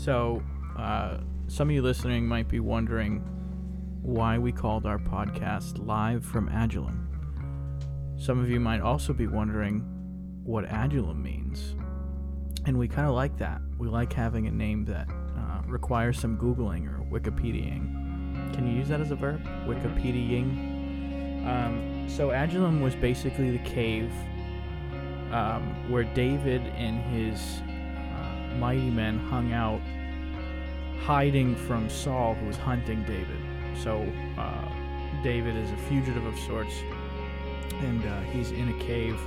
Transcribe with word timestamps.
So, 0.00 0.42
uh, 0.78 1.18
some 1.46 1.68
of 1.68 1.74
you 1.74 1.82
listening 1.82 2.26
might 2.26 2.48
be 2.48 2.58
wondering 2.58 3.18
why 4.00 4.38
we 4.38 4.50
called 4.50 4.86
our 4.86 4.98
podcast 4.98 5.86
Live 5.86 6.24
from 6.24 6.48
Adullam. 6.48 7.06
Some 8.16 8.40
of 8.40 8.48
you 8.48 8.60
might 8.60 8.80
also 8.80 9.12
be 9.12 9.26
wondering 9.26 9.80
what 10.42 10.64
Adullam 10.64 11.22
means. 11.22 11.76
And 12.64 12.78
we 12.78 12.88
kind 12.88 13.08
of 13.08 13.14
like 13.14 13.36
that. 13.40 13.60
We 13.76 13.88
like 13.88 14.10
having 14.10 14.46
a 14.46 14.50
name 14.50 14.86
that 14.86 15.06
uh, 15.36 15.60
requires 15.66 16.18
some 16.18 16.38
Googling 16.38 16.88
or 16.88 17.04
Wikipediaing. 17.20 18.54
Can 18.54 18.66
you 18.66 18.78
use 18.78 18.88
that 18.88 19.02
as 19.02 19.10
a 19.10 19.16
verb? 19.16 19.44
Wikipediaing? 19.66 21.46
Um, 21.46 22.08
so, 22.08 22.30
Adullam 22.30 22.80
was 22.80 22.94
basically 22.94 23.50
the 23.50 23.64
cave 23.64 24.10
um, 25.30 25.90
where 25.90 26.04
David 26.04 26.62
and 26.68 27.02
his 27.14 27.60
mighty 28.58 28.90
men 28.90 29.18
hung 29.18 29.52
out, 29.52 29.80
hiding 31.02 31.56
from 31.56 31.88
Saul, 31.88 32.34
who 32.34 32.46
was 32.46 32.56
hunting 32.56 33.02
David. 33.04 33.38
So, 33.82 34.06
uh, 34.38 34.68
David 35.22 35.56
is 35.56 35.70
a 35.70 35.76
fugitive 35.76 36.24
of 36.24 36.38
sorts, 36.40 36.74
and 37.80 38.04
uh, 38.04 38.20
he's 38.22 38.50
in 38.52 38.68
a 38.68 38.78
cave, 38.84 39.18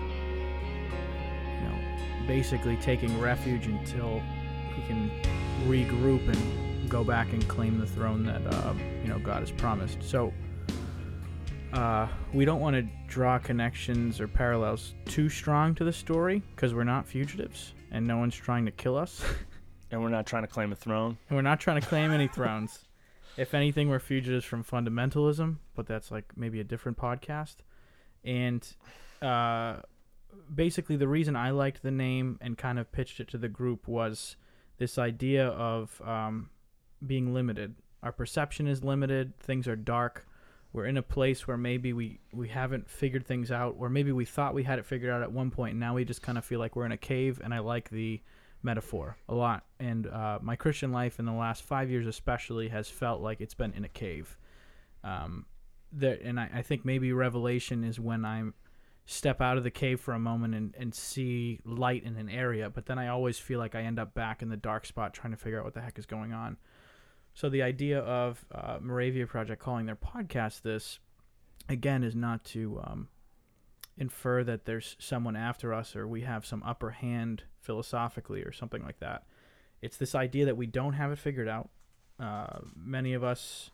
you 1.45 1.67
know, 1.67 2.27
basically 2.27 2.77
taking 2.77 3.19
refuge 3.19 3.67
until 3.67 4.21
he 4.75 4.81
can 4.87 5.11
regroup 5.67 6.27
and 6.27 6.89
go 6.89 7.03
back 7.03 7.33
and 7.33 7.47
claim 7.47 7.79
the 7.79 7.87
throne 7.87 8.23
that 8.23 8.41
uh, 8.45 8.73
you 9.03 9.09
know 9.09 9.19
God 9.19 9.39
has 9.39 9.51
promised. 9.51 10.01
So 10.03 10.33
uh, 11.73 12.07
we 12.33 12.45
don't 12.45 12.59
want 12.59 12.75
to 12.75 12.87
draw 13.07 13.39
connections 13.39 14.21
or 14.21 14.27
parallels 14.27 14.93
too 15.05 15.27
strong 15.29 15.73
to 15.75 15.83
the 15.83 15.93
story 15.93 16.41
because 16.55 16.73
we're 16.73 16.83
not 16.83 17.07
fugitives 17.07 17.73
and 17.91 18.05
no 18.05 18.17
one's 18.17 18.35
trying 18.35 18.65
to 18.65 18.71
kill 18.71 18.97
us, 18.97 19.23
And 19.91 20.01
we're 20.01 20.09
not 20.09 20.25
trying 20.25 20.41
to 20.41 20.47
claim 20.47 20.71
a 20.71 20.75
throne. 20.75 21.19
and 21.29 21.35
we're 21.37 21.43
not 21.43 21.59
trying 21.59 21.79
to 21.79 21.87
claim 21.87 22.11
any 22.11 22.27
thrones. 22.27 22.79
If 23.35 23.55
anything, 23.55 23.89
we're 23.89 23.97
fugitives 23.97 24.45
from 24.45 24.63
fundamentalism, 24.63 25.57
but 25.73 25.87
that's 25.87 26.11
like 26.11 26.25
maybe 26.35 26.59
a 26.59 26.63
different 26.63 26.99
podcast. 26.99 27.55
And 28.23 28.63
uh, 29.23 29.77
basically, 30.53 30.97
the 30.97 31.07
reason 31.07 31.35
I 31.35 31.49
liked 31.49 31.81
the 31.81 31.89
name 31.89 32.37
and 32.41 32.55
kind 32.55 32.77
of 32.77 32.91
pitched 32.91 33.19
it 33.19 33.27
to 33.29 33.39
the 33.39 33.49
group 33.49 33.87
was 33.87 34.35
this 34.77 34.99
idea 34.99 35.47
of 35.47 35.99
um, 36.05 36.51
being 37.07 37.33
limited. 37.33 37.73
Our 38.03 38.11
perception 38.11 38.67
is 38.67 38.83
limited. 38.83 39.35
Things 39.39 39.67
are 39.67 39.75
dark. 39.75 40.27
We're 40.73 40.85
in 40.85 40.97
a 40.97 41.03
place 41.03 41.47
where 41.47 41.57
maybe 41.57 41.93
we, 41.93 42.19
we 42.33 42.49
haven't 42.49 42.89
figured 42.89 43.25
things 43.25 43.51
out, 43.51 43.75
or 43.77 43.89
maybe 43.89 44.11
we 44.11 44.25
thought 44.25 44.53
we 44.53 44.63
had 44.63 44.79
it 44.79 44.85
figured 44.85 45.11
out 45.11 45.21
at 45.21 45.31
one 45.31 45.51
point. 45.51 45.71
And 45.71 45.79
now 45.79 45.93
we 45.93 46.03
just 46.03 46.21
kind 46.23 46.37
of 46.37 46.43
feel 46.43 46.59
like 46.59 46.75
we're 46.75 46.85
in 46.85 46.91
a 46.91 46.97
cave. 46.97 47.39
And 47.43 47.53
I 47.53 47.59
like 47.59 47.89
the 47.89 48.21
metaphor 48.63 49.15
a 49.29 49.35
lot. 49.35 49.65
And 49.79 50.07
uh, 50.07 50.39
my 50.41 50.55
Christian 50.55 50.91
life 50.91 51.19
in 51.19 51.25
the 51.25 51.33
last 51.33 51.63
five 51.63 51.91
years, 51.91 52.07
especially, 52.07 52.69
has 52.69 52.89
felt 52.89 53.21
like 53.21 53.39
it's 53.39 53.53
been 53.53 53.73
in 53.73 53.85
a 53.85 53.89
cave. 53.89 54.35
Um, 55.03 55.45
and 56.01 56.39
I, 56.39 56.49
I 56.55 56.61
think 56.63 56.85
maybe 56.85 57.13
revelation 57.13 57.83
is 57.83 57.99
when 57.99 58.25
I 58.25 58.43
step 59.05 59.41
out 59.41 59.57
of 59.57 59.63
the 59.63 59.71
cave 59.71 59.99
for 59.99 60.13
a 60.13 60.19
moment 60.19 60.55
and, 60.55 60.73
and 60.77 60.95
see 60.95 61.59
light 61.65 62.03
in 62.03 62.15
an 62.15 62.29
area, 62.29 62.69
but 62.69 62.85
then 62.85 62.97
I 62.97 63.09
always 63.09 63.37
feel 63.37 63.59
like 63.59 63.75
I 63.75 63.81
end 63.81 63.99
up 63.99 64.13
back 64.13 64.41
in 64.41 64.49
the 64.49 64.57
dark 64.57 64.85
spot 64.85 65.13
trying 65.13 65.31
to 65.31 65.37
figure 65.37 65.59
out 65.59 65.65
what 65.65 65.73
the 65.73 65.81
heck 65.81 65.99
is 65.99 66.05
going 66.05 66.33
on. 66.33 66.57
So 67.33 67.49
the 67.49 67.63
idea 67.63 67.99
of 67.99 68.45
uh, 68.53 68.77
Moravia 68.79 69.25
Project 69.25 69.61
calling 69.61 69.85
their 69.85 69.95
podcast 69.95 70.61
this, 70.61 70.99
again, 71.67 72.03
is 72.03 72.15
not 72.15 72.43
to 72.45 72.79
um, 72.83 73.07
infer 73.97 74.43
that 74.43 74.65
there's 74.65 74.95
someone 74.99 75.35
after 75.35 75.73
us 75.73 75.95
or 75.95 76.07
we 76.07 76.21
have 76.21 76.45
some 76.45 76.61
upper 76.63 76.91
hand 76.91 77.43
philosophically 77.59 78.43
or 78.43 78.51
something 78.51 78.83
like 78.83 78.99
that. 78.99 79.23
It's 79.81 79.97
this 79.97 80.15
idea 80.15 80.45
that 80.45 80.57
we 80.57 80.67
don't 80.67 80.93
have 80.93 81.11
it 81.11 81.17
figured 81.17 81.47
out. 81.47 81.69
Uh, 82.19 82.59
many 82.75 83.13
of 83.13 83.23
us 83.23 83.71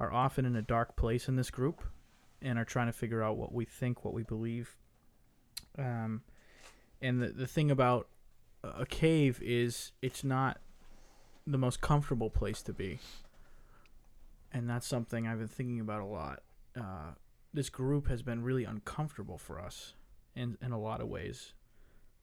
are 0.00 0.12
often 0.12 0.46
in 0.46 0.56
a 0.56 0.62
dark 0.62 0.96
place 0.96 1.28
in 1.28 1.36
this 1.36 1.50
group 1.50 1.82
and 2.40 2.58
are 2.58 2.64
trying 2.64 2.86
to 2.86 2.92
figure 2.92 3.22
out 3.22 3.36
what 3.36 3.52
we 3.52 3.64
think, 3.64 4.04
what 4.04 4.14
we 4.14 4.22
believe. 4.22 4.76
Um, 5.78 6.22
and 7.00 7.20
the, 7.20 7.28
the 7.28 7.46
thing 7.46 7.70
about 7.70 8.08
a 8.62 8.86
cave 8.86 9.40
is 9.42 9.92
it's 10.00 10.24
not 10.24 10.58
the 11.46 11.58
most 11.58 11.80
comfortable 11.80 12.30
place 12.30 12.62
to 12.62 12.72
be. 12.72 12.98
And 14.52 14.68
that's 14.68 14.86
something 14.86 15.26
I've 15.26 15.38
been 15.38 15.48
thinking 15.48 15.80
about 15.80 16.00
a 16.00 16.06
lot. 16.06 16.42
Uh, 16.78 17.12
this 17.52 17.68
group 17.68 18.08
has 18.08 18.22
been 18.22 18.42
really 18.42 18.64
uncomfortable 18.64 19.38
for 19.38 19.60
us 19.60 19.94
in, 20.34 20.56
in 20.62 20.72
a 20.72 20.78
lot 20.78 21.00
of 21.00 21.08
ways. 21.08 21.52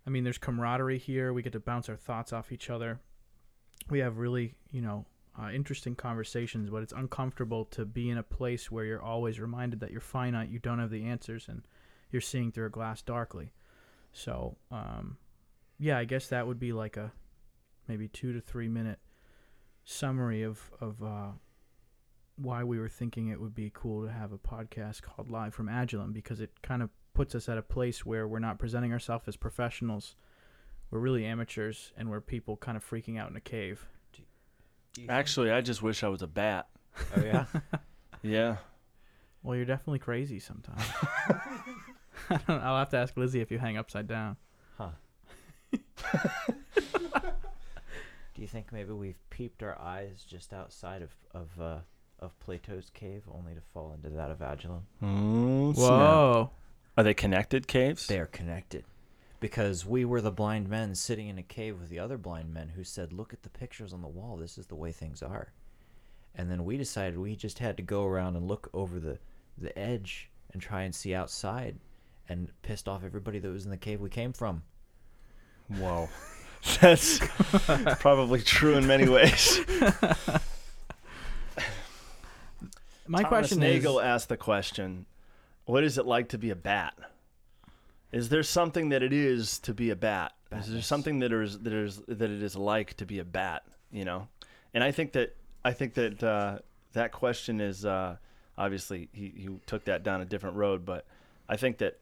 I 0.06 0.10
mean, 0.10 0.24
there's 0.24 0.38
camaraderie 0.38 0.98
here. 0.98 1.34
We 1.34 1.44
get 1.44 1.54
to 1.54 1.60
bounce 1.60 1.90
our 1.90 1.96
thoughts 1.96 2.34
off 2.34 2.52
each 2.52 2.70
other. 2.70 3.00
We 3.90 4.00
have 4.00 4.18
really, 4.18 4.56
you 4.72 4.82
know, 4.82 5.06
uh, 5.40 5.52
interesting 5.52 5.96
conversations, 5.96 6.70
but 6.70 6.84
it's 6.84 6.94
uncomfortable 6.94 7.66
to 7.66 7.86
be 7.86 8.10
in 8.10 8.18
a 8.18 8.24
place 8.24 8.72
where 8.72 8.86
you're 8.86 9.02
always 9.02 9.40
reminded 9.40 9.80
that 9.80 9.92
you're 9.92 10.02
finite, 10.02 10.50
you 10.50 10.60
don't 10.60 10.80
have 10.80 10.90
the 10.90 11.06
answers, 11.06 11.48
and 11.48 11.64
you're 12.12 12.22
seeing 12.22 12.52
through 12.52 12.66
a 12.66 12.70
glass 12.70 13.02
darkly. 13.02 13.54
So, 14.12 14.58
um, 14.72 15.18
yeah, 15.80 15.98
I 15.98 16.04
guess 16.04 16.28
that 16.28 16.48
would 16.48 16.60
be 16.60 16.74
like 16.74 16.98
a 16.98 17.12
maybe 17.88 18.08
two 18.08 18.34
to 18.34 18.42
three 18.42 18.68
minute 18.68 19.00
summary 19.84 20.44
of 20.44 20.72
of 20.80 21.02
uh, 21.04 21.30
why 22.36 22.64
we 22.64 22.80
were 22.80 22.90
thinking 22.90 23.28
it 23.28 23.40
would 23.42 23.56
be 23.56 23.72
cool 23.74 24.06
to 24.06 24.12
have 24.12 24.32
a 24.32 24.38
podcast 24.38 25.02
called 25.02 25.30
Live 25.30 25.54
from 25.54 25.68
Adullam 25.70 26.12
because 26.14 26.40
it 26.40 26.52
kind 26.62 26.82
of 26.82 26.90
puts 27.14 27.36
us 27.36 27.50
at 27.50 27.58
a 27.58 27.62
place 27.62 28.06
where 28.06 28.28
we're 28.28 28.40
not 28.40 28.58
presenting 28.60 28.92
ourselves 28.94 29.28
as 29.28 29.36
professionals. 29.36 30.16
We're 30.90 31.00
really 31.00 31.26
amateurs, 31.26 31.92
and 31.98 32.10
we're 32.10 32.20
people 32.22 32.58
kind 32.58 32.76
of 32.76 32.88
freaking 32.88 33.18
out 33.20 33.30
in 33.30 33.36
a 33.38 33.42
cave. 33.42 33.88
Do 34.14 35.02
you 35.02 35.08
Actually, 35.10 35.52
I 35.52 35.62
just 35.62 35.82
wish 35.82 36.04
I 36.04 36.10
was 36.10 36.22
a 36.22 36.28
bat. 36.28 36.68
oh 37.16 37.24
yeah. 37.24 37.46
Yeah. 38.24 38.58
Well, 39.42 39.56
you're 39.56 39.66
definitely 39.66 39.98
crazy 39.98 40.38
sometimes. 40.40 40.84
I 42.30 42.40
don't, 42.48 42.50
I'll 42.62 42.78
have 42.78 42.90
to 42.90 42.98
ask 42.98 43.18
Lizzie 43.18 43.42
if 43.42 43.50
you 43.50 43.58
hang 43.58 43.78
upside 43.78 44.08
down. 44.08 44.38
Huh. 44.78 44.92
Do 48.42 48.46
you 48.46 48.50
think 48.50 48.74
maybe 48.74 48.92
we've 48.92 49.30
peeped 49.30 49.62
our 49.62 49.80
eyes 49.80 50.26
just 50.28 50.52
outside 50.52 51.04
of 51.04 51.16
of 51.32 51.62
uh, 51.62 51.78
of 52.18 52.40
Plato's 52.40 52.90
cave, 52.90 53.22
only 53.32 53.54
to 53.54 53.62
fall 53.72 53.94
into 53.94 54.10
that 54.10 54.32
of 54.32 54.42
Adullam? 54.42 54.88
Mm. 55.00 55.78
Whoa! 55.78 56.50
Are 56.98 57.04
they 57.04 57.14
connected 57.14 57.68
caves? 57.68 58.08
They 58.08 58.18
are 58.18 58.26
connected, 58.26 58.84
because 59.40 59.86
we 59.86 60.06
were 60.06 60.22
the 60.22 60.32
blind 60.32 60.70
men 60.70 60.96
sitting 60.96 61.28
in 61.28 61.38
a 61.38 61.44
cave 61.44 61.80
with 61.80 61.90
the 61.90 62.00
other 62.00 62.18
blind 62.18 62.52
men 62.52 62.70
who 62.70 62.84
said, 62.84 63.14
"Look 63.14 63.32
at 63.32 63.44
the 63.44 63.50
pictures 63.50 63.94
on 63.94 64.02
the 64.02 64.08
wall. 64.08 64.38
This 64.38 64.58
is 64.58 64.66
the 64.66 64.76
way 64.76 64.92
things 64.92 65.22
are." 65.22 65.54
And 66.34 66.50
then 66.50 66.66
we 66.66 66.78
decided 66.78 67.20
we 67.20 67.36
just 67.36 67.60
had 67.60 67.78
to 67.78 67.84
go 67.84 68.06
around 68.06 68.38
and 68.38 68.48
look 68.48 68.72
over 68.74 69.00
the 69.00 69.20
the 69.56 69.78
edge 69.78 70.32
and 70.52 70.60
try 70.60 70.82
and 70.82 70.96
see 70.96 71.14
outside, 71.14 71.78
and 72.28 72.52
pissed 72.64 72.88
off 72.88 73.04
everybody 73.04 73.38
that 73.38 73.52
was 73.52 73.66
in 73.66 73.70
the 73.70 73.78
cave 73.78 74.02
we 74.02 74.10
came 74.10 74.34
from. 74.34 74.64
Whoa. 75.68 76.10
That's 76.82 77.20
probably 78.00 78.42
true 78.42 78.76
in 78.76 78.86
many 78.86 79.10
ways. 79.10 79.60
My 83.08 83.24
Thomas 83.24 83.28
question 83.28 83.60
Nagel 83.60 84.00
is: 84.00 84.06
asked 84.06 84.30
the 84.30 84.38
question, 84.38 85.06
"What 85.66 85.84
is 85.84 85.98
it 85.98 86.06
like 86.06 86.30
to 86.30 86.38
be 86.38 86.50
a 86.50 86.56
bat? 86.56 86.94
Is 88.12 88.30
there 88.30 88.44
something 88.44 88.90
that 88.90 89.02
it 89.02 89.12
is 89.12 89.58
to 89.60 89.74
be 89.74 89.90
a 89.90 89.96
bat? 89.96 90.34
Is 90.52 90.72
there 90.72 90.82
something 90.82 91.20
that 91.20 91.32
is 91.32 91.60
that 91.60 91.74
is 91.74 92.02
that 92.08 92.30
it 92.30 92.44
is 92.44 92.56
like 92.56 92.94
to 92.96 93.06
be 93.06 93.20
a 93.20 93.26
bat? 93.26 93.64
You 93.92 94.06
know?" 94.06 94.28
And 94.74 94.84
I 94.84 94.92
think 94.92 95.14
that 95.14 95.36
I 95.66 95.74
think 95.74 95.96
that 95.96 96.24
uh, 96.24 96.60
that 96.94 97.12
question 97.12 97.60
is 97.60 97.86
uh, 97.86 98.18
obviously 98.58 99.10
he, 99.12 99.34
he 99.36 99.50
took 99.66 99.86
that 99.86 100.04
down 100.04 100.22
a 100.22 100.26
different 100.26 100.56
road, 100.56 100.86
but 100.86 101.06
I 101.50 101.58
think 101.58 101.80
that 101.80 102.00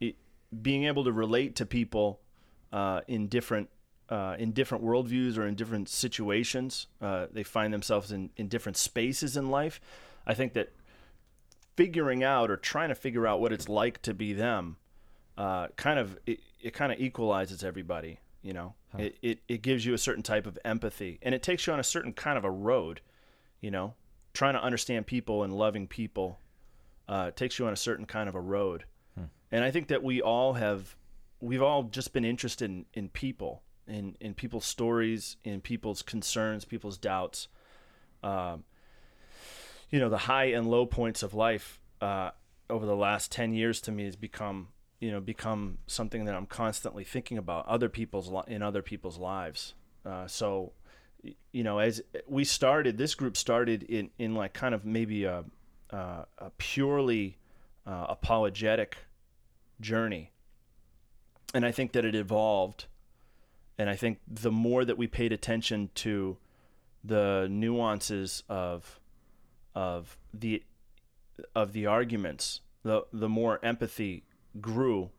it, 0.00 0.16
being 0.62 0.84
able 0.84 1.04
to 1.04 1.12
relate 1.12 1.56
to 1.56 1.66
people 1.66 2.20
uh, 2.72 3.00
in 3.08 3.28
different 3.28 3.70
uh, 4.08 4.36
in 4.38 4.52
different 4.52 4.84
worldviews 4.84 5.38
or 5.38 5.46
in 5.46 5.54
different 5.54 5.88
situations, 5.88 6.86
uh, 7.00 7.26
they 7.32 7.42
find 7.42 7.72
themselves 7.72 8.12
in, 8.12 8.30
in 8.36 8.48
different 8.48 8.76
spaces 8.76 9.36
in 9.36 9.50
life. 9.50 9.80
I 10.26 10.34
think 10.34 10.52
that 10.54 10.72
figuring 11.76 12.22
out 12.22 12.50
or 12.50 12.56
trying 12.56 12.88
to 12.88 12.94
figure 12.94 13.26
out 13.26 13.40
what 13.40 13.52
it's 13.52 13.68
like 13.68 14.00
to 14.02 14.14
be 14.14 14.32
them, 14.32 14.76
uh, 15.36 15.68
kind 15.76 15.98
of 15.98 16.18
it, 16.26 16.40
it 16.62 16.72
kind 16.72 16.92
of 16.92 17.00
equalizes 17.00 17.64
everybody. 17.64 18.20
You 18.42 18.52
know, 18.52 18.74
Huh. 18.92 19.02
it, 19.02 19.16
it 19.22 19.38
it 19.48 19.62
gives 19.62 19.84
you 19.84 19.94
a 19.94 19.98
certain 19.98 20.22
type 20.22 20.46
of 20.46 20.58
empathy, 20.64 21.18
and 21.22 21.34
it 21.34 21.42
takes 21.42 21.66
you 21.66 21.72
on 21.72 21.80
a 21.80 21.84
certain 21.84 22.12
kind 22.12 22.38
of 22.38 22.44
a 22.44 22.50
road. 22.50 23.00
You 23.60 23.70
know, 23.70 23.94
trying 24.34 24.54
to 24.54 24.62
understand 24.62 25.06
people 25.06 25.42
and 25.42 25.56
loving 25.56 25.86
people 25.88 26.38
uh, 27.08 27.30
takes 27.30 27.58
you 27.58 27.66
on 27.66 27.72
a 27.72 27.76
certain 27.76 28.04
kind 28.04 28.28
of 28.28 28.34
a 28.34 28.40
road. 28.40 28.84
Hmm. 29.14 29.24
And 29.50 29.64
I 29.64 29.70
think 29.70 29.88
that 29.88 30.02
we 30.02 30.20
all 30.20 30.52
have, 30.54 30.96
we've 31.40 31.62
all 31.62 31.84
just 31.84 32.12
been 32.12 32.24
interested 32.24 32.70
in, 32.70 32.84
in 32.92 33.08
people, 33.08 33.62
in, 33.86 34.16
in 34.20 34.34
people's 34.34 34.64
stories, 34.64 35.36
in 35.44 35.60
people's 35.60 36.02
concerns, 36.02 36.64
people's 36.64 36.98
doubts. 36.98 37.48
Um, 38.22 38.64
you 39.90 40.00
know, 40.00 40.08
the 40.08 40.18
high 40.18 40.46
and 40.46 40.68
low 40.68 40.86
points 40.86 41.22
of 41.22 41.34
life 41.34 41.80
uh, 42.00 42.30
over 42.68 42.86
the 42.86 42.96
last 42.96 43.30
10 43.30 43.52
years 43.52 43.80
to 43.82 43.92
me 43.92 44.04
has 44.04 44.16
become, 44.16 44.68
you 45.00 45.10
know, 45.10 45.20
become 45.20 45.78
something 45.86 46.24
that 46.24 46.34
I'm 46.34 46.46
constantly 46.46 47.04
thinking 47.04 47.38
about 47.38 47.66
other 47.66 47.88
people's, 47.88 48.28
li- 48.28 48.42
in 48.46 48.62
other 48.62 48.82
people's 48.82 49.18
lives. 49.18 49.74
Uh, 50.04 50.26
so 50.26 50.72
you 51.52 51.62
know, 51.62 51.78
as 51.78 52.02
we 52.26 52.44
started, 52.44 52.98
this 52.98 53.14
group 53.14 53.36
started 53.36 53.82
in 53.84 54.10
in 54.18 54.34
like 54.34 54.52
kind 54.52 54.74
of 54.74 54.84
maybe 54.84 55.24
a 55.24 55.44
uh, 55.90 56.24
a 56.38 56.50
purely 56.58 57.38
uh, 57.86 58.06
apologetic 58.08 58.96
journey, 59.80 60.32
and 61.52 61.64
I 61.64 61.72
think 61.72 61.92
that 61.92 62.04
it 62.04 62.14
evolved, 62.14 62.86
and 63.78 63.90
I 63.90 63.96
think 63.96 64.18
the 64.26 64.52
more 64.52 64.84
that 64.84 64.96
we 64.96 65.06
paid 65.06 65.32
attention 65.32 65.90
to 65.96 66.36
the 67.02 67.46
nuances 67.50 68.42
of 68.48 69.00
of 69.74 70.16
the 70.32 70.62
of 71.54 71.72
the 71.72 71.86
arguments, 71.86 72.60
the 72.82 73.04
the 73.12 73.28
more 73.28 73.64
empathy 73.64 74.24
grew 74.60 75.10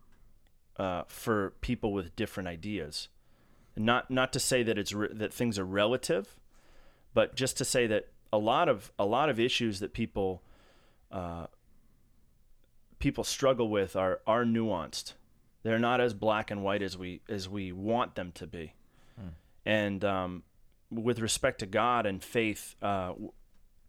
uh, 0.77 1.03
for 1.07 1.53
people 1.61 1.91
with 1.93 2.15
different 2.15 2.47
ideas. 2.47 3.09
Not 3.75 4.09
not 4.09 4.31
to 4.33 4.39
say 4.39 4.63
that 4.63 4.77
it's 4.77 4.93
re- 4.93 5.09
that 5.11 5.33
things 5.33 5.59
are 5.59 5.65
relative, 5.65 6.39
but 7.13 7.35
just 7.35 7.57
to 7.57 7.65
say 7.65 7.87
that 7.87 8.07
a 8.31 8.37
lot 8.37 8.69
of 8.69 8.91
a 8.97 9.05
lot 9.05 9.29
of 9.29 9.39
issues 9.39 9.79
that 9.79 9.93
people 9.93 10.41
uh, 11.11 11.47
people 12.99 13.23
struggle 13.23 13.69
with 13.69 13.95
are 13.95 14.21
are 14.25 14.45
nuanced. 14.45 15.13
They're 15.65 15.79
not 15.79 15.99
as 15.99 16.13
black 16.13 16.51
and 16.51 16.61
white 16.61 16.83
as 16.83 16.95
we 16.95 17.21
as 17.27 17.49
we 17.49 17.71
want 17.71 18.13
them 18.13 18.31
to 18.33 18.45
be. 18.45 18.75
Hmm. 19.19 19.29
And 19.65 20.05
um, 20.05 20.43
with 20.91 21.17
respect 21.17 21.61
to 21.61 21.65
God 21.65 22.05
and 22.05 22.23
faith, 22.23 22.75
uh, 22.83 23.13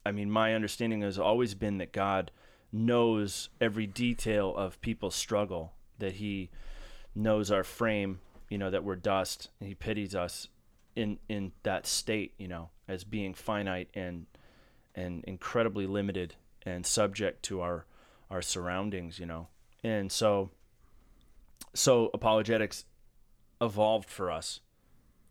I 0.06 0.12
mean, 0.12 0.30
my 0.30 0.54
understanding 0.54 1.02
has 1.02 1.18
always 1.18 1.54
been 1.54 1.76
that 1.76 1.92
God 1.92 2.30
knows 2.72 3.50
every 3.60 3.86
detail 3.86 4.56
of 4.56 4.80
people's 4.80 5.14
struggle. 5.14 5.74
That 5.98 6.14
He 6.14 6.48
knows 7.14 7.50
our 7.50 7.62
frame, 7.62 8.20
you 8.48 8.56
know, 8.56 8.70
that 8.70 8.82
we're 8.82 8.96
dust, 8.96 9.50
and 9.60 9.68
He 9.68 9.74
pities 9.74 10.14
us 10.14 10.48
in 10.94 11.18
in 11.28 11.52
that 11.62 11.86
state, 11.86 12.32
you 12.38 12.48
know, 12.48 12.70
as 12.88 13.04
being 13.04 13.34
finite 13.34 13.90
and 13.92 14.24
and 14.94 15.22
incredibly 15.24 15.86
limited 15.86 16.36
and 16.64 16.86
subject 16.86 17.42
to 17.42 17.60
our 17.60 17.84
our 18.30 18.40
surroundings, 18.40 19.18
you 19.18 19.26
know. 19.26 19.48
And 19.84 20.10
so 20.10 20.52
so 21.74 22.10
apologetics 22.14 22.84
evolved 23.60 24.10
for 24.10 24.30
us. 24.30 24.60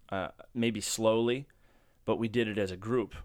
Uh, 0.09 0.27
maybe 0.53 0.81
slowly, 0.81 1.47
but 2.05 2.17
we 2.17 2.27
did 2.27 2.47
it 2.47 2.57
as 2.57 2.71
a 2.71 2.77
group, 2.77 3.15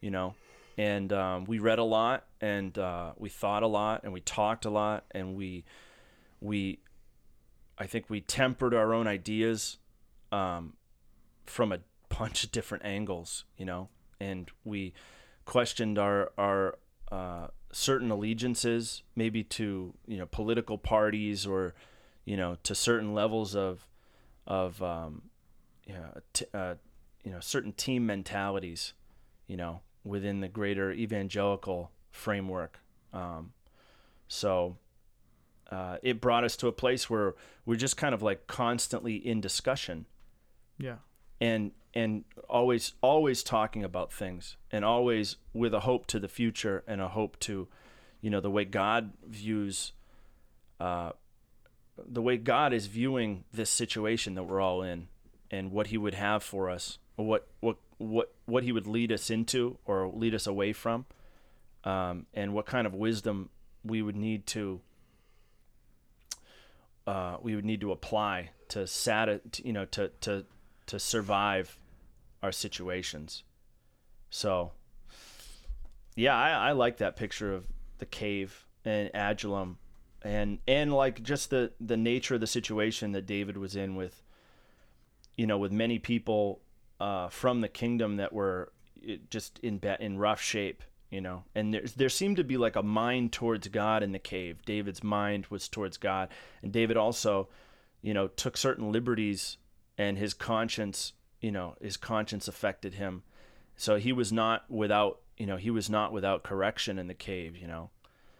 you 0.00 0.10
know. 0.10 0.34
And 0.78 1.12
um, 1.12 1.44
we 1.44 1.58
read 1.58 1.78
a 1.78 1.84
lot, 1.84 2.24
and 2.40 2.76
uh, 2.78 3.12
we 3.18 3.28
thought 3.28 3.62
a 3.62 3.66
lot, 3.66 4.04
and 4.04 4.12
we 4.12 4.20
talked 4.20 4.64
a 4.64 4.70
lot, 4.70 5.04
and 5.10 5.34
we 5.34 5.64
we 6.40 6.78
I 7.78 7.86
think 7.86 8.08
we 8.08 8.20
tempered 8.20 8.74
our 8.74 8.94
own 8.94 9.06
ideas 9.06 9.78
um, 10.30 10.74
from 11.46 11.72
a 11.72 11.80
bunch 12.08 12.44
of 12.44 12.52
different 12.52 12.84
angles, 12.84 13.44
you 13.56 13.64
know, 13.64 13.88
and 14.20 14.50
we 14.64 14.92
questioned 15.44 15.98
our 15.98 16.32
our 16.38 16.78
uh, 17.10 17.48
certain 17.72 18.10
allegiances, 18.10 19.02
maybe 19.16 19.42
to 19.44 19.94
you 20.06 20.18
know 20.18 20.26
political 20.26 20.78
parties 20.78 21.46
or 21.46 21.74
you 22.24 22.36
know 22.36 22.56
to 22.62 22.74
certain 22.74 23.14
levels 23.14 23.54
of 23.56 23.86
of 24.46 24.82
um, 24.82 25.22
you 25.86 25.94
know, 25.94 26.20
t- 26.32 26.44
uh, 26.54 26.74
you 27.24 27.30
know 27.30 27.40
certain 27.40 27.72
team 27.72 28.06
mentalities, 28.06 28.92
you 29.46 29.56
know, 29.56 29.80
within 30.04 30.40
the 30.40 30.48
greater 30.48 30.90
evangelical 30.92 31.90
framework. 32.10 32.80
Um, 33.12 33.52
so 34.28 34.76
uh, 35.70 35.98
it 36.02 36.20
brought 36.20 36.44
us 36.44 36.56
to 36.56 36.66
a 36.68 36.72
place 36.72 37.08
where 37.08 37.34
we're 37.66 37.76
just 37.76 37.96
kind 37.96 38.14
of 38.14 38.22
like 38.22 38.46
constantly 38.46 39.14
in 39.16 39.40
discussion 39.40 40.06
Yeah. 40.78 40.96
and 41.40 41.72
and 41.94 42.24
always 42.48 42.94
always 43.02 43.42
talking 43.42 43.84
about 43.84 44.12
things 44.12 44.56
and 44.70 44.84
always 44.84 45.36
with 45.52 45.72
a 45.74 45.80
hope 45.80 46.06
to 46.08 46.18
the 46.20 46.28
future 46.28 46.82
and 46.86 47.00
a 47.00 47.08
hope 47.08 47.38
to 47.40 47.68
you 48.20 48.30
know 48.30 48.40
the 48.40 48.50
way 48.50 48.64
God 48.64 49.12
views 49.26 49.92
uh 50.80 51.12
the 52.06 52.22
way 52.22 52.36
God 52.36 52.72
is 52.72 52.86
viewing 52.86 53.44
this 53.52 53.70
situation 53.70 54.34
that 54.34 54.44
we're 54.44 54.60
all 54.60 54.82
in 54.82 55.08
and 55.50 55.70
what 55.70 55.88
he 55.88 55.98
would 55.98 56.14
have 56.14 56.42
for 56.42 56.70
us 56.70 56.98
or 57.16 57.26
what 57.26 57.48
what 57.60 57.76
what 57.98 58.32
what 58.46 58.64
he 58.64 58.72
would 58.72 58.86
lead 58.86 59.12
us 59.12 59.30
into 59.30 59.78
or 59.84 60.08
lead 60.08 60.34
us 60.34 60.46
away 60.46 60.72
from 60.72 61.06
um 61.84 62.26
and 62.34 62.52
what 62.54 62.66
kind 62.66 62.86
of 62.86 62.94
wisdom 62.94 63.50
we 63.84 64.02
would 64.02 64.16
need 64.16 64.46
to 64.46 64.80
uh, 67.06 67.36
we 67.42 67.56
would 67.56 67.64
need 67.64 67.80
to 67.80 67.90
apply 67.90 68.50
to 68.68 68.86
sat 68.86 69.60
you 69.64 69.72
know 69.72 69.84
to 69.84 70.08
to 70.20 70.44
to 70.86 70.98
survive 70.98 71.78
our 72.42 72.52
situations. 72.52 73.44
So, 74.30 74.72
yeah, 76.16 76.36
I, 76.36 76.68
I 76.68 76.72
like 76.72 76.98
that 76.98 77.16
picture 77.16 77.54
of 77.54 77.66
the 77.98 78.06
cave 78.06 78.66
and 78.84 79.10
Adullam, 79.14 79.78
and 80.24 80.58
and 80.66 80.92
like 80.92 81.22
just 81.22 81.50
the 81.50 81.72
the 81.80 81.96
nature 81.96 82.34
of 82.34 82.40
the 82.40 82.46
situation 82.46 83.12
that 83.12 83.26
David 83.26 83.56
was 83.56 83.76
in 83.76 83.96
with, 83.96 84.22
you 85.36 85.46
know, 85.46 85.58
with 85.58 85.72
many 85.72 85.98
people 85.98 86.60
uh, 87.00 87.28
from 87.28 87.60
the 87.60 87.68
kingdom 87.68 88.16
that 88.16 88.32
were 88.32 88.72
just 89.30 89.58
in 89.60 89.80
in 90.00 90.18
rough 90.18 90.40
shape, 90.40 90.82
you 91.10 91.20
know, 91.20 91.44
and 91.54 91.74
there 91.74 91.84
there 91.96 92.08
seemed 92.08 92.36
to 92.36 92.44
be 92.44 92.56
like 92.56 92.76
a 92.76 92.82
mind 92.82 93.32
towards 93.32 93.68
God 93.68 94.02
in 94.02 94.12
the 94.12 94.18
cave. 94.18 94.58
David's 94.64 95.02
mind 95.02 95.46
was 95.50 95.68
towards 95.68 95.96
God, 95.96 96.28
and 96.62 96.72
David 96.72 96.96
also, 96.96 97.48
you 98.00 98.14
know, 98.14 98.28
took 98.28 98.56
certain 98.56 98.92
liberties, 98.92 99.56
and 99.98 100.18
his 100.18 100.34
conscience 100.34 101.12
you 101.42 101.50
know 101.50 101.74
his 101.82 101.98
conscience 101.98 102.48
affected 102.48 102.94
him. 102.94 103.24
So 103.76 103.96
he 103.96 104.12
was 104.12 104.32
not 104.32 104.64
without 104.70 105.20
you 105.36 105.46
know 105.46 105.56
he 105.56 105.70
was 105.70 105.90
not 105.90 106.12
without 106.12 106.44
correction 106.44 106.98
in 106.98 107.08
the 107.08 107.14
cave 107.14 107.56
you 107.56 107.66
know 107.66 107.90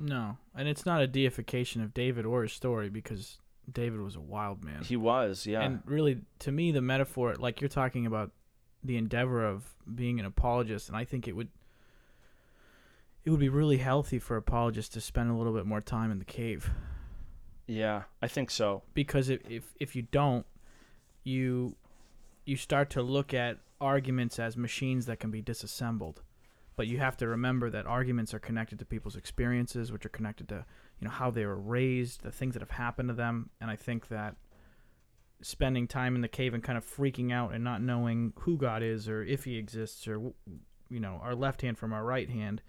No, 0.03 0.37
and 0.55 0.67
it's 0.69 0.85
not 0.85 1.01
a 1.01 1.07
deification 1.07 1.81
of 1.81 1.95
David 1.95 2.27
or 2.27 2.43
his 2.43 2.53
story 2.53 2.89
because 2.91 3.39
David 3.71 4.01
was 4.01 4.17
a 4.17 4.21
wild 4.21 4.65
man. 4.65 4.83
he 4.83 4.97
was 4.97 5.47
yeah 5.47 5.63
And 5.63 5.81
really, 5.87 6.23
to 6.41 6.51
me, 6.51 6.73
the 6.73 6.83
metaphor, 6.83 7.37
like 7.37 7.61
you're 7.61 7.69
talking 7.69 8.05
about 8.05 8.33
the 8.83 8.97
endeavor 8.97 9.47
of 9.47 9.75
being 9.95 10.19
an 10.19 10.27
apologist, 10.27 10.89
and 10.89 10.97
I 10.97 11.05
think 11.05 11.29
it 11.29 11.37
would 11.37 11.49
it 13.25 13.31
would 13.31 13.39
be 13.39 13.49
really 13.49 13.79
healthy 13.79 14.19
for 14.19 14.37
apologists 14.37 14.93
to 14.95 15.01
spend 15.01 15.31
a 15.31 15.35
little 15.35 15.53
bit 15.53 15.65
more 15.65 15.81
time 15.81 16.11
in 16.11 16.19
the 16.19 16.25
cave 16.25 16.71
yeah 17.69 18.03
i 18.21 18.27
think 18.27 18.51
so 18.51 18.83
because 18.95 19.29
if 19.29 19.41
if, 19.49 19.73
if 19.79 19.95
you 19.95 20.03
don't, 20.03 20.45
you 21.23 21.77
you 22.45 22.57
start 22.57 22.91
to 22.91 23.01
look 23.01 23.33
at 23.33 23.59
arguments 23.81 24.39
as 24.41 24.57
machines 24.57 25.07
that 25.07 25.21
can 25.21 25.31
be 25.31 25.41
disassembled. 25.41 26.23
But 26.77 26.87
you 26.87 26.99
have 26.99 27.17
to 27.19 27.29
remember 27.29 27.71
that 27.71 27.87
arguments 27.87 28.33
are 28.33 28.39
connected 28.39 28.79
to 28.79 28.85
people's 28.85 29.17
experiences, 29.17 29.93
which 29.93 30.07
are 30.07 30.11
connected 30.11 30.49
to 30.49 30.65
you 30.99 31.07
know 31.07 31.11
how 31.11 31.31
they 31.31 31.45
were 31.45 31.59
raised, 31.59 32.23
the 32.23 32.33
things 32.33 32.55
that 32.55 32.61
have 32.61 32.71
happened 32.71 33.09
to 33.09 33.15
them, 33.15 33.51
and 33.61 33.71
I 33.71 33.77
think 33.77 34.09
that 34.09 34.37
spending 35.43 35.89
time 35.89 36.15
in 36.15 36.21
the 36.21 36.29
cave 36.29 36.55
and 36.55 36.63
kind 36.63 36.79
of 36.79 36.85
freaking 36.85 37.33
out 37.33 37.53
and 37.53 37.65
not 37.65 37.83
knowing 37.83 38.33
who 38.41 38.57
God 38.57 38.83
is 38.83 39.09
or 39.09 39.25
if 39.25 39.45
He 39.45 39.57
exists 39.57 40.07
or 40.07 40.33
you 40.89 41.01
know 41.01 41.21
our 41.23 41.35
left 41.35 41.63
hand 41.63 41.79
from 41.79 41.93
our 41.93 42.05
right 42.05 42.31
hand, 42.31 42.63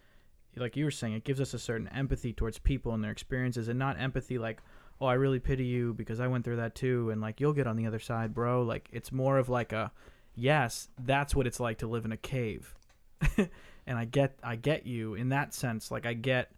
like 0.55 0.75
you 0.75 0.85
were 0.85 0.91
saying, 0.91 1.13
it 1.13 1.23
gives 1.23 1.41
us 1.41 1.53
a 1.53 1.59
certain 1.59 1.87
empathy 1.89 2.33
towards 2.33 2.59
people 2.59 2.93
and 2.93 3.03
their 3.03 3.11
experiences, 3.11 3.67
and 3.67 3.79
not 3.79 3.99
empathy 3.99 4.37
like 4.37 4.61
oh, 5.03 5.07
I 5.07 5.15
really 5.15 5.39
pity 5.39 5.65
you 5.65 5.93
because 5.93 6.21
I 6.21 6.27
went 6.27 6.45
through 6.45 6.55
that 6.57 6.75
too, 6.75 7.09
and 7.09 7.21
like 7.21 7.41
you'll 7.41 7.53
get 7.53 7.67
on 7.67 7.75
the 7.75 7.87
other 7.87 7.99
side, 7.99 8.33
bro. 8.33 8.63
Like 8.63 8.87
it's 8.91 9.11
more 9.11 9.37
of 9.37 9.49
like 9.49 9.73
a, 9.73 9.91
yes, 10.33 10.87
that's 10.97 11.35
what 11.35 11.45
it's 11.45 11.59
like 11.59 11.79
to 11.79 11.87
live 11.87 12.05
in 12.05 12.13
a 12.13 12.17
cave, 12.17 12.73
and 13.85 13.97
I 13.97 14.05
get, 14.05 14.37
I 14.43 14.55
get 14.55 14.85
you 14.85 15.15
in 15.15 15.29
that 15.29 15.53
sense. 15.53 15.91
Like 15.91 16.05
I 16.05 16.13
get, 16.13 16.51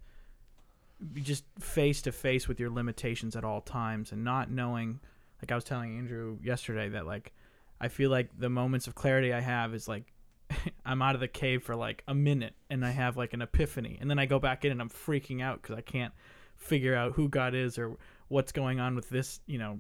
just 1.14 1.44
face 1.60 2.02
to 2.04 2.12
face 2.12 2.48
with 2.48 2.60
your 2.60 2.70
limitations 2.70 3.36
at 3.36 3.44
all 3.44 3.62
times, 3.62 4.12
and 4.12 4.24
not 4.24 4.50
knowing. 4.50 5.00
Like 5.42 5.52
I 5.52 5.56
was 5.56 5.64
telling 5.64 5.98
Andrew 5.98 6.38
yesterday 6.42 6.90
that 6.90 7.06
like, 7.06 7.34
I 7.80 7.90
feel 7.90 8.10
like 8.10 8.30
the 8.38 8.50
moments 8.50 8.88
of 8.88 8.96
clarity 8.96 9.34
I 9.34 9.42
have 9.42 9.74
is 9.74 9.88
like. 9.88 10.12
I'm 10.86 11.02
out 11.02 11.16
of 11.16 11.22
the 11.22 11.28
cave 11.28 11.64
for 11.64 11.76
like 11.76 12.04
a 12.08 12.14
minute 12.14 12.54
and 12.70 12.86
I 12.86 12.92
have 12.92 13.18
like 13.18 13.34
an 13.34 13.42
epiphany 13.42 13.98
and 14.00 14.08
then 14.08 14.20
I 14.20 14.28
go 14.28 14.38
back 14.38 14.64
in 14.64 14.72
and 14.72 14.80
I'm 14.80 14.92
freaking 14.92 15.42
out 15.42 15.60
because 15.60 15.76
I 15.76 15.82
can't 15.82 16.14
figure 16.56 16.96
out 16.96 17.14
who 17.14 17.30
God 17.30 17.56
is 17.56 17.80
or 17.80 17.98
what's 18.28 18.52
going 18.52 18.80
on 18.80 18.96
with 18.96 19.10
this, 19.10 19.40
you 19.46 19.58
know, 19.58 19.80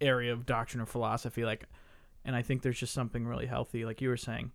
area 0.00 0.32
of 0.32 0.46
doctrine 0.46 0.80
or 0.80 0.86
philosophy. 0.86 1.44
Like, 1.44 1.64
and 2.24 2.34
I 2.34 2.42
think 2.42 2.62
there's 2.62 2.78
just 2.78 2.92
something 2.92 3.26
really 3.26 3.46
healthy, 3.46 3.84
like 3.84 4.00
you 4.00 4.08
were 4.08 4.16
saying. 4.16 4.50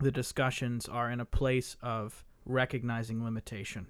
The 0.00 0.10
discussions 0.10 0.88
are 0.88 1.10
in 1.10 1.20
a 1.20 1.24
place 1.24 1.76
of 1.82 2.24
recognizing 2.44 3.24
limitation, 3.24 3.86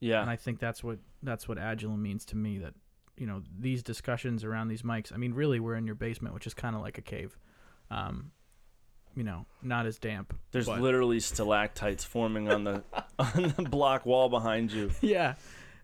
yeah 0.00 0.20
and 0.20 0.30
I 0.30 0.36
think 0.36 0.58
that's 0.58 0.82
what 0.82 0.98
that's 1.22 1.48
what 1.48 1.58
Adullam 1.58 2.02
means 2.02 2.24
to 2.26 2.36
me. 2.36 2.58
That 2.58 2.74
you 3.16 3.26
know 3.26 3.42
these 3.58 3.82
discussions 3.82 4.44
around 4.44 4.68
these 4.68 4.82
mics. 4.82 5.12
I 5.12 5.16
mean, 5.16 5.34
really, 5.34 5.60
we're 5.60 5.74
in 5.74 5.86
your 5.86 5.94
basement, 5.94 6.34
which 6.34 6.46
is 6.46 6.54
kind 6.54 6.74
of 6.74 6.82
like 6.82 6.98
a 6.98 7.02
cave. 7.02 7.36
Um, 7.90 8.32
you 9.14 9.24
know, 9.24 9.46
not 9.62 9.84
as 9.86 9.98
damp. 9.98 10.38
there's 10.52 10.66
but- 10.66 10.80
literally 10.80 11.18
stalactites 11.20 12.04
forming 12.04 12.48
on 12.50 12.64
the 12.64 12.82
on 13.18 13.54
the 13.56 13.64
block 13.68 14.06
wall 14.06 14.28
behind 14.28 14.70
you 14.70 14.90
yeah, 15.00 15.34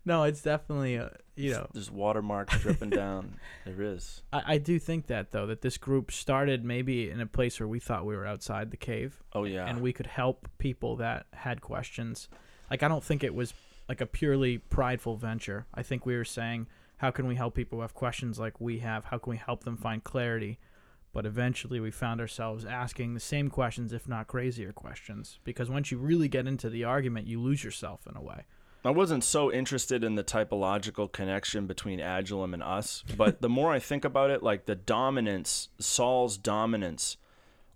no, 0.05 0.23
it's 0.23 0.41
definitely 0.41 0.97
uh, 0.97 1.09
you 1.35 1.51
know. 1.51 1.67
There's 1.73 1.91
watermarks 1.91 2.59
dripping 2.59 2.89
down. 2.91 3.35
There 3.65 3.81
is. 3.81 4.21
I, 4.31 4.53
I 4.53 4.57
do 4.59 4.77
think 4.77 5.07
that 5.07 5.31
though 5.31 5.47
that 5.47 5.61
this 5.61 5.77
group 5.77 6.11
started 6.11 6.63
maybe 6.63 7.09
in 7.09 7.19
a 7.19 7.25
place 7.25 7.59
where 7.59 7.67
we 7.67 7.79
thought 7.79 8.05
we 8.05 8.15
were 8.15 8.25
outside 8.27 8.69
the 8.71 8.77
cave, 8.77 9.23
Oh 9.33 9.43
yeah. 9.43 9.65
and 9.65 9.81
we 9.81 9.91
could 9.91 10.05
help 10.07 10.47
people 10.59 10.95
that 10.97 11.25
had 11.33 11.61
questions. 11.61 12.27
Like 12.69 12.83
I 12.83 12.87
don't 12.87 13.03
think 13.03 13.23
it 13.23 13.33
was 13.33 13.53
like 13.89 14.01
a 14.01 14.05
purely 14.05 14.59
prideful 14.59 15.15
venture. 15.17 15.65
I 15.73 15.81
think 15.83 16.05
we 16.05 16.15
were 16.15 16.25
saying, 16.25 16.67
how 16.97 17.11
can 17.11 17.27
we 17.27 17.35
help 17.35 17.55
people 17.55 17.77
who 17.77 17.81
have 17.81 17.93
questions 17.93 18.39
like 18.39 18.61
we 18.61 18.79
have? 18.79 19.05
How 19.05 19.17
can 19.17 19.31
we 19.31 19.37
help 19.37 19.63
them 19.63 19.77
find 19.77 20.03
clarity? 20.03 20.59
But 21.11 21.25
eventually, 21.25 21.79
we 21.79 21.91
found 21.91 22.19
ourselves 22.19 22.65
asking 22.65 23.13
the 23.13 23.19
same 23.21 23.49
questions, 23.49 23.93
if 23.93 24.07
not 24.07 24.27
crazier 24.27 24.73
questions, 24.73 25.39
because 25.45 25.69
once 25.69 25.89
you 25.89 25.97
really 25.97 26.27
get 26.27 26.45
into 26.45 26.69
the 26.69 26.83
argument, 26.83 27.25
you 27.27 27.39
lose 27.39 27.63
yourself 27.63 28.05
in 28.09 28.17
a 28.17 28.21
way. 28.21 28.43
I 28.87 28.91
wasn't 28.91 29.23
so 29.23 29.51
interested 29.51 30.03
in 30.03 30.15
the 30.15 30.23
typological 30.23 31.11
connection 31.11 31.65
between 31.65 31.99
Adullam 31.99 32.53
and 32.53 32.61
us, 32.61 33.03
but 33.17 33.41
the 33.41 33.49
more 33.49 33.71
I 33.71 33.79
think 33.79 34.05
about 34.05 34.29
it, 34.29 34.43
like 34.43 34.65
the 34.65 34.75
dominance, 34.75 35.69
Saul's 35.79 36.37
dominance, 36.37 37.17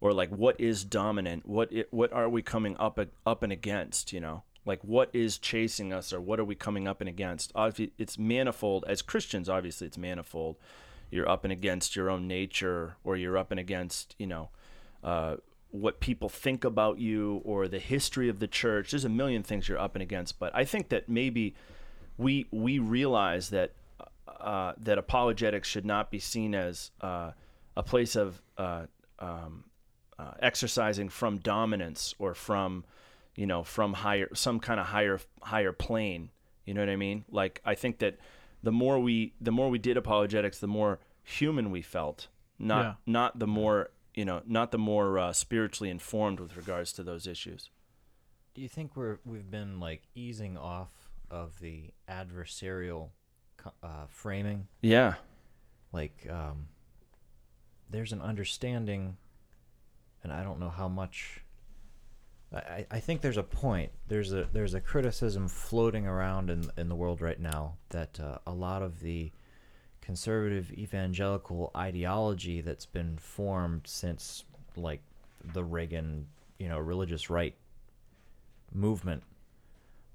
or 0.01 0.13
like 0.13 0.29
what 0.29 0.59
is 0.59 0.83
dominant? 0.83 1.47
What 1.47 1.71
it, 1.71 1.87
what 1.91 2.13
are 2.13 2.29
we 2.29 2.41
coming 2.41 2.77
up 2.77 2.99
up 3.25 3.43
and 3.43 3.51
against? 3.51 4.13
You 4.13 4.19
know, 4.19 4.43
like 4.65 4.83
what 4.83 5.09
is 5.13 5.37
chasing 5.37 5.91
us, 5.91 6.13
or 6.13 6.21
what 6.21 6.39
are 6.39 6.45
we 6.45 6.55
coming 6.55 6.87
up 6.87 7.01
and 7.01 7.09
against? 7.09 7.51
It's 7.55 8.17
manifold. 8.17 8.85
As 8.87 9.01
Christians, 9.01 9.49
obviously, 9.49 9.87
it's 9.87 9.97
manifold. 9.97 10.57
You're 11.11 11.29
up 11.29 11.43
and 11.43 11.51
against 11.51 11.95
your 11.95 12.09
own 12.09 12.27
nature, 12.27 12.97
or 13.03 13.17
you're 13.17 13.37
up 13.37 13.51
and 13.51 13.59
against, 13.59 14.15
you 14.19 14.27
know, 14.27 14.49
uh, 15.03 15.37
what 15.71 15.99
people 15.99 16.29
think 16.29 16.63
about 16.63 16.99
you 16.99 17.41
or 17.45 17.67
the 17.67 17.79
history 17.79 18.27
of 18.29 18.39
the 18.39 18.47
church. 18.47 18.91
There's 18.91 19.05
a 19.05 19.09
million 19.09 19.43
things 19.43 19.67
you're 19.69 19.77
up 19.79 19.95
and 19.95 20.01
against, 20.01 20.39
but 20.39 20.53
I 20.55 20.65
think 20.65 20.89
that 20.89 21.07
maybe 21.09 21.55
we 22.17 22.47
we 22.51 22.79
realize 22.79 23.49
that 23.51 23.73
uh, 24.27 24.73
that 24.77 24.97
apologetics 24.97 25.67
should 25.67 25.85
not 25.85 26.09
be 26.11 26.19
seen 26.19 26.55
as 26.55 26.91
uh, 27.01 27.31
a 27.77 27.83
place 27.83 28.15
of 28.15 28.41
uh, 28.57 28.85
um, 29.19 29.65
uh, 30.17 30.31
exercising 30.41 31.09
from 31.09 31.37
dominance 31.37 32.15
or 32.19 32.33
from 32.33 32.83
you 33.35 33.45
know 33.45 33.63
from 33.63 33.93
higher 33.93 34.27
some 34.33 34.59
kind 34.59 34.79
of 34.79 34.87
higher 34.87 35.19
higher 35.41 35.71
plane. 35.71 36.29
You 36.65 36.73
know 36.73 36.81
what 36.81 36.89
I 36.89 36.95
mean? 36.95 37.25
Like 37.31 37.61
I 37.65 37.75
think 37.75 37.99
that 37.99 38.17
the 38.63 38.71
more 38.71 38.99
we 38.99 39.33
the 39.39 39.51
more 39.51 39.69
we 39.69 39.77
did 39.79 39.97
apologetics, 39.97 40.59
the 40.59 40.67
more 40.67 40.99
human 41.23 41.69
we 41.71 41.81
felt. 41.81 42.27
Not 42.57 42.83
Yeah. 42.85 42.93
not 43.05 43.39
the 43.39 43.47
more 43.47 43.91
you 44.13 44.25
know 44.25 44.41
not 44.45 44.71
the 44.71 44.77
more 44.77 45.17
uh, 45.19 45.33
spiritually 45.33 45.89
informed 45.89 46.39
with 46.39 46.55
regards 46.57 46.91
to 46.93 47.03
those 47.03 47.27
issues. 47.27 47.69
Do 48.55 48.61
you 48.61 48.67
think 48.69 48.95
we're 48.95 49.19
we've 49.25 49.49
been 49.49 49.79
like 49.79 50.03
easing 50.15 50.57
off 50.57 50.89
of 51.29 51.59
the 51.59 51.91
adversarial 52.09 53.09
uh, 53.83 54.05
framing? 54.09 54.67
Yeah. 54.81 55.15
Like, 55.91 56.27
um, 56.29 56.67
there's 57.89 58.11
an 58.11 58.21
understanding, 58.21 59.17
and 60.23 60.31
I 60.31 60.43
don't 60.43 60.59
know 60.59 60.69
how 60.69 60.87
much. 60.87 61.41
I, 62.53 62.85
I- 62.89 62.99
think 62.99 63.21
there's 63.21 63.37
a 63.37 63.43
point. 63.43 63.91
There's 64.07 64.33
a 64.33 64.47
there's 64.51 64.73
a 64.73 64.81
criticism 64.81 65.47
floating 65.47 66.05
around 66.07 66.49
in 66.49 66.69
in 66.77 66.89
the 66.89 66.95
world 66.95 67.21
right 67.21 67.39
now 67.39 67.77
that 67.89 68.19
uh, 68.19 68.39
a 68.47 68.51
lot 68.51 68.81
of 68.81 68.99
the 69.01 69.31
conservative 70.09 70.71
evangelical 70.71 71.69
ideology 71.77 72.61
that's 72.61 72.87
been 72.87 73.15
formed 73.19 73.83
since 73.85 74.43
like 74.75 75.03
the 75.53 75.63
Reagan, 75.63 76.25
you 76.57 76.67
know, 76.67 76.79
religious 76.79 77.29
right 77.29 77.53
movement, 78.73 79.21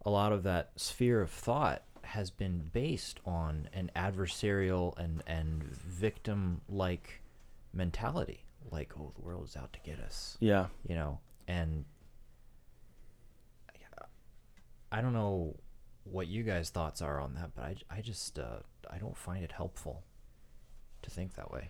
a 0.05 0.11
lot 0.11 0.33
of 0.33 0.43
that 0.43 0.73
sphere 0.75 1.21
of 1.21 1.31
thought 1.31 1.85
has 2.03 2.29
been 2.29 2.59
based 2.73 3.21
on 3.25 3.69
an 3.73 3.89
adversarial 3.95 4.99
and 4.99 5.23
and 5.29 5.63
victim 5.63 6.61
like 6.69 7.23
mentality. 7.73 8.43
Like, 8.73 8.95
oh, 8.99 9.13
the 9.15 9.23
world 9.23 9.45
is 9.45 9.57
out 9.57 9.73
to 9.75 9.79
get 9.89 10.01
us, 10.01 10.37
Yeah. 10.41 10.67
you 10.89 10.97
know, 10.97 11.21
and 11.47 11.85
I 14.91 15.01
don't 15.01 15.13
know 15.13 15.55
what 16.05 16.27
you 16.27 16.43
guys' 16.43 16.71
thoughts 16.71 17.01
are 17.03 17.21
on 17.21 17.35
that, 17.35 17.51
but 17.55 17.65
I, 17.65 17.77
I 17.91 18.01
just 18.01 18.39
uh, 18.39 18.59
I 18.91 18.99
don't 18.99 19.17
find 19.17 19.43
it 19.45 19.53
helpful 19.53 20.03
to 21.03 21.11
think 21.11 21.35
that 21.35 21.51
way. 21.51 21.69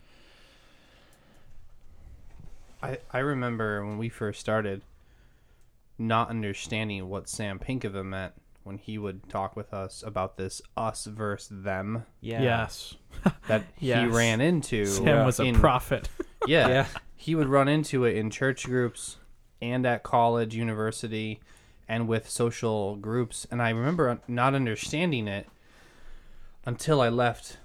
I, 2.82 2.98
I 3.10 3.18
remember 3.20 3.84
when 3.86 3.96
we 3.98 4.08
first 4.08 4.40
started 4.40 4.82
not 5.98 6.28
understanding 6.28 7.08
what 7.08 7.28
Sam 7.28 7.58
Pinkava 7.58 8.04
meant 8.04 8.34
when 8.64 8.78
he 8.78 8.98
would 8.98 9.28
talk 9.28 9.56
with 9.56 9.72
us 9.72 10.02
about 10.04 10.36
this 10.36 10.60
us 10.76 11.04
versus 11.04 11.62
them 11.62 12.04
Yeah. 12.20 12.42
Yes, 12.42 12.94
that 13.48 13.64
he 13.76 13.92
ran 14.06 14.40
into. 14.40 14.86
Sam 14.86 15.24
was 15.24 15.40
a 15.40 15.44
in- 15.44 15.54
prophet. 15.54 16.08
Yeah, 16.46 16.68
Yeah. 16.68 16.86
He 17.16 17.34
would 17.34 17.48
run 17.48 17.68
into 17.68 18.04
it 18.04 18.16
in 18.16 18.28
church 18.28 18.64
groups 18.66 19.16
and 19.62 19.86
at 19.86 20.02
college, 20.02 20.54
university, 20.54 21.40
and 21.88 22.08
with 22.08 22.28
social 22.28 22.96
groups. 22.96 23.46
And 23.50 23.60
I 23.60 23.70
remember 23.70 24.20
not 24.26 24.54
understanding 24.54 25.28
it 25.28 25.46
until 26.64 27.00
I 27.00 27.08
left, 27.08 27.58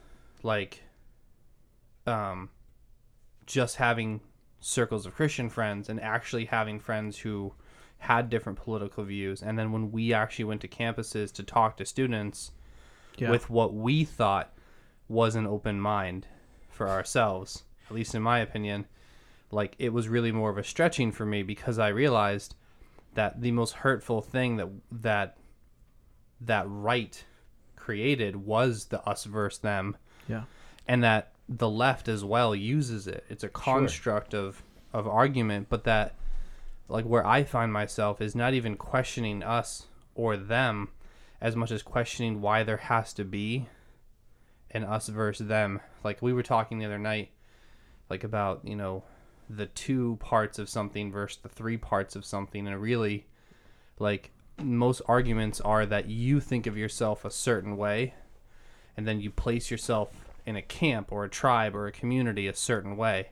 like, 0.44 0.84
um, 2.06 2.50
just 3.46 3.78
having 3.78 4.22
circles 4.60 5.06
of 5.06 5.16
Christian 5.16 5.50
friends 5.50 5.90
and 5.90 6.00
actually 6.02 6.46
having 6.46 6.80
friends 6.80 7.20
who 7.20 7.54
had 8.00 8.30
different 8.30 8.60
political 8.60 9.04
views. 9.04 9.42
And 9.42 9.58
then 9.58 9.72
when 9.72 9.92
we 9.92 10.14
actually 10.14 10.46
went 10.46 10.62
to 10.62 10.68
campuses 10.68 11.32
to 11.34 11.44
talk 11.44 11.78
to 11.78 11.86
students 11.86 12.52
Yeah. 13.18 13.30
with 13.30 13.50
what 13.50 13.74
we 13.74 14.06
thought 14.06 14.54
was 15.08 15.36
an 15.36 15.46
open 15.48 15.80
mind 15.82 16.28
for 16.70 16.88
ourselves, 16.88 17.64
at 17.90 17.96
least 17.96 18.16
in 18.16 18.22
my 18.22 18.40
opinion, 18.40 18.86
like 19.52 19.76
it 19.80 19.92
was 19.92 20.08
really 20.08 20.32
more 20.32 20.50
of 20.50 20.58
a 20.58 20.64
stretching 20.64 21.12
for 21.12 21.26
me 21.26 21.42
because 21.44 21.80
I 21.80 21.88
realized 21.90 22.56
that 23.20 23.42
the 23.42 23.52
most 23.52 23.74
hurtful 23.74 24.22
thing 24.22 24.56
that 24.56 24.70
that 24.90 25.38
that 26.40 26.64
right 26.70 27.26
created 27.76 28.34
was 28.34 28.86
the 28.86 29.02
us 29.02 29.26
versus 29.26 29.60
them 29.60 29.98
yeah. 30.30 30.44
and 30.88 31.04
that 31.04 31.34
the 31.50 31.70
left 31.70 32.08
as 32.08 32.24
well 32.24 32.56
uses 32.56 33.08
it. 33.08 33.26
It's 33.28 33.44
a 33.44 33.50
construct 33.50 34.34
of 34.34 34.64
of 34.94 35.06
argument, 35.06 35.68
but 35.68 35.84
that 35.84 36.16
like 36.88 37.04
where 37.04 37.28
I 37.28 37.44
find 37.44 37.74
myself 37.74 38.22
is 38.22 38.36
not 38.36 38.54
even 38.54 38.78
questioning 38.78 39.44
us 39.44 39.88
or 40.16 40.38
them 40.38 40.88
as 41.42 41.58
much 41.58 41.72
as 41.72 41.84
questioning 41.84 42.40
why 42.40 42.64
there 42.64 42.78
has 42.78 43.12
to 43.16 43.26
be 43.26 43.68
an 44.72 44.86
us 44.86 45.10
versus 45.10 45.48
them. 45.48 45.82
Like 46.06 46.22
we 46.22 46.32
were 46.32 46.42
talking 46.42 46.80
the 46.80 46.86
other 46.86 46.98
night 46.98 47.32
like 48.10 48.24
about, 48.24 48.62
you 48.64 48.78
know, 48.78 49.04
the 49.50 49.66
two 49.66 50.18
parts 50.20 50.60
of 50.60 50.70
something 50.70 51.12
versus 51.12 51.40
the 51.42 51.50
three 51.50 51.78
parts 51.78 52.16
of 52.16 52.24
something. 52.24 52.68
And 52.68 52.82
really 52.82 53.26
like 53.98 54.32
most 54.62 55.02
arguments 55.08 55.60
are 55.62 55.86
that 55.86 56.08
you 56.08 56.40
think 56.40 56.68
of 56.68 56.78
yourself 56.78 57.26
a 57.26 57.32
certain 57.32 57.78
way 57.78 58.14
and 58.96 59.08
then 59.08 59.22
you 59.22 59.32
place 59.32 59.72
yourself 59.72 60.10
in 60.46 60.56
a 60.56 60.62
camp 60.62 61.12
or 61.12 61.24
a 61.24 61.30
tribe 61.30 61.76
or 61.76 61.88
a 61.88 61.92
community 61.92 62.48
a 62.48 62.54
certain 62.54 62.98
way. 62.98 63.30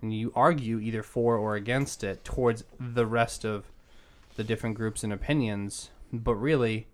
And 0.00 0.14
you 0.14 0.32
argue 0.34 0.78
either 0.78 1.02
for 1.02 1.36
or 1.36 1.56
against 1.56 2.04
it 2.04 2.24
towards 2.24 2.64
the 2.78 3.06
rest 3.06 3.44
of 3.44 3.64
the 4.36 4.44
different 4.44 4.76
groups 4.76 5.02
and 5.02 5.12
opinions. 5.12 5.90
But 6.12 6.36
really 6.36 6.86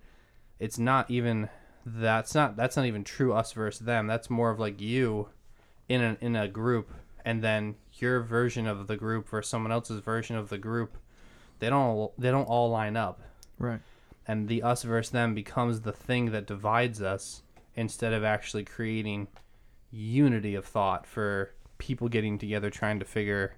it's 0.58 0.78
not 0.78 1.10
even 1.10 1.50
that's 1.84 2.34
not 2.34 2.56
that's 2.56 2.76
not 2.76 2.86
even 2.86 3.04
true 3.04 3.34
us 3.34 3.52
versus 3.52 3.84
them. 3.84 4.06
That's 4.06 4.30
more 4.30 4.50
of 4.50 4.58
like 4.58 4.80
you 4.80 5.28
in 5.88 6.02
a 6.02 6.16
in 6.20 6.34
a 6.34 6.48
group 6.48 6.90
and 7.24 7.42
then 7.42 7.74
your 7.96 8.20
version 8.20 8.66
of 8.66 8.86
the 8.86 8.96
group 8.96 9.28
versus 9.28 9.48
someone 9.50 9.72
else's 9.72 10.00
version 10.00 10.36
of 10.36 10.48
the 10.48 10.58
group 10.58 10.96
they 11.60 11.68
don't 11.70 12.10
they 12.20 12.30
don't 12.30 12.48
all 12.48 12.70
line 12.70 12.96
up 12.96 13.20
Right. 13.58 13.80
and 14.26 14.48
the 14.48 14.62
us 14.62 14.82
versus 14.82 15.10
them 15.12 15.34
becomes 15.34 15.80
the 15.82 15.92
thing 15.92 16.32
that 16.32 16.46
divides 16.46 17.00
us 17.00 17.42
instead 17.76 18.12
of 18.12 18.24
actually 18.24 18.64
creating 18.64 19.28
unity 19.90 20.54
of 20.54 20.64
thought 20.64 21.06
for 21.06 21.52
people 21.78 22.08
getting 22.08 22.38
together 22.38 22.70
trying 22.70 22.98
to 22.98 23.04
figure 23.04 23.54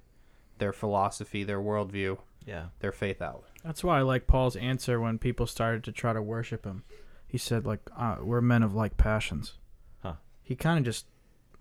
their 0.58 0.72
philosophy, 0.72 1.44
their 1.44 1.60
worldview, 1.60 2.18
Yeah. 2.46 2.66
their 2.80 2.92
faith 2.92 3.20
out. 3.20 3.44
That's 3.64 3.84
why 3.84 3.98
I 3.98 4.02
like 4.02 4.26
Paul's 4.26 4.56
answer 4.56 5.00
when 5.00 5.18
people 5.18 5.46
started 5.46 5.84
to 5.84 5.92
try 5.92 6.12
to 6.12 6.22
worship 6.22 6.64
him. 6.64 6.82
He 7.26 7.36
said, 7.38 7.66
like, 7.66 7.80
uh, 7.96 8.16
we're 8.22 8.40
men 8.40 8.62
of 8.62 8.74
like 8.74 8.96
passions. 8.96 9.58
Huh. 10.02 10.14
He 10.42 10.54
kind 10.56 10.78
of 10.78 10.84
just, 10.84 11.06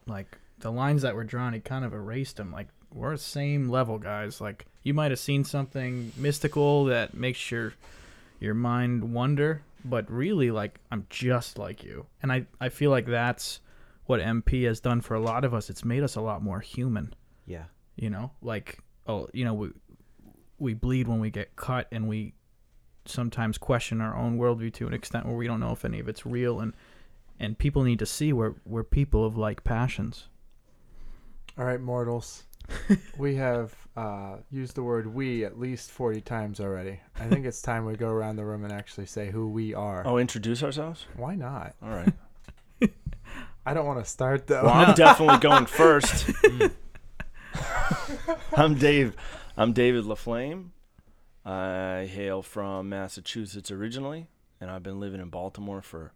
like, 0.06 0.38
the 0.66 0.72
lines 0.72 1.04
that 1.04 1.14
were 1.16 1.24
drawn, 1.24 1.54
he 1.54 1.60
kind 1.60 1.86
of 1.86 1.94
erased 1.94 2.38
them. 2.38 2.52
Like, 2.52 2.70
we're 2.92 3.12
the 3.12 3.18
same 3.22 3.70
level, 3.70 4.00
guys. 4.00 4.42
Like, 4.42 4.66
you 4.82 4.94
might 4.96 5.12
have 5.12 5.20
seen 5.20 5.44
something 5.44 6.12
mystical 6.18 6.86
that 6.86 7.14
makes 7.14 7.52
your 7.52 7.74
your 8.40 8.56
mind 8.56 9.14
wonder, 9.14 9.62
but 9.86 10.10
really, 10.12 10.50
like, 10.52 10.80
I'm 10.92 11.06
just 11.10 11.58
like 11.60 11.84
you. 11.84 12.08
And 12.24 12.32
I, 12.32 12.48
I 12.60 12.70
feel 12.70 12.90
like 12.90 13.06
that's 13.06 13.60
what 14.08 14.20
MP 14.22 14.66
has 14.66 14.80
done 14.80 15.02
for 15.02 15.14
a 15.14 15.20
lot 15.20 15.46
of 15.46 15.54
us. 15.54 15.70
It's 15.70 15.86
made 15.86 16.02
us 16.04 16.16
a 16.16 16.22
lot 16.22 16.42
more 16.42 16.60
human 16.62 17.14
Yeah. 17.46 17.66
you 17.96 18.10
know 18.10 18.32
like 18.42 18.80
oh 19.08 19.28
you 19.34 19.46
know 19.46 19.54
we 19.54 19.70
we 20.60 20.74
bleed 20.74 21.08
when 21.08 21.20
we 21.20 21.30
get 21.30 21.56
cut 21.56 21.88
and 21.92 22.08
we 22.08 22.34
sometimes 23.06 23.58
question 23.58 24.02
our 24.02 24.16
own 24.16 24.38
worldview 24.40 24.74
to 24.74 24.88
an 24.88 24.94
extent 24.94 25.26
where 25.26 25.36
we 25.36 25.48
don't 25.48 25.60
know 25.60 25.72
if 25.74 25.86
any 25.86 26.00
of 26.00 26.08
it's 26.08 26.26
real, 26.26 26.60
and 26.60 26.74
and 27.40 27.58
people 27.58 27.84
need 27.84 28.00
to 28.00 28.06
see 28.06 28.32
we're 28.34 28.56
we're 28.66 28.84
people 28.84 29.26
of 29.26 29.38
like 29.38 29.64
passions. 29.64 30.28
All 31.58 31.64
right, 31.64 31.80
mortals. 31.80 32.44
we 33.18 33.36
have 33.36 33.74
uh, 33.96 34.38
used 34.52 34.76
the 34.76 34.84
word 34.84 35.08
"we" 35.08 35.46
at 35.46 35.58
least 35.58 35.90
forty 35.90 36.20
times 36.20 36.60
already. 36.60 37.00
I 37.18 37.28
think 37.28 37.46
it's 37.46 37.62
time 37.62 37.86
we 37.86 37.96
go 37.96 38.10
around 38.10 38.36
the 38.36 38.44
room 38.44 38.66
and 38.66 38.74
actually 38.74 39.06
say 39.06 39.32
who 39.32 39.48
we 39.48 39.74
are. 39.74 40.06
Oh, 40.06 40.18
introduce 40.18 40.64
ourselves. 40.64 41.06
Why 41.16 41.36
not? 41.36 41.76
All 41.82 41.90
right. 41.90 42.14
I 43.66 43.74
don't 43.74 43.86
want 43.86 44.04
to 44.04 44.10
start 44.10 44.48
though. 44.48 44.64
Well, 44.64 44.74
I'm 44.74 44.96
definitely 44.96 45.38
going 45.38 45.66
first. 45.66 46.30
I'm 48.54 48.76
Dave. 48.76 49.16
I'm 49.56 49.72
David 49.72 50.04
Laflame. 50.04 50.72
I 51.46 52.10
hail 52.12 52.42
from 52.42 52.90
Massachusetts 52.90 53.72
originally, 53.72 54.28
and 54.60 54.70
I've 54.70 54.84
been 54.84 55.00
living 55.00 55.22
in 55.22 55.30
Baltimore 55.30 55.82
for 55.82 56.12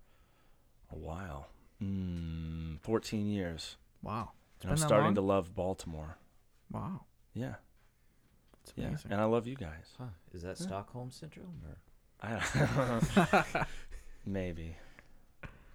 a 0.92 0.98
while. 0.98 1.48
Mm, 1.82 2.82
14 2.82 3.28
years. 3.28 3.78
Wow, 4.02 4.32
And 4.62 4.72
I'm 4.72 4.78
starting 4.78 5.06
long? 5.06 5.16
to 5.16 5.22
love 5.22 5.56
Baltimore. 5.56 6.18
wow, 6.72 7.02
Yeah. 7.34 7.56
it's 8.64 8.74
Yeah. 8.76 8.96
And 9.10 9.22
I 9.22 9.26
love 9.26 9.48
you 9.48 9.56
guys. 9.56 9.94
Huh. 9.98 10.06
Is 10.34 10.42
that 10.44 10.60
Yeah. 10.60 10.68
Stockholm 10.68 11.12
syndrome 11.12 11.62
or 11.66 11.78
I 12.22 13.66
maybe. 14.26 14.76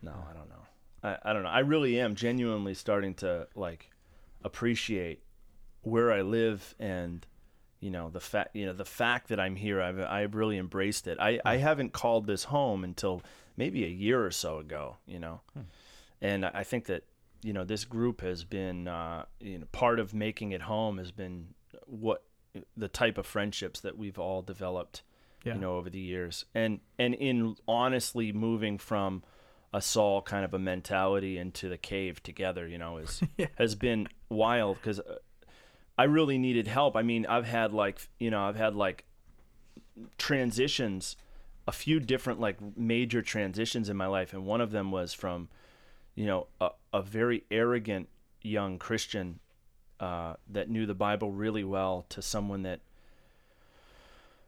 No, 0.02 0.12
I 0.30 0.34
don't 0.34 0.48
know. 0.50 0.62
I, 1.02 1.30
I 1.30 1.32
don't 1.32 1.42
know. 1.42 1.48
I 1.48 1.60
really 1.60 1.98
am 2.00 2.14
genuinely 2.14 2.74
starting 2.74 3.14
to 3.16 3.48
like 3.54 3.90
appreciate 4.42 5.22
where 5.82 6.12
I 6.12 6.20
live 6.22 6.74
and 6.78 7.26
you 7.80 7.90
know 7.90 8.08
the 8.10 8.20
fact 8.20 8.54
you 8.56 8.64
know 8.66 8.72
the 8.74 8.84
fact 8.84 9.28
that 9.28 9.40
I'm 9.40 9.56
here. 9.56 9.80
I've 9.80 9.98
I've 10.00 10.34
really 10.34 10.58
embraced 10.58 11.06
it. 11.06 11.18
I 11.20 11.40
I 11.44 11.56
haven't 11.56 11.92
called 11.94 12.26
this 12.26 12.44
home 12.44 12.84
until 12.84 13.22
maybe 13.56 13.84
a 13.84 13.88
year 13.88 14.24
or 14.24 14.30
so 14.30 14.58
ago. 14.58 14.96
You 15.06 15.18
know, 15.18 15.40
and 16.20 16.44
I 16.44 16.62
think 16.64 16.86
that 16.86 17.04
you 17.44 17.52
know 17.52 17.62
this 17.62 17.84
group 17.84 18.22
has 18.22 18.42
been 18.42 18.88
uh, 18.88 19.26
you 19.38 19.58
know 19.58 19.66
part 19.70 20.00
of 20.00 20.14
making 20.14 20.52
it 20.52 20.62
home 20.62 20.98
has 20.98 21.12
been 21.12 21.48
what 21.86 22.22
the 22.76 22.88
type 22.88 23.18
of 23.18 23.26
friendships 23.26 23.80
that 23.80 23.98
we've 23.98 24.18
all 24.18 24.40
developed 24.40 25.02
yeah, 25.44 25.54
you 25.54 25.60
know 25.60 25.76
over 25.76 25.90
the 25.90 26.00
years. 26.00 26.46
And 26.54 26.80
and 26.98 27.14
in 27.14 27.56
honestly 27.68 28.32
moving 28.32 28.78
from 28.78 29.22
a 29.74 29.82
Saul 29.82 30.22
kind 30.22 30.44
of 30.44 30.54
a 30.54 30.58
mentality 30.58 31.36
into 31.36 31.68
the 31.68 31.76
cave 31.76 32.22
together 32.22 32.66
you 32.66 32.78
know 32.78 32.96
is 32.96 33.20
Yeah. 33.36 33.46
has 33.58 33.74
been 33.74 34.08
wild 34.30 34.78
because 34.78 35.00
I 35.98 36.04
really 36.04 36.38
needed 36.38 36.66
help. 36.66 36.96
I 36.96 37.02
mean 37.02 37.26
I've 37.26 37.46
had 37.46 37.72
like 37.74 38.08
you 38.18 38.30
know 38.30 38.42
I've 38.42 38.56
had 38.56 38.74
like 38.74 39.04
transitions 40.16 41.16
a 41.66 41.72
few 41.72 42.00
different 42.00 42.40
like 42.40 42.56
major 42.76 43.20
transitions 43.22 43.88
in 43.88 43.96
my 43.96 44.06
life. 44.06 44.32
And 44.32 44.46
one 44.46 44.60
of 44.60 44.70
them 44.70 44.90
was 44.90 45.12
from 45.12 45.48
you 46.14 46.26
know 46.26 46.46
a, 46.60 46.70
a 46.92 47.02
very 47.02 47.44
arrogant 47.50 48.08
young 48.42 48.78
Christian 48.78 49.40
uh, 50.00 50.34
that 50.50 50.68
knew 50.68 50.86
the 50.86 50.94
Bible 50.94 51.30
really 51.32 51.64
well 51.64 52.04
to 52.10 52.22
someone 52.22 52.62
that 52.62 52.80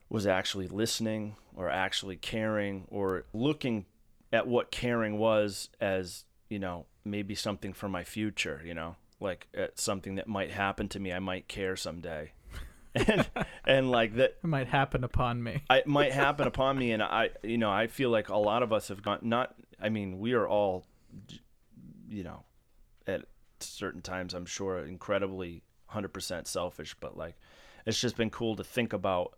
was 0.08 0.26
actually 0.26 0.68
listening 0.68 1.36
or 1.54 1.68
actually 1.68 2.16
caring 2.16 2.84
or 2.88 3.24
looking 3.32 3.86
at 4.32 4.46
what 4.46 4.70
caring 4.70 5.18
was 5.18 5.68
as 5.80 6.24
you 6.48 6.58
know 6.58 6.86
maybe 7.04 7.34
something 7.34 7.72
for 7.72 7.88
my 7.88 8.04
future 8.04 8.62
you 8.64 8.74
know 8.74 8.96
like 9.20 9.48
at 9.54 9.78
something 9.78 10.16
that 10.16 10.28
might 10.28 10.50
happen 10.50 10.88
to 10.88 11.00
me 11.00 11.12
i 11.12 11.18
might 11.18 11.48
care 11.48 11.76
someday 11.76 12.32
and 12.94 13.28
and 13.66 13.90
like 13.90 14.14
that 14.14 14.36
it 14.42 14.46
might 14.46 14.68
happen 14.68 15.04
upon 15.04 15.42
me. 15.42 15.62
I, 15.68 15.78
it 15.78 15.86
might 15.86 16.12
happen 16.12 16.46
upon 16.46 16.78
me 16.78 16.92
and 16.92 17.02
i 17.02 17.30
you 17.42 17.58
know 17.58 17.70
i 17.70 17.86
feel 17.86 18.10
like 18.10 18.28
a 18.28 18.36
lot 18.36 18.62
of 18.62 18.72
us 18.72 18.88
have 18.88 19.02
gone 19.02 19.18
not 19.22 19.54
i 19.80 19.88
mean 19.88 20.18
we 20.18 20.32
are 20.32 20.46
all 20.46 20.84
you 22.08 22.22
know 22.22 22.42
at 23.06 23.22
certain 23.60 24.02
times 24.02 24.34
i'm 24.34 24.46
sure 24.46 24.78
incredibly 24.84 25.62
100% 25.92 26.46
selfish 26.46 26.94
but 27.00 27.16
like 27.16 27.36
it's 27.86 28.00
just 28.00 28.16
been 28.16 28.30
cool 28.30 28.56
to 28.56 28.64
think 28.64 28.92
about 28.92 29.36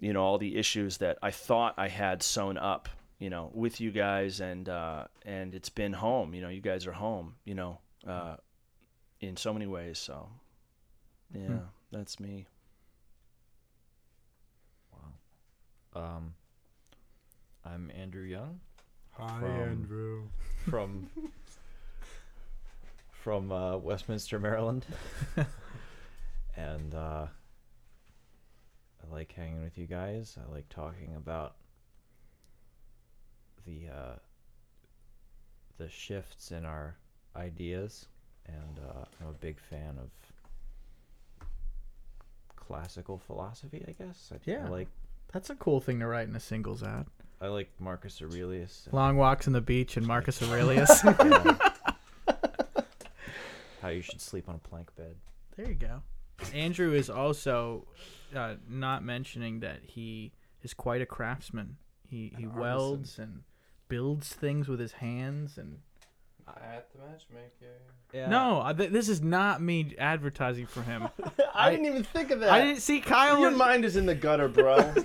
you 0.00 0.12
know 0.12 0.22
all 0.22 0.38
the 0.38 0.56
issues 0.56 0.96
that 0.98 1.18
i 1.22 1.30
thought 1.30 1.74
i 1.76 1.88
had 1.88 2.22
sewn 2.22 2.56
up 2.58 2.88
you 3.18 3.30
know 3.30 3.50
with 3.54 3.80
you 3.80 3.90
guys 3.92 4.40
and 4.40 4.68
uh 4.68 5.04
and 5.24 5.54
it's 5.54 5.68
been 5.68 5.92
home 5.92 6.34
you 6.34 6.40
know 6.40 6.48
you 6.48 6.60
guys 6.60 6.86
are 6.86 6.92
home 6.92 7.34
you 7.44 7.54
know 7.54 7.78
uh 8.06 8.36
in 9.20 9.36
so 9.36 9.52
many 9.52 9.66
ways 9.66 9.98
so 9.98 10.28
yeah 11.34 11.46
Hmm. 11.46 11.58
that's 11.92 12.18
me 12.18 12.46
wow? 15.94 16.00
Um, 16.16 16.34
I'm 17.64 17.90
Andrew 17.94 18.24
Young 18.24 18.60
Hi, 19.12 19.40
From- 19.40 19.50
Andrew. 19.50 20.22
from 20.68 21.10
from 23.22 23.52
uh, 23.52 23.76
Westminster, 23.76 24.40
Maryland, 24.40 24.84
and 26.56 26.94
uh, 26.94 27.26
I 27.26 29.14
like 29.14 29.32
hanging 29.32 29.62
with 29.62 29.78
you 29.78 29.86
guys. 29.86 30.36
I 30.36 30.52
like 30.52 30.68
talking 30.68 31.14
about 31.16 31.54
the 33.64 33.88
uh, 33.94 34.16
the 35.78 35.88
shifts 35.88 36.50
in 36.50 36.64
our 36.64 36.96
ideas, 37.36 38.06
and 38.46 38.80
uh, 38.80 39.04
I'm 39.20 39.28
a 39.28 39.34
big 39.34 39.60
fan 39.60 39.98
of 40.00 41.46
classical 42.56 43.18
philosophy. 43.18 43.84
I 43.86 43.92
guess. 43.92 44.32
I, 44.34 44.38
Yeah. 44.44 44.66
I 44.66 44.68
like 44.68 44.88
That's 45.32 45.50
a 45.50 45.54
cool 45.54 45.80
thing 45.80 46.00
to 46.00 46.06
write 46.08 46.26
in 46.28 46.34
a 46.34 46.40
singles 46.40 46.82
ad. 46.82 47.06
I 47.40 47.48
like 47.48 47.70
Marcus 47.78 48.20
Aurelius. 48.20 48.88
Long 48.92 49.16
walks 49.16 49.46
on 49.46 49.52
the 49.52 49.60
beach 49.60 49.96
and 49.96 50.06
Marcus 50.06 50.42
Aurelius. 50.48 51.04
Yeah. 51.04 51.71
How 53.82 53.88
you 53.88 54.00
should 54.00 54.20
sleep 54.20 54.48
on 54.48 54.54
a 54.54 54.58
plank 54.58 54.94
bed. 54.96 55.16
There 55.56 55.66
you 55.68 55.74
go. 55.74 56.02
Andrew 56.54 56.92
is 56.94 57.10
also 57.10 57.86
uh, 58.34 58.54
not 58.68 59.04
mentioning 59.04 59.60
that 59.60 59.80
he 59.84 60.32
is 60.62 60.72
quite 60.72 61.02
a 61.02 61.06
craftsman. 61.06 61.76
He 62.08 62.32
he 62.36 62.44
An 62.44 62.54
welds 62.54 63.18
and 63.18 63.42
builds 63.88 64.32
things 64.32 64.68
with 64.68 64.78
his 64.80 64.92
hands 64.92 65.58
and 65.58 65.78
At 66.48 66.88
the 66.92 66.98
matchmaker. 67.00 67.80
Yeah. 68.12 68.28
no, 68.28 68.60
uh, 68.60 68.74
th- 68.74 68.90
this 68.90 69.08
is 69.08 69.22
not 69.22 69.62
me 69.62 69.94
advertising 69.98 70.66
for 70.66 70.82
him. 70.82 71.08
I, 71.24 71.40
I- 71.54 71.70
didn't 71.70 71.86
even 71.86 72.04
think 72.04 72.30
of 72.30 72.40
that. 72.40 72.50
I 72.50 72.60
didn't 72.62 72.80
see 72.82 73.00
Kyle. 73.00 73.38
Your 73.38 73.48
and- 73.48 73.56
mind 73.56 73.84
is 73.84 73.96
in 73.96 74.06
the 74.06 74.14
gutter, 74.14 74.48
bro. 74.48 74.94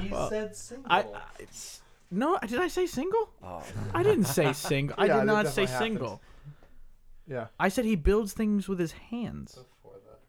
He 0.00 0.08
Well, 0.10 0.28
said 0.30 0.54
single. 0.54 0.86
I, 0.90 1.00
I 1.00 1.04
it's, 1.40 1.80
no, 2.10 2.38
did 2.46 2.60
I 2.60 2.68
say 2.68 2.86
single? 2.86 3.30
oh, 3.42 3.62
I 3.92 4.02
didn't 4.04 4.24
say 4.26 4.52
single. 4.52 4.94
I 4.98 5.06
Yeah, 5.06 5.12
did 5.14 5.20
that 5.20 5.26
not 5.26 5.46
say 5.48 5.62
definitely 5.66 5.66
happens. 5.66 5.78
single. 6.00 6.22
Yeah. 7.28 7.48
I 7.60 7.68
said 7.68 7.84
he 7.84 7.94
builds 7.96 8.32
things 8.32 8.68
with 8.68 8.78
his 8.78 8.92
hands. 8.92 9.52
Before 9.54 9.98
that. 10.06 10.20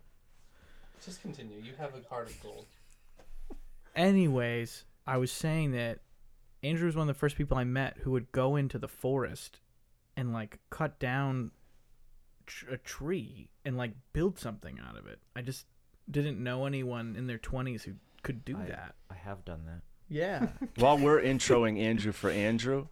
Just 1.06 1.22
continue. 1.22 1.58
You 1.60 1.72
have 1.78 1.92
a 1.96 2.08
heart 2.14 2.30
of 2.30 2.44
gold. 2.44 2.66
Anyways, 3.96 4.86
I 5.08 5.18
was 5.18 5.32
saying 5.32 5.72
that 5.72 6.00
Andrew 6.64 6.86
was 6.86 6.96
one 6.96 7.10
of 7.10 7.16
the 7.16 7.20
first 7.20 7.36
people 7.38 7.58
I 7.58 7.64
met 7.64 7.98
who 8.04 8.12
would 8.12 8.32
go 8.32 8.56
into 8.56 8.78
the 8.78 8.88
forest 8.88 9.60
and 10.16 10.34
like 10.34 10.60
cut 10.70 11.00
down 11.00 11.52
tr- 12.46 12.72
a 12.72 12.78
tree 12.78 13.50
and 13.66 13.78
like 13.78 13.92
build 14.14 14.38
something 14.38 14.80
out 14.88 14.98
of 14.98 15.08
it. 15.08 15.20
I 15.36 15.42
just 15.42 15.66
didn't 16.12 16.42
know 16.44 16.66
anyone 16.66 17.16
in 17.18 17.28
their 17.28 17.38
20s 17.38 17.84
who 17.84 17.94
could 18.24 18.44
do 18.46 18.58
I- 18.58 18.66
that. 18.68 18.96
I 19.10 19.16
have 19.16 19.46
done 19.46 19.66
that. 19.66 19.82
Yeah. 20.10 20.48
While 20.76 20.98
we're 20.98 21.22
introing 21.22 21.80
Andrew 21.80 22.12
for 22.12 22.30
Andrew, 22.30 22.88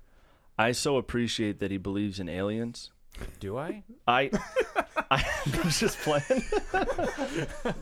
I 0.58 0.72
so 0.72 0.98
appreciate 0.98 1.60
that 1.60 1.72
he 1.72 1.78
believes 1.78 2.20
in 2.20 2.30
aliens. 2.30 2.92
Do 3.40 3.58
I? 3.58 3.84
I, 4.08 4.30
I 5.12 5.24
was 5.64 5.80
just 5.80 5.98
playing. 6.00 6.44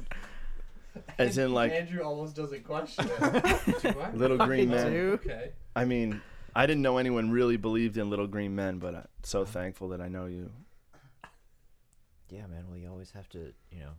As 1.18 1.38
in, 1.38 1.54
like, 1.54 1.72
Andrew 1.72 2.02
almost 2.04 2.36
doesn't 2.36 2.64
question 2.64 3.08
it. 3.10 3.82
Do 3.82 4.00
I? 4.00 4.12
Little 4.12 4.38
Green 4.38 4.72
I 4.72 4.76
Men. 4.76 4.92
do. 4.92 5.12
Okay. 5.14 5.52
I 5.76 5.86
mean, 5.86 6.22
I 6.56 6.66
didn't 6.66 6.82
know 6.82 6.98
anyone 6.98 7.32
really 7.32 7.58
believed 7.58 7.98
in 7.98 8.10
Little 8.10 8.28
Green 8.28 8.56
Men, 8.56 8.80
but 8.80 8.96
I'm 8.96 9.08
so 9.24 9.46
thankful 9.46 9.90
that 9.90 10.02
I 10.02 10.08
know 10.10 10.26
you. 10.26 10.52
Yeah, 12.30 12.48
man. 12.48 12.66
Well, 12.68 12.78
you 12.78 12.90
always 12.90 13.12
have 13.12 13.30
to, 13.30 13.54
you 13.72 13.80
know, 13.80 13.92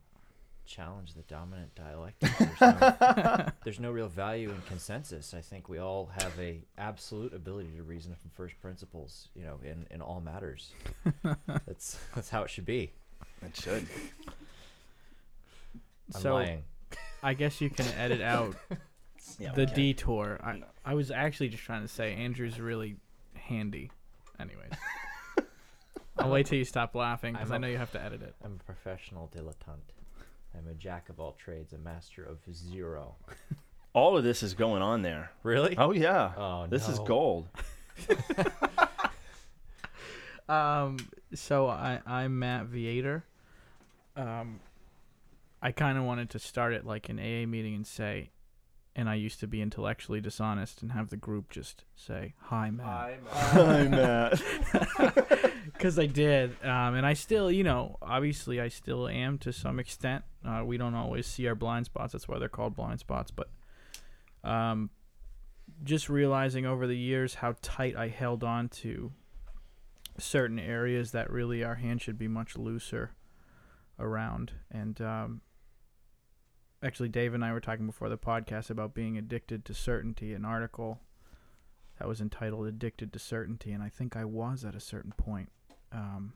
challenge 0.66 1.14
the 1.14 1.22
dominant 1.22 1.74
dialectic. 1.74 2.30
There's 2.38 2.60
no, 2.60 3.46
there's 3.64 3.80
no 3.80 3.90
real 3.90 4.08
value 4.08 4.50
in 4.50 4.60
consensus. 4.68 5.32
I 5.34 5.40
think 5.40 5.68
we 5.68 5.78
all 5.78 6.10
have 6.18 6.32
a 6.38 6.60
absolute 6.78 7.32
ability 7.34 7.70
to 7.76 7.82
reason 7.82 8.14
from 8.20 8.30
first 8.34 8.60
principles, 8.60 9.28
you 9.34 9.44
know, 9.44 9.58
in, 9.64 9.86
in 9.90 10.00
all 10.02 10.20
matters. 10.20 10.72
that's 11.66 11.98
that's 12.14 12.28
how 12.30 12.42
it 12.42 12.50
should 12.50 12.66
be. 12.66 12.92
It 13.42 13.56
should. 13.56 13.86
I'm 16.14 16.20
so 16.20 16.34
lying. 16.34 16.62
I 17.22 17.34
guess 17.34 17.60
you 17.60 17.70
can 17.70 17.86
edit 17.98 18.20
out 18.22 18.54
Yeah, 19.38 19.52
the 19.52 19.62
okay. 19.62 19.74
detour. 19.74 20.38
I, 20.42 20.62
I 20.84 20.94
was 20.94 21.10
actually 21.10 21.48
just 21.48 21.62
trying 21.64 21.82
to 21.82 21.88
say 21.88 22.14
Andrew's 22.14 22.60
really 22.60 22.96
handy. 23.34 23.90
Anyways. 24.38 24.70
I'll 26.18 26.30
wait 26.30 26.46
till 26.46 26.58
you 26.58 26.64
stop 26.64 26.94
laughing 26.94 27.34
because 27.34 27.50
I'm 27.50 27.54
I 27.54 27.56
a- 27.56 27.58
know 27.60 27.68
you 27.68 27.76
have 27.78 27.92
to 27.92 28.02
edit 28.02 28.22
it. 28.22 28.34
I'm 28.44 28.58
a 28.60 28.64
professional 28.64 29.30
dilettante. 29.34 29.92
I'm 30.56 30.68
a 30.70 30.74
jack 30.74 31.08
of 31.08 31.20
all 31.20 31.32
trades, 31.32 31.72
a 31.72 31.78
master 31.78 32.24
of 32.24 32.38
zero. 32.54 33.16
All 33.92 34.18
of 34.18 34.24
this 34.24 34.42
is 34.42 34.52
going 34.52 34.82
on 34.82 35.00
there. 35.00 35.30
Really? 35.42 35.74
Oh 35.78 35.90
yeah. 35.90 36.32
Oh, 36.36 36.66
this 36.66 36.86
is 36.86 36.98
no. 36.98 37.04
gold. 37.06 37.48
Um, 40.48 40.98
so 41.34 41.66
I 41.68 42.00
I'm 42.06 42.38
Matt 42.38 42.66
Viator. 42.66 43.24
Um, 44.16 44.60
I 45.60 45.72
kind 45.72 45.98
of 45.98 46.04
wanted 46.04 46.30
to 46.30 46.38
start 46.38 46.72
it 46.72 46.86
like 46.86 47.08
an 47.08 47.18
AA 47.18 47.46
meeting 47.46 47.74
and 47.74 47.86
say, 47.86 48.30
and 48.96 49.10
I 49.10 49.14
used 49.14 49.40
to 49.40 49.46
be 49.46 49.60
intellectually 49.60 50.22
dishonest 50.22 50.80
and 50.80 50.92
have 50.92 51.10
the 51.10 51.18
group 51.18 51.50
just 51.50 51.84
say, 51.94 52.34
"Hi, 52.44 52.70
Matt," 52.70 53.20
Hi, 53.28 53.88
Matt. 53.88 54.42
because 55.72 55.98
I 55.98 56.06
did. 56.06 56.56
Um, 56.64 56.94
and 56.94 57.04
I 57.04 57.12
still, 57.12 57.52
you 57.52 57.62
know, 57.62 57.98
obviously 58.00 58.58
I 58.58 58.68
still 58.68 59.06
am 59.06 59.36
to 59.38 59.52
some 59.52 59.78
extent. 59.78 60.24
Uh, 60.42 60.62
we 60.64 60.78
don't 60.78 60.94
always 60.94 61.26
see 61.26 61.46
our 61.46 61.54
blind 61.54 61.84
spots. 61.84 62.14
That's 62.14 62.26
why 62.26 62.38
they're 62.38 62.48
called 62.48 62.74
blind 62.74 63.00
spots. 63.00 63.30
But, 63.30 63.50
um, 64.42 64.88
just 65.84 66.08
realizing 66.08 66.64
over 66.64 66.86
the 66.86 66.96
years 66.96 67.34
how 67.34 67.56
tight 67.60 67.96
I 67.96 68.08
held 68.08 68.42
on 68.42 68.70
to 68.70 69.12
certain 70.16 70.58
areas 70.58 71.12
that 71.12 71.30
really 71.30 71.62
our 71.62 71.74
hand 71.74 72.00
should 72.00 72.18
be 72.18 72.28
much 72.28 72.56
looser 72.56 73.10
around. 73.98 74.52
And 74.70 74.98
um, 75.02 75.40
actually, 76.82 77.08
Dave 77.08 77.34
and 77.34 77.44
I 77.44 77.52
were 77.52 77.60
talking 77.60 77.86
before 77.86 78.08
the 78.08 78.18
podcast 78.18 78.70
about 78.70 78.94
being 78.94 79.16
addicted 79.16 79.64
to 79.66 79.74
certainty. 79.74 80.32
An 80.32 80.44
article 80.44 81.00
that 81.98 82.08
was 82.08 82.20
entitled 82.20 82.66
"Addicted 82.66 83.12
to 83.12 83.18
Certainty," 83.18 83.72
and 83.72 83.82
I 83.82 83.88
think 83.88 84.16
I 84.16 84.24
was 84.24 84.64
at 84.64 84.74
a 84.74 84.80
certain 84.80 85.12
point. 85.16 85.50
Um, 85.92 86.34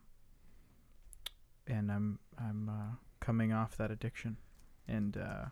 and 1.66 1.90
I'm 1.90 2.18
I'm 2.38 2.68
uh, 2.68 2.94
coming 3.20 3.52
off 3.52 3.76
that 3.76 3.90
addiction, 3.90 4.36
and 4.88 5.16
uh, 5.16 5.46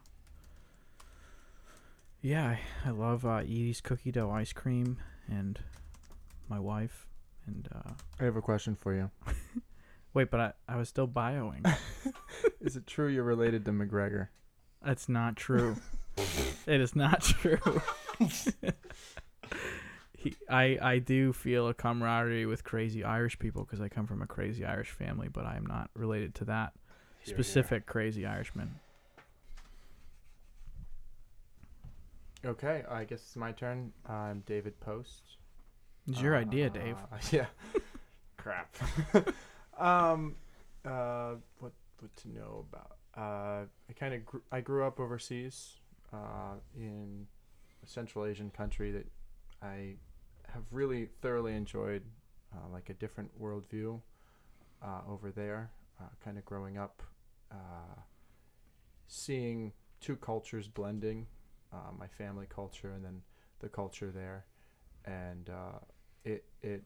yeah, 2.20 2.46
I, 2.46 2.61
I 2.87 2.90
love 2.90 3.24
uh, 3.24 3.38
Edy's 3.38 3.81
cookie 3.81 4.12
dough 4.12 4.31
ice 4.31 4.53
cream 4.53 4.98
and 5.29 5.59
my 6.48 6.59
wife. 6.59 7.07
And 7.46 7.68
uh, 7.74 7.92
I 8.20 8.24
have 8.24 8.37
a 8.37 8.42
question 8.42 8.74
for 8.74 8.94
you. 8.94 9.11
wait, 10.14 10.31
but 10.31 10.40
I, 10.40 10.53
I 10.68 10.77
was 10.77 10.88
still 10.88 11.09
bioing. 11.09 11.64
Is 12.61 12.77
it 12.77 12.87
true 12.87 13.09
you're 13.09 13.24
related 13.24 13.64
to 13.64 13.70
McGregor? 13.70 14.29
That's 14.85 15.09
not 15.09 15.37
true. 15.37 15.77
it 16.67 16.81
is 16.81 16.95
not 16.97 17.23
true. 17.23 17.83
he, 20.17 20.35
I 20.49 20.79
I 20.81 20.99
do 20.99 21.33
feel 21.33 21.69
a 21.69 21.75
camaraderie 21.75 22.47
with 22.47 22.64
crazy 22.64 23.05
Irish 23.05 23.38
people 23.38 23.64
because 23.64 23.81
I 23.81 23.88
come 23.88 24.07
from 24.07 24.23
a 24.23 24.27
crazy 24.27 24.64
Irish 24.64 24.91
family, 24.91 25.29
but 25.29 25.47
I 25.47 25.57
am 25.57 25.67
not 25.67 25.91
related 25.95 26.35
to 26.37 26.45
that 26.47 26.73
specific 27.25 27.87
crazy 27.87 28.25
Irishman. 28.27 28.81
Okay, 32.45 32.85
I 32.88 33.05
guess 33.05 33.21
it's 33.21 33.37
my 33.37 33.53
turn. 33.53 33.93
I'm 34.07 34.45
David 34.47 34.79
Post. 34.81 35.23
It's 36.07 36.21
your 36.21 36.37
idea, 36.37 36.71
Dave. 36.71 36.97
Uh, 37.12 37.17
yeah. 37.33 37.47
Crap. 38.37 38.77
um, 39.79 40.37
uh, 40.85 41.35
what 41.59 41.73
what 41.99 42.17
to 42.17 42.29
know 42.29 42.64
about? 42.73 42.97
Uh, 43.18 43.64
I 43.90 43.92
kind 43.98 44.14
of 44.14 44.24
gr- 44.24 44.46
I 44.52 44.61
grew 44.61 44.85
up 44.87 45.00
overseas, 45.00 45.74
uh, 46.12 46.54
in 46.76 47.26
a 47.83 47.87
Central 47.87 48.24
Asian 48.24 48.50
country 48.50 48.92
that 48.92 49.07
I 49.61 49.96
have 50.52 50.62
really 50.70 51.09
thoroughly 51.20 51.54
enjoyed, 51.54 52.02
uh, 52.54 52.68
like 52.72 52.90
a 52.90 52.94
different 52.94 53.31
worldview, 53.40 54.00
uh, 54.83 55.00
over 55.09 55.31
there. 55.33 55.70
Uh, 56.00 56.04
kind 56.24 56.38
of 56.38 56.44
growing 56.44 56.78
up, 56.78 57.02
uh, 57.50 58.00
seeing 59.09 59.72
two 60.00 60.14
cultures 60.14 60.68
blending, 60.68 61.26
my 61.98 62.07
family 62.07 62.46
culture 62.48 62.92
and 62.92 63.04
then 63.04 63.20
the 63.59 63.68
culture 63.68 64.12
there, 64.12 64.44
and 65.04 65.50
it 66.24 66.44
it 66.62 66.85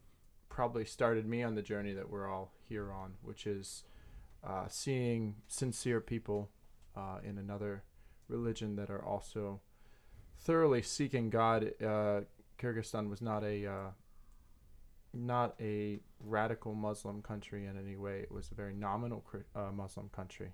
probably 0.48 0.86
started 0.86 1.26
me 1.26 1.42
on 1.42 1.54
the 1.54 1.60
journey 1.62 1.92
that 1.92 2.08
we're 2.08 2.26
all 2.26 2.52
here 2.68 2.90
on, 2.90 3.12
which 3.22 3.46
is 3.46 3.84
uh, 4.44 4.66
seeing 4.68 5.36
sincere 5.46 6.00
people 6.00 6.50
uh, 6.96 7.18
in 7.24 7.38
another 7.38 7.84
religion 8.28 8.76
that 8.76 8.90
are 8.90 9.04
also 9.04 9.60
thoroughly 10.38 10.82
seeking 10.82 11.30
God. 11.30 11.72
Uh, 11.80 12.22
Kyrgyzstan 12.58 13.08
was 13.08 13.20
not 13.22 13.44
a 13.44 13.66
uh, 13.66 13.90
not 15.14 15.54
a 15.60 16.00
radical 16.20 16.74
Muslim 16.74 17.22
country 17.22 17.66
in 17.66 17.78
any 17.78 17.96
way. 17.96 18.20
It 18.20 18.32
was 18.32 18.50
a 18.50 18.54
very 18.54 18.74
nominal 18.74 19.24
uh, 19.54 19.70
Muslim 19.72 20.08
country, 20.08 20.52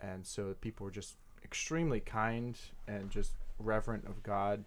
and 0.00 0.26
so 0.26 0.54
people 0.60 0.84
were 0.84 0.90
just 0.90 1.16
extremely 1.44 2.00
kind 2.00 2.58
and 2.88 3.10
just 3.10 3.34
reverent 3.58 4.06
of 4.06 4.22
God. 4.22 4.64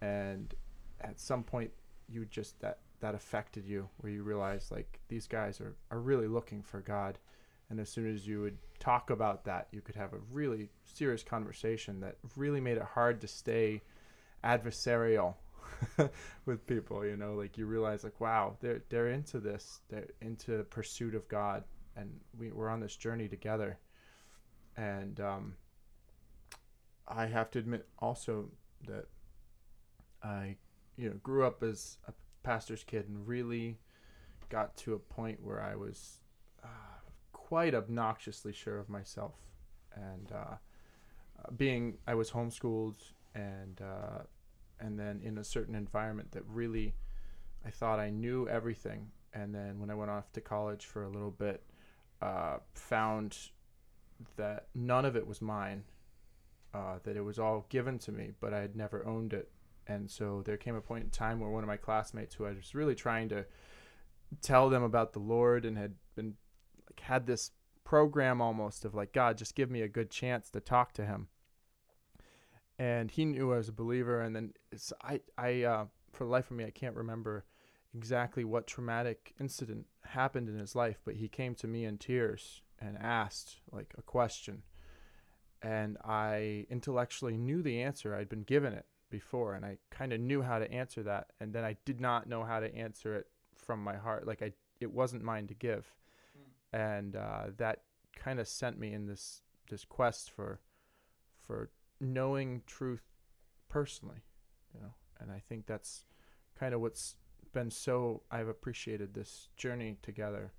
And 0.00 0.54
at 1.00 1.18
some 1.18 1.42
point, 1.42 1.70
you 2.08 2.24
just 2.26 2.60
that 2.60 2.78
that 3.00 3.14
affected 3.14 3.66
you, 3.66 3.88
where 3.98 4.12
you 4.12 4.22
realize 4.22 4.70
like 4.70 5.00
these 5.08 5.26
guys 5.26 5.60
are 5.60 5.74
are 5.90 6.00
really 6.00 6.28
looking 6.28 6.62
for 6.62 6.80
God. 6.80 7.18
And 7.70 7.80
as 7.80 7.88
soon 7.88 8.12
as 8.12 8.26
you 8.26 8.40
would 8.42 8.58
talk 8.78 9.10
about 9.10 9.44
that, 9.44 9.68
you 9.72 9.80
could 9.80 9.96
have 9.96 10.12
a 10.12 10.18
really 10.30 10.68
serious 10.84 11.22
conversation 11.22 12.00
that 12.00 12.16
really 12.36 12.60
made 12.60 12.76
it 12.76 12.82
hard 12.82 13.20
to 13.22 13.28
stay 13.28 13.82
adversarial 14.44 15.34
with 16.46 16.66
people. 16.66 17.04
You 17.04 17.16
know, 17.16 17.34
like 17.34 17.56
you 17.56 17.66
realize, 17.66 18.04
like, 18.04 18.20
wow, 18.20 18.56
they're 18.60 18.82
they're 18.90 19.08
into 19.08 19.40
this, 19.40 19.80
they're 19.88 20.08
into 20.20 20.56
the 20.58 20.64
pursuit 20.64 21.14
of 21.14 21.26
God, 21.28 21.64
and 21.96 22.10
we 22.38 22.50
we're 22.52 22.68
on 22.68 22.80
this 22.80 22.96
journey 22.96 23.28
together. 23.28 23.78
And 24.76 25.20
um, 25.20 25.54
I 27.08 27.26
have 27.26 27.50
to 27.52 27.58
admit 27.58 27.86
also 27.98 28.50
that 28.86 29.06
I, 30.22 30.56
you 30.96 31.08
know, 31.08 31.16
grew 31.22 31.44
up 31.44 31.62
as 31.62 31.98
a 32.08 32.12
pastor's 32.42 32.82
kid 32.82 33.08
and 33.08 33.26
really 33.26 33.78
got 34.48 34.76
to 34.78 34.94
a 34.94 34.98
point 34.98 35.42
where 35.42 35.62
I 35.62 35.76
was 35.76 36.18
quite 37.54 37.72
obnoxiously 37.72 38.52
sure 38.52 38.78
of 38.80 38.88
myself, 38.88 39.36
and 39.94 40.32
uh, 40.32 40.56
being 41.56 41.98
I 42.04 42.16
was 42.16 42.32
homeschooled 42.32 42.96
and 43.32 43.80
uh, 43.80 44.24
and 44.80 44.98
then 44.98 45.20
in 45.22 45.38
a 45.38 45.44
certain 45.44 45.76
environment 45.76 46.32
that 46.32 46.42
really 46.48 46.96
I 47.64 47.70
thought 47.70 48.00
I 48.00 48.10
knew 48.10 48.48
everything, 48.48 49.12
and 49.32 49.54
then 49.54 49.78
when 49.78 49.88
I 49.88 49.94
went 49.94 50.10
off 50.10 50.32
to 50.32 50.40
college 50.40 50.86
for 50.86 51.04
a 51.04 51.08
little 51.08 51.30
bit, 51.30 51.62
uh, 52.20 52.56
found 52.72 53.38
that 54.34 54.66
none 54.74 55.04
of 55.04 55.14
it 55.14 55.24
was 55.24 55.40
mine, 55.40 55.84
uh, 56.74 56.98
that 57.04 57.16
it 57.16 57.22
was 57.22 57.38
all 57.38 57.66
given 57.68 58.00
to 58.00 58.10
me, 58.10 58.32
but 58.40 58.52
I 58.52 58.62
had 58.62 58.74
never 58.74 59.06
owned 59.06 59.32
it. 59.32 59.48
And 59.86 60.10
so 60.10 60.42
there 60.44 60.56
came 60.56 60.74
a 60.74 60.80
point 60.80 61.04
in 61.04 61.10
time 61.10 61.38
where 61.38 61.50
one 61.50 61.62
of 61.62 61.68
my 61.68 61.76
classmates, 61.76 62.34
who 62.34 62.46
I 62.46 62.52
was 62.52 62.74
really 62.74 62.96
trying 62.96 63.28
to 63.28 63.46
tell 64.42 64.68
them 64.70 64.82
about 64.82 65.12
the 65.12 65.20
Lord 65.20 65.64
and 65.64 65.78
had 65.78 65.94
been 66.16 66.34
like 66.94 67.06
had 67.06 67.26
this 67.26 67.50
program 67.84 68.40
almost 68.40 68.84
of 68.84 68.94
like 68.94 69.12
God, 69.12 69.38
just 69.38 69.54
give 69.54 69.70
me 69.70 69.82
a 69.82 69.88
good 69.88 70.10
chance 70.10 70.50
to 70.50 70.60
talk 70.60 70.92
to 70.94 71.04
Him. 71.04 71.28
And 72.78 73.10
he 73.10 73.24
knew 73.24 73.52
I 73.52 73.58
was 73.58 73.68
a 73.68 73.72
believer, 73.72 74.20
and 74.20 74.34
then 74.34 74.52
I, 75.00 75.20
I, 75.38 75.62
uh, 75.62 75.84
for 76.12 76.24
the 76.24 76.30
life 76.30 76.50
of 76.50 76.56
me, 76.56 76.64
I 76.64 76.70
can't 76.70 76.96
remember 76.96 77.44
exactly 77.94 78.42
what 78.44 78.66
traumatic 78.66 79.32
incident 79.38 79.86
happened 80.04 80.48
in 80.48 80.58
his 80.58 80.74
life, 80.74 80.98
but 81.04 81.14
he 81.14 81.28
came 81.28 81.54
to 81.54 81.68
me 81.68 81.84
in 81.84 81.98
tears 81.98 82.62
and 82.80 82.98
asked 82.98 83.58
like 83.70 83.94
a 83.96 84.02
question, 84.02 84.62
and 85.62 85.96
I 86.04 86.66
intellectually 86.68 87.36
knew 87.36 87.62
the 87.62 87.80
answer. 87.80 88.12
I'd 88.12 88.28
been 88.28 88.42
given 88.42 88.72
it 88.72 88.86
before, 89.08 89.54
and 89.54 89.64
I 89.64 89.78
kind 89.90 90.12
of 90.12 90.18
knew 90.18 90.42
how 90.42 90.58
to 90.58 90.72
answer 90.72 91.04
that, 91.04 91.28
and 91.38 91.52
then 91.52 91.64
I 91.64 91.76
did 91.84 92.00
not 92.00 92.28
know 92.28 92.42
how 92.42 92.58
to 92.58 92.74
answer 92.74 93.14
it 93.14 93.28
from 93.56 93.84
my 93.84 93.94
heart. 93.94 94.26
Like 94.26 94.42
I, 94.42 94.50
it 94.80 94.90
wasn't 94.92 95.22
mine 95.22 95.46
to 95.46 95.54
give, 95.54 95.94
and 96.74 97.14
uh, 97.14 97.44
that 97.56 97.82
kind 98.16 98.40
of 98.40 98.48
sent 98.48 98.78
me 98.78 98.92
in 98.92 99.06
this 99.06 99.42
this 99.70 99.84
quest 99.84 100.30
for 100.30 100.60
for 101.38 101.70
knowing 102.00 102.62
truth 102.66 103.04
personally, 103.68 104.24
you 104.74 104.80
know. 104.80 104.94
And 105.20 105.30
I 105.30 105.40
think 105.48 105.66
that's 105.66 106.04
kind 106.58 106.74
of 106.74 106.80
what's 106.80 107.16
been 107.52 107.70
so 107.70 108.22
I've 108.30 108.48
appreciated 108.48 109.14
this 109.14 109.48
journey 109.56 109.96
together 110.02 110.52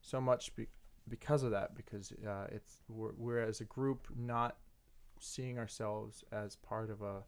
so 0.00 0.20
much 0.20 0.54
be, 0.56 0.66
because 1.08 1.42
of 1.44 1.52
that 1.52 1.76
because 1.76 2.12
uh, 2.26 2.46
it's 2.50 2.78
we're, 2.88 3.12
we're 3.16 3.40
as 3.40 3.60
a 3.60 3.64
group 3.64 4.08
not 4.16 4.56
seeing 5.20 5.58
ourselves 5.58 6.24
as 6.32 6.56
part 6.56 6.90
of 6.90 7.02
a 7.02 7.22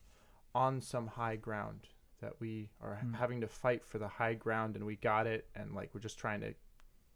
on 0.55 0.81
some 0.81 1.07
high 1.07 1.37
ground 1.37 1.89
that 2.21 2.33
we 2.41 2.71
are 2.81 2.97
Hmm. 2.97 3.15
having 3.15 3.41
to 3.43 3.47
fight 3.49 3.85
for 3.85 3.99
the 3.99 4.09
high 4.09 4.35
ground 4.35 4.75
and 4.77 4.85
we 4.85 4.97
got 4.97 5.27
it 5.27 5.47
and 5.55 5.75
like 5.75 5.91
we're 5.95 6.01
just 6.01 6.19
trying 6.19 6.41
to 6.41 6.55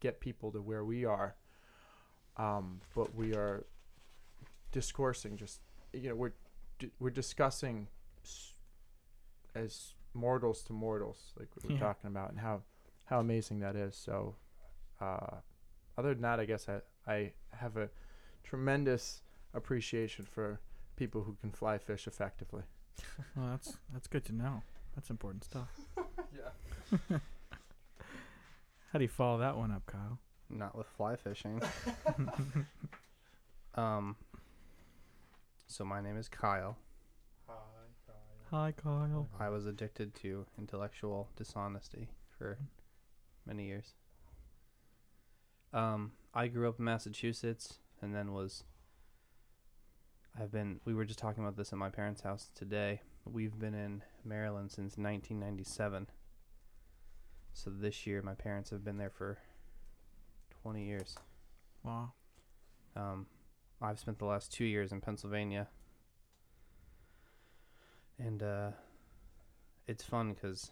get 0.07 0.21
people 0.21 0.49
to 0.53 0.61
where 0.71 0.85
we 0.85 1.05
are 1.05 1.35
um, 2.37 2.81
but 2.95 3.09
we 3.15 3.29
are 3.35 3.65
discoursing 4.73 5.37
just 5.37 5.61
you 5.93 6.09
know 6.09 6.15
we're 6.23 6.33
d- 6.79 6.91
we're 7.01 7.11
discussing 7.23 7.89
as 9.55 9.95
mortals 10.15 10.63
to 10.63 10.73
mortals 10.73 11.19
like 11.39 11.49
we 11.57 11.69
we're 11.69 11.75
Yeah. 11.77 11.81
talking 11.89 12.09
about 12.15 12.31
and 12.31 12.41
how 12.41 12.63
how 13.11 13.21
amazing 13.21 13.61
that 13.61 13.77
is 13.77 13.95
so 13.97 14.35
uh, 15.01 15.37
other 15.99 16.13
than 16.15 16.23
that 16.23 16.41
i 16.41 16.45
guess 16.45 16.69
I, 16.69 16.77
I 17.17 17.33
have 17.63 17.77
a 17.77 17.89
tremendous 18.43 19.23
appreciation 19.55 20.25
for 20.35 20.61
people 20.97 21.23
who 21.23 21.35
can 21.41 21.51
fly 21.51 21.79
fish 21.79 22.07
effectively 22.07 22.63
Well, 23.37 23.49
that's 23.51 23.77
that's 23.93 24.09
good 24.09 24.25
to 24.27 24.33
know. 24.43 24.63
That's 24.95 25.11
important 25.11 25.45
stuff. 25.45 25.69
yeah. 26.41 27.19
How 28.97 28.99
do 28.99 29.05
you 29.05 29.11
follow 29.11 29.37
that 29.41 29.59
one 29.59 29.73
up, 29.73 29.85
Kyle? 29.85 30.19
Not 30.49 30.75
with 30.75 30.87
fly 30.87 31.17
fishing. 31.17 31.61
um. 33.75 34.17
So 35.67 35.85
my 35.85 36.01
name 36.01 36.17
is 36.17 36.31
Kyle. 36.31 36.79
Hi, 37.47 37.53
Kyle. 38.07 38.15
Hi, 38.51 38.73
Kyle. 38.73 39.29
I 39.39 39.51
was 39.51 39.67
addicted 39.67 40.15
to 40.23 40.47
intellectual 40.57 41.29
dishonesty 41.37 42.09
for 42.39 42.57
many 43.45 43.67
years. 43.67 43.93
Um, 45.75 46.13
I 46.33 46.47
grew 46.47 46.67
up 46.67 46.79
in 46.79 46.87
Massachusetts 46.87 47.81
and 48.01 48.15
then 48.15 48.33
was. 48.33 48.65
I've 50.41 50.51
been. 50.51 50.81
We 50.87 50.95
were 50.95 51.05
just 51.05 51.19
talking 51.19 51.45
about 51.45 51.59
this 51.59 51.71
at 51.71 51.79
my 51.79 51.91
parents' 51.91 52.23
house 52.23 52.49
today. 52.55 53.03
We've 53.27 53.59
been 53.59 53.75
in 53.75 54.05
Maryland 54.25 54.71
since 54.71 54.97
1997. 54.97 56.07
So 57.57 57.71
this 57.71 58.07
year, 58.07 58.21
my 58.21 58.35
parents 58.35 58.69
have 58.69 58.85
been 58.85 58.99
there 58.99 59.09
for 59.09 59.39
20 60.63 60.85
years. 60.85 61.17
Wow. 61.83 62.13
Um, 62.95 63.27
I've 63.81 63.99
spent 63.99 64.19
the 64.19 64.27
last 64.27 64.53
two 64.53 64.67
years 64.67 64.93
in 64.93 65.01
Pennsylvania, 65.01 65.67
and 68.19 68.43
uh, 68.43 68.71
it's 69.89 70.05
fun 70.05 70.35
because 70.35 70.71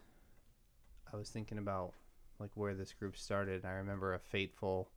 I 1.10 1.16
was 1.16 1.30
thinking 1.30 1.56
about 1.56 1.94
like 2.38 2.50
where 2.54 2.74
this 2.74 2.92
group 2.92 3.16
started. 3.16 3.64
I 3.64 3.70
remember 3.70 4.12
a 4.12 4.18
fateful 4.18 4.90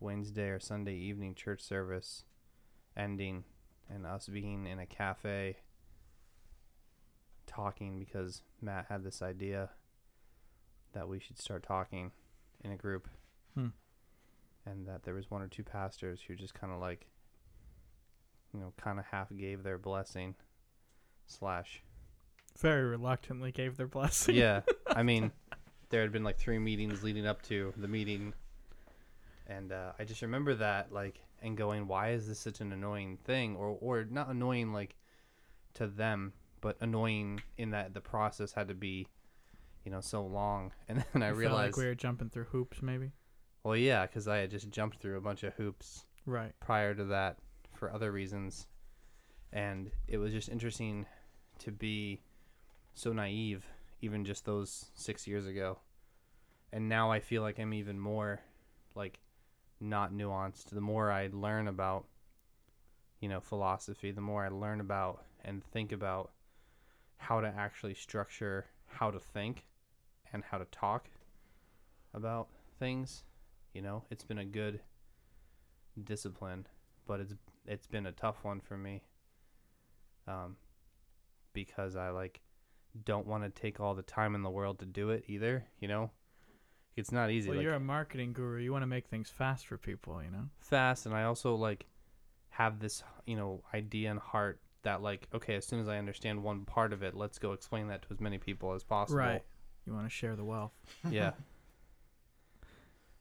Wednesday 0.00 0.50
or 0.50 0.60
Sunday 0.60 0.96
evening 0.96 1.34
church 1.34 1.62
service 1.62 2.24
ending, 2.94 3.44
and 3.88 4.04
us 4.04 4.28
being 4.28 4.66
in 4.66 4.78
a 4.78 4.86
cafe 4.86 5.56
talking 7.46 7.98
because 7.98 8.42
Matt 8.60 8.86
had 8.90 9.02
this 9.02 9.22
idea 9.22 9.70
that 10.92 11.08
we 11.08 11.18
should 11.20 11.38
start 11.38 11.62
talking 11.62 12.10
in 12.64 12.72
a 12.72 12.76
group 12.76 13.08
Hmm. 13.54 13.68
and 14.64 14.86
that 14.86 15.02
there 15.02 15.14
was 15.14 15.30
one 15.30 15.42
or 15.42 15.48
two 15.48 15.62
pastors 15.64 16.20
who 16.26 16.34
just 16.34 16.54
kind 16.54 16.72
of 16.72 16.80
like 16.80 17.06
you 18.54 18.60
know 18.60 18.72
kind 18.80 18.98
of 18.98 19.04
half 19.06 19.28
gave 19.36 19.62
their 19.62 19.78
blessing 19.78 20.34
slash 21.26 21.82
Very 22.58 22.82
reluctantly 22.84 23.52
gave 23.52 23.76
their 23.76 23.86
blessing. 23.86 24.34
yeah 24.34 24.60
i 24.88 25.02
mean 25.10 25.32
there 25.90 26.02
had 26.02 26.12
been 26.12 26.24
like 26.24 26.38
three 26.38 26.58
meetings 26.58 27.02
leading 27.02 27.26
up 27.26 27.42
to 27.42 27.72
the 27.76 27.88
meeting 27.88 28.32
and 29.46 29.72
uh, 29.72 29.92
i 29.98 30.04
just 30.04 30.22
remember 30.22 30.54
that 30.54 30.92
like 30.92 31.20
and 31.42 31.56
going 31.56 31.86
why 31.86 32.10
is 32.10 32.28
this 32.28 32.38
such 32.38 32.60
an 32.60 32.72
annoying 32.72 33.18
thing 33.24 33.56
or 33.56 33.76
or 33.80 34.04
not 34.10 34.28
annoying 34.28 34.72
like 34.72 34.94
to 35.74 35.86
them 35.86 36.32
but 36.60 36.76
annoying 36.80 37.40
in 37.58 37.70
that 37.70 37.92
the 37.94 38.00
process 38.00 38.52
had 38.52 38.68
to 38.68 38.74
be 38.74 39.06
you 39.84 39.90
know 39.90 40.00
so 40.00 40.24
long 40.24 40.72
and 40.88 41.04
then 41.12 41.22
i 41.22 41.28
realized 41.28 41.76
like 41.76 41.82
we 41.82 41.84
were 41.88 41.94
jumping 41.94 42.30
through 42.30 42.44
hoops, 42.44 42.82
maybe. 42.82 43.10
well 43.64 43.76
yeah 43.76 44.06
because 44.06 44.28
i 44.28 44.38
had 44.38 44.50
just 44.50 44.70
jumped 44.70 44.98
through 44.98 45.16
a 45.16 45.20
bunch 45.20 45.42
of 45.42 45.52
hoops 45.54 46.04
Right. 46.24 46.52
prior 46.60 46.94
to 46.94 47.04
that 47.06 47.38
for 47.74 47.92
other 47.92 48.12
reasons. 48.12 48.68
And 49.52 49.90
it 50.06 50.18
was 50.18 50.32
just 50.32 50.48
interesting 50.48 51.06
to 51.58 51.72
be 51.72 52.20
so 52.94 53.12
naive, 53.12 53.66
even 54.00 54.24
just 54.24 54.44
those 54.44 54.86
six 54.94 55.26
years 55.26 55.46
ago. 55.46 55.78
And 56.72 56.88
now 56.88 57.10
I 57.10 57.18
feel 57.18 57.42
like 57.42 57.58
I'm 57.58 57.74
even 57.74 57.98
more 57.98 58.40
like 58.94 59.18
not 59.80 60.12
nuanced. 60.12 60.66
The 60.70 60.80
more 60.80 61.10
I 61.10 61.28
learn 61.32 61.66
about, 61.66 62.06
you 63.20 63.28
know, 63.28 63.40
philosophy, 63.40 64.12
the 64.12 64.20
more 64.20 64.44
I 64.44 64.48
learn 64.48 64.80
about 64.80 65.24
and 65.44 65.62
think 65.64 65.90
about 65.90 66.30
how 67.16 67.40
to 67.40 67.48
actually 67.48 67.94
structure 67.94 68.66
how 68.86 69.10
to 69.10 69.18
think 69.18 69.66
and 70.32 70.42
how 70.44 70.58
to 70.58 70.64
talk 70.66 71.08
about 72.14 72.48
things. 72.78 73.24
You 73.74 73.82
know, 73.82 74.04
it's 74.10 74.24
been 74.24 74.38
a 74.38 74.44
good 74.44 74.80
discipline, 76.04 76.66
but 77.06 77.20
it's 77.20 77.34
it's 77.66 77.86
been 77.86 78.06
a 78.06 78.12
tough 78.12 78.44
one 78.44 78.60
for 78.60 78.76
me. 78.76 79.02
Um, 80.26 80.56
because 81.52 81.96
I 81.96 82.10
like 82.10 82.40
don't 83.04 83.26
want 83.26 83.44
to 83.44 83.50
take 83.50 83.80
all 83.80 83.94
the 83.94 84.02
time 84.02 84.34
in 84.34 84.42
the 84.42 84.50
world 84.50 84.78
to 84.80 84.86
do 84.86 85.10
it 85.10 85.24
either. 85.26 85.64
You 85.80 85.88
know, 85.88 86.10
it's 86.96 87.12
not 87.12 87.30
easy. 87.30 87.48
Well, 87.48 87.56
like, 87.56 87.64
you're 87.64 87.74
a 87.74 87.80
marketing 87.80 88.32
guru. 88.32 88.60
You 88.60 88.72
want 88.72 88.82
to 88.82 88.86
make 88.86 89.06
things 89.06 89.30
fast 89.30 89.66
for 89.66 89.78
people, 89.78 90.22
you 90.22 90.30
know. 90.30 90.48
fast, 90.60 91.06
and 91.06 91.14
I 91.14 91.24
also 91.24 91.54
like 91.54 91.86
have 92.50 92.80
this 92.80 93.02
you 93.26 93.36
know 93.36 93.62
idea 93.72 94.10
and 94.10 94.20
heart 94.20 94.60
that 94.82 95.02
like 95.02 95.28
okay, 95.34 95.54
as 95.56 95.66
soon 95.66 95.80
as 95.80 95.88
I 95.88 95.98
understand 95.98 96.42
one 96.42 96.64
part 96.64 96.92
of 96.92 97.02
it, 97.02 97.14
let's 97.14 97.38
go 97.38 97.52
explain 97.52 97.88
that 97.88 98.02
to 98.02 98.08
as 98.10 98.20
many 98.20 98.38
people 98.38 98.74
as 98.74 98.84
possible. 98.84 99.18
Right. 99.18 99.42
You 99.86 99.92
want 99.94 100.06
to 100.06 100.10
share 100.10 100.36
the 100.36 100.44
wealth. 100.44 100.72
Yeah, 101.10 101.32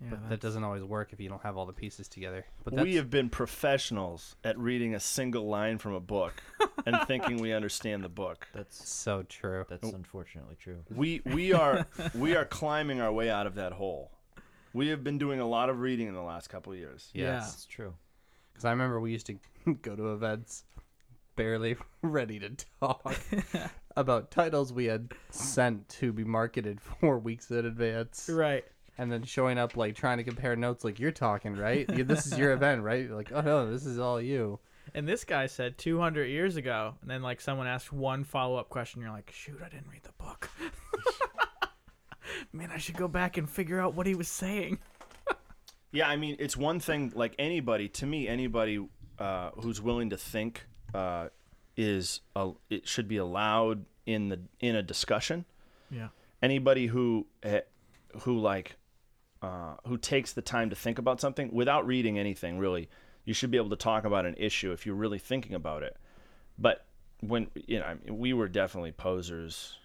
Yeah. 0.03 0.09
but 0.11 0.29
that 0.29 0.39
doesn't 0.39 0.63
always 0.63 0.83
work 0.83 1.13
if 1.13 1.19
you 1.19 1.29
don't 1.29 1.41
have 1.43 1.57
all 1.57 1.67
the 1.67 1.73
pieces 1.73 2.07
together. 2.07 2.43
But 2.63 2.75
that's, 2.75 2.83
we 2.83 2.95
have 2.95 3.09
been 3.11 3.29
professionals 3.29 4.35
at 4.43 4.57
reading 4.57 4.95
a 4.95 4.99
single 4.99 5.47
line 5.47 5.77
from 5.77 5.93
a 5.93 5.99
book 5.99 6.33
and 6.87 6.97
thinking 7.07 7.37
we 7.39 7.53
understand 7.53 8.03
the 8.03 8.09
book. 8.09 8.47
That's 8.55 8.89
so 8.89 9.21
true. 9.23 9.63
that's 9.69 9.87
unfortunately 9.93 10.55
true. 10.59 10.77
We 10.89 11.21
we 11.25 11.53
are 11.53 11.85
we 12.15 12.35
are 12.35 12.45
climbing 12.45 12.99
our 12.99 13.11
way 13.11 13.29
out 13.29 13.45
of 13.45 13.55
that 13.55 13.73
hole. 13.73 14.11
We 14.73 14.87
have 14.87 15.03
been 15.03 15.17
doing 15.19 15.39
a 15.39 15.47
lot 15.47 15.69
of 15.69 15.79
reading 15.81 16.07
in 16.07 16.13
the 16.15 16.21
last 16.23 16.47
couple 16.49 16.71
of 16.73 16.79
years. 16.79 17.09
Yeah. 17.13 17.37
It's 17.43 17.65
true. 17.65 17.93
Because 18.53 18.65
I 18.65 18.71
remember 18.71 18.99
we 18.99 19.11
used 19.11 19.27
to 19.27 19.37
go 19.83 19.95
to 19.95 20.13
events 20.13 20.63
barely 21.41 21.75
ready 22.03 22.37
to 22.39 22.51
talk 22.79 23.15
about 23.97 24.29
titles 24.29 24.71
we 24.71 24.85
had 24.85 25.11
sent 25.31 25.89
to 25.89 26.13
be 26.13 26.23
marketed 26.23 26.79
four 26.99 27.17
weeks 27.17 27.49
in 27.49 27.65
advance. 27.65 28.29
Right. 28.31 28.63
And 28.97 29.11
then 29.11 29.23
showing 29.23 29.57
up 29.57 29.75
like 29.75 29.95
trying 29.95 30.19
to 30.19 30.23
compare 30.23 30.55
notes 30.55 30.83
like 30.83 30.99
you're 30.99 31.11
talking, 31.11 31.55
right? 31.55 31.89
You- 31.89 32.03
this 32.03 32.27
is 32.27 32.37
your 32.37 32.51
event, 32.51 32.83
right? 32.83 33.05
You're 33.05 33.15
like, 33.15 33.31
oh 33.31 33.41
no, 33.41 33.71
this 33.71 33.85
is 33.87 33.97
all 33.97 34.21
you. 34.21 34.59
And 34.93 35.07
this 35.07 35.23
guy 35.23 35.47
said 35.47 35.77
200 35.77 36.25
years 36.25 36.57
ago, 36.57 36.95
and 37.01 37.09
then 37.09 37.21
like 37.23 37.39
someone 37.41 37.65
asked 37.65 37.91
one 37.91 38.23
follow 38.23 38.57
up 38.57 38.69
question. 38.69 39.01
You're 39.01 39.11
like, 39.11 39.31
shoot, 39.31 39.59
I 39.65 39.69
didn't 39.69 39.87
read 39.89 40.03
the 40.03 40.11
book. 40.23 40.49
Man, 42.51 42.69
I 42.71 42.77
should 42.77 42.97
go 42.97 43.07
back 43.07 43.37
and 43.37 43.49
figure 43.49 43.79
out 43.79 43.93
what 43.95 44.05
he 44.05 44.15
was 44.15 44.27
saying. 44.27 44.79
Yeah, 45.91 46.07
I 46.07 46.17
mean, 46.17 46.35
it's 46.39 46.57
one 46.57 46.79
thing. 46.79 47.11
Like 47.15 47.35
anybody, 47.39 47.87
to 47.89 48.05
me, 48.05 48.27
anybody 48.27 48.85
uh, 49.19 49.51
who's 49.55 49.81
willing 49.81 50.09
to 50.09 50.17
think 50.17 50.65
uh, 50.93 51.29
is 51.77 52.21
a, 52.35 52.51
it 52.69 52.87
should 52.87 53.07
be 53.07 53.17
allowed 53.17 53.85
in 54.05 54.29
the 54.29 54.39
in 54.59 54.75
a 54.75 54.83
discussion. 54.83 55.45
Yeah. 55.89 56.09
Anybody 56.41 56.87
who 56.87 57.27
eh, 57.43 57.61
who 58.21 58.39
like 58.39 58.75
uh, 59.41 59.75
who 59.87 59.97
takes 59.97 60.33
the 60.33 60.41
time 60.41 60.69
to 60.69 60.75
think 60.75 60.99
about 60.99 61.19
something 61.19 61.51
without 61.53 61.85
reading 61.85 62.19
anything, 62.19 62.57
really, 62.57 62.89
you 63.25 63.33
should 63.33 63.51
be 63.51 63.57
able 63.57 63.69
to 63.69 63.75
talk 63.75 64.05
about 64.05 64.25
an 64.25 64.35
issue 64.37 64.71
if 64.71 64.85
you're 64.85 64.95
really 64.95 65.19
thinking 65.19 65.53
about 65.53 65.83
it. 65.83 65.97
But 66.57 66.85
when 67.21 67.47
you 67.55 67.79
know, 67.79 67.85
I 67.85 67.93
mean, 67.95 68.17
we 68.17 68.33
were 68.33 68.47
definitely 68.47 68.91
posers 68.91 69.77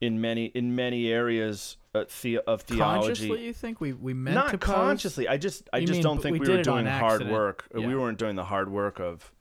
in 0.00 0.20
many 0.20 0.46
in 0.46 0.74
many 0.74 1.08
areas 1.08 1.76
uh, 1.94 2.04
the, 2.22 2.38
of 2.38 2.62
theology. 2.62 3.06
Consciously, 3.06 3.44
you 3.44 3.52
think 3.52 3.80
we 3.80 3.92
we 3.92 4.12
meant 4.12 4.34
Not 4.34 4.60
consciously. 4.60 5.28
I 5.28 5.36
just 5.36 5.68
I 5.72 5.78
You 5.78 5.86
just 5.86 5.98
mean, 5.98 6.02
don't 6.02 6.22
think 6.22 6.34
we 6.34 6.40
we, 6.40 6.56
were 6.56 6.62
doing 6.62 6.86
hard 6.86 7.12
accident. 7.12 7.32
work. 7.32 7.68
Yeah. 7.74 7.86
We 7.86 7.94
weren't 7.94 8.18
doing 8.18 8.36
the 8.36 8.44
hard 8.44 8.70
work 8.70 8.98
of. 8.98 9.32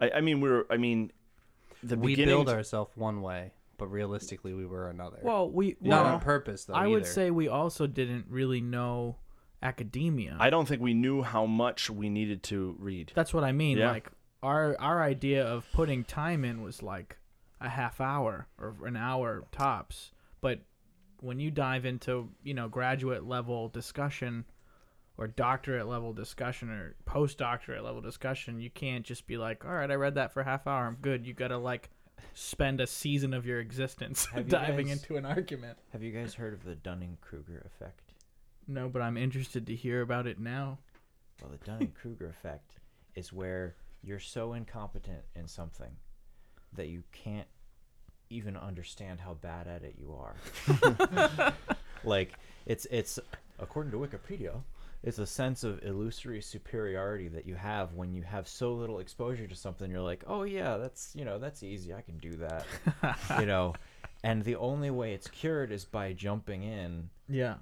I, 0.00 0.10
I 0.16 0.20
mean, 0.20 0.40
we're. 0.40 0.64
I 0.70 0.76
mean, 0.76 1.12
the 1.82 1.96
we 1.96 2.12
beginning. 2.12 2.34
build 2.34 2.48
ourselves 2.48 2.92
one 2.96 3.22
way, 3.22 3.52
but 3.78 3.88
realistically 3.88 4.54
we 4.54 4.66
were 4.66 4.88
another. 4.88 5.18
Well, 5.22 5.50
we 5.50 5.76
not 5.80 6.04
well, 6.04 6.14
on 6.14 6.20
purpose 6.20 6.64
though. 6.64 6.74
I 6.74 6.86
would 6.86 7.06
say 7.06 7.30
we 7.30 7.48
also 7.48 7.86
didn't 7.86 8.26
really 8.28 8.60
know 8.60 9.16
academia. 9.62 10.36
I 10.38 10.50
don't 10.50 10.66
think 10.66 10.80
we 10.80 10.94
knew 10.94 11.22
how 11.22 11.46
much 11.46 11.90
we 11.90 12.08
needed 12.08 12.42
to 12.44 12.76
read. 12.78 13.12
That's 13.14 13.34
what 13.34 13.44
I 13.44 13.52
mean. 13.52 13.78
Yeah. 13.78 13.90
Like 13.90 14.08
our 14.42 14.76
our 14.78 15.02
idea 15.02 15.44
of 15.44 15.66
putting 15.72 16.04
time 16.04 16.44
in 16.44 16.62
was 16.62 16.82
like 16.82 17.18
a 17.60 17.68
half 17.68 18.00
hour 18.00 18.46
or 18.58 18.74
an 18.86 18.96
hour 18.96 19.44
tops. 19.52 20.12
But 20.40 20.60
when 21.20 21.38
you 21.38 21.50
dive 21.50 21.84
into, 21.84 22.30
you 22.42 22.54
know, 22.54 22.68
graduate 22.68 23.24
level 23.24 23.68
discussion 23.68 24.46
or 25.20 25.28
doctorate 25.28 25.86
level 25.86 26.12
discussion 26.14 26.70
or 26.70 26.96
postdoctorate 27.06 27.84
level 27.84 28.00
discussion, 28.00 28.58
you 28.58 28.70
can't 28.70 29.04
just 29.04 29.26
be 29.26 29.36
like, 29.36 29.64
"All 29.64 29.70
right, 29.70 29.90
I 29.90 29.94
read 29.94 30.14
that 30.16 30.32
for 30.32 30.42
half 30.42 30.66
hour. 30.66 30.86
I'm 30.86 30.96
good." 31.00 31.26
You 31.26 31.34
got 31.34 31.48
to 31.48 31.58
like 31.58 31.90
spend 32.34 32.80
a 32.80 32.86
season 32.86 33.34
of 33.34 33.44
your 33.46 33.60
existence 33.60 34.26
you 34.36 34.42
diving 34.44 34.86
guys- 34.88 34.96
into 35.02 35.16
an 35.16 35.26
argument. 35.26 35.78
Have 35.92 36.02
you 36.02 36.10
guys 36.10 36.34
heard 36.34 36.54
of 36.54 36.64
the 36.64 36.74
Dunning 36.74 37.18
Kruger 37.20 37.62
effect? 37.66 38.14
No, 38.66 38.88
but 38.88 39.02
I'm 39.02 39.16
interested 39.16 39.66
to 39.66 39.74
hear 39.74 40.00
about 40.00 40.26
it 40.26 40.40
now. 40.40 40.78
Well, 41.42 41.50
the 41.50 41.64
Dunning 41.64 41.92
Kruger 42.00 42.28
effect 42.30 42.76
is 43.14 43.32
where 43.32 43.74
you're 44.02 44.18
so 44.20 44.54
incompetent 44.54 45.22
in 45.36 45.46
something 45.46 45.90
that 46.72 46.88
you 46.88 47.02
can't 47.12 47.48
even 48.30 48.56
understand 48.56 49.20
how 49.20 49.34
bad 49.34 49.66
at 49.66 49.82
it 49.82 49.96
you 49.98 50.14
are. 50.14 51.52
like 52.04 52.32
it's 52.64 52.86
it's 52.90 53.18
according 53.58 53.92
to 53.92 53.98
Wikipedia, 53.98 54.62
it's 55.02 55.18
a 55.18 55.26
sense 55.26 55.64
of 55.64 55.82
illusory 55.82 56.42
superiority 56.42 57.28
that 57.28 57.46
you 57.46 57.54
have 57.54 57.94
when 57.94 58.12
you 58.12 58.22
have 58.22 58.46
so 58.46 58.74
little 58.74 58.98
exposure 58.98 59.46
to 59.46 59.54
something. 59.54 59.90
You're 59.90 60.00
like, 60.00 60.24
oh 60.26 60.42
yeah, 60.42 60.76
that's 60.76 61.12
you 61.14 61.24
know 61.24 61.38
that's 61.38 61.62
easy. 61.62 61.94
I 61.94 62.02
can 62.02 62.18
do 62.18 62.32
that. 62.36 62.66
you 63.40 63.46
know, 63.46 63.74
and 64.22 64.42
the 64.44 64.56
only 64.56 64.90
way 64.90 65.14
it's 65.14 65.28
cured 65.28 65.72
is 65.72 65.84
by 65.84 66.12
jumping 66.12 66.62
in 66.62 67.08
Yeah. 67.28 67.56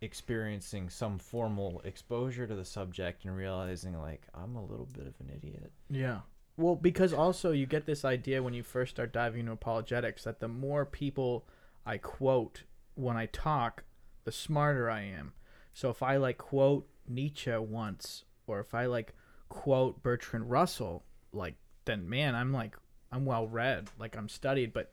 experiencing 0.00 0.88
some 0.90 1.18
formal 1.18 1.80
exposure 1.84 2.46
to 2.46 2.54
the 2.54 2.64
subject 2.64 3.24
and 3.24 3.36
realizing 3.36 3.98
like 3.98 4.22
I'm 4.34 4.56
a 4.56 4.64
little 4.64 4.86
bit 4.92 5.06
of 5.06 5.14
an 5.20 5.30
idiot. 5.36 5.72
Yeah. 5.90 6.20
Well, 6.56 6.74
because 6.76 7.12
also 7.12 7.52
you 7.52 7.66
get 7.66 7.86
this 7.86 8.04
idea 8.04 8.42
when 8.42 8.54
you 8.54 8.62
first 8.64 8.90
start 8.92 9.12
diving 9.12 9.40
into 9.40 9.52
apologetics 9.52 10.24
that 10.24 10.40
the 10.40 10.48
more 10.48 10.84
people 10.84 11.46
I 11.86 11.98
quote 11.98 12.64
when 12.94 13.16
I 13.16 13.26
talk, 13.26 13.84
the 14.24 14.32
smarter 14.32 14.90
I 14.90 15.02
am. 15.02 15.32
So 15.78 15.90
if 15.90 16.02
I 16.02 16.16
like 16.16 16.38
quote 16.38 16.88
Nietzsche 17.06 17.56
once, 17.56 18.24
or 18.48 18.58
if 18.58 18.74
I 18.74 18.86
like 18.86 19.14
quote 19.48 20.02
Bertrand 20.02 20.50
Russell, 20.50 21.04
like 21.32 21.54
then 21.84 22.08
man, 22.08 22.34
I'm 22.34 22.52
like 22.52 22.76
I'm 23.12 23.24
well 23.24 23.46
read, 23.46 23.88
like 23.96 24.16
I'm 24.16 24.28
studied, 24.28 24.72
but 24.72 24.92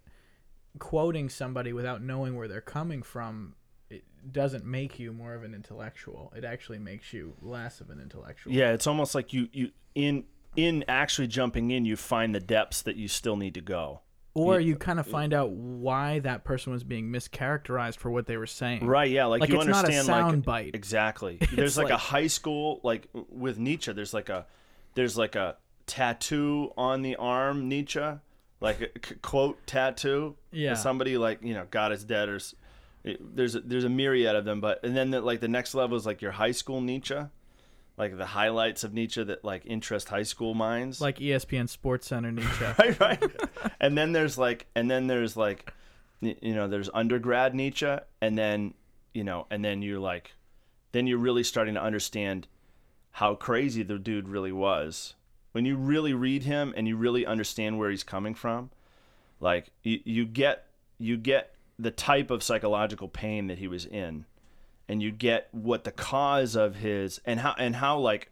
quoting 0.78 1.28
somebody 1.28 1.74
without 1.74 2.04
knowing 2.04 2.36
where 2.36 2.48
they're 2.48 2.62
coming 2.62 3.02
from 3.02 3.56
it 3.90 4.04
doesn't 4.32 4.64
make 4.64 5.00
you 5.00 5.12
more 5.12 5.34
of 5.34 5.42
an 5.42 5.56
intellectual. 5.56 6.32
It 6.36 6.46
actually 6.46 6.78
makes 6.78 7.14
you 7.14 7.34
less 7.42 7.82
of 7.82 7.90
an 7.90 8.00
intellectual. 8.00 8.54
Yeah, 8.54 8.72
it's 8.74 8.86
almost 8.86 9.16
like 9.16 9.34
you 9.34 9.50
you 9.52 9.72
in 9.96 10.26
in 10.56 10.86
actually 10.88 11.30
jumping 11.30 11.72
in, 11.72 11.86
you 11.86 11.96
find 11.96 12.36
the 12.36 12.40
depths 12.40 12.84
that 12.84 12.96
you 12.96 13.08
still 13.08 13.38
need 13.38 13.56
to 13.56 13.62
go. 13.62 14.02
Or 14.36 14.60
Yeah. 14.60 14.68
you 14.68 14.76
kind 14.76 15.00
of 15.00 15.08
find 15.08 15.34
out 15.34 15.52
why 15.52 16.20
that 16.20 16.44
person 16.44 16.74
was 16.74 16.84
being 16.84 17.10
mischaracterized 17.10 17.96
for 17.98 18.12
what 18.12 18.28
they 18.28 18.36
were 18.36 18.46
saying. 18.46 18.86
Right? 18.86 19.10
Yeah, 19.10 19.26
like, 19.26 19.40
Like, 19.42 19.50
you 19.50 19.56
it's 19.58 19.66
not 19.66 19.86
a 19.90 19.94
understand 19.94 20.08
like 20.36 20.46
bite. 20.46 20.76
exactly. 20.76 21.38
There's 21.54 21.78
like, 21.78 21.90
a 21.90 21.96
high 21.98 22.28
school 22.28 22.82
like 22.84 23.08
with 23.30 23.58
Nietzsche. 23.58 23.94
There's 23.94 24.14
like 24.14 24.28
a 24.30 24.46
there's 24.94 25.18
like 25.18 25.36
a 25.36 25.56
tattoo 25.88 26.72
on 26.78 27.02
the 27.02 27.16
arm 27.16 27.68
Nietzsche, 27.70 28.02
like 28.60 28.82
a 28.82 29.08
c- 29.08 29.16
quote 29.22 29.66
tattoo. 29.68 30.36
Yeah. 30.52 30.74
somebody 30.74 31.18
like 31.18 31.42
you 31.42 31.54
know 31.54 31.66
God 31.72 31.92
is 31.94 32.04
dead 32.04 32.28
or 32.30 32.40
there's 33.20 33.56
a, 33.56 33.60
there's 33.62 33.84
a 33.86 33.90
myriad 33.90 34.36
of 34.36 34.44
them. 34.46 34.60
But 34.60 34.84
and 34.84 34.96
then 34.98 35.12
the, 35.12 35.22
like 35.22 35.40
the 35.40 35.48
next 35.48 35.76
level 35.76 35.96
is 35.98 36.06
like 36.06 36.22
your 36.22 36.32
high 36.32 36.52
school 36.52 36.82
Nietzsche, 36.82 37.16
like 37.98 38.18
the 38.18 38.26
highlights 38.26 38.84
of 38.84 38.94
Nietzsche 38.94 39.24
that 39.24 39.44
like 39.44 39.64
interest 39.66 40.10
high 40.10 40.24
school 40.24 40.54
minds. 40.54 41.00
Like 41.00 41.20
ESPN 41.20 41.70
Sports 41.70 42.08
Center 42.08 42.32
Nietzsche. 42.32 42.66
right, 42.80 43.00
right. 43.00 43.24
and 43.80 43.98
then 43.98 44.12
there's 44.12 44.38
like, 44.38 44.68
and 44.76 44.90
then 44.90 45.08
there's 45.08 45.38
like, 45.38 45.74
you 46.22 46.54
know, 46.54 46.68
there's 46.68 46.90
undergrad 46.94 47.54
Nietzsche, 47.54 47.96
and 48.22 48.38
then, 48.38 48.74
you 49.14 49.24
know, 49.24 49.48
and 49.50 49.64
then 49.64 49.82
you're 49.82 50.00
like, 50.00 50.34
then 50.92 51.08
you're 51.08 51.18
really 51.18 51.44
starting 51.44 51.76
to 51.76 51.84
understand 51.84 52.48
how 53.12 53.36
crazy 53.36 53.84
the 53.84 53.98
dude 53.98 54.28
really 54.28 54.52
was. 54.52 55.16
When 55.54 55.66
you 55.66 55.78
really 55.78 56.14
read 56.14 56.44
him 56.44 56.74
and 56.76 56.86
you 56.88 56.98
really 56.98 57.26
understand 57.26 57.80
where 57.80 57.90
he's 57.90 58.04
coming 58.04 58.36
from, 58.36 58.72
like 59.40 59.72
you, 59.84 60.00
you 60.04 60.26
get 60.26 60.68
you 60.98 61.16
get 61.16 61.54
the 61.78 61.92
type 61.92 62.30
of 62.30 62.44
psychological 62.44 63.08
pain 63.08 63.48
that 63.48 63.58
he 63.58 63.68
was 63.68 63.86
in, 63.86 64.26
and 64.88 65.02
you 65.02 65.12
get 65.12 65.48
what 65.52 65.84
the 65.84 65.92
cause 65.92 66.56
of 66.56 66.78
his 66.78 67.20
and 67.26 67.40
how 67.40 67.56
and 67.58 67.78
how 67.78 67.98
like 67.98 68.32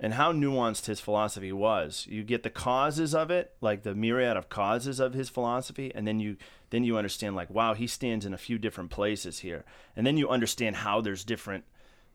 and 0.00 0.14
how 0.14 0.32
nuanced 0.32 0.86
his 0.86 1.00
philosophy 1.00 1.52
was. 1.52 2.06
You 2.10 2.24
get 2.24 2.42
the 2.42 2.50
causes 2.50 3.14
of 3.14 3.30
it, 3.30 3.54
like 3.60 3.82
the 3.82 3.94
myriad 3.94 4.36
of 4.36 4.48
causes 4.48 5.00
of 5.00 5.14
his 5.14 5.28
philosophy, 5.28 5.92
and 5.94 6.06
then 6.06 6.20
you 6.20 6.36
then 6.70 6.84
you 6.84 6.96
understand 6.96 7.36
like 7.36 7.50
wow, 7.50 7.74
he 7.74 7.86
stands 7.86 8.26
in 8.26 8.34
a 8.34 8.38
few 8.38 8.58
different 8.58 8.90
places 8.90 9.40
here. 9.40 9.64
And 9.96 10.06
then 10.06 10.16
you 10.16 10.28
understand 10.28 10.76
how 10.76 11.00
there's 11.00 11.24
different 11.24 11.64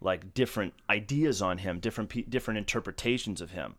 like 0.01 0.33
different 0.33 0.73
ideas 0.89 1.41
on 1.41 1.59
him, 1.59 1.79
different 1.79 2.29
different 2.29 2.57
interpretations 2.57 3.41
of 3.41 3.51
him. 3.51 3.75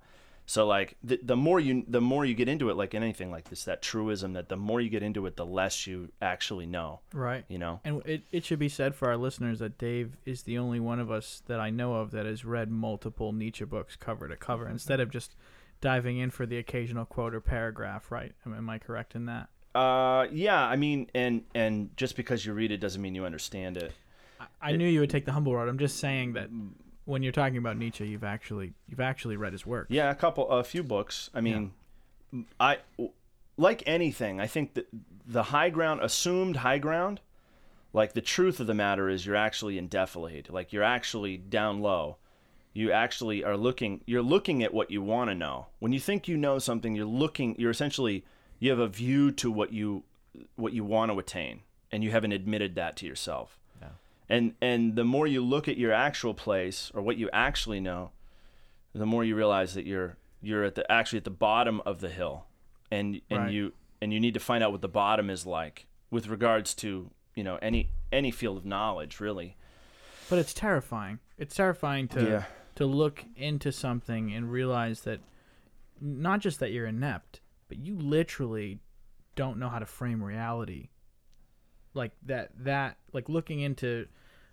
So 0.50 0.66
like 0.66 0.96
the, 1.04 1.20
the 1.22 1.36
more 1.36 1.60
you 1.60 1.84
the 1.86 2.00
more 2.00 2.24
you 2.24 2.34
get 2.34 2.48
into 2.48 2.70
it 2.70 2.76
like 2.76 2.92
anything 2.92 3.30
like 3.30 3.48
this 3.48 3.62
that 3.66 3.82
truism 3.82 4.32
that 4.32 4.48
the 4.48 4.56
more 4.56 4.80
you 4.80 4.90
get 4.90 5.00
into 5.00 5.26
it 5.26 5.36
the 5.36 5.46
less 5.46 5.86
you 5.86 6.10
actually 6.20 6.66
know, 6.66 6.98
right. 7.14 7.44
you 7.46 7.56
know. 7.56 7.78
And 7.84 8.02
it, 8.04 8.22
it 8.32 8.44
should 8.44 8.58
be 8.58 8.68
said 8.68 8.96
for 8.96 9.06
our 9.06 9.16
listeners 9.16 9.60
that 9.60 9.78
Dave 9.78 10.16
is 10.26 10.42
the 10.42 10.58
only 10.58 10.80
one 10.80 10.98
of 10.98 11.08
us 11.08 11.44
that 11.46 11.60
I 11.60 11.70
know 11.70 11.94
of 11.94 12.10
that 12.10 12.26
has 12.26 12.44
read 12.44 12.68
multiple 12.68 13.32
Nietzsche 13.32 13.64
books 13.64 13.94
cover 13.94 14.26
to 14.26 14.34
cover 14.34 14.68
instead 14.68 14.98
of 14.98 15.08
just 15.08 15.36
diving 15.80 16.18
in 16.18 16.30
for 16.30 16.46
the 16.46 16.58
occasional 16.58 17.04
quote 17.04 17.32
or 17.32 17.40
paragraph, 17.40 18.10
right? 18.10 18.32
Am, 18.44 18.52
am 18.52 18.68
I 18.68 18.78
correct 18.78 19.14
in 19.14 19.26
that? 19.26 19.50
Uh 19.72 20.26
yeah, 20.32 20.66
I 20.66 20.74
mean 20.74 21.08
and 21.14 21.44
and 21.54 21.96
just 21.96 22.16
because 22.16 22.44
you 22.44 22.54
read 22.54 22.72
it 22.72 22.78
doesn't 22.78 23.00
mean 23.00 23.14
you 23.14 23.24
understand 23.24 23.76
it. 23.76 23.92
I, 24.40 24.46
I 24.60 24.72
knew 24.72 24.88
you 24.88 24.98
would 24.98 25.10
take 25.10 25.26
the 25.26 25.32
humble 25.32 25.54
road. 25.54 25.68
I'm 25.68 25.78
just 25.78 25.98
saying 25.98 26.32
that 26.32 26.50
when 27.04 27.22
you're 27.22 27.32
talking 27.32 27.56
about 27.56 27.76
Nietzsche, 27.76 28.06
you've 28.06 28.24
actually 28.24 28.72
you've 28.88 29.00
actually 29.00 29.36
read 29.36 29.52
his 29.52 29.66
work. 29.66 29.86
Yeah, 29.90 30.10
a 30.10 30.14
couple, 30.14 30.48
a 30.48 30.64
few 30.64 30.82
books. 30.82 31.30
I 31.34 31.40
mean, 31.40 31.72
I 32.58 32.78
like 33.56 33.82
anything. 33.86 34.40
I 34.40 34.46
think 34.46 34.74
that 34.74 34.88
the 35.26 35.44
high 35.44 35.70
ground, 35.70 36.00
assumed 36.02 36.56
high 36.56 36.78
ground, 36.78 37.20
like 37.92 38.12
the 38.12 38.20
truth 38.20 38.60
of 38.60 38.66
the 38.66 38.74
matter 38.74 39.08
is, 39.08 39.26
you're 39.26 39.36
actually 39.36 39.78
in 39.78 39.88
defilade. 39.88 40.50
Like 40.50 40.72
you're 40.72 40.84
actually 40.84 41.36
down 41.36 41.80
low. 41.80 42.16
You 42.72 42.92
actually 42.92 43.42
are 43.44 43.56
looking. 43.56 44.02
You're 44.06 44.22
looking 44.22 44.62
at 44.62 44.72
what 44.72 44.90
you 44.90 45.02
want 45.02 45.30
to 45.30 45.34
know. 45.34 45.66
When 45.80 45.92
you 45.92 46.00
think 46.00 46.28
you 46.28 46.36
know 46.36 46.58
something, 46.58 46.94
you're 46.94 47.04
looking. 47.04 47.56
You're 47.58 47.72
essentially 47.72 48.24
you 48.60 48.70
have 48.70 48.78
a 48.78 48.88
view 48.88 49.32
to 49.32 49.50
what 49.50 49.72
you 49.72 50.04
what 50.54 50.72
you 50.72 50.84
want 50.84 51.10
to 51.10 51.18
attain, 51.18 51.62
and 51.90 52.04
you 52.04 52.12
haven't 52.12 52.32
admitted 52.32 52.76
that 52.76 52.96
to 52.98 53.06
yourself. 53.06 53.58
And 54.30 54.54
and 54.62 54.94
the 54.96 55.04
more 55.04 55.26
you 55.26 55.44
look 55.44 55.66
at 55.68 55.76
your 55.76 55.92
actual 55.92 56.32
place 56.34 56.90
or 56.94 57.02
what 57.02 57.16
you 57.18 57.28
actually 57.32 57.80
know, 57.80 58.12
the 58.94 59.04
more 59.06 59.24
you 59.24 59.34
realize 59.36 59.74
that 59.74 59.84
you're 59.86 60.16
you're 60.40 60.64
at 60.64 60.74
the 60.76 60.90
actually 60.90 61.18
at 61.18 61.24
the 61.24 61.30
bottom 61.30 61.82
of 61.84 62.00
the 62.00 62.08
hill 62.08 62.46
and 62.90 63.20
and 63.28 63.40
Right. 63.40 63.52
you 63.52 63.72
and 64.00 64.12
you 64.12 64.20
need 64.20 64.34
to 64.34 64.40
find 64.40 64.62
out 64.64 64.72
what 64.72 64.80
the 64.80 64.88
bottom 64.88 65.28
is 65.28 65.44
like 65.44 65.86
with 66.10 66.28
regards 66.28 66.74
to 66.76 67.10
you 67.34 67.44
know 67.44 67.58
any 67.60 67.90
any 68.12 68.30
field 68.30 68.56
of 68.56 68.64
knowledge 68.64 69.20
really 69.20 69.56
But 70.30 70.38
it's 70.38 70.54
terrifying. 70.54 71.18
It's 71.36 71.54
terrifying 71.56 72.06
to 72.08 72.22
Yeah. 72.24 72.44
to 72.76 72.86
look 72.86 73.24
into 73.36 73.72
something 73.72 74.32
and 74.32 74.50
realize 74.50 75.00
that 75.02 75.20
not 76.00 76.40
just 76.40 76.60
that 76.60 76.70
you're 76.70 76.86
inept, 76.86 77.40
but 77.68 77.78
you 77.78 77.98
literally 77.98 78.78
don't 79.34 79.58
know 79.58 79.68
how 79.68 79.80
to 79.80 79.86
frame 79.86 80.22
reality. 80.22 80.88
Like 81.94 82.12
that 82.22 82.50
that 82.64 82.96
like 83.12 83.28
looking 83.28 83.60
into 83.60 84.06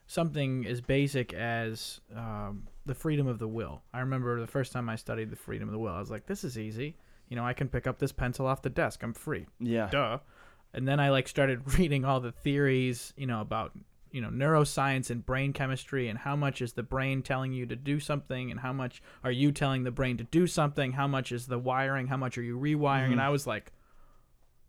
something 0.08 0.66
as 0.66 0.82
basic 0.82 1.34
as 1.34 2.00
um, 2.16 2.68
the 2.86 2.96
freedom 2.96 3.28
of 3.28 3.40
the 3.40 3.48
will. 3.48 3.84
I 3.94 4.00
remember 4.00 4.40
the 4.40 4.48
first 4.48 4.72
time 4.72 4.90
I 4.90 4.96
studied 4.96 5.30
the 5.30 5.36
freedom 5.36 5.68
of 5.68 5.74
the 5.74 5.80
will, 5.80 5.94
I 5.94 6.00
was 6.00 6.10
like, 6.10 6.26
"This 6.26 6.44
is 6.44 6.58
easy. 6.58 6.96
You 7.30 7.36
know, 7.36 7.46
I 7.46 7.54
can 7.54 7.68
pick 7.68 7.86
up 7.86 8.00
this 8.00 8.12
pencil 8.14 8.48
off 8.48 8.62
the 8.62 8.70
desk. 8.70 9.04
I'm 9.04 9.14
free." 9.14 9.46
yeah 9.60 9.90
duh. 9.90 10.20
And 10.74 10.88
then 10.88 11.00
I 11.00 11.10
like 11.10 11.28
started 11.28 11.74
reading 11.78 12.06
all 12.06 12.20
the 12.20 12.32
theories, 12.32 13.14
you 13.18 13.28
know, 13.28 13.42
about 13.42 13.74
you 14.12 14.22
know 14.22 14.30
neuroscience 14.30 15.10
and 15.10 15.26
brain 15.26 15.52
chemistry 15.52 16.08
and 16.08 16.18
how 16.18 16.36
much 16.36 16.62
is 16.62 16.74
the 16.74 16.84
brain 16.84 17.22
telling 17.22 17.52
you 17.52 17.66
to 17.66 17.76
do 17.76 18.00
something 18.00 18.50
and 18.52 18.60
how 18.62 18.72
much 18.72 19.02
are 19.24 19.32
you 19.32 19.52
telling 19.52 19.84
the 19.84 19.92
brain 19.92 20.18
to 20.18 20.24
do 20.24 20.48
something? 20.48 20.94
How 20.94 21.08
much 21.08 21.32
is 21.34 21.48
the 21.48 21.60
wiring? 21.60 22.08
How 22.08 22.18
much 22.18 22.38
are 22.38 22.44
you 22.44 22.58
rewiring? 22.58 23.12
And 23.12 23.22
I 23.22 23.30
was 23.30 23.46
like, 23.46 23.74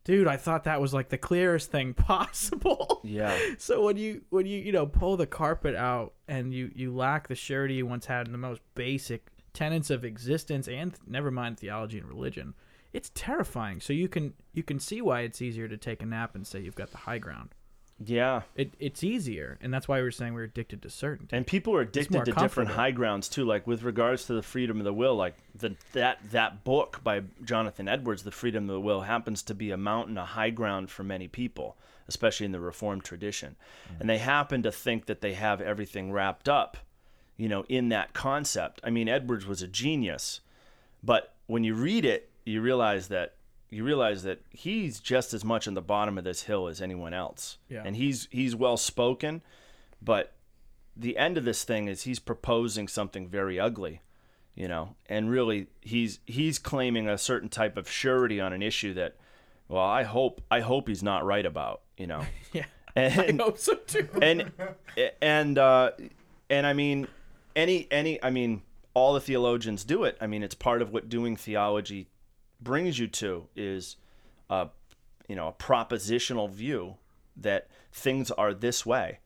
dude, 0.09 0.27
I 0.27 0.39
thought 0.39 0.65
that 0.65 0.81
was 0.81 0.95
like 0.95 1.11
the 1.11 1.19
clearest 1.19 1.71
thing 1.71 1.93
possible. 2.13 3.01
yeah. 3.05 3.39
So 3.59 3.85
when 3.85 3.99
you 3.99 4.23
when 4.31 4.47
you 4.47 4.59
you 4.59 4.73
know 4.73 4.87
pull 4.87 5.17
the 5.19 5.27
carpet 5.27 5.77
out 5.77 6.15
and 6.27 6.53
you 6.53 6.71
you 6.75 6.95
lack 6.95 7.29
the 7.29 7.35
surety 7.35 7.75
you 7.75 7.87
once 7.87 8.07
had 8.07 8.27
in 8.27 8.33
the 8.33 8.39
most 8.39 8.63
basic 8.75 9.29
tenets 9.53 9.91
of 9.91 10.05
existence 10.05 10.67
and 10.67 10.95
never 11.07 11.31
mind 11.31 11.59
theology 11.59 11.99
and 11.99 12.09
religion 12.09 12.55
it's 12.93 13.11
terrifying. 13.15 13.81
So 13.81 13.93
you 13.93 14.09
can 14.09 14.33
you 14.55 14.63
can 14.63 14.81
see 14.81 15.03
why 15.03 15.21
it's 15.21 15.43
easier 15.43 15.69
to 15.69 15.77
take 15.77 16.03
a 16.03 16.07
nap 16.07 16.35
and 16.35 16.47
say 16.47 16.61
you've 16.61 16.75
got 16.75 16.91
the 16.91 16.99
high 16.99 17.19
ground 17.19 17.55
yeah. 18.05 18.43
It, 18.55 18.75
it's 18.79 19.03
easier 19.03 19.59
and 19.61 19.75
that's 19.75 19.89
why 19.89 19.99
we 19.99 20.03
were 20.03 20.11
saying 20.11 20.35
we 20.35 20.41
are 20.41 20.45
addicted 20.45 20.83
to 20.83 20.91
certainty. 20.91 21.37
And 21.37 21.47
people 21.47 21.75
are 21.75 21.81
addicted 21.81 22.25
to 22.25 22.33
different 22.33 22.71
high 22.71 22.93
grounds 22.93 23.29
too 23.29 23.45
like 23.45 23.67
with 23.67 23.83
regards 23.83 24.27
to 24.27 24.35
the 24.35 24.43
freedom 24.43 24.79
of 24.79 24.85
the 24.85 24.93
will 24.93 25.17
like 25.17 25.35
the 25.55 25.75
that 25.93 26.19
that 26.31 26.63
book 26.65 27.01
by 27.03 27.23
jonathan 27.45 27.89
edwards 27.89 28.23
the 28.23 28.31
freedom 28.31 28.65
of 28.65 28.75
the 28.75 28.81
will 28.81 29.03
happens 29.03 29.43
to 29.45 29.55
be 29.55 29.71
a 29.71 29.77
mountain 29.77 30.17
a 30.17 30.25
high 30.25 30.51
ground 30.51 30.91
for 30.91 31.03
many 31.03 31.27
people 31.27 31.77
especially 32.07 32.47
in 32.47 32.53
the 32.53 32.61
reformed 32.61 33.05
tradition. 33.05 33.55
And 34.01 34.09
they 34.09 34.17
happen 34.17 34.63
to 34.63 34.73
think 34.73 35.05
that 35.07 35.21
they 35.21 35.35
have 35.35 35.61
everything 35.61 36.13
wrapped 36.13 36.49
up 36.49 36.77
you 37.37 37.49
know 37.49 37.65
in 37.69 37.89
that 37.89 38.13
concept. 38.13 38.81
I 38.85 38.91
mean 38.91 39.09
edwards 39.09 39.47
was 39.47 39.63
a 39.63 39.69
genius 39.69 40.41
but 41.03 41.35
when 41.47 41.65
you 41.65 41.75
read 41.75 42.05
it 42.05 42.31
you 42.45 42.61
realize 42.61 43.09
that 43.09 43.35
you 43.71 43.85
realize 43.85 44.23
that 44.23 44.41
he's 44.51 45.01
just 45.01 45.35
as 45.35 45.45
much 45.45 45.69
on 45.69 45.75
the 45.75 45.83
bottom 45.83 46.17
of 46.19 46.25
this 46.25 46.45
hill 46.45 46.69
as 46.69 46.81
anyone 46.81 47.15
else. 47.15 47.59
Yeah. 47.69 47.83
and 47.85 47.97
he's 47.97 48.29
he's 48.31 48.55
well 48.57 48.77
spoken 48.77 49.43
but 50.01 50.35
the 50.97 51.17
end 51.17 51.39
of 51.39 51.45
this 51.45 51.65
thing 51.65 51.87
is 51.89 52.03
he's 52.03 52.19
proposing 52.19 52.89
something 52.89 53.29
very 53.29 53.59
ugly 53.59 54.01
you 54.55 54.67
know? 54.67 54.97
And 55.07 55.31
really 55.31 55.69
he's 55.81 56.19
he's 56.27 56.59
claiming 56.59 57.09
a 57.09 57.17
certain 57.17 57.49
type 57.49 57.77
of 57.77 57.89
surety 57.89 58.41
on 58.41 58.53
an 58.53 58.63
issue 58.63 58.95
that 58.95 59.15
well 59.69 59.85
i 59.85 60.03
hope 60.03 60.41
i 60.51 60.61
hope 60.61 60.89
he's 60.89 61.03
not 61.03 61.25
right 61.25 61.47
about 61.47 61.83
you 61.97 62.07
know? 62.07 62.23
Yeah. 62.53 62.65
And 62.97 63.41
i 63.41 63.45
hope 63.45 63.59
so 63.59 63.75
too. 63.75 64.09
and 64.21 64.51
and 65.23 65.59
uh 65.59 65.93
and 66.51 66.67
i 66.67 66.73
mean 66.73 67.07
any 67.59 67.89
any 67.91 68.23
I 68.23 68.31
mean, 68.31 68.63
all 68.95 69.13
the 69.15 69.21
theologians 69.21 69.85
do 69.85 70.05
it. 70.05 70.17
I 70.21 70.27
mean, 70.27 70.43
it's 70.43 70.55
part 70.55 70.81
of 70.81 70.93
what 70.93 71.09
doing 71.09 71.37
theology 71.37 72.09
brings 72.61 72.99
you 72.99 73.07
to 73.09 73.49
is, 73.57 73.97
a, 74.51 74.69
you 75.29 75.37
know, 75.37 75.49
a 75.49 75.53
propositional 75.53 76.51
view 76.51 76.97
that 77.37 77.69
things 77.93 78.31
are 78.33 78.53
this 78.55 78.85
way, 78.87 79.21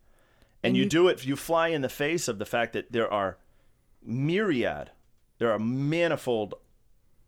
and, 0.63 0.71
And 0.71 0.77
you, 0.77 0.85
you- 0.85 0.89
do 0.89 1.09
it. 1.09 1.25
You 1.25 1.37
fly 1.37 1.69
in 1.69 1.83
the 1.83 1.89
face 1.89 2.29
of 2.29 2.39
the 2.39 2.47
fact 2.47 2.73
that 2.75 2.93
there 2.93 3.11
are 3.13 3.39
myriad, 4.05 4.91
there 5.39 5.51
are 5.53 5.59
manifold, 5.59 6.55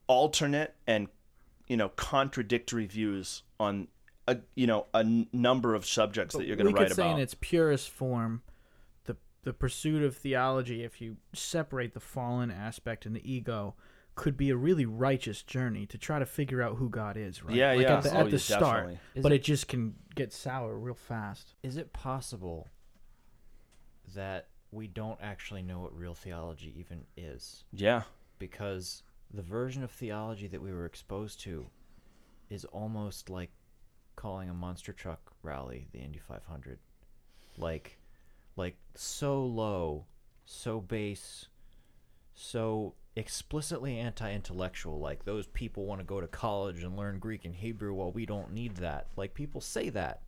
alternate 0.07 0.75
and 0.87 1.09
you 1.67 1.77
know 1.79 1.89
contradictory 1.89 2.85
views 2.85 3.43
on 3.59 3.89
a 4.29 4.37
you 4.55 4.67
know 4.67 4.85
a 4.93 4.99
n- 4.99 5.27
number 5.33 5.75
of 5.75 5.87
subjects 5.87 6.35
that 6.37 6.47
you're 6.47 6.57
going 6.57 6.75
to 6.75 6.79
write 6.79 6.89
could 6.89 6.97
say 6.97 7.03
about. 7.05 7.17
in 7.17 7.23
its 7.23 7.35
purest 7.41 7.89
form, 7.89 8.43
the 9.07 9.17
the 9.45 9.55
pursuit 9.55 10.03
of 10.03 10.15
theology, 10.15 10.85
if 10.85 11.01
you 11.01 11.17
separate 11.33 11.95
the 11.95 12.01
fallen 12.01 12.51
aspect 12.51 13.07
and 13.07 13.17
the 13.17 13.33
ego, 13.33 13.75
could 14.17 14.37
be 14.37 14.51
a 14.51 14.57
really 14.57 14.87
righteous 14.87 15.43
journey 15.43 15.87
to 15.87 15.99
try 15.99 16.19
to 16.19 16.27
figure 16.27 16.63
out 16.63 16.77
who 16.77 16.89
God 16.89 17.17
is. 17.17 17.43
Right? 17.43 17.57
Yeah, 17.57 17.73
like 17.73 17.81
yeah. 17.83 17.97
At 17.99 18.03
the, 18.05 18.17
Oh, 18.17 18.21
at 18.21 18.31
yeah, 18.31 18.39
start, 18.39 18.63
definitely. 18.87 18.99
But 19.23 19.33
it- 19.33 19.37
it 19.37 19.45
just 19.45 19.67
can 19.69 19.97
get 20.15 20.33
sour 20.33 20.79
real 20.79 20.95
fast. 20.95 21.55
Is 21.63 21.77
it 21.77 21.93
possible 21.93 22.69
that 24.15 24.49
we 24.71 24.87
don't 24.87 25.19
actually 25.21 25.63
know 25.63 25.81
what 25.81 25.97
real 25.97 26.15
theology 26.15 26.75
even 26.79 27.05
is? 27.17 27.65
Yeah. 27.73 28.03
Because 28.39 29.03
the 29.33 29.43
version 29.43 29.83
of 29.83 29.91
theology 29.91 30.47
that 30.49 30.63
we 30.63 30.73
were 30.73 30.87
exposed 30.87 31.41
to 31.41 31.67
is 32.51 32.65
almost 32.67 33.31
like 33.31 33.51
calling 34.17 34.49
a 34.49 34.55
monster 34.55 34.93
truck 34.93 35.33
rally 35.43 35.89
the 35.93 35.99
Indy 35.99 36.19
500. 36.21 36.79
Like 37.57 37.99
like 38.57 38.77
so 38.95 39.45
low, 39.45 40.07
so 40.45 40.81
base, 40.81 41.49
so 42.35 42.95
explicitly 43.17 43.99
anti-intellectual 43.99 44.99
like 44.99 45.25
those 45.25 45.47
people 45.47 45.87
want 45.87 46.01
to 46.01 46.05
go 46.05 46.21
to 46.21 46.27
college 46.27 46.83
and 46.83 46.97
learn 46.97 47.19
Greek 47.19 47.45
and 47.45 47.55
Hebrew 47.55 47.95
while 47.95 48.11
we 48.11 48.27
don't 48.27 48.53
need 48.53 48.77
that. 48.77 49.07
Like 49.17 49.35
people 49.35 49.61
say 49.61 49.89
that. 49.91 50.23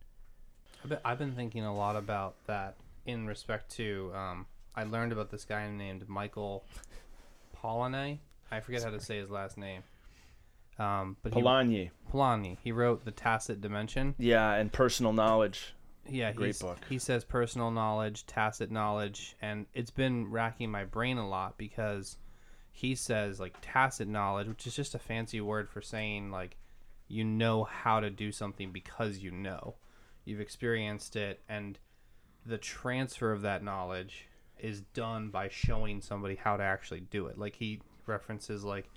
I've 1.03 1.19
been, 1.19 1.33
thinking 1.33 1.65
a 1.65 1.75
lot 1.75 1.95
about 1.95 2.35
that 2.45 2.77
in 3.05 3.27
respect 3.27 3.75
to. 3.75 4.11
Um, 4.15 4.45
I 4.75 4.83
learned 4.83 5.11
about 5.11 5.31
this 5.31 5.43
guy 5.43 5.69
named 5.69 6.07
Michael 6.07 6.63
Polanyi. 7.57 8.19
I 8.51 8.59
forget 8.61 8.83
how 8.83 8.91
to 8.91 8.99
say 8.99 9.17
his 9.17 9.29
last 9.29 9.57
name. 9.57 9.83
Um, 10.79 11.17
but 11.23 11.33
he, 11.33 11.41
Polanyi. 11.41 11.89
Polanyi. 12.13 12.57
He 12.63 12.71
wrote 12.71 13.03
The 13.03 13.11
Tacit 13.11 13.59
Dimension. 13.59 14.15
Yeah, 14.17 14.53
and 14.53 14.71
personal 14.71 15.11
knowledge. 15.11 15.73
Yeah, 16.09 16.31
Great 16.31 16.59
book. 16.59 16.77
He 16.89 16.99
says 16.99 17.23
personal 17.23 17.71
knowledge, 17.71 18.25
tacit 18.25 18.71
knowledge, 18.71 19.35
and 19.41 19.65
it's 19.73 19.91
been 19.91 20.29
racking 20.29 20.71
my 20.71 20.85
brain 20.85 21.17
a 21.17 21.27
lot 21.27 21.57
because 21.57 22.17
he 22.71 22.95
says 22.95 23.39
like 23.39 23.55
tacit 23.61 24.07
knowledge, 24.07 24.47
which 24.47 24.67
is 24.67 24.75
just 24.75 24.95
a 24.95 24.99
fancy 24.99 25.41
word 25.41 25.69
for 25.69 25.81
saying 25.81 26.31
like 26.31 26.57
you 27.07 27.23
know 27.23 27.63
how 27.63 27.99
to 27.99 28.09
do 28.09 28.31
something 28.31 28.71
because 28.71 29.19
you 29.19 29.31
know. 29.31 29.75
You've 30.25 30.41
experienced 30.41 31.15
it 31.15 31.39
and 31.47 31.79
the 32.45 32.57
transfer 32.57 33.31
of 33.31 33.41
that 33.41 33.63
knowledge 33.63 34.27
is 34.59 34.81
done 34.93 35.29
by 35.29 35.49
showing 35.49 36.01
somebody 36.01 36.35
how 36.35 36.57
to 36.57 36.63
actually 36.63 37.01
do 37.01 37.27
it. 37.27 37.37
Like 37.37 37.55
he 37.55 37.81
references 38.05 38.63
like 38.63 38.89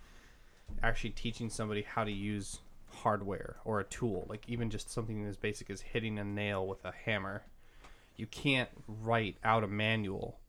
actually 0.83 1.11
teaching 1.11 1.51
somebody 1.51 1.83
how 1.83 2.05
to 2.05 2.13
use 2.13 2.61
hardware 3.03 3.57
or 3.65 3.81
a 3.81 3.85
tool, 3.85 4.27
like 4.29 4.49
even 4.49 4.71
just 4.71 4.91
something 4.91 5.27
as 5.27 5.37
basic 5.37 5.71
as 5.71 5.81
hitting 5.81 6.19
a 6.19 6.25
nail 6.25 6.67
with 6.67 6.85
a 6.85 6.93
hammer. 7.05 7.45
You 8.17 8.27
can't 8.27 8.71
write 8.87 9.37
out 9.45 9.65
a 9.65 9.69
manual 9.69 10.41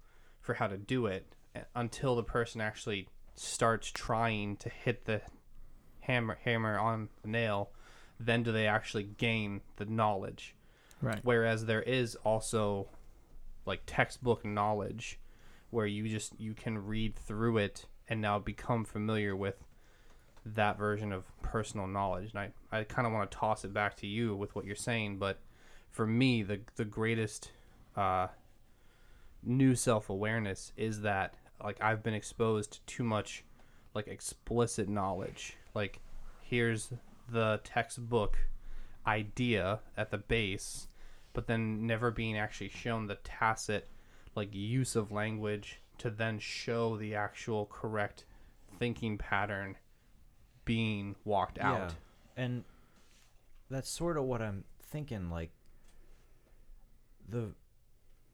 for 0.41 0.56
how 0.56 0.68
to 0.68 0.78
do 0.78 1.06
it 1.06 1.36
uh, 1.56 1.62
until 1.76 2.16
the 2.16 2.24
person 2.24 2.62
actually 2.62 3.08
starts 3.36 3.91
trying 3.91 4.58
to 4.58 4.70
hit 4.70 5.06
the 5.06 5.22
hammer 6.02 6.38
hammer 6.43 6.78
on 6.78 7.10
the 7.22 7.30
nail. 7.30 7.70
Then 8.20 8.43
do 8.43 8.52
they 8.52 8.68
actually 8.68 9.04
gain 9.04 9.62
the 9.78 9.86
knowledge? 9.86 10.56
Right. 11.02 11.20
Whereas 11.24 11.66
there 11.66 11.82
is 11.82 12.16
also 12.24 12.89
like 13.66 13.82
textbook 13.86 14.45
knowledge 14.45 15.20
where 15.70 15.86
you 15.86 16.08
just 16.10 16.39
you 16.39 16.54
can 16.54 16.86
read 16.86 17.16
through 17.16 17.58
it 17.58 17.86
and 18.10 18.22
now 18.22 18.38
become 18.38 18.84
familiar 18.84 19.36
with 19.36 19.56
that 20.45 20.77
version 20.77 21.11
of 21.11 21.25
personal 21.41 21.87
knowledge. 21.87 22.31
And 22.33 22.51
I, 22.71 22.79
I 22.79 22.83
kind 22.83 23.05
of 23.05 23.13
want 23.13 23.29
to 23.29 23.37
toss 23.37 23.63
it 23.63 23.73
back 23.73 23.95
to 23.97 24.07
you 24.07 24.35
with 24.35 24.55
what 24.55 24.65
you're 24.65 24.75
saying, 24.75 25.17
but 25.17 25.37
for 25.91 26.07
me, 26.07 26.41
the 26.41 26.61
the 26.75 26.85
greatest 26.85 27.51
uh, 27.95 28.27
new 29.43 29.75
self 29.75 30.09
awareness 30.09 30.71
is 30.77 31.01
that 31.01 31.35
like 31.63 31.77
I've 31.81 32.03
been 32.03 32.13
exposed 32.13 32.73
to 32.73 32.79
too 32.85 33.03
much 33.03 33.43
like 33.93 34.07
explicit 34.07 34.87
knowledge. 34.89 35.57
Like 35.75 35.99
here's 36.41 36.91
the 37.29 37.59
textbook 37.63 38.37
idea 39.05 39.79
at 39.97 40.11
the 40.11 40.17
base, 40.17 40.87
but 41.33 41.47
then 41.47 41.85
never 41.85 42.11
being 42.11 42.37
actually 42.37 42.69
shown 42.69 43.07
the 43.07 43.15
tacit 43.15 43.87
like 44.35 44.53
use 44.53 44.95
of 44.95 45.11
language 45.11 45.81
to 45.97 46.09
then 46.09 46.39
show 46.39 46.97
the 46.97 47.13
actual 47.15 47.65
correct 47.65 48.23
thinking 48.79 49.17
pattern 49.17 49.75
being 50.66 51.16
walked 51.26 51.59
out. 51.59 51.93
And 52.38 52.64
that's 53.70 53.89
sort 53.89 54.18
of 54.18 54.24
what 54.26 54.41
I'm 54.41 54.64
thinking 54.84 55.30
like 55.30 55.51
the 57.28 57.51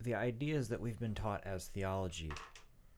the 0.02 0.16
ideas 0.16 0.70
that 0.70 0.80
we've 0.80 1.00
been 1.00 1.16
taught 1.16 1.42
as 1.46 1.68
theology 1.68 2.32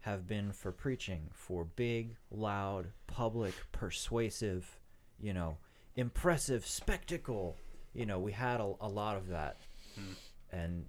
have 0.01 0.27
been 0.27 0.51
for 0.51 0.71
preaching 0.71 1.29
for 1.33 1.63
big, 1.63 2.15
loud, 2.31 2.87
public, 3.07 3.53
persuasive, 3.71 4.79
you 5.19 5.33
know, 5.33 5.57
impressive 5.95 6.65
spectacle. 6.65 7.57
You 7.93 8.05
know, 8.05 8.19
we 8.19 8.31
had 8.31 8.59
a, 8.59 8.73
a 8.81 8.87
lot 8.87 9.17
of 9.17 9.27
that. 9.29 9.57
Hmm. 9.95 10.13
And 10.51 10.85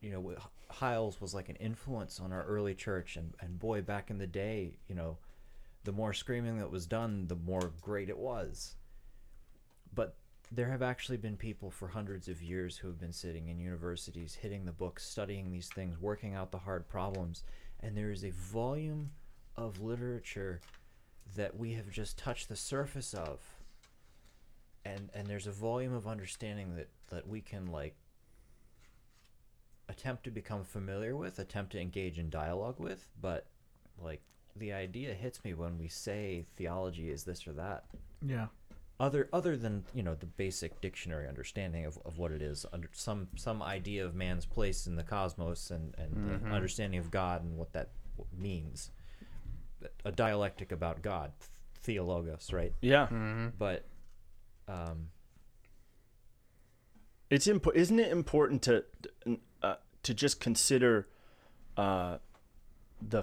you 0.00 0.10
know, 0.10 0.34
Hyles 0.70 1.20
was 1.20 1.34
like 1.34 1.48
an 1.48 1.56
influence 1.56 2.18
on 2.20 2.32
our 2.32 2.44
early 2.44 2.74
church 2.74 3.16
and 3.16 3.34
and 3.40 3.58
boy 3.58 3.82
back 3.82 4.10
in 4.10 4.18
the 4.18 4.26
day, 4.26 4.78
you 4.88 4.94
know, 4.94 5.18
the 5.84 5.92
more 5.92 6.12
screaming 6.12 6.58
that 6.58 6.70
was 6.70 6.86
done, 6.86 7.26
the 7.28 7.36
more 7.36 7.72
great 7.80 8.08
it 8.08 8.18
was 8.18 8.76
but 9.94 10.16
there 10.50 10.70
have 10.70 10.82
actually 10.82 11.16
been 11.16 11.36
people 11.36 11.70
for 11.70 11.88
hundreds 11.88 12.28
of 12.28 12.42
years 12.42 12.76
who 12.76 12.88
have 12.88 13.00
been 13.00 13.12
sitting 13.12 13.48
in 13.48 13.58
universities, 13.58 14.34
hitting 14.34 14.64
the 14.64 14.72
books, 14.72 15.04
studying 15.04 15.50
these 15.50 15.68
things, 15.68 16.00
working 16.00 16.34
out 16.34 16.50
the 16.50 16.58
hard 16.58 16.88
problems, 16.88 17.44
and 17.80 17.96
there 17.96 18.10
is 18.10 18.24
a 18.24 18.30
volume 18.30 19.10
of 19.56 19.80
literature 19.80 20.60
that 21.36 21.56
we 21.56 21.72
have 21.72 21.90
just 21.90 22.18
touched 22.18 22.48
the 22.48 22.56
surface 22.56 23.14
of. 23.14 23.40
And 24.84 25.10
and 25.14 25.26
there's 25.26 25.46
a 25.46 25.52
volume 25.52 25.94
of 25.94 26.06
understanding 26.06 26.74
that 26.76 26.88
that 27.10 27.26
we 27.26 27.40
can 27.40 27.66
like 27.66 27.94
attempt 29.88 30.24
to 30.24 30.30
become 30.30 30.64
familiar 30.64 31.16
with, 31.16 31.38
attempt 31.38 31.72
to 31.72 31.80
engage 31.80 32.18
in 32.18 32.30
dialogue 32.30 32.80
with, 32.80 33.08
but 33.20 33.46
like 33.98 34.22
the 34.56 34.72
idea 34.72 35.14
hits 35.14 35.42
me 35.44 35.54
when 35.54 35.78
we 35.78 35.88
say 35.88 36.44
theology 36.56 37.10
is 37.10 37.24
this 37.24 37.46
or 37.46 37.52
that. 37.52 37.84
Yeah. 38.24 38.46
other 39.00 39.28
other 39.32 39.56
than 39.56 39.84
you 39.94 40.02
know 40.02 40.14
the 40.14 40.26
basic 40.26 40.80
dictionary 40.80 41.26
understanding 41.26 41.84
of, 41.86 41.98
of 42.04 42.18
what 42.18 42.30
it 42.32 42.42
is 42.42 42.64
under 42.72 42.88
some 42.92 43.28
some 43.36 43.62
idea 43.62 44.04
of 44.04 44.14
man's 44.14 44.46
place 44.46 44.86
in 44.86 44.94
the 44.96 45.02
cosmos 45.02 45.70
and 45.70 45.94
and 45.98 46.12
the 46.44 46.48
understanding 46.50 47.00
of 47.00 47.10
god 47.10 47.42
and 47.42 47.56
what 47.56 47.72
that 47.72 47.90
means. 48.36 48.90
A 50.04 50.12
dialectic 50.12 50.70
about 50.70 51.02
god 51.02 51.32
theologos 51.84 52.52
right? 52.52 52.72
Yeah. 52.80 53.08
but 53.58 53.84
um 54.68 55.08
It's 57.30 57.46
impo- 57.48 57.74
isn't 57.74 57.98
it 57.98 58.12
important 58.12 58.62
to 58.62 58.84
uh, 59.62 59.76
to 60.02 60.14
just 60.14 60.38
consider 60.40 61.08
uh, 61.76 62.18
the 63.00 63.22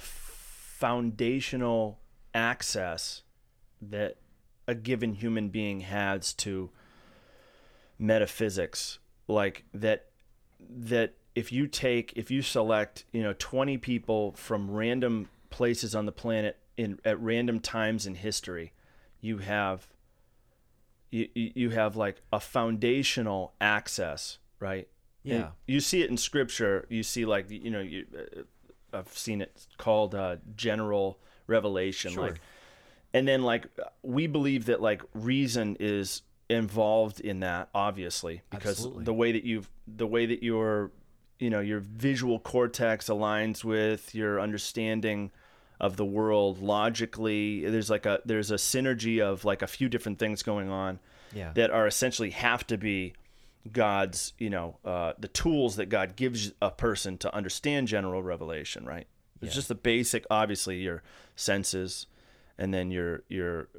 foundational 0.79 1.99
access 2.33 3.23
that 3.81 4.17
a 4.67 4.75
given 4.75 5.13
human 5.13 5.49
being 5.49 5.81
has 5.81 6.33
to 6.33 6.69
metaphysics. 7.97 8.99
Like 9.27 9.65
that 9.73 10.07
that 10.59 11.13
if 11.35 11.51
you 11.51 11.67
take 11.67 12.13
if 12.15 12.31
you 12.31 12.41
select 12.41 13.05
you 13.11 13.23
know 13.23 13.33
20 13.37 13.77
people 13.77 14.33
from 14.33 14.69
random 14.69 15.29
places 15.49 15.95
on 15.95 16.05
the 16.05 16.11
planet 16.11 16.57
in 16.77 16.99
at 17.05 17.19
random 17.19 17.59
times 17.59 18.05
in 18.05 18.15
history 18.15 18.73
you 19.21 19.37
have 19.37 19.87
you, 21.11 21.27
you 21.33 21.69
have 21.69 21.95
like 21.95 22.21
a 22.33 22.39
foundational 22.39 23.53
access 23.61 24.37
right? 24.59 24.87
And 25.23 25.33
yeah. 25.33 25.49
you 25.67 25.79
see 25.79 26.01
it 26.01 26.09
in 26.09 26.17
scripture. 26.17 26.85
You 26.89 27.03
see 27.03 27.25
like 27.25 27.49
you 27.49 27.69
know 27.69 27.81
you 27.81 28.05
uh, 28.17 28.41
i've 28.93 29.15
seen 29.17 29.41
it 29.41 29.65
called 29.77 30.15
uh, 30.15 30.37
general 30.55 31.19
revelation 31.47 32.11
Sure. 32.11 32.23
like 32.23 32.41
and 33.13 33.27
then 33.27 33.41
like 33.43 33.65
we 34.03 34.27
believe 34.27 34.65
that 34.65 34.81
like 34.81 35.01
reason 35.13 35.75
is 35.79 36.21
involved 36.49 37.19
in 37.19 37.39
that 37.41 37.69
obviously 37.75 38.41
because 38.49 38.77
Absolutely. 38.79 39.03
the 39.03 39.13
way 39.13 39.31
that 39.31 39.43
you've 39.43 39.69
the 39.87 40.07
way 40.07 40.25
that 40.25 40.41
you're 40.43 40.91
you 41.39 41.49
know 41.49 41.59
your 41.59 41.79
visual 41.79 42.39
cortex 42.39 43.07
aligns 43.07 43.63
with 43.63 44.13
your 44.15 44.39
understanding 44.41 45.31
of 45.79 45.95
the 45.95 46.05
world 46.05 46.59
logically 46.61 47.65
there's 47.69 47.89
like 47.89 48.05
a 48.05 48.19
there's 48.25 48.51
a 48.51 48.55
synergy 48.55 49.21
of 49.21 49.45
like 49.45 49.61
a 49.61 49.67
few 49.67 49.87
different 49.87 50.19
things 50.19 50.43
going 50.43 50.69
on 50.69 50.99
Yeah. 51.33 51.51
that 51.53 51.69
are 51.71 51.87
essentially 51.87 52.31
have 52.31 52.65
to 52.67 52.77
be 52.77 53.13
God's, 53.73 54.33
you 54.37 54.49
know, 54.49 54.77
uh, 54.85 55.13
the 55.19 55.27
tools 55.27 55.75
that 55.77 55.87
God 55.87 56.15
gives 56.15 56.51
a 56.61 56.71
person 56.71 57.17
to 57.19 57.33
understand 57.35 57.87
general 57.87 58.21
revelation, 58.23 58.85
right? 58.85 59.07
It's 59.41 59.51
Yeah. 59.51 59.55
just 59.55 59.67
the 59.69 59.75
basic, 59.75 60.25
obviously, 60.29 60.77
your 60.81 61.01
senses, 61.35 62.07
and 62.57 62.73
then 62.73 62.91
your 62.91 63.23
your 63.29 63.69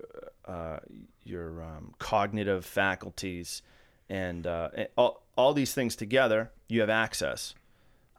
uh, 0.46 0.78
your 1.24 1.62
um, 1.62 1.94
cognitive 1.98 2.64
faculties, 2.64 3.62
and, 4.08 4.46
uh, 4.46 4.70
and 4.74 4.88
all 4.96 5.22
all 5.36 5.52
these 5.54 5.72
things 5.74 5.94
together, 5.96 6.50
you 6.68 6.80
have 6.80 6.90
access. 6.90 7.54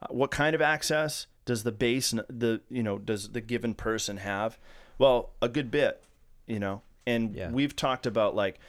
Uh, 0.01 0.07
what 0.11 0.31
kind 0.31 0.55
of 0.55 0.61
access 0.61 1.27
does 1.45 1.63
the 1.63 1.71
base 1.71 2.11
the 2.29 2.61
you 2.69 2.83
know 2.83 2.97
does 2.99 3.29
the 3.31 3.41
given 3.41 3.73
person 3.73 4.17
have? 4.17 4.59
Well, 4.99 5.31
a 5.41 5.49
good 5.49 5.71
bit, 5.71 6.03
you 6.45 6.59
know, 6.59 6.83
and 7.07 7.35
Yeah. 7.35 7.49
we've 7.49 7.75
talked 7.75 8.05
about 8.05 8.35
like 8.35 8.59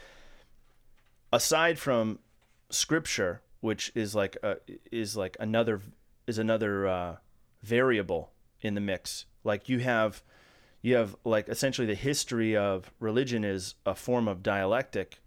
aside 1.32 1.78
from 1.78 2.18
scripture 2.72 3.42
which 3.60 3.92
is 3.94 4.14
like 4.14 4.36
a, 4.42 4.56
is 4.90 5.16
like 5.16 5.36
another 5.38 5.80
is 6.26 6.38
another 6.38 6.86
uh, 6.86 7.16
variable 7.62 8.32
in 8.60 8.74
the 8.74 8.80
mix 8.80 9.26
like 9.44 9.68
you 9.68 9.78
have 9.78 10.22
you 10.80 10.96
have 10.96 11.16
like 11.24 11.48
essentially 11.48 11.86
the 11.86 11.94
history 11.94 12.56
of 12.56 12.90
religion 12.98 13.44
is 13.44 13.74
a 13.86 13.94
form 13.94 14.26
of 14.26 14.42
dialectic 14.42 15.20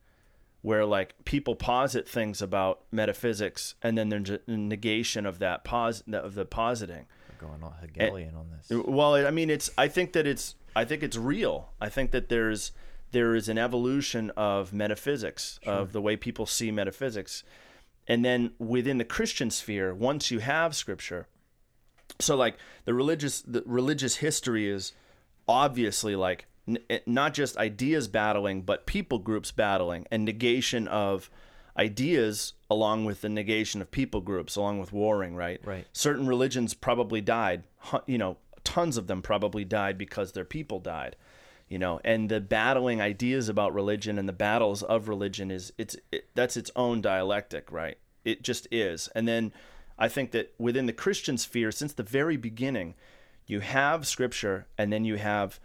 where 0.62 0.86
like 0.86 1.14
people 1.26 1.56
posit 1.56 2.10
things 2.10 2.41
about 2.41 2.82
metaphysics 2.91 3.76
and 3.84 3.98
then 3.98 4.10
there's 4.10 4.32
a 4.32 4.39
negation 4.48 5.26
of 5.26 5.39
that 5.39 5.64
pos 5.64 6.04
of 6.12 6.36
the 6.36 6.43
positing 6.46 7.06
We're 7.39 7.48
going 7.50 7.64
all 7.64 7.76
Hegelian 7.80 8.36
on 8.36 8.48
this. 8.50 8.86
well, 8.86 9.14
I 9.14 9.32
mean, 9.32 9.50
it's. 9.50 9.70
I 9.78 9.88
think 9.88 10.14
that 10.14 10.26
it's. 10.26 10.56
I 10.76 10.84
think 10.84 11.04
it's 11.04 11.18
real. 11.18 11.70
I 11.80 11.89
think 11.89 12.12
that 12.12 12.30
there's 12.30 12.72
there 13.12 13.36
is 13.36 13.47
an 13.49 13.58
evolution 13.58 14.32
of 14.32 14.74
metaphysics 14.74 15.60
of 15.66 15.91
the 15.93 16.01
way 16.01 16.16
people 16.16 16.45
see 16.45 16.72
metaphysics, 16.72 17.43
and 18.08 18.24
then 18.26 18.51
within 18.60 18.97
the 18.97 19.06
Christian 19.06 19.49
sphere, 19.49 19.93
once 19.93 20.32
you 20.32 20.39
have 20.39 20.76
scripture, 20.76 21.28
so 22.20 22.36
like 22.36 22.56
the 22.86 22.93
religious 22.93 23.41
the 23.41 23.64
religious 23.66 24.18
history 24.18 24.70
is 24.70 24.93
obviously 25.47 26.16
like 26.16 26.45
n- 26.68 26.80
eh, 26.89 26.99
not 27.06 27.34
just 27.34 27.58
ideas 27.58 28.08
battling, 28.08 28.62
but 28.62 28.86
people 28.86 29.20
groups 29.20 29.51
battling 29.51 30.06
and 30.12 30.26
negation 30.26 30.88
of 30.88 31.30
ideas 31.78 32.53
along 32.70 33.06
with 33.06 33.22
the 33.22 33.30
negation 33.30 33.82
of 33.82 33.91
people 33.91 34.22
groups 34.22 34.56
along 34.56 34.80
with 34.80 34.93
warring 34.93 35.36
right? 35.36 35.60
Right. 35.66 35.86
certain 35.91 36.26
religions 36.26 36.74
probably 36.74 37.20
died 37.20 37.64
you 38.06 38.18
know 38.18 38.38
tons 38.64 38.95
of 38.97 39.08
them 39.08 39.22
probably 39.22 39.66
died 39.66 39.97
because 39.97 40.32
their 40.32 40.45
people 40.45 40.80
died 40.80 41.18
you 41.68 41.80
know 41.80 41.99
and 42.03 42.30
the 42.30 42.41
battling 42.41 43.01
ideas 43.01 43.49
about 43.49 43.74
religion 43.74 44.18
and 44.18 44.28
the 44.28 44.34
battles 44.34 44.84
of 44.84 45.07
religion 45.07 45.51
is 45.51 45.74
it's 45.78 45.95
it, 46.11 46.30
that's 46.36 46.57
its 46.57 46.72
own 46.76 47.01
dialectic 47.01 47.72
right? 47.72 47.97
It 48.24 48.41
just 48.43 48.68
is. 48.72 49.09
And 49.16 49.28
then 49.28 49.53
i 49.97 50.09
think 50.09 50.32
that 50.32 50.53
within 50.57 50.88
the 50.88 50.93
christian 50.93 51.38
sphere 51.38 51.72
since 51.72 51.93
the 51.93 52.03
very 52.03 52.36
beginning 52.36 52.95
you 53.47 53.61
have 53.61 54.05
scripture 54.05 54.68
and 54.78 54.91
then 54.91 55.05
you 55.05 55.16
have 55.16 55.57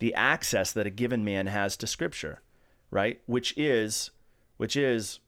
the 0.00 0.12
access 0.14 0.72
that 0.72 0.88
a 0.88 0.90
given 0.90 1.24
man 1.24 1.46
has 1.46 1.76
to 1.76 1.86
scripture 1.86 2.40
right? 2.90 3.20
Which 3.26 3.56
is 3.56 4.10
which 4.56 4.76
is 4.76 5.20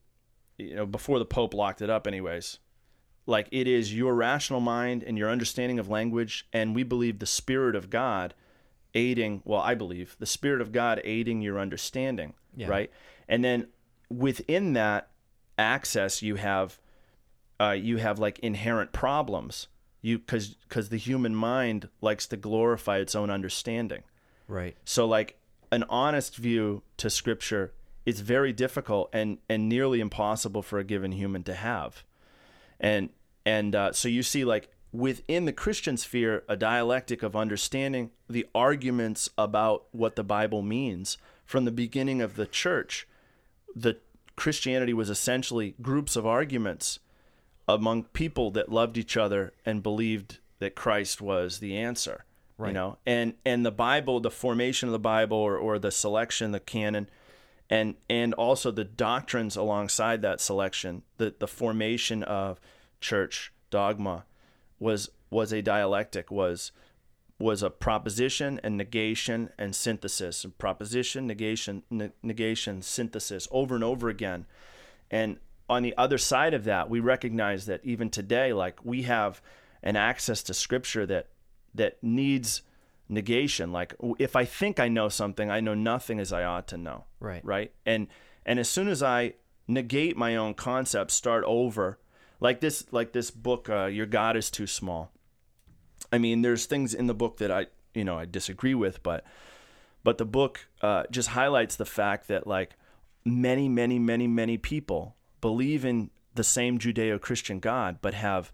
you 0.57 0.75
know 0.75 0.85
before 0.85 1.19
the 1.19 1.25
pope 1.25 1.53
locked 1.53 1.81
it 1.81 1.89
up 1.89 2.07
anyways 2.07 2.59
like 3.25 3.47
it 3.51 3.67
is 3.67 3.95
your 3.95 4.15
rational 4.15 4.59
mind 4.59 5.03
and 5.03 5.17
your 5.17 5.29
understanding 5.29 5.77
of 5.79 5.87
language 5.87 6.47
and 6.51 6.73
we 6.73 6.83
believe 6.83 7.19
the 7.19 7.25
spirit 7.25 7.75
of 7.75 7.89
god 7.89 8.33
aiding 8.95 9.41
well 9.45 9.61
i 9.61 9.73
believe 9.75 10.15
the 10.19 10.25
spirit 10.25 10.61
of 10.61 10.71
god 10.71 10.99
aiding 11.03 11.41
your 11.41 11.59
understanding 11.59 12.33
Yeah. 12.55 12.67
right 12.67 12.91
and 13.27 13.43
then 13.43 13.67
within 14.09 14.73
that 14.73 15.09
access 15.57 16.21
you 16.21 16.35
have 16.35 16.79
uh, 17.59 17.71
you 17.71 17.97
have 17.97 18.19
like 18.19 18.39
inherent 18.39 18.91
problems 18.93 19.67
you 20.01 20.17
because 20.17 20.49
because 20.49 20.89
the 20.89 20.97
human 20.97 21.35
mind 21.35 21.89
likes 22.01 22.25
to 22.27 22.37
glorify 22.37 22.97
its 22.97 23.15
own 23.15 23.29
understanding 23.29 24.03
Right. 24.47 24.75
so 24.85 25.05
like 25.05 25.37
an 25.71 25.83
honest 25.89 26.35
view 26.37 26.81
to 26.97 27.09
scripture 27.09 27.73
is 28.05 28.21
very 28.21 28.51
difficult 28.53 29.09
and 29.13 29.37
and 29.49 29.69
nearly 29.69 29.99
impossible 29.99 30.63
for 30.63 30.79
a 30.79 30.83
given 30.83 31.11
human 31.11 31.43
to 31.43 31.53
have. 31.53 32.03
And 32.79 33.09
and 33.45 33.75
uh, 33.75 33.91
so 33.91 34.07
you 34.07 34.23
see 34.23 34.45
like 34.45 34.69
within 34.91 35.45
the 35.45 35.53
Christian 35.53 35.97
sphere 35.97 36.43
a 36.47 36.55
dialectic 36.55 37.23
of 37.23 37.35
understanding 37.35 38.11
the 38.29 38.47
arguments 38.55 39.29
about 39.37 39.85
what 39.91 40.15
the 40.15 40.23
Bible 40.23 40.61
means 40.61 41.17
from 41.45 41.65
the 41.65 41.71
beginning 41.71 42.21
of 42.21 42.35
the 42.35 42.47
church. 42.47 43.07
The 43.75 43.97
Christianity 44.35 44.93
was 44.93 45.09
essentially 45.09 45.75
groups 45.81 46.15
of 46.15 46.25
arguments 46.25 46.99
among 47.67 48.03
people 48.05 48.51
that 48.51 48.71
loved 48.71 48.97
each 48.97 49.15
other 49.15 49.53
and 49.65 49.83
believed 49.83 50.39
that 50.59 50.75
Christ 50.75 51.21
was 51.21 51.59
the 51.59 51.77
answer. 51.77 52.25
You 52.69 52.73
know, 52.73 52.97
and 53.05 53.35
and 53.45 53.65
the 53.65 53.71
Bible, 53.71 54.19
the 54.19 54.29
formation 54.29 54.89
of 54.89 54.93
the 54.93 54.99
Bible, 54.99 55.37
or, 55.37 55.55
or 55.55 55.79
the 55.79 55.91
selection, 55.91 56.51
the 56.51 56.59
canon, 56.59 57.09
and 57.69 57.95
and 58.09 58.33
also 58.33 58.69
the 58.69 58.83
doctrines 58.83 59.55
alongside 59.55 60.21
that 60.23 60.41
selection, 60.41 61.03
the 61.17 61.33
the 61.39 61.47
formation 61.47 62.21
of 62.21 62.59
church 62.99 63.53
dogma, 63.69 64.25
was 64.79 65.09
was 65.29 65.53
a 65.53 65.61
dialectic, 65.61 66.31
was 66.31 66.71
was 67.39 67.63
a 67.63 67.69
proposition 67.69 68.59
and 68.63 68.75
negation 68.75 69.49
and 69.57 69.73
synthesis, 69.75 70.45
proposition, 70.57 71.25
negation, 71.25 71.83
ne- 71.89 72.11
negation, 72.21 72.81
synthesis, 72.81 73.47
over 73.49 73.75
and 73.75 73.83
over 73.83 74.09
again. 74.09 74.45
And 75.09 75.37
on 75.69 75.83
the 75.83 75.95
other 75.97 76.17
side 76.17 76.53
of 76.53 76.65
that, 76.65 76.89
we 76.89 76.99
recognize 76.99 77.65
that 77.67 77.79
even 77.83 78.09
today, 78.09 78.51
like 78.51 78.83
we 78.83 79.03
have 79.03 79.41
an 79.83 79.95
access 79.95 80.43
to 80.43 80.53
scripture 80.53 81.05
that 81.05 81.27
that 81.73 81.97
needs 82.01 82.61
negation. 83.07 83.71
Like 83.71 83.95
if 84.17 84.35
I 84.35 84.45
think 84.45 84.79
I 84.79 84.87
know 84.87 85.09
something, 85.09 85.49
I 85.49 85.59
know 85.59 85.75
nothing 85.75 86.19
as 86.19 86.33
I 86.33 86.43
ought 86.43 86.67
to 86.69 86.77
know. 86.77 87.05
Right. 87.19 87.43
Right. 87.45 87.71
And 87.85 88.07
and 88.45 88.59
as 88.59 88.69
soon 88.69 88.87
as 88.87 89.03
I 89.03 89.35
negate 89.67 90.17
my 90.17 90.35
own 90.35 90.55
concepts, 90.55 91.13
start 91.13 91.43
over, 91.45 91.99
like 92.39 92.59
this 92.59 92.85
like 92.91 93.13
this 93.13 93.31
book, 93.31 93.69
uh, 93.69 93.85
Your 93.85 94.05
God 94.05 94.35
is 94.37 94.49
Too 94.49 94.67
Small. 94.67 95.11
I 96.11 96.17
mean, 96.17 96.41
there's 96.41 96.65
things 96.65 96.93
in 96.93 97.07
the 97.07 97.13
book 97.13 97.37
that 97.37 97.51
I 97.51 97.67
you 97.93 98.03
know 98.03 98.17
I 98.17 98.25
disagree 98.25 98.75
with, 98.75 99.03
but 99.03 99.23
but 100.03 100.17
the 100.17 100.25
book 100.25 100.67
uh, 100.81 101.03
just 101.11 101.29
highlights 101.29 101.75
the 101.75 101.85
fact 101.85 102.27
that 102.27 102.47
like 102.47 102.75
many 103.25 103.67
many 103.67 103.99
many 103.99 104.27
many 104.27 104.57
people 104.57 105.15
believe 105.41 105.85
in 105.85 106.09
the 106.35 106.43
same 106.43 106.79
judeo-christian 106.79 107.59
god 107.59 107.97
but 108.01 108.13
have 108.13 108.51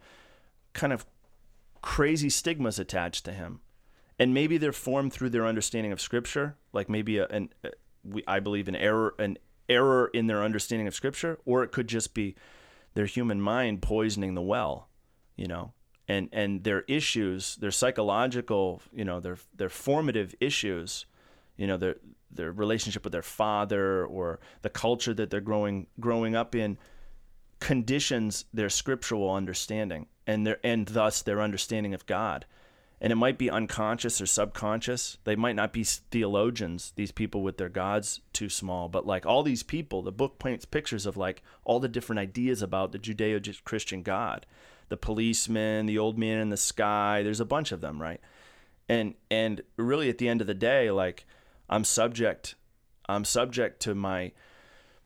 kind 0.74 0.92
of 0.92 1.06
crazy 1.82 2.30
stigmas 2.30 2.80
attached 2.80 3.24
to 3.24 3.32
him 3.32 3.60
and 4.18 4.34
maybe 4.34 4.58
they're 4.58 4.72
formed 4.72 5.14
through 5.14 5.30
their 5.30 5.46
understanding 5.46 5.92
of 5.92 6.02
scripture 6.02 6.56
like 6.74 6.90
maybe 6.90 7.18
a, 7.18 7.28
an 7.28 7.50
uh, 7.64 7.70
we, 8.04 8.24
i 8.28 8.40
believe 8.40 8.68
an 8.68 8.76
error 8.76 9.14
an 9.20 9.38
error 9.70 10.10
in 10.14 10.28
their 10.28 10.44
understanding 10.44 10.88
of 10.88 10.96
scripture 10.96 11.38
or 11.46 11.64
it 11.64 11.72
could 11.72 11.88
just 11.88 12.14
be 12.14 12.36
their 12.96 13.06
human 13.06 13.40
mind 13.40 13.82
poisoning 13.82 14.34
the 14.34 14.42
well 14.42 14.90
you 15.36 15.48
know 15.48 15.72
and 16.08 16.28
and 16.34 16.64
their 16.64 16.82
issues 16.82 17.56
their 17.58 17.72
psychological 17.72 18.82
you 18.94 19.06
know 19.06 19.20
their 19.20 19.38
their 19.56 19.70
formative 19.70 20.34
issues 20.40 21.06
you 21.58 21.68
know 21.68 21.78
their 21.78 21.96
their 22.32 22.52
relationship 22.52 23.04
with 23.04 23.14
their 23.14 23.22
father 23.22 24.06
or 24.06 24.40
the 24.62 24.70
culture 24.70 25.14
that 25.14 25.30
they're 25.30 25.40
growing 25.40 25.88
growing 26.00 26.36
up 26.36 26.56
in 26.56 26.78
conditions 27.60 28.46
their 28.54 28.70
scriptural 28.70 29.32
understanding 29.32 30.08
and 30.28 30.46
their 30.46 30.60
and 30.64 30.88
thus 30.88 31.22
their 31.22 31.42
understanding 31.42 31.94
of 31.94 32.06
God. 32.06 32.46
And 33.02 33.12
it 33.12 33.18
might 33.18 33.38
be 33.38 33.50
unconscious 33.50 34.22
or 34.22 34.26
subconscious. 34.26 35.18
They 35.26 35.36
might 35.36 35.56
not 35.56 35.74
be 35.74 35.84
theologians, 35.84 36.94
these 36.96 37.12
people 37.12 37.42
with 37.42 37.58
their 37.58 37.70
gods 37.70 38.22
too 38.32 38.50
small, 38.50 38.88
but 38.88 39.06
like 39.06 39.26
all 39.26 39.44
these 39.44 39.64
people, 39.64 40.02
the 40.02 40.12
book 40.12 40.40
paints 40.40 40.66
pictures 40.66 41.06
of 41.06 41.18
like 41.18 41.44
all 41.66 41.80
the 41.80 41.90
different 41.90 42.20
ideas 42.20 42.62
about 42.62 42.92
the 42.92 43.00
Judeo 43.00 43.64
Christian 43.64 44.02
God. 44.02 44.46
The 44.88 44.98
policeman, 44.98 45.88
the 45.88 45.98
old 45.98 46.18
man 46.18 46.40
in 46.40 46.50
the 46.50 46.58
sky, 46.58 47.22
there's 47.24 47.40
a 47.40 47.46
bunch 47.46 47.72
of 47.72 47.82
them, 47.82 48.02
right? 48.02 48.22
And 48.88 49.16
and 49.30 49.62
really 49.78 50.10
at 50.10 50.20
the 50.20 50.30
end 50.30 50.42
of 50.42 50.48
the 50.48 50.54
day, 50.54 50.92
like 50.92 51.26
I'm 51.70 51.84
subject 51.84 52.56
I'm 53.08 53.26
subject 53.26 53.82
to 53.82 53.96
my 53.96 54.32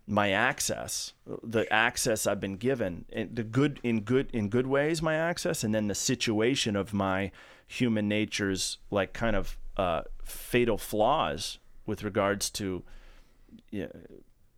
my 0.09 0.31
access, 0.31 1.13
the 1.43 1.71
access 1.71 2.25
I've 2.25 2.39
been 2.39 2.57
given, 2.57 3.05
and 3.13 3.35
the 3.35 3.43
good 3.43 3.79
in 3.83 4.01
good 4.01 4.29
in 4.33 4.49
good 4.49 4.67
ways, 4.67 5.01
my 5.01 5.15
access, 5.15 5.63
and 5.63 5.73
then 5.73 5.87
the 5.87 5.95
situation 5.95 6.75
of 6.75 6.93
my 6.93 7.31
human 7.67 8.07
nature's 8.07 8.79
like 8.89 9.13
kind 9.13 9.35
of 9.35 9.57
uh, 9.77 10.01
fatal 10.23 10.77
flaws 10.77 11.59
with 11.85 12.03
regards 12.03 12.49
to 12.49 12.83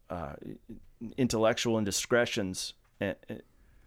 uh, 0.09 0.33
intellectual 1.17 1.77
indiscretions 1.77 2.73
and, 2.99 3.15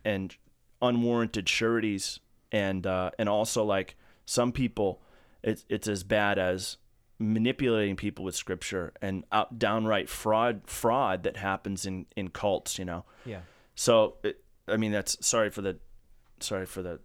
and 0.05 0.37
unwarranted 0.83 1.49
sureties 1.49 2.21
and 2.53 2.87
uh, 2.87 3.11
and 3.19 3.29
also 3.29 3.65
like 3.65 3.97
some 4.27 4.53
people 4.53 5.01
it's 5.43 5.65
it's 5.69 5.89
as 5.89 6.03
bad 6.03 6.39
as 6.39 6.77
manipulating 7.19 7.95
people 7.97 8.25
with 8.25 8.35
scripture 8.35 8.93
and 9.01 9.25
out, 9.31 9.59
downright 9.59 10.09
fraud 10.09 10.63
fraud 10.67 11.23
that 11.23 11.37
happens 11.37 11.87
in 11.87 12.07
in 12.17 12.29
cults 12.29 12.79
you 12.79 12.85
know 12.85 13.05
Yeah. 13.25 13.41
so 13.77 14.17
it, 14.25 14.43
i 14.67 14.77
mean 14.77 14.91
that's 14.93 15.17
sorry 15.25 15.51
for 15.51 15.63
the 15.63 15.79
sorry 16.41 16.67
for 16.67 16.83
the 16.83 16.99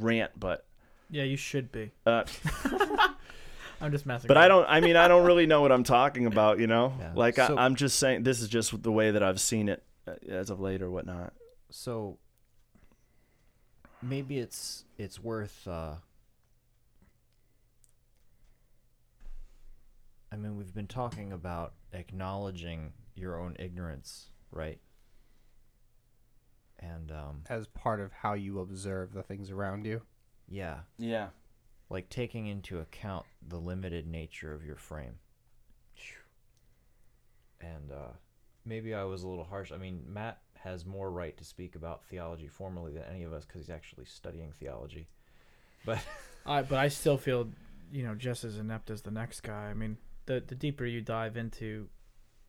rant 0.00 0.32
but 0.38 0.66
Yeah, 1.10 1.22
you 1.22 1.36
should 1.36 1.70
be. 1.72 1.92
uh, 2.06 2.24
I'm 3.80 3.92
just 3.92 4.04
messing. 4.04 4.26
but 4.26 4.36
i 4.36 4.48
don't 4.48 4.66
i 4.68 4.80
mean 4.80 4.96
i 4.96 5.06
don't 5.06 5.24
really 5.24 5.46
know 5.46 5.60
what 5.62 5.70
i'm 5.70 5.84
talking 5.84 6.26
about 6.26 6.58
you 6.58 6.66
know 6.66 6.92
Yeah. 6.98 7.12
like 7.14 7.36
So- 7.36 7.56
I, 7.56 7.64
i'm 7.64 7.76
just 7.76 7.98
saying 8.00 8.24
this 8.24 8.40
is 8.40 8.48
just 8.48 8.82
the 8.82 8.90
way 8.92 9.12
that 9.12 9.22
i've 9.22 9.40
seen 9.40 9.68
it 9.68 9.84
uh, 10.08 10.14
as 10.28 10.50
of 10.50 10.58
late 10.60 10.82
or 10.82 10.90
whatnot 10.90 11.32
So 11.70 12.18
maybe 14.02 14.38
it's 14.38 14.84
it's 14.96 15.22
worth 15.22 15.66
uh 15.68 15.94
I 20.30 20.36
mean, 20.36 20.56
we've 20.56 20.74
been 20.74 20.86
talking 20.86 21.32
about 21.32 21.74
acknowledging 21.92 22.92
your 23.14 23.40
own 23.40 23.56
ignorance, 23.58 24.26
right? 24.50 24.78
And 26.78 27.10
um 27.10 27.42
as 27.48 27.66
part 27.66 28.00
of 28.00 28.12
how 28.12 28.34
you 28.34 28.60
observe 28.60 29.12
the 29.12 29.22
things 29.22 29.50
around 29.50 29.84
you. 29.84 30.02
yeah, 30.48 30.80
yeah 30.98 31.28
like 31.90 32.08
taking 32.08 32.46
into 32.46 32.80
account 32.80 33.24
the 33.46 33.56
limited 33.56 34.06
nature 34.06 34.54
of 34.54 34.64
your 34.64 34.76
frame. 34.76 35.14
And 37.60 37.90
uh, 37.90 38.12
maybe 38.64 38.94
I 38.94 39.04
was 39.04 39.22
a 39.22 39.28
little 39.28 39.44
harsh. 39.44 39.72
I 39.72 39.78
mean, 39.78 40.02
Matt 40.06 40.38
has 40.54 40.84
more 40.84 41.10
right 41.10 41.36
to 41.36 41.44
speak 41.44 41.74
about 41.74 42.04
theology 42.04 42.46
formally 42.46 42.92
than 42.92 43.04
any 43.10 43.24
of 43.24 43.32
us 43.32 43.44
because 43.44 43.62
he's 43.62 43.70
actually 43.70 44.04
studying 44.04 44.52
theology. 44.52 45.08
But 45.84 45.98
I, 46.46 46.62
but 46.62 46.78
I 46.78 46.88
still 46.88 47.16
feel, 47.16 47.48
you 47.92 48.04
know, 48.04 48.14
just 48.14 48.44
as 48.44 48.58
inept 48.58 48.90
as 48.90 49.02
the 49.02 49.10
next 49.10 49.40
guy. 49.40 49.70
I 49.70 49.74
mean, 49.74 49.96
the 50.28 50.42
the 50.46 50.54
deeper 50.54 50.84
you 50.84 51.00
dive 51.00 51.36
into 51.36 51.88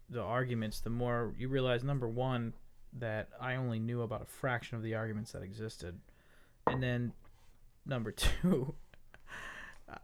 the 0.09 0.21
arguments, 0.21 0.81
the 0.81 0.89
more 0.89 1.33
you 1.37 1.47
realize 1.47 1.83
number 1.83 2.07
one 2.07 2.53
that 2.93 3.29
I 3.39 3.55
only 3.55 3.79
knew 3.79 4.01
about 4.01 4.21
a 4.21 4.25
fraction 4.25 4.77
of 4.77 4.83
the 4.83 4.95
arguments 4.95 5.31
that 5.31 5.41
existed, 5.41 5.99
and 6.67 6.83
then 6.83 7.13
number 7.85 8.11
two, 8.41 8.75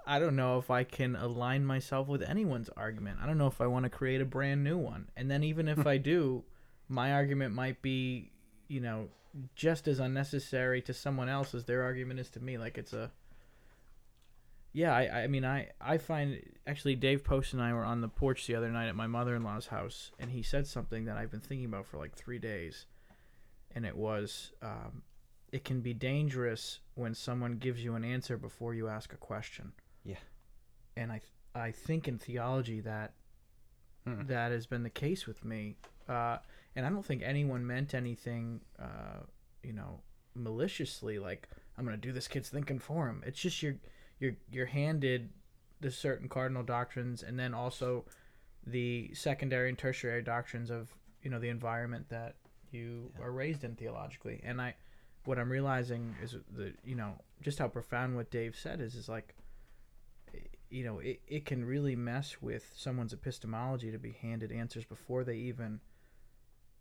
I 0.07 0.19
don't 0.19 0.35
know 0.35 0.57
if 0.57 0.71
I 0.71 0.83
can 0.83 1.15
align 1.15 1.65
myself 1.65 2.07
with 2.07 2.23
anyone's 2.23 2.69
argument. 2.69 3.19
I 3.21 3.27
don't 3.27 3.37
know 3.37 3.47
if 3.47 3.61
I 3.61 3.67
want 3.67 3.83
to 3.83 3.89
create 3.89 4.21
a 4.21 4.25
brand 4.25 4.63
new 4.63 4.77
one, 4.77 5.09
and 5.15 5.29
then 5.29 5.43
even 5.43 5.67
if 5.67 5.79
hmm. 5.79 5.87
I 5.87 5.97
do, 5.97 6.43
my 6.87 7.13
argument 7.13 7.53
might 7.53 7.81
be, 7.81 8.31
you 8.67 8.79
know, 8.79 9.09
just 9.55 9.87
as 9.87 9.99
unnecessary 9.99 10.81
to 10.83 10.93
someone 10.93 11.27
else 11.27 11.53
as 11.53 11.65
their 11.65 11.83
argument 11.83 12.21
is 12.21 12.29
to 12.31 12.39
me. 12.39 12.57
Like 12.57 12.77
it's 12.77 12.93
a 12.93 13.11
yeah, 14.75 14.93
I, 14.93 15.23
I 15.23 15.27
mean, 15.27 15.45
I, 15.45 15.69
I 15.79 15.97
find 15.97 16.41
actually 16.67 16.95
Dave 16.95 17.23
Post 17.23 17.53
and 17.53 17.61
I 17.61 17.71
were 17.73 17.85
on 17.85 18.01
the 18.01 18.09
porch 18.09 18.45
the 18.45 18.55
other 18.55 18.69
night 18.69 18.89
at 18.89 18.95
my 18.95 19.07
mother 19.07 19.33
in 19.35 19.43
law's 19.43 19.67
house, 19.67 20.11
and 20.19 20.29
he 20.29 20.43
said 20.43 20.67
something 20.67 21.05
that 21.05 21.15
I've 21.15 21.31
been 21.31 21.39
thinking 21.39 21.67
about 21.67 21.85
for 21.87 21.97
like 21.97 22.13
three 22.13 22.39
days, 22.39 22.85
and 23.73 23.85
it 23.85 23.95
was, 23.95 24.51
um, 24.61 25.03
it 25.53 25.63
can 25.63 25.79
be 25.79 25.93
dangerous 25.93 26.79
when 26.95 27.15
someone 27.15 27.53
gives 27.53 27.83
you 27.83 27.95
an 27.95 28.03
answer 28.03 28.37
before 28.37 28.73
you 28.73 28.89
ask 28.89 29.13
a 29.13 29.17
question. 29.17 29.71
Yeah. 30.03 30.17
And 30.97 31.09
I, 31.09 31.21
I 31.55 31.71
think 31.71 32.07
in 32.07 32.17
theology 32.17 32.81
that 32.81 33.13
Hmm. 34.05 34.27
that 34.27 34.51
has 34.51 34.67
been 34.67 34.83
the 34.83 34.89
case 34.91 35.25
with 35.25 35.43
me, 35.43 35.77
uh, 36.07 36.37
and 36.75 36.85
I 36.85 36.89
don't 36.89 37.03
think 37.03 37.23
anyone 37.23 37.65
meant 37.65 37.95
anything, 37.95 38.61
uh, 38.77 39.23
you 39.63 39.73
know, 39.73 40.01
maliciously. 40.35 41.17
Like 41.17 41.49
I'm 41.75 41.85
gonna 41.85 41.97
do 41.97 42.11
this 42.11 42.27
kid's 42.27 42.49
thinking 42.49 42.77
for 42.77 43.07
him. 43.07 43.23
It's 43.25 43.41
just 43.41 43.63
you're 43.63 43.77
you're 44.19 44.35
you're 44.51 44.65
handed 44.65 45.29
the 45.81 45.91
certain 45.91 46.27
cardinal 46.29 46.63
doctrines 46.63 47.21
and 47.23 47.37
then 47.39 47.53
also 47.53 48.05
the 48.65 49.11
secondary 49.13 49.69
and 49.69 49.77
tertiary 49.77 50.21
doctrines 50.21 50.69
of 50.69 50.89
you 51.21 51.29
know 51.29 51.39
the 51.39 51.49
environment 51.49 52.07
that 52.09 52.35
you 52.71 53.11
Yeah. 53.17 53.25
are 53.25 53.31
raised 53.31 53.63
in 53.63 53.75
theologically 53.75 54.41
and 54.43 54.61
i 54.61 54.73
what 55.25 55.37
i'm 55.39 55.51
realizing 55.51 56.15
is 56.23 56.35
the 56.55 56.73
you 56.83 56.95
know 56.95 57.13
just 57.41 57.59
how 57.59 57.67
profound 57.67 58.15
what 58.15 58.31
dave 58.31 58.55
said 58.55 58.79
is 58.81 58.95
is 58.95 59.07
like 59.09 59.35
you 60.69 60.83
know 60.83 60.99
it, 60.99 61.21
it 61.27 61.45
can 61.45 61.63
really 61.63 61.95
mess 61.95 62.41
with 62.41 62.71
someone's 62.75 63.13
epistemology 63.13 63.91
to 63.91 63.99
be 63.99 64.11
handed 64.21 64.51
answers 64.51 64.83
before 64.85 65.23
they 65.23 65.35
even 65.35 65.79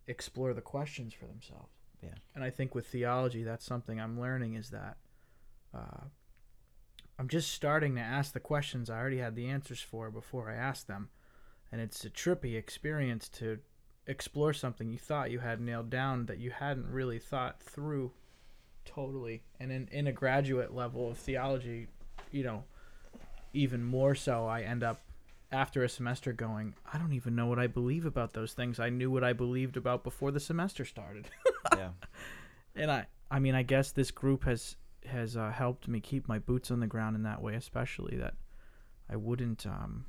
explore 0.07 0.53
the 0.55 0.61
questions 0.61 1.13
for 1.15 1.27
themselves 1.27 1.73
Yeah. 2.03 2.15
and 2.35 2.43
i 2.45 2.51
think 2.51 2.75
with 2.75 2.87
theology 2.87 3.43
that's 3.43 3.65
something 3.65 4.01
i'm 4.01 4.19
learning 4.21 4.55
is 4.55 4.71
that 4.71 4.97
uh, 5.75 6.05
I'm 7.19 7.29
just 7.29 7.53
starting 7.53 7.95
to 7.95 8.01
ask 8.01 8.33
the 8.33 8.41
questions 8.41 8.91
I 8.91 8.99
already 8.99 9.19
had 9.19 9.37
the 9.37 9.47
answers 9.47 9.81
for 9.81 10.11
before 10.11 10.51
I 10.51 10.55
asked 10.55 10.89
them. 10.89 11.11
And 11.71 11.81
it's 11.81 12.05
a 12.05 12.11
trippy 12.11 12.57
experience 12.57 13.29
to 13.31 13.59
explore 14.07 14.53
something 14.53 14.91
you 14.91 14.99
thought 14.99 15.31
you 15.31 15.39
had 15.39 15.61
nailed 15.61 15.91
down 15.91 16.27
that 16.27 16.39
you 16.39 16.51
hadn't 16.51 16.91
really 16.91 17.19
thought 17.19 17.63
through 17.63 18.13
totally. 18.85 19.43
And 19.61 19.73
in, 19.73 19.89
in 19.91 20.07
a 20.07 20.13
graduate 20.13 20.75
level 20.75 21.11
of 21.11 21.19
theology, 21.19 21.89
you 22.31 22.45
know, 22.45 22.65
even 23.53 23.85
more 23.85 24.15
so, 24.15 24.47
I 24.47 24.63
end 24.63 24.83
up 24.83 25.01
after 25.53 25.85
a 25.85 25.89
semester 25.89 26.33
going, 26.33 26.75
I 26.93 26.99
don't 26.99 27.13
even 27.13 27.37
know 27.37 27.47
what 27.47 27.59
I 27.59 27.69
believe 27.69 28.05
about 28.05 28.33
those 28.33 28.53
things. 28.53 28.81
I 28.81 28.91
knew 28.91 29.11
what 29.11 29.25
I 29.25 29.33
believed 29.33 29.77
about 29.77 30.03
before 30.03 30.33
the 30.33 30.41
semester 30.41 30.85
started. 30.85 31.29
yeah. 31.77 31.91
and 32.75 32.91
I, 32.91 33.07
I 33.31 33.39
mean, 33.39 33.55
I 33.55 33.63
guess 33.63 33.93
this 33.93 34.11
group 34.11 34.45
has 34.45 34.77
has 35.07 35.37
uh, 35.37 35.51
helped 35.51 35.87
me 35.89 36.01
keep 36.01 36.27
my 36.29 36.39
boots 36.39 36.71
on 36.71 36.81
the 36.81 36.87
ground 36.87 37.17
in 37.17 37.23
that 37.25 37.41
way, 37.43 37.55
especially 37.55 38.17
that 38.17 38.35
I 39.11 39.17
wouldn't 39.17 39.67
um 39.67 40.07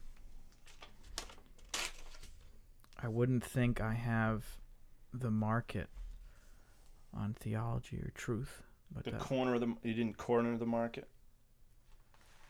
I 3.02 3.08
wouldn't 3.08 3.44
think 3.44 3.82
I 3.82 3.94
have 3.94 4.44
the 5.14 5.30
market 5.32 5.90
on 7.14 7.34
theology 7.40 7.98
or 7.98 8.12
truth, 8.16 8.62
but 8.94 9.04
the 9.04 9.16
uh, 9.16 9.20
corner 9.20 9.56
of 9.56 9.62
the 9.62 9.76
you 9.84 9.94
didn't 9.94 10.18
corner 10.18 10.58
the 10.58 10.66
market 10.66 11.08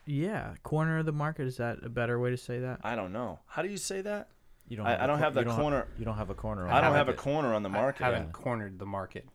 yeah, 0.08 0.54
corner 0.62 1.00
of 1.00 1.08
the 1.08 1.12
market 1.12 1.48
is 1.48 1.58
that 1.58 1.80
a 1.84 1.90
better 1.90 2.20
way 2.20 2.30
to 2.30 2.38
say 2.38 2.60
that? 2.60 2.80
i 2.84 2.96
don't 2.96 3.12
know 3.12 3.40
how 3.48 3.64
do 3.64 3.70
you 3.70 3.78
say 3.78 4.02
that 4.02 4.28
You 4.68 4.78
don't 4.78 4.86
I- 4.86 4.92
have 4.92 5.00
I 5.02 5.04
a 5.04 5.08
don't 5.08 5.18
cor- 5.18 5.24
have 5.24 5.34
you 5.34 5.40
the 5.40 5.46
don't 5.46 5.56
corner- 5.60 5.88
you 5.98 6.06
don't 6.06 6.18
have 6.18 6.30
a 6.30 6.36
corner. 6.36 6.68
i 6.68 6.80
don't 6.82 6.92
the 6.92 6.98
have 6.98 7.10
a 7.10 7.14
corner 7.14 7.54
on 7.56 7.64
the 7.64 7.70
market 7.70 8.04
I 8.04 8.06
haven't 8.12 8.26
Yeah. 8.28 8.32
cornered 8.32 8.78
the 8.78 8.86
market. 8.86 9.28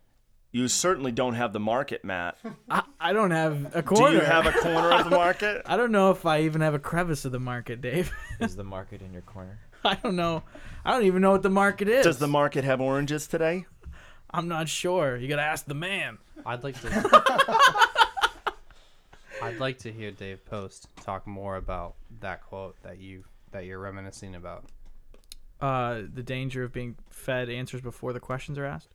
you 0.53 0.69
certainly 0.69 1.11
don't 1.11 1.35
have 1.35 1.53
the 1.53 1.59
market 1.61 2.05
matt 2.05 2.39
I, 2.71 2.83
I 3.01 3.13
don't 3.15 3.31
have 3.31 3.75
a 3.75 3.83
corner. 3.83 4.11
do 4.11 4.17
you 4.17 4.21
have 4.23 4.47
a 4.47 4.53
corner 4.53 4.93
of 4.93 5.05
the 5.05 5.11
market 5.17 5.63
I 5.67 5.77
don't 5.77 5.91
know 5.91 6.11
if 6.11 6.27
I 6.27 6.43
even 6.43 6.61
have 6.61 6.75
a 6.75 6.79
crevice 6.79 7.25
of 7.25 7.33
the 7.33 7.41
market, 7.41 7.81
Dave. 7.81 8.13
Is 8.41 8.57
the 8.57 8.65
market 8.65 9.01
in 9.01 9.13
your 9.13 9.23
corner? 9.23 9.59
I 9.85 9.95
don't 9.95 10.17
know. 10.17 10.43
I 10.85 10.93
don't 10.93 11.05
even 11.05 11.23
know 11.23 11.31
what 11.31 11.43
the 11.43 11.51
market 11.51 11.89
is. 11.89 12.05
does 12.05 12.19
the 12.19 12.29
market 12.29 12.65
have 12.65 12.81
oranges 12.81 13.27
today 13.27 13.67
I'm 14.33 14.49
not 14.49 14.69
sure. 14.69 15.17
You 15.17 15.29
gotta 15.29 15.43
ask 15.43 15.65
the 15.67 15.75
man. 15.75 16.19
I'd 16.47 16.63
like 16.63 16.81
to. 16.83 16.89
I'd 19.43 19.59
like 19.59 19.79
to 19.79 19.93
hear 19.93 20.11
Dave 20.11 20.45
Post 20.45 20.89
talk 21.03 21.27
more 21.27 21.57
about 21.57 21.95
that 22.21 22.43
quote 22.43 22.77
that 22.83 22.99
you 22.99 23.25
that 23.53 23.65
you're 23.65 23.79
reminiscing 23.81 24.35
about. 24.37 24.65
Uh, 25.61 26.03
the 26.15 26.23
danger 26.23 26.63
of 26.63 26.73
being 26.73 26.97
fed 27.11 27.51
answers 27.51 27.81
before 27.81 28.13
the 28.13 28.21
questions 28.21 28.57
are 28.57 28.65
asked. 28.65 28.89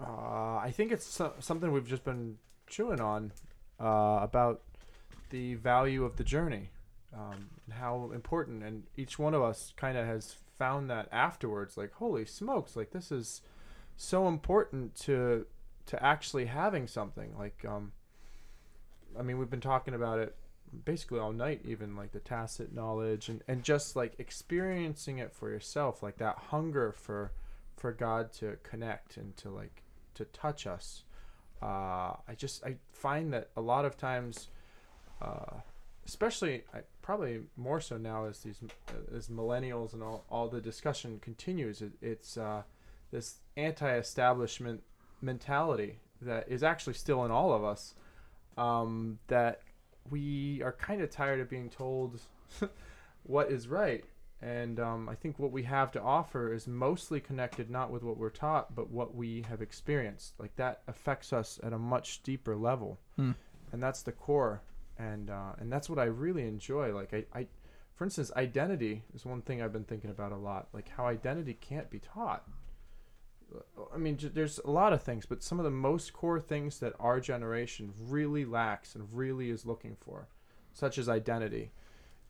Uh, 0.00 0.56
I 0.56 0.72
think 0.74 0.92
it's 0.92 1.06
so- 1.06 1.34
something 1.38 1.72
we've 1.72 1.86
just 1.86 2.04
been 2.04 2.38
chewing 2.66 3.00
on 3.00 3.32
uh, 3.80 4.18
about 4.22 4.62
the 5.30 5.54
value 5.54 6.04
of 6.04 6.16
the 6.16 6.24
journey 6.24 6.70
um, 7.14 7.48
and 7.64 7.74
how 7.74 8.10
important. 8.14 8.62
And 8.62 8.84
each 8.96 9.18
one 9.18 9.34
of 9.34 9.42
us 9.42 9.72
kind 9.76 9.96
of 9.96 10.06
has 10.06 10.36
found 10.58 10.90
that 10.90 11.08
afterwards. 11.12 11.76
Like, 11.76 11.92
holy 11.94 12.24
smokes! 12.24 12.76
Like 12.76 12.90
this 12.90 13.10
is 13.10 13.42
so 13.96 14.28
important 14.28 14.94
to 15.02 15.46
to 15.86 16.02
actually 16.02 16.46
having 16.46 16.86
something. 16.86 17.34
Like, 17.38 17.64
um, 17.66 17.92
I 19.18 19.22
mean, 19.22 19.38
we've 19.38 19.50
been 19.50 19.60
talking 19.60 19.94
about 19.94 20.18
it 20.18 20.34
basically 20.84 21.20
all 21.20 21.32
night. 21.32 21.60
Even 21.64 21.96
like 21.96 22.12
the 22.12 22.20
tacit 22.20 22.74
knowledge 22.74 23.28
and 23.28 23.42
and 23.48 23.62
just 23.62 23.96
like 23.96 24.14
experiencing 24.18 25.18
it 25.18 25.32
for 25.32 25.50
yourself. 25.50 26.02
Like 26.02 26.18
that 26.18 26.36
hunger 26.50 26.92
for 26.92 27.32
for 27.76 27.92
God 27.92 28.32
to 28.34 28.56
connect 28.62 29.16
and 29.16 29.36
to 29.38 29.50
like 29.50 29.82
to 30.16 30.24
touch 30.26 30.66
us. 30.66 31.04
Uh, 31.62 32.14
I 32.28 32.34
just 32.36 32.64
I 32.64 32.76
find 32.92 33.32
that 33.32 33.50
a 33.56 33.60
lot 33.60 33.84
of 33.84 33.96
times, 33.96 34.48
uh, 35.22 35.60
especially 36.06 36.64
I, 36.74 36.80
probably 37.00 37.40
more 37.56 37.80
so 37.80 37.96
now 37.96 38.26
as 38.26 38.40
these 38.40 38.60
as 39.14 39.28
millennials 39.28 39.94
and 39.94 40.02
all, 40.02 40.24
all 40.30 40.48
the 40.48 40.60
discussion 40.60 41.18
continues, 41.20 41.80
it, 41.80 41.92
it's 42.02 42.36
uh, 42.36 42.62
this 43.10 43.36
anti-establishment 43.56 44.82
mentality 45.22 45.98
that 46.20 46.48
is 46.48 46.62
actually 46.62 46.94
still 46.94 47.24
in 47.24 47.30
all 47.30 47.52
of 47.52 47.64
us. 47.64 47.94
Um, 48.58 49.18
that 49.26 49.60
we 50.10 50.62
are 50.62 50.72
kind 50.72 51.02
of 51.02 51.10
tired 51.10 51.40
of 51.40 51.50
being 51.50 51.68
told 51.68 52.20
what 53.24 53.50
is 53.50 53.68
right 53.68 54.04
And 54.46 54.78
um, 54.78 55.08
I 55.08 55.16
think 55.16 55.38
what 55.40 55.50
we 55.50 55.64
have 55.64 55.90
to 55.92 56.00
offer 56.00 56.52
is 56.52 56.68
mostly 56.68 57.18
connected 57.20 57.68
not 57.68 57.90
with 57.90 58.04
what 58.04 58.16
we're 58.16 58.30
taught, 58.30 58.74
but 58.76 58.90
what 58.90 59.12
we 59.14 59.42
have 59.48 59.60
experienced. 59.60 60.34
Like 60.38 60.54
that 60.54 60.82
affects 60.86 61.32
us 61.32 61.58
at 61.64 61.72
a 61.72 61.78
much 61.78 62.22
deeper 62.22 62.54
level, 62.54 63.00
Hmm. 63.16 63.32
and 63.72 63.82
that's 63.82 64.02
the 64.02 64.12
core. 64.12 64.62
And 64.98 65.30
uh, 65.30 65.52
and 65.58 65.70
that's 65.72 65.90
what 65.90 65.98
I 65.98 66.04
really 66.04 66.44
enjoy. 66.46 66.94
Like 66.94 67.12
I, 67.12 67.24
I, 67.40 67.46
for 67.96 68.04
instance, 68.04 68.30
identity 68.36 69.02
is 69.14 69.26
one 69.26 69.42
thing 69.42 69.60
I've 69.60 69.72
been 69.72 69.84
thinking 69.84 70.10
about 70.10 70.30
a 70.32 70.36
lot. 70.36 70.68
Like 70.72 70.88
how 70.90 71.06
identity 71.06 71.54
can't 71.54 71.90
be 71.90 71.98
taught. 71.98 72.44
I 73.92 73.98
mean, 73.98 74.16
j- 74.16 74.28
there's 74.28 74.58
a 74.64 74.70
lot 74.70 74.92
of 74.92 75.02
things, 75.02 75.26
but 75.26 75.42
some 75.42 75.58
of 75.58 75.64
the 75.64 75.70
most 75.70 76.12
core 76.12 76.40
things 76.40 76.78
that 76.80 76.94
our 77.00 77.20
generation 77.20 77.92
really 78.08 78.44
lacks 78.44 78.94
and 78.94 79.08
really 79.12 79.50
is 79.50 79.66
looking 79.66 79.96
for, 80.00 80.28
such 80.72 80.98
as 80.98 81.08
identity. 81.08 81.70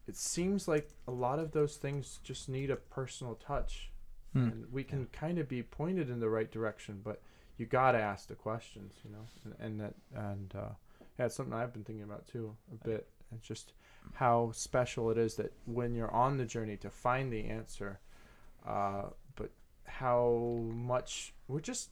It 0.09 0.17
seems 0.17 0.69
like 0.69 0.89
a 1.09 1.11
lot 1.11 1.39
of 1.39 1.53
those 1.53 1.77
things 1.77 2.21
just 2.23 2.49
need 2.49 2.71
a 2.71 2.77
personal 2.77 3.35
touch. 3.35 3.91
Hmm. 4.33 4.49
And 4.49 4.73
we 4.73 4.85
can 4.85 5.07
kind 5.07 5.39
of 5.39 5.49
be 5.49 5.63
pointed 5.63 6.11
in 6.11 6.21
the 6.21 6.29
right 6.29 6.51
direction, 6.51 7.01
but 7.03 7.23
you 7.59 7.67
got 7.67 7.93
to 7.93 7.99
ask 7.99 8.29
the 8.29 8.35
questions, 8.35 8.95
you 9.05 9.11
know? 9.11 9.25
And, 9.45 9.55
and 9.59 9.81
that, 9.81 9.95
and, 10.15 10.55
uh, 10.55 10.75
yeah, 11.19 11.27
it's 11.27 11.35
something 11.35 11.55
I've 11.55 11.73
been 11.73 11.85
thinking 11.85 12.05
about 12.05 12.27
too 12.29 12.55
a 12.73 12.87
bit. 12.87 13.09
It's 13.35 13.47
just 13.47 13.73
how 14.15 14.51
special 14.53 15.11
it 15.11 15.19
is 15.19 15.35
that 15.37 15.53
when 15.65 15.95
you're 15.95 16.13
on 16.13 16.37
the 16.37 16.45
journey 16.45 16.77
to 16.79 16.91
find 16.91 17.33
the 17.33 17.45
answer, 17.45 17.99
uh, 18.67 19.05
but 19.35 19.51
how 19.85 20.61
much 20.73 21.35
we're 21.49 21.61
just 21.61 21.91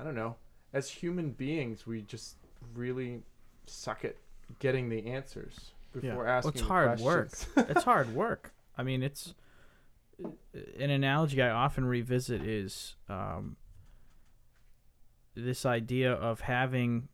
I 0.00 0.04
don't 0.04 0.14
know. 0.14 0.36
As 0.72 0.88
human 0.88 1.32
beings, 1.32 1.86
we 1.86 2.00
just 2.00 2.36
really 2.74 3.20
suck 3.66 4.04
at 4.04 4.16
getting 4.58 4.88
the 4.88 5.06
answers 5.06 5.72
before 5.92 6.08
Yeah. 6.08 6.16
Well, 6.16 6.26
asking. 6.26 6.50
it's 6.52 6.60
the 6.60 6.66
hard 6.66 7.00
work. 7.00 7.30
it's 7.56 7.84
hard 7.84 8.14
work. 8.14 8.52
I 8.76 8.82
mean, 8.82 9.02
it's 9.02 9.34
an 10.78 10.90
analogy 10.90 11.40
I 11.42 11.50
often 11.50 11.84
revisit 11.84 12.42
is 12.42 12.96
um, 13.08 13.56
this 15.34 15.64
idea 15.64 16.12
of 16.12 16.40
having 16.42 17.08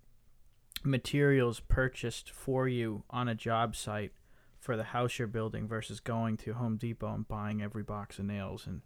materials 0.85 1.61
purchased 1.61 2.31
for 2.31 2.69
you 2.69 3.03
on 3.11 3.29
a 3.29 3.35
job 3.35 3.75
site 3.75 4.13
for 4.59 4.77
the 4.77 4.85
house 4.85 5.19
you're 5.19 5.29
building 5.29 5.67
versus 5.69 6.01
going 6.01 6.37
to 6.39 6.55
Home 6.55 6.77
Depot 6.77 7.13
and 7.15 7.29
buying 7.29 7.63
every 7.63 7.83
box 7.83 8.19
of 8.19 8.25
nails 8.25 8.67
and 8.67 8.83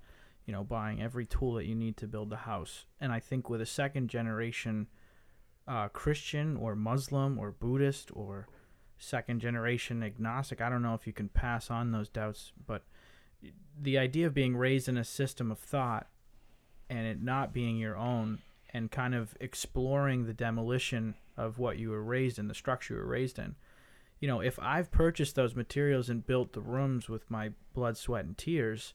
you 0.46 0.52
know 0.52 0.64
buying 0.64 1.00
every 1.00 1.26
tool 1.26 1.54
that 1.54 1.66
you 1.66 1.74
need 1.74 1.96
to 1.98 2.06
build 2.06 2.30
the 2.30 2.36
house. 2.36 2.86
And 3.00 3.12
I 3.12 3.20
think 3.20 3.48
with 3.48 3.60
a 3.60 3.66
second 3.66 4.08
generation 4.08 4.88
uh, 5.68 5.88
Christian 5.88 6.56
or 6.56 6.74
Muslim 6.74 7.38
or 7.38 7.52
Buddhist 7.52 8.10
or 8.12 8.48
second 9.00 9.40
generation 9.40 10.02
agnostic. 10.02 10.60
I 10.60 10.68
don't 10.68 10.82
know 10.82 10.94
if 10.94 11.06
you 11.06 11.12
can 11.12 11.28
pass 11.28 11.70
on 11.70 11.90
those 11.90 12.08
doubts, 12.08 12.52
but 12.66 12.84
the 13.80 13.98
idea 13.98 14.26
of 14.26 14.34
being 14.34 14.56
raised 14.56 14.88
in 14.88 14.98
a 14.98 15.04
system 15.04 15.50
of 15.50 15.58
thought 15.58 16.06
and 16.88 17.06
it 17.06 17.22
not 17.22 17.52
being 17.52 17.78
your 17.78 17.96
own 17.96 18.40
and 18.72 18.90
kind 18.90 19.14
of 19.14 19.34
exploring 19.40 20.26
the 20.26 20.34
demolition 20.34 21.14
of 21.36 21.58
what 21.58 21.78
you 21.78 21.90
were 21.90 22.02
raised 22.02 22.38
in, 22.38 22.46
the 22.46 22.54
structure 22.54 22.94
you 22.94 23.00
were 23.00 23.06
raised 23.06 23.38
in. 23.38 23.56
You 24.20 24.28
know, 24.28 24.40
if 24.40 24.58
I've 24.60 24.90
purchased 24.90 25.34
those 25.34 25.56
materials 25.56 26.10
and 26.10 26.26
built 26.26 26.52
the 26.52 26.60
rooms 26.60 27.08
with 27.08 27.30
my 27.30 27.52
blood, 27.72 27.96
sweat, 27.96 28.26
and 28.26 28.36
tears, 28.36 28.92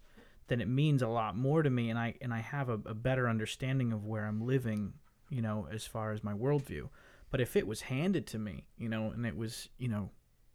then 0.48 0.62
it 0.62 0.68
means 0.68 1.02
a 1.02 1.08
lot 1.08 1.36
more 1.36 1.64
to 1.64 1.70
me, 1.72 1.90
and 1.90 1.98
I 1.98 2.14
and 2.22 2.32
I 2.32 2.42
have 2.42 2.70
a, 2.70 2.74
a 2.86 2.94
better 2.94 3.28
understanding 3.28 3.92
of 3.92 4.06
where 4.06 4.28
I'm 4.28 4.46
living. 4.46 4.94
You 5.32 5.42
know, 5.42 5.68
as 5.72 5.88
far 5.88 6.12
as 6.12 6.24
my 6.24 6.34
worldview. 6.34 6.90
But 7.32 7.42
if 7.42 7.56
it 7.56 7.68
was 7.68 7.82
handed 7.82 8.28
to 8.28 8.40
me, 8.40 8.66
you 8.78 8.90
know, 8.90 9.12
and 9.12 9.26
it 9.26 9.36
was, 9.36 9.70
you 9.78 9.88
know, 9.88 10.12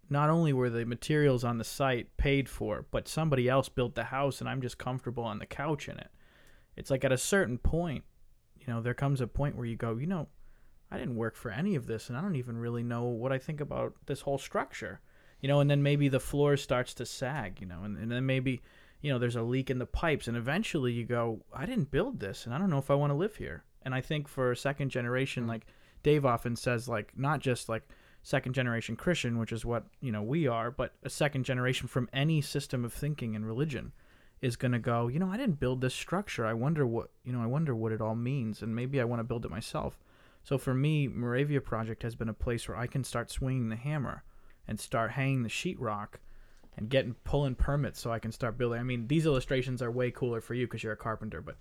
not 0.08 0.28
only 0.28 0.52
were 0.52 0.70
the 0.70 0.84
materials 0.84 1.44
on 1.44 1.58
the 1.58 1.64
site 1.64 2.16
paid 2.16 2.48
for, 2.48 2.84
but 2.90 3.06
somebody 3.06 3.48
else 3.48 3.68
built 3.68 3.94
the 3.94 4.04
house 4.04 4.40
and 4.40 4.48
I'm 4.48 4.60
just 4.60 4.78
comfortable 4.78 5.22
on 5.22 5.38
the 5.38 5.46
couch 5.46 5.88
in 5.88 5.98
it. 5.98 6.10
It's 6.76 6.90
like 6.90 7.04
at 7.04 7.12
a 7.12 7.18
certain 7.18 7.58
point, 7.58 8.04
you 8.58 8.66
know, 8.66 8.80
there 8.80 8.94
comes 8.94 9.20
a 9.20 9.26
point 9.26 9.56
where 9.56 9.66
you 9.66 9.76
go, 9.76 9.96
you 9.96 10.06
know, 10.06 10.28
I 10.90 10.98
didn't 10.98 11.16
work 11.16 11.36
for 11.36 11.50
any 11.50 11.76
of 11.76 11.86
this 11.86 12.08
and 12.08 12.18
I 12.18 12.20
don't 12.20 12.36
even 12.36 12.58
really 12.58 12.82
know 12.82 13.04
what 13.04 13.32
I 13.32 13.38
think 13.38 13.60
about 13.60 13.94
this 14.06 14.22
whole 14.22 14.38
structure. 14.38 15.00
You 15.40 15.48
know, 15.48 15.60
and 15.60 15.70
then 15.70 15.82
maybe 15.82 16.08
the 16.08 16.20
floor 16.20 16.56
starts 16.56 16.92
to 16.94 17.06
sag, 17.06 17.60
you 17.60 17.66
know, 17.66 17.84
and, 17.84 17.96
and 17.96 18.10
then 18.10 18.26
maybe, 18.26 18.60
you 19.00 19.10
know, 19.10 19.18
there's 19.18 19.36
a 19.36 19.42
leak 19.42 19.70
in 19.70 19.78
the 19.78 19.86
pipes 19.86 20.28
and 20.28 20.36
eventually 20.36 20.92
you 20.92 21.04
go, 21.04 21.40
I 21.54 21.64
didn't 21.66 21.90
build 21.90 22.20
this 22.20 22.44
and 22.44 22.54
I 22.54 22.58
don't 22.58 22.68
know 22.68 22.78
if 22.78 22.90
I 22.90 22.94
want 22.94 23.10
to 23.10 23.16
live 23.16 23.36
here. 23.36 23.64
And 23.82 23.94
I 23.94 24.00
think 24.00 24.28
for 24.28 24.50
a 24.50 24.56
second 24.56 24.90
generation, 24.90 25.44
hmm. 25.44 25.48
like 25.48 25.66
Dave 26.02 26.24
often 26.24 26.56
says, 26.56 26.88
like, 26.88 27.12
not 27.16 27.40
just 27.40 27.68
like 27.68 27.82
second 28.22 28.54
generation 28.54 28.96
Christian, 28.96 29.38
which 29.38 29.52
is 29.52 29.64
what, 29.64 29.84
you 30.00 30.12
know, 30.12 30.22
we 30.22 30.46
are, 30.46 30.70
but 30.70 30.94
a 31.02 31.10
second 31.10 31.44
generation 31.44 31.88
from 31.88 32.08
any 32.12 32.40
system 32.40 32.84
of 32.84 32.92
thinking 32.92 33.34
and 33.34 33.46
religion 33.46 33.92
is 34.40 34.56
going 34.56 34.72
to 34.72 34.78
go, 34.78 35.08
you 35.08 35.18
know, 35.18 35.30
I 35.30 35.36
didn't 35.36 35.60
build 35.60 35.80
this 35.80 35.94
structure. 35.94 36.46
I 36.46 36.54
wonder 36.54 36.86
what, 36.86 37.10
you 37.24 37.32
know, 37.32 37.42
I 37.42 37.46
wonder 37.46 37.74
what 37.74 37.92
it 37.92 38.00
all 38.00 38.14
means. 38.14 38.62
And 38.62 38.74
maybe 38.74 39.00
I 39.00 39.04
want 39.04 39.20
to 39.20 39.24
build 39.24 39.44
it 39.44 39.50
myself. 39.50 39.98
So 40.44 40.56
for 40.56 40.74
me, 40.74 41.08
Moravia 41.08 41.60
Project 41.60 42.02
has 42.02 42.14
been 42.14 42.30
a 42.30 42.34
place 42.34 42.66
where 42.66 42.76
I 42.76 42.86
can 42.86 43.04
start 43.04 43.30
swinging 43.30 43.68
the 43.68 43.76
hammer 43.76 44.24
and 44.66 44.80
start 44.80 45.10
hanging 45.10 45.42
the 45.42 45.50
sheetrock 45.50 46.14
and 46.76 46.88
getting 46.88 47.14
pulling 47.24 47.54
permits 47.54 48.00
so 48.00 48.10
I 48.10 48.18
can 48.18 48.32
start 48.32 48.56
building. 48.56 48.80
I 48.80 48.82
mean, 48.82 49.06
these 49.06 49.26
illustrations 49.26 49.82
are 49.82 49.90
way 49.90 50.10
cooler 50.10 50.40
for 50.40 50.54
you 50.54 50.66
because 50.66 50.82
you're 50.82 50.94
a 50.94 50.96
carpenter, 50.96 51.42
but 51.42 51.56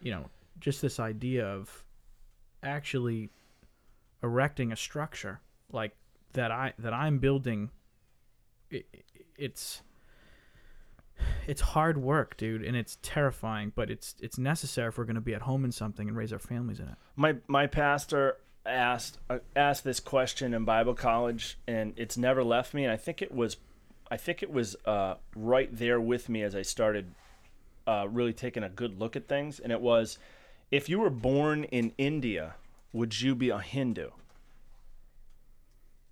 you 0.00 0.12
know, 0.12 0.26
just 0.60 0.80
this 0.80 1.00
idea 1.00 1.46
of 1.46 1.84
actually 2.62 3.30
erecting 4.22 4.72
a 4.72 4.76
structure 4.76 5.40
like 5.70 5.96
that 6.32 6.50
I 6.50 6.72
that 6.78 6.92
I'm 6.92 7.18
building. 7.18 7.70
It, 8.70 8.86
it's 9.36 9.82
it's 11.46 11.60
hard 11.60 11.98
work, 11.98 12.36
dude, 12.36 12.62
and 12.62 12.76
it's 12.76 12.98
terrifying, 13.02 13.72
but 13.74 13.90
it's 13.90 14.14
it's 14.20 14.38
necessary 14.38 14.88
if 14.88 14.98
we're 14.98 15.04
going 15.04 15.14
to 15.14 15.20
be 15.20 15.34
at 15.34 15.42
home 15.42 15.64
in 15.64 15.72
something 15.72 16.08
and 16.08 16.16
raise 16.16 16.32
our 16.32 16.38
families 16.38 16.80
in 16.80 16.88
it. 16.88 16.94
my 17.16 17.36
my 17.46 17.66
pastor 17.66 18.38
asked 18.66 19.18
uh, 19.28 19.38
asked 19.54 19.84
this 19.84 20.00
question 20.00 20.54
in 20.54 20.64
Bible 20.64 20.94
college, 20.94 21.58
and 21.66 21.92
it's 21.96 22.16
never 22.16 22.42
left 22.42 22.74
me. 22.74 22.84
And 22.84 22.92
I 22.92 22.96
think 22.96 23.22
it 23.22 23.32
was, 23.32 23.56
I 24.10 24.16
think 24.16 24.42
it 24.42 24.50
was 24.50 24.76
uh, 24.84 25.14
right 25.36 25.68
there 25.70 26.00
with 26.00 26.28
me 26.28 26.42
as 26.42 26.54
I 26.54 26.62
started 26.62 27.14
uh, 27.86 28.06
really 28.10 28.32
taking 28.32 28.62
a 28.62 28.68
good 28.68 28.98
look 28.98 29.16
at 29.16 29.28
things. 29.28 29.60
And 29.60 29.70
it 29.70 29.80
was, 29.80 30.18
if 30.70 30.88
you 30.88 30.98
were 30.98 31.10
born 31.10 31.64
in 31.64 31.92
India, 31.98 32.54
would 32.94 33.20
you 33.20 33.34
be 33.34 33.50
a 33.50 33.58
Hindu? 33.58 34.08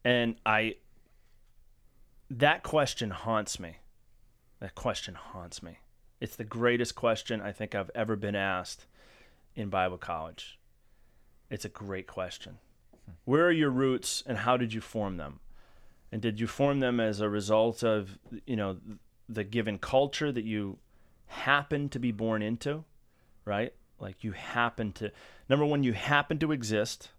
And 0.04 0.34
I, 0.44 0.74
that 2.28 2.64
question 2.64 3.10
haunts 3.10 3.60
me. 3.60 3.76
That 4.58 4.74
question 4.74 5.14
haunts 5.14 5.62
me. 5.62 5.78
It's 6.20 6.34
the 6.34 6.44
greatest 6.44 6.96
question 6.96 7.40
I 7.40 7.52
think 7.52 7.74
I've 7.74 7.90
ever 7.94 8.16
been 8.16 8.34
asked 8.34 8.86
in 9.54 9.68
Bible 9.68 9.96
college. 9.96 10.58
It's 11.48 11.64
a 11.64 11.68
great 11.68 12.08
question. 12.08 12.58
Where 13.24 13.46
are 13.46 13.52
your 13.52 13.70
roots 13.70 14.24
and 14.26 14.38
how 14.38 14.56
did 14.56 14.74
you 14.74 14.80
form 14.80 15.18
them? 15.18 15.38
And 16.10 16.20
did 16.20 16.40
you 16.40 16.48
form 16.48 16.80
them 16.80 16.98
as 16.98 17.20
a 17.20 17.28
result 17.28 17.84
of, 17.84 18.18
you 18.44 18.56
know, 18.56 18.78
the 19.28 19.44
given 19.44 19.78
culture 19.78 20.32
that 20.32 20.44
you 20.44 20.78
happen 21.26 21.88
to 21.90 22.00
be 22.00 22.10
born 22.10 22.42
into, 22.42 22.84
right? 23.44 23.72
Like 24.02 24.22
you 24.22 24.32
happen 24.32 24.92
to 24.94 25.10
number 25.48 25.64
1 25.64 25.82
you 25.82 25.94
happen 25.94 26.38
to 26.40 26.52
exist. 26.52 27.10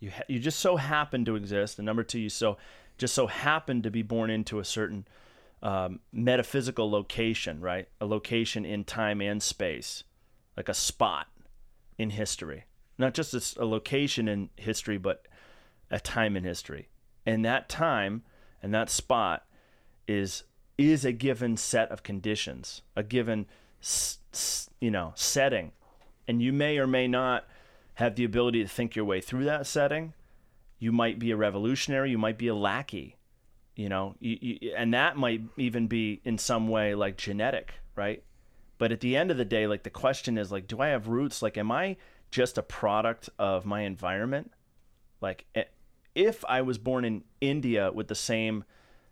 You 0.00 0.10
ha- 0.10 0.24
you 0.28 0.38
just 0.38 0.58
so 0.58 0.76
happen 0.76 1.24
to 1.26 1.36
exist 1.36 1.78
and 1.78 1.84
number 1.84 2.02
2 2.02 2.18
you 2.18 2.28
so 2.28 2.56
just 2.96 3.14
so 3.14 3.26
happen 3.26 3.82
to 3.82 3.90
be 3.90 4.02
born 4.02 4.30
into 4.30 4.58
a 4.58 4.64
certain 4.64 5.06
um, 5.62 6.00
metaphysical 6.12 6.90
location, 6.90 7.60
right? 7.60 7.88
A 8.00 8.06
location 8.06 8.64
in 8.64 8.84
time 8.84 9.20
and 9.20 9.42
space, 9.42 10.04
like 10.56 10.68
a 10.68 10.74
spot 10.74 11.28
in 11.98 12.10
history 12.10 12.64
not 12.98 13.14
just 13.14 13.56
a 13.56 13.64
location 13.64 14.28
in 14.28 14.50
history, 14.56 14.96
but 14.96 15.26
a 15.90 16.00
time 16.00 16.36
in 16.36 16.44
history. 16.44 16.88
And 17.26 17.44
that 17.44 17.68
time 17.68 18.22
and 18.62 18.72
that 18.72 18.88
spot 18.88 19.44
is 20.08 20.44
is 20.78 21.04
a 21.04 21.12
given 21.12 21.56
set 21.56 21.90
of 21.90 22.02
conditions, 22.02 22.82
a 22.96 23.02
given 23.02 23.46
you 24.80 24.90
know 24.90 25.12
setting, 25.14 25.72
and 26.26 26.42
you 26.42 26.52
may 26.52 26.78
or 26.78 26.86
may 26.86 27.08
not 27.08 27.46
have 27.94 28.14
the 28.14 28.24
ability 28.24 28.62
to 28.62 28.68
think 28.68 28.96
your 28.96 29.04
way 29.04 29.20
through 29.20 29.44
that 29.44 29.66
setting. 29.66 30.14
You 30.78 30.92
might 30.92 31.18
be 31.18 31.30
a 31.30 31.36
revolutionary. 31.36 32.10
You 32.10 32.18
might 32.18 32.38
be 32.38 32.48
a 32.48 32.54
lackey. 32.54 33.16
You 33.76 33.88
know, 33.88 34.16
you, 34.20 34.38
you, 34.40 34.74
and 34.76 34.92
that 34.92 35.16
might 35.16 35.42
even 35.56 35.86
be 35.86 36.20
in 36.24 36.36
some 36.38 36.68
way 36.68 36.94
like 36.94 37.16
genetic, 37.16 37.74
right? 37.96 38.22
But 38.78 38.92
at 38.92 39.00
the 39.00 39.16
end 39.16 39.30
of 39.30 39.36
the 39.36 39.44
day, 39.44 39.66
like 39.66 39.82
the 39.82 39.90
question 39.90 40.36
is 40.36 40.52
like, 40.52 40.66
do 40.66 40.80
I 40.80 40.88
have 40.88 41.08
roots? 41.08 41.40
Like, 41.40 41.56
am 41.56 41.70
I 41.70 41.96
just 42.30 42.58
a 42.58 42.62
product 42.62 43.30
of 43.38 43.64
my 43.64 43.82
environment? 43.82 44.50
Like, 45.20 45.46
if 46.14 46.44
I 46.46 46.62
was 46.62 46.78
born 46.78 47.04
in 47.04 47.24
India 47.40 47.90
with 47.92 48.08
the 48.08 48.14
same 48.14 48.64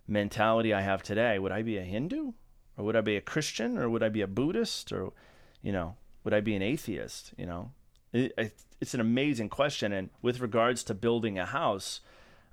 mentality 0.07 0.73
I 0.73 0.81
have 0.81 1.01
today, 1.01 1.39
would 1.39 1.51
I 1.51 1.61
be 1.61 1.77
a 1.77 1.83
Hindu? 1.83 2.33
Or 2.77 2.85
would 2.85 2.95
I 2.95 3.01
be 3.01 3.15
a 3.15 3.21
Christian? 3.21 3.77
Or 3.77 3.89
would 3.89 4.03
I 4.03 4.09
be 4.09 4.21
a 4.21 4.27
Buddhist? 4.27 4.91
Or, 4.91 5.13
you 5.61 5.71
know, 5.71 5.95
would 6.23 6.33
I 6.33 6.41
be 6.41 6.55
an 6.55 6.61
atheist? 6.61 7.33
You 7.37 7.45
know, 7.45 7.71
it, 8.13 8.33
it, 8.37 8.53
it's 8.79 8.93
an 8.93 9.01
amazing 9.01 9.49
question. 9.49 9.91
And 9.91 10.09
with 10.21 10.39
regards 10.39 10.83
to 10.85 10.93
building 10.93 11.37
a 11.37 11.45
house, 11.45 12.01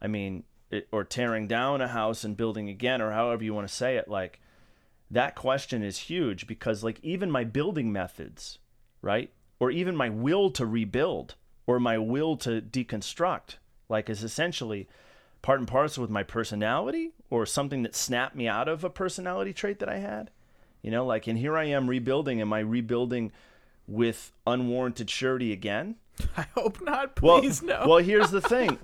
I 0.00 0.06
mean, 0.06 0.44
it, 0.70 0.88
or 0.92 1.04
tearing 1.04 1.46
down 1.46 1.80
a 1.80 1.88
house 1.88 2.24
and 2.24 2.36
building 2.36 2.68
again, 2.68 3.00
or 3.00 3.12
however 3.12 3.44
you 3.44 3.54
want 3.54 3.68
to 3.68 3.74
say 3.74 3.96
it, 3.96 4.08
like, 4.08 4.40
that 5.10 5.34
question 5.34 5.82
is 5.82 5.98
huge 5.98 6.46
because 6.46 6.84
like 6.84 6.98
even 7.02 7.30
my 7.30 7.44
building 7.44 7.90
methods, 7.90 8.58
right? 9.00 9.30
Or 9.58 9.70
even 9.70 9.96
my 9.96 10.10
will 10.10 10.50
to 10.50 10.66
rebuild 10.66 11.34
or 11.66 11.80
my 11.80 11.98
will 11.98 12.36
to 12.38 12.60
deconstruct, 12.60 13.56
like 13.88 14.10
is 14.10 14.22
essentially 14.22 14.88
part 15.40 15.60
and 15.60 15.68
parcel 15.68 16.02
with 16.02 16.10
my 16.10 16.22
personality 16.22 17.12
or 17.30 17.46
something 17.46 17.82
that 17.82 17.94
snapped 17.94 18.36
me 18.36 18.46
out 18.46 18.68
of 18.68 18.84
a 18.84 18.90
personality 18.90 19.52
trait 19.52 19.78
that 19.78 19.88
I 19.88 19.98
had. 19.98 20.30
You 20.82 20.90
know, 20.90 21.04
like, 21.06 21.26
and 21.26 21.38
here 21.38 21.56
I 21.56 21.64
am 21.64 21.88
rebuilding. 21.88 22.40
Am 22.40 22.52
I 22.52 22.60
rebuilding 22.60 23.32
with 23.88 24.30
unwarranted 24.46 25.10
surety 25.10 25.52
again? 25.52 25.96
I 26.36 26.42
hope 26.54 26.80
not. 26.80 27.20
Well, 27.20 27.40
Please 27.40 27.62
no. 27.62 27.84
well, 27.88 27.98
here's 27.98 28.30
the 28.30 28.40
thing. 28.40 28.78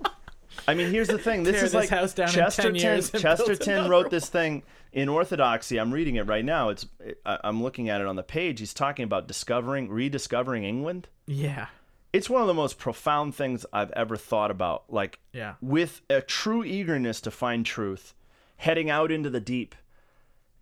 I 0.69 0.75
mean, 0.75 0.91
here's 0.91 1.09
the 1.09 1.19
thing. 1.19 1.43
This 1.43 1.57
Tear 1.57 1.65
is 1.65 1.73
this 1.73 1.81
like 1.81 1.89
house 1.91 2.15
down 2.15 2.29
in 2.29 2.35
10 2.35 2.43
Chesterton. 2.45 3.21
Chesterton 3.21 3.89
wrote 3.91 4.11
this 4.11 4.29
thing 4.29 4.63
in 4.93 5.09
Orthodoxy. 5.09 5.79
I'm 5.79 5.93
reading 5.93 6.15
it 6.17 6.27
right 6.29 6.45
now. 6.45 6.69
It's 6.71 6.87
I- 7.27 7.39
I'm 7.45 7.63
looking 7.63 7.89
at 7.89 8.01
it 8.01 8.07
on 8.07 8.15
the 8.17 8.23
page. 8.23 8.61
He's 8.61 8.73
talking 8.73 9.05
about 9.05 9.27
discovering, 9.29 9.89
rediscovering 9.89 10.65
England. 10.65 11.09
yeah. 11.27 11.67
It's 12.13 12.31
one 12.31 12.41
of 12.43 12.47
the 12.47 12.55
most 12.55 12.79
profound 12.79 13.35
things 13.35 13.67
I've 13.73 13.91
ever 13.91 14.17
thought 14.17 14.53
about. 14.53 14.85
Like 14.89 15.19
Yeah. 15.33 15.55
with 15.61 16.01
a 16.09 16.21
true 16.21 16.63
eagerness 16.63 17.21
to 17.23 17.33
find 17.33 17.67
truth, 17.67 18.15
heading 18.59 18.89
out 18.89 19.11
into 19.11 19.31
the 19.31 19.41
deep, 19.41 19.75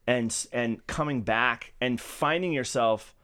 and 0.07 0.35
and 0.51 0.87
coming 0.87 1.21
back 1.21 1.75
and 1.79 2.01
finding 2.01 2.53
yourself 2.55 3.15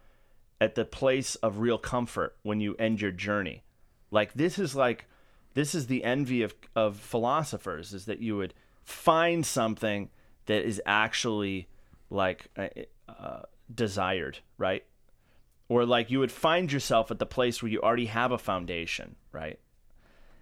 at 0.60 0.74
the 0.74 0.84
place 0.84 1.34
of 1.36 1.58
real 1.58 1.78
comfort 1.78 2.36
when 2.42 2.60
you 2.60 2.74
end 2.76 3.00
your 3.00 3.10
journey. 3.10 3.62
Like 4.10 4.34
this 4.34 4.58
is 4.58 4.74
like 4.74 5.06
this 5.54 5.74
is 5.74 5.86
the 5.86 6.04
envy 6.04 6.42
of 6.42 6.54
of 6.74 6.96
philosophers 6.96 7.92
is 7.92 8.06
that 8.06 8.20
you 8.20 8.36
would 8.36 8.54
find 8.82 9.44
something 9.44 10.08
that 10.46 10.64
is 10.64 10.80
actually 10.86 11.68
like 12.10 12.48
uh, 12.56 12.68
uh, 13.08 13.42
desired, 13.72 14.38
right? 14.56 14.84
Or 15.68 15.84
like 15.84 16.10
you 16.10 16.20
would 16.20 16.32
find 16.32 16.72
yourself 16.72 17.10
at 17.10 17.18
the 17.18 17.26
place 17.26 17.62
where 17.62 17.70
you 17.70 17.80
already 17.80 18.06
have 18.06 18.32
a 18.32 18.38
foundation, 18.38 19.16
right? 19.32 19.58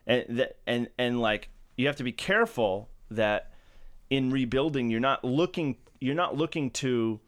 And 0.06 0.38
that 0.38 0.58
and 0.66 0.88
and 0.98 1.20
like 1.20 1.50
you 1.76 1.88
have 1.88 1.96
to 1.96 2.04
be 2.04 2.12
careful 2.12 2.88
that 3.10 3.50
in 4.08 4.30
rebuilding 4.30 4.90
you're 4.90 5.00
not 5.00 5.24
looking 5.24 5.76
you're 6.00 6.14
not 6.14 6.36
looking 6.36 6.70
to 6.70 7.20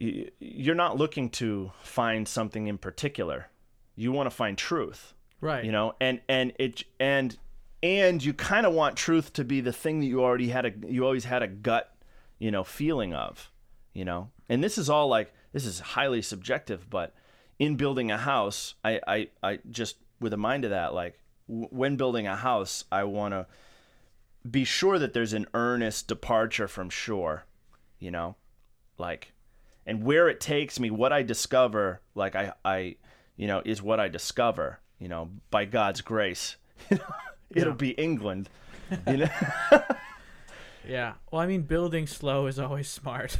you're 0.00 0.74
not 0.74 0.96
looking 0.96 1.28
to 1.30 1.72
find 1.82 2.28
something 2.28 2.66
in 2.68 2.78
particular. 2.78 3.48
You 3.96 4.12
want 4.12 4.30
to 4.30 4.34
find 4.34 4.56
truth 4.56 5.14
Right. 5.40 5.64
you 5.64 5.70
know 5.72 5.94
and 6.00 6.20
and 6.28 6.52
it 6.58 6.82
and 6.98 7.36
and 7.82 8.24
you 8.24 8.32
kind 8.34 8.66
of 8.66 8.72
want 8.72 8.96
truth 8.96 9.32
to 9.34 9.44
be 9.44 9.60
the 9.60 9.72
thing 9.72 10.00
that 10.00 10.06
you 10.06 10.22
already 10.22 10.48
had 10.48 10.66
a 10.66 10.72
you 10.88 11.04
always 11.04 11.24
had 11.24 11.42
a 11.42 11.46
gut 11.48 11.94
you 12.40 12.50
know 12.50 12.64
feeling 12.64 13.14
of 13.14 13.50
you 13.92 14.04
know? 14.04 14.30
And 14.48 14.62
this 14.62 14.78
is 14.78 14.88
all 14.90 15.08
like 15.08 15.32
this 15.52 15.64
is 15.64 15.80
highly 15.80 16.22
subjective 16.22 16.88
but 16.90 17.14
in 17.58 17.76
building 17.76 18.10
a 18.10 18.18
house 18.18 18.74
i 18.84 19.00
i, 19.06 19.28
I 19.42 19.58
just 19.70 19.96
with 20.20 20.32
a 20.32 20.36
mind 20.36 20.64
of 20.64 20.70
that 20.70 20.92
like 20.94 21.18
w- 21.48 21.68
when 21.70 21.96
building 21.96 22.26
a 22.26 22.34
house 22.36 22.84
i 22.90 23.04
want 23.04 23.32
to 23.34 23.46
be 24.48 24.64
sure 24.64 24.98
that 24.98 25.12
there's 25.12 25.32
an 25.32 25.46
earnest 25.54 26.06
departure 26.08 26.68
from 26.68 26.90
shore 26.90 27.44
you 28.00 28.10
know? 28.12 28.34
Like 28.96 29.32
and 29.88 30.04
where 30.04 30.28
it 30.28 30.38
takes 30.38 30.78
me 30.78 30.90
what 30.90 31.12
i 31.12 31.22
discover 31.22 32.00
like 32.14 32.36
i 32.36 32.52
i 32.64 32.94
you 33.36 33.46
know 33.48 33.60
is 33.64 33.82
what 33.82 33.98
i 33.98 34.06
discover 34.06 34.78
you 35.00 35.08
know 35.08 35.28
by 35.50 35.64
god's 35.64 36.00
grace 36.00 36.56
it'll 37.50 37.74
be 37.74 37.90
england 37.90 38.48
you 39.06 39.16
know 39.16 39.30
Yeah. 40.88 41.14
Well, 41.30 41.42
I 41.42 41.46
mean, 41.46 41.62
building 41.62 42.06
slow 42.06 42.46
is 42.46 42.58
always 42.58 42.88
smart 42.88 43.38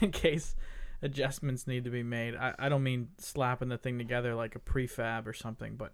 in 0.00 0.12
case 0.12 0.54
adjustments 1.02 1.66
need 1.66 1.84
to 1.84 1.90
be 1.90 2.04
made. 2.04 2.36
I, 2.36 2.54
I 2.58 2.68
don't 2.68 2.84
mean 2.84 3.08
slapping 3.18 3.68
the 3.68 3.76
thing 3.76 3.98
together 3.98 4.34
like 4.34 4.54
a 4.54 4.60
prefab 4.60 5.26
or 5.26 5.32
something, 5.32 5.74
but 5.74 5.92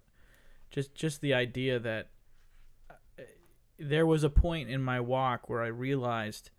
just 0.70 0.94
just 0.94 1.22
the 1.22 1.32
idea 1.32 1.78
that 1.78 2.11
uh, 2.90 3.22
there 3.78 4.07
was 4.07 4.24
a 4.24 4.30
point 4.30 4.68
in 4.68 4.82
my 4.82 5.00
walk 5.00 5.48
where 5.48 5.62
I 5.62 5.68
realized 5.68 6.50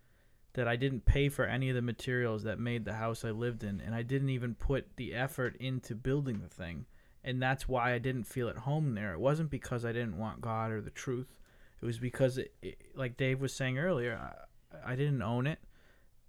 that 0.54 0.68
I 0.68 0.76
didn't 0.76 1.04
pay 1.04 1.28
for 1.28 1.44
any 1.44 1.68
of 1.68 1.74
the 1.74 1.82
materials 1.82 2.44
that 2.44 2.58
made 2.58 2.84
the 2.84 2.94
house 2.94 3.24
I 3.24 3.30
lived 3.30 3.64
in, 3.64 3.80
and 3.80 3.94
I 3.94 4.02
didn't 4.02 4.30
even 4.30 4.54
put 4.54 4.96
the 4.96 5.14
effort 5.14 5.56
into 5.56 5.94
building 5.94 6.40
the 6.40 6.48
thing. 6.48 6.86
And 7.22 7.42
that's 7.42 7.68
why 7.68 7.92
I 7.92 7.98
didn't 7.98 8.24
feel 8.24 8.48
at 8.48 8.58
home 8.58 8.94
there. 8.94 9.12
It 9.12 9.20
wasn't 9.20 9.50
because 9.50 9.84
I 9.84 9.92
didn't 9.92 10.18
want 10.18 10.40
God 10.40 10.70
or 10.70 10.80
the 10.80 10.90
truth. 10.90 11.34
It 11.82 11.86
was 11.86 11.98
because, 11.98 12.38
it, 12.38 12.54
it, 12.62 12.78
like 12.94 13.16
Dave 13.16 13.40
was 13.40 13.52
saying 13.52 13.78
earlier, 13.78 14.16
I, 14.16 14.92
I 14.92 14.96
didn't 14.96 15.22
own 15.22 15.46
it, 15.46 15.58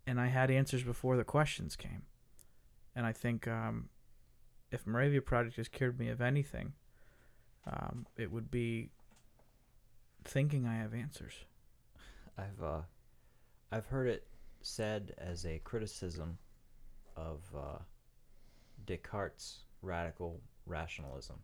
and 0.07 0.19
I 0.19 0.27
had 0.27 0.49
answers 0.49 0.83
before 0.83 1.17
the 1.17 1.23
questions 1.23 1.75
came. 1.75 2.03
And 2.95 3.05
I 3.05 3.11
think 3.11 3.47
um, 3.47 3.89
if 4.71 4.87
Moravia 4.87 5.21
Project 5.21 5.57
has 5.57 5.67
cured 5.67 5.99
me 5.99 6.09
of 6.09 6.21
anything, 6.21 6.73
um, 7.67 8.07
it 8.17 8.31
would 8.31 8.49
be 8.49 8.89
thinking 10.23 10.65
I 10.65 10.77
have 10.77 10.93
answers. 10.93 11.33
I've 12.37 12.63
uh, 12.63 12.81
I've 13.71 13.85
heard 13.87 14.07
it 14.07 14.27
said 14.61 15.13
as 15.17 15.45
a 15.45 15.59
criticism 15.59 16.37
of 17.15 17.39
uh, 17.55 17.77
Descartes' 18.85 19.59
radical 19.81 20.41
rationalism 20.65 21.37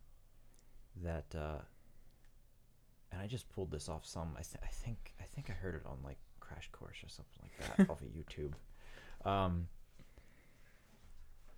that, 1.02 1.26
uh, 1.34 1.60
and 3.10 3.20
I 3.20 3.26
just 3.26 3.48
pulled 3.50 3.70
this 3.70 3.88
off 3.88 4.04
some. 4.06 4.32
I, 4.34 4.42
th- 4.42 4.62
I 4.62 4.68
think 4.68 5.14
I 5.20 5.24
think 5.24 5.50
I 5.50 5.52
heard 5.52 5.74
it 5.74 5.82
on 5.86 5.98
like 6.04 6.18
Crash 6.40 6.68
Course 6.72 6.98
or 7.04 7.08
something 7.08 7.42
like 7.42 7.76
that 7.76 7.90
off 7.90 8.00
of 8.00 8.08
YouTube. 8.08 8.52
Um, 9.28 9.68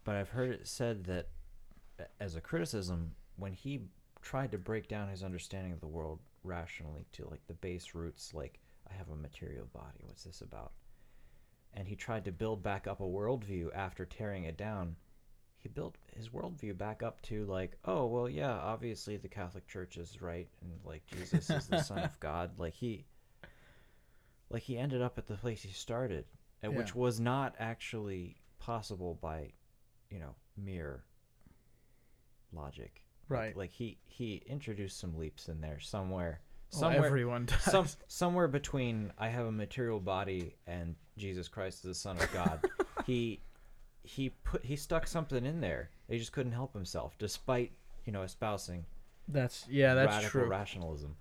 but 0.04 0.16
I've 0.16 0.28
heard 0.28 0.50
it 0.50 0.66
said 0.66 1.04
that 1.04 1.28
as 2.20 2.36
a 2.36 2.40
criticism 2.40 3.12
when 3.36 3.52
he 3.52 3.80
tried 4.22 4.50
to 4.52 4.58
break 4.58 4.88
down 4.88 5.08
his 5.08 5.22
understanding 5.22 5.72
of 5.72 5.80
the 5.80 5.86
world 5.86 6.18
rationally 6.42 7.06
to 7.12 7.28
like 7.30 7.46
the 7.46 7.54
base 7.54 7.94
roots 7.94 8.34
like 8.34 8.58
i 8.90 8.94
have 8.94 9.08
a 9.10 9.16
material 9.16 9.66
body. 9.72 10.00
What's 10.02 10.24
this 10.24 10.40
about? 10.40 10.72
And 11.72 11.88
he 11.88 11.96
tried 11.96 12.24
to 12.26 12.32
build 12.32 12.62
back 12.62 12.86
up 12.86 13.00
a 13.00 13.04
worldview 13.04 13.68
after 13.74 14.04
tearing 14.04 14.44
it 14.44 14.56
down. 14.56 14.96
He 15.58 15.68
built 15.68 15.96
his 16.14 16.28
worldview 16.28 16.76
back 16.78 17.02
up 17.02 17.20
to 17.22 17.44
like 17.46 17.76
oh 17.84 18.06
well 18.06 18.28
yeah 18.28 18.52
obviously 18.52 19.16
the 19.16 19.28
catholic 19.28 19.66
church 19.66 19.96
is 19.96 20.20
right 20.20 20.46
and 20.60 20.70
like 20.84 21.02
jesus 21.06 21.48
is 21.50 21.66
the 21.66 21.80
son 21.80 21.98
of 22.00 22.20
god. 22.20 22.50
Like 22.58 22.74
he 22.74 23.06
like 24.50 24.62
he 24.62 24.76
ended 24.78 25.00
up 25.02 25.16
at 25.18 25.26
the 25.26 25.34
place 25.36 25.62
he 25.62 25.72
started 25.72 26.26
and 26.62 26.72
Yeah. 26.72 26.78
which 26.78 26.94
was 26.94 27.18
not 27.18 27.54
actually 27.58 28.36
possible 28.58 29.14
by 29.20 29.52
you 30.10 30.18
know 30.18 30.34
mere 30.56 31.02
logic. 32.52 33.00
Like- 33.28 33.38
Right. 33.38 33.56
like, 33.56 33.72
he 33.72 33.98
he 34.04 34.42
introduced 34.46 34.98
some 35.00 35.16
leaps 35.16 35.48
in 35.48 35.60
there 35.62 35.80
somewhere 35.80 36.42
Well, 36.74 36.90
somewhere 36.92 37.06
everyone 37.06 37.44
does. 37.46 37.60
some 37.62 37.86
somewhere 38.08 38.48
between 38.48 39.12
I 39.18 39.28
have 39.28 39.46
a 39.46 39.52
material 39.52 40.00
body 40.00 40.54
and 40.66 40.94
Jesus 41.16 41.48
Christ 41.48 41.78
is 41.78 41.82
the 41.88 41.94
Son 41.94 42.16
of 42.18 42.32
God. 42.32 42.64
he 43.06 43.40
he 44.02 44.30
put 44.44 44.64
he 44.64 44.76
stuck 44.76 45.06
something 45.06 45.44
in 45.46 45.60
there. 45.60 45.90
He 46.08 46.18
just 46.18 46.32
couldn't 46.32 46.52
help 46.52 46.72
himself, 46.74 47.14
despite 47.18 47.72
you 48.04 48.12
know 48.12 48.22
espousing 48.22 48.84
That's 49.28 49.66
yeah, 49.70 49.94
that's 49.94 50.08
radical 50.12 50.40
true. 50.42 50.48
rationalism. 50.48 51.16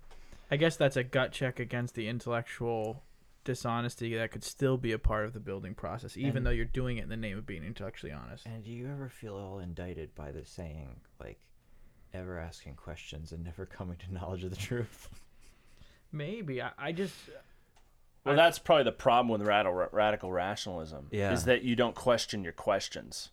I 0.50 0.56
guess 0.56 0.76
that's 0.76 0.96
a 0.96 1.04
gut 1.04 1.32
check 1.32 1.58
against 1.58 1.94
the 1.94 2.06
intellectual 2.08 3.02
dishonesty 3.44 4.14
that 4.16 4.30
could 4.30 4.44
still 4.44 4.76
be 4.76 4.92
a 4.92 4.98
part 4.98 5.24
of 5.26 5.32
the 5.34 5.40
building 5.40 5.74
process, 5.74 6.16
even 6.16 6.38
And- 6.38 6.46
though 6.46 6.50
you're 6.50 6.64
doing 6.64 6.98
it 6.98 7.02
in 7.04 7.08
the 7.10 7.16
name 7.16 7.36
of 7.38 7.46
being 7.46 7.62
intellectually 7.64 8.12
honest. 8.12 8.46
And 8.46 8.62
do 8.64 8.70
you 8.70 8.88
ever 8.90 9.08
feel 9.08 9.36
all 9.36 9.58
indicted 9.58 10.14
by 10.14 10.32
the 10.32 10.44
saying 10.44 11.00
like 11.20 11.38
ever 12.12 12.38
asking 12.38 12.74
questions 12.74 13.32
and 13.32 13.44
never 13.44 13.66
coming 13.78 13.96
to 13.98 14.12
knowledge 14.12 14.44
of 14.44 14.50
the 14.50 14.56
truth? 14.56 15.08
Maybe 16.14 16.62
I, 16.62 16.70
I 16.78 16.92
just 16.92 17.14
Well, 18.24 18.36
that's 18.36 18.58
probably 18.58 18.84
the 18.84 18.92
problem 18.92 19.28
with 19.28 19.46
radical 19.46 19.88
radical 19.92 20.32
rationalism. 20.32 21.08
Yeah. 21.10 21.32
is 21.32 21.44
that 21.44 21.62
you 21.62 21.74
don't 21.76 21.94
question 21.94 22.44
your 22.44 22.52
questions. 22.52 23.30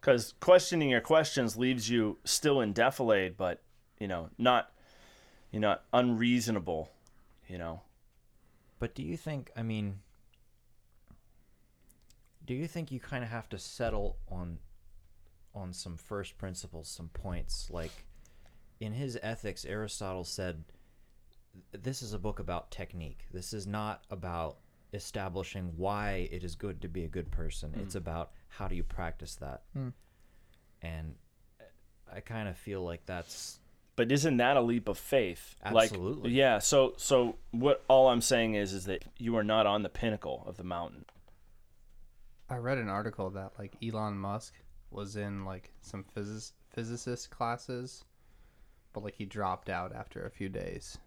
Because 0.00 0.34
questioning 0.40 0.90
your 0.90 1.00
questions 1.00 1.56
leaves 1.56 1.88
you 1.88 2.18
still 2.24 2.60
in 2.60 2.74
defilade, 2.74 3.36
but 3.38 3.62
you 3.98 4.08
know, 4.08 4.28
not, 4.36 4.70
you 5.50 5.60
know, 5.60 5.78
unreasonable. 5.92 6.90
You 7.48 7.58
know, 7.58 7.82
But 8.78 8.94
do 8.94 9.02
you 9.02 9.16
think, 9.18 9.50
I 9.54 9.62
mean, 9.62 10.00
do 12.44 12.54
you 12.54 12.66
think 12.66 12.90
you 12.90 12.98
kind 12.98 13.22
of 13.22 13.30
have 13.30 13.48
to 13.50 13.58
settle 13.58 14.16
on 14.28 14.58
on 15.54 15.72
some 15.72 15.96
first 15.96 16.36
principles, 16.36 16.88
some 16.88 17.08
points 17.08 17.68
like 17.70 18.06
in 18.80 18.92
his 18.92 19.16
ethics 19.22 19.64
Aristotle 19.64 20.24
said 20.24 20.64
this 21.72 22.02
is 22.02 22.12
a 22.12 22.18
book 22.18 22.38
about 22.38 22.70
technique. 22.70 23.26
This 23.32 23.52
is 23.52 23.66
not 23.66 24.04
about 24.10 24.58
establishing 24.92 25.72
why 25.76 26.28
it 26.30 26.44
is 26.44 26.54
good 26.54 26.80
to 26.82 26.88
be 26.88 27.04
a 27.04 27.08
good 27.08 27.30
person. 27.30 27.72
It's 27.80 27.94
about 27.94 28.32
how 28.48 28.68
do 28.68 28.76
you 28.76 28.84
practice 28.84 29.34
that. 29.36 29.62
Hmm. 29.72 29.88
And 30.82 31.14
I 32.12 32.20
kind 32.20 32.48
of 32.48 32.56
feel 32.56 32.82
like 32.84 33.04
that's 33.06 33.58
but 33.96 34.10
isn't 34.10 34.38
that 34.38 34.56
a 34.56 34.60
leap 34.60 34.88
of 34.88 34.98
faith? 34.98 35.54
Absolutely. 35.64 36.30
Like, 36.30 36.36
yeah. 36.36 36.58
So 36.58 36.94
so 36.96 37.36
what 37.52 37.84
all 37.88 38.08
I'm 38.08 38.20
saying 38.20 38.54
is 38.54 38.72
is 38.72 38.86
that 38.86 39.04
you 39.18 39.36
are 39.36 39.44
not 39.44 39.66
on 39.66 39.82
the 39.82 39.88
pinnacle 39.88 40.44
of 40.46 40.56
the 40.56 40.64
mountain. 40.64 41.04
I 42.50 42.56
read 42.56 42.78
an 42.78 42.88
article 42.88 43.30
that 43.30 43.52
like 43.58 43.74
Elon 43.82 44.18
Musk 44.18 44.54
was 44.90 45.16
in 45.16 45.44
like 45.44 45.72
some 45.80 46.04
physis 46.16 46.52
physicist 46.70 47.30
classes, 47.30 48.04
but 48.92 49.04
like 49.04 49.14
he 49.14 49.24
dropped 49.24 49.68
out 49.68 49.94
after 49.94 50.24
a 50.24 50.30
few 50.30 50.48
days, 50.48 50.98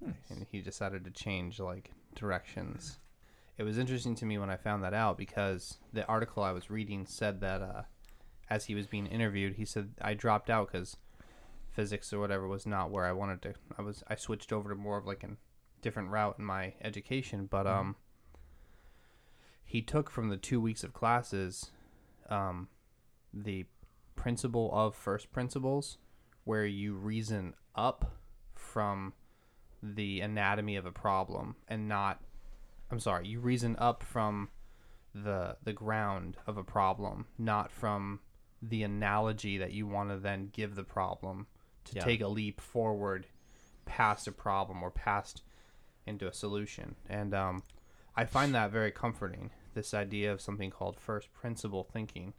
and 0.00 0.46
he 0.50 0.60
decided 0.60 1.04
to 1.04 1.10
change 1.10 1.60
like 1.60 1.90
directions. 2.14 2.98
It 3.56 3.62
was 3.62 3.78
interesting 3.78 4.14
to 4.16 4.26
me 4.26 4.38
when 4.38 4.50
I 4.50 4.56
found 4.56 4.82
that 4.82 4.94
out 4.94 5.16
because 5.16 5.78
the 5.92 6.06
article 6.06 6.42
I 6.42 6.52
was 6.52 6.70
reading 6.70 7.06
said 7.06 7.40
that 7.40 7.62
uh, 7.62 7.82
as 8.50 8.64
he 8.64 8.74
was 8.74 8.86
being 8.86 9.06
interviewed, 9.06 9.54
he 9.54 9.64
said 9.64 9.90
I 10.00 10.14
dropped 10.14 10.50
out 10.50 10.72
because 10.72 10.96
physics 11.70 12.12
or 12.12 12.20
whatever 12.20 12.46
was 12.48 12.66
not 12.66 12.90
where 12.90 13.04
I 13.04 13.12
wanted 13.12 13.42
to. 13.42 13.54
I 13.78 13.82
was 13.82 14.02
I 14.08 14.16
switched 14.16 14.52
over 14.52 14.70
to 14.70 14.74
more 14.74 14.98
of 14.98 15.06
like 15.06 15.22
a 15.24 15.36
different 15.82 16.10
route 16.10 16.36
in 16.38 16.44
my 16.44 16.74
education, 16.82 17.46
but 17.46 17.66
um 17.66 17.96
he 19.64 19.82
took 19.82 20.10
from 20.10 20.28
the 20.28 20.36
two 20.36 20.60
weeks 20.60 20.84
of 20.84 20.92
classes 20.92 21.72
um, 22.30 22.68
the 23.32 23.66
principle 24.14 24.70
of 24.72 24.94
first 24.94 25.32
principles, 25.32 25.98
where 26.44 26.64
you 26.66 26.94
reason 26.94 27.54
up 27.74 28.16
from 28.54 29.12
the 29.94 30.20
anatomy 30.20 30.76
of 30.76 30.86
a 30.86 30.92
problem 30.92 31.56
and 31.68 31.88
not. 31.88 32.20
I'm 32.90 33.00
sorry, 33.00 33.26
you 33.28 33.40
reason 33.40 33.76
up 33.78 34.02
from 34.02 34.48
the 35.14 35.56
the 35.62 35.72
ground 35.72 36.36
of 36.46 36.56
a 36.56 36.64
problem, 36.64 37.26
not 37.38 37.70
from 37.70 38.20
the 38.62 38.82
analogy 38.82 39.58
that 39.58 39.72
you 39.72 39.86
want 39.86 40.08
to 40.10 40.16
then 40.16 40.48
give 40.52 40.74
the 40.74 40.84
problem 40.84 41.46
to 41.84 41.96
Yeah. 41.96 42.04
take 42.04 42.20
a 42.22 42.28
leap 42.28 42.60
forward 42.60 43.26
past 43.84 44.26
a 44.26 44.32
problem 44.32 44.82
or 44.82 44.90
past 44.90 45.42
into 46.06 46.26
a 46.26 46.32
solution. 46.32 46.96
And 47.08 47.34
um, 47.34 47.62
I 48.16 48.24
find 48.24 48.54
that 48.54 48.70
very 48.70 48.90
comforting. 48.90 49.50
This 49.74 49.92
idea 49.92 50.32
of 50.32 50.40
something 50.40 50.70
called 50.70 50.98
first 50.98 51.32
principle 51.34 51.84
thinking, 51.84 52.32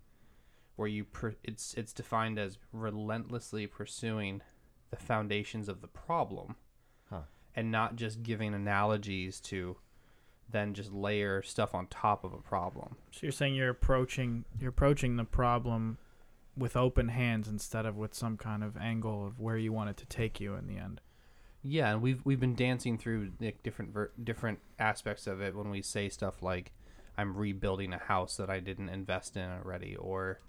where 0.78 0.88
you 0.88 1.04
per- 1.04 1.36
it's 1.44 1.74
it's 1.76 1.94
defined 1.94 2.40
as 2.40 2.58
relentlessly 2.72 3.68
pursuing 3.68 4.42
the 4.90 4.96
foundations 4.98 5.68
of 5.70 5.82
the 5.82 5.88
problem. 5.88 6.56
And 7.56 7.72
not 7.72 7.96
just 7.96 8.24
giving 8.24 8.54
analogies 8.54 9.40
to 9.40 9.78
then 10.52 10.74
just 10.74 10.92
layer 10.94 11.42
stuff 11.42 11.74
on 11.74 11.88
top 11.88 12.24
of 12.24 12.34
a 12.34 12.38
problem. 12.38 12.96
So 13.12 13.22
you're 13.24 13.32
saying 13.32 13.56
you're 13.56 13.70
approaching 13.70 14.46
you're 14.60 14.70
approaching 14.70 15.16
the 15.16 15.24
problem 15.24 15.98
with 16.58 16.78
open 16.78 17.10
hands 17.10 17.48
instead 17.48 17.86
of 17.86 17.98
with 17.98 18.14
some 18.14 18.38
kind 18.38 18.64
of 18.64 18.78
angle 18.78 19.26
of 19.26 19.40
where 19.40 19.58
you 19.58 19.74
want 19.74 19.90
it 19.90 19.98
to 19.98 20.06
take 20.06 20.40
you 20.40 20.56
in 20.56 20.68
the 20.68 20.78
end. 20.78 21.02
Yeah, 21.64 21.92
and 21.92 22.02
we've 22.02 22.22
we've 22.24 22.40
been 22.40 22.56
dancing 22.56 22.98
through 22.98 23.32
like 23.40 23.64
different 23.64 23.92
ver- 23.92 24.12
different 24.24 24.60
aspects 24.78 25.26
of 25.26 25.42
it 25.42 25.56
when 25.56 25.70
we 25.70 25.82
say 25.82 26.10
stuff 26.10 26.44
like 26.44 26.74
I'm 27.18 27.36
rebuilding 27.36 27.94
a 27.94 27.98
house 27.98 28.38
that 28.38 28.50
I 28.50 28.60
didn't 28.60 28.90
invest 28.90 29.36
in 29.36 29.50
already 29.50 29.96
or 29.96 30.42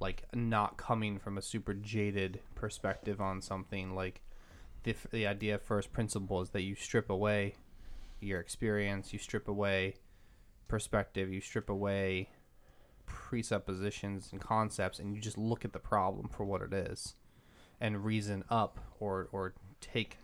like 0.00 0.24
not 0.34 0.76
coming 0.76 1.18
from 1.18 1.38
a 1.38 1.42
super 1.42 1.74
jaded 1.74 2.40
perspective 2.54 3.20
on 3.20 3.40
something 3.40 3.94
like 3.94 4.20
the 4.84 4.94
the 5.10 5.26
idea 5.26 5.56
of 5.56 5.62
first 5.62 5.92
principle 5.92 6.40
is 6.40 6.50
that 6.50 6.62
you 6.62 6.74
strip 6.74 7.10
away 7.10 7.56
your 8.20 8.40
experience, 8.40 9.12
you 9.12 9.18
strip 9.18 9.48
away 9.48 9.96
perspective, 10.68 11.32
you 11.32 11.40
strip 11.40 11.68
away 11.68 12.28
presuppositions 13.06 14.30
and 14.32 14.40
concepts 14.40 14.98
and 14.98 15.14
you 15.14 15.20
just 15.20 15.36
look 15.36 15.64
at 15.64 15.72
the 15.72 15.78
problem 15.78 16.28
for 16.28 16.44
what 16.44 16.62
it 16.62 16.72
is 16.72 17.14
and 17.80 18.04
reason 18.04 18.44
up 18.48 18.78
or 18.98 19.28
or 19.32 19.54
take 19.80 20.16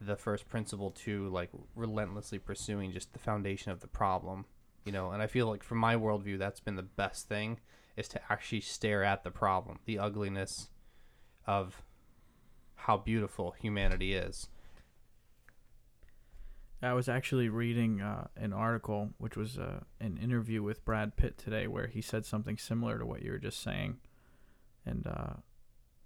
the 0.00 0.16
first 0.16 0.48
principle 0.48 0.90
to 0.90 1.28
like 1.28 1.50
relentlessly 1.74 2.38
pursuing 2.38 2.92
just 2.92 3.12
the 3.12 3.18
foundation 3.18 3.72
of 3.72 3.80
the 3.80 3.86
problem 3.86 4.44
you 4.84 4.92
know? 4.92 5.10
And 5.10 5.22
i 5.22 5.26
feel 5.26 5.46
like 5.46 5.62
from 5.62 5.78
my 5.78 5.94
worldview 5.94 6.38
that's 6.38 6.60
been 6.60 6.76
the 6.76 6.82
best 6.82 7.28
thing 7.28 7.58
is 7.96 8.08
to 8.08 8.20
actually 8.30 8.60
stare 8.60 9.04
at 9.04 9.24
the 9.24 9.30
problem 9.30 9.78
the 9.84 9.98
ugliness 9.98 10.68
of 11.46 11.82
how 12.82 12.96
beautiful 12.96 13.54
humanity 13.60 14.14
is. 14.14 14.48
I 16.82 16.94
was 16.94 17.08
actually 17.08 17.50
reading 17.50 18.00
uh, 18.00 18.28
an 18.36 18.54
article, 18.54 19.10
which 19.18 19.36
was 19.36 19.58
uh, 19.58 19.80
an 20.00 20.18
interview 20.22 20.62
with 20.62 20.84
Brad 20.84 21.14
Pitt 21.14 21.36
today, 21.36 21.66
where 21.66 21.88
he 21.88 22.00
said 22.00 22.24
something 22.24 22.56
similar 22.56 22.98
to 22.98 23.04
what 23.04 23.22
you 23.22 23.32
were 23.32 23.38
just 23.38 23.62
saying, 23.62 23.98
and 24.86 25.06
uh, 25.06 25.34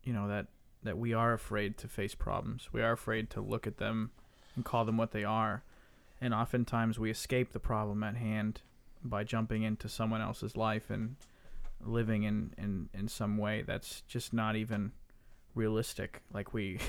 you 0.03 0.13
know 0.13 0.27
that 0.27 0.47
that 0.83 0.99
we 0.99 1.15
are 1.15 1.33
afraid 1.33 1.79
to 1.79 1.89
face 1.89 2.15
problems. 2.15 2.71
We 2.73 2.83
are 2.83 2.93
afraid 2.93 3.31
to 3.31 3.41
look 3.41 3.69
at 3.69 3.79
them 3.79 4.11
and 4.57 4.65
call 4.65 4.85
them 4.85 4.97
what 4.97 5.13
they 5.13 5.23
are, 5.23 5.63
and 6.21 6.35
oftentimes 6.35 6.99
we 6.99 7.11
escape 7.11 7.53
the 7.53 7.61
problem 7.61 8.03
at 8.03 8.17
hand 8.17 8.61
by 9.05 9.23
jumping 9.23 9.63
into 9.63 9.89
someone 9.89 10.21
else's 10.23 10.57
life 10.57 10.91
and 10.91 11.15
living 11.81 12.25
in 12.25 12.53
in 12.59 12.89
in 12.93 13.07
some 13.07 13.39
way 13.39 13.63
that's 13.63 14.01
just 14.09 14.33
not 14.33 14.57
even 14.57 14.91
realistic. 15.55 16.23
Like 16.33 16.53
we. 16.53 16.79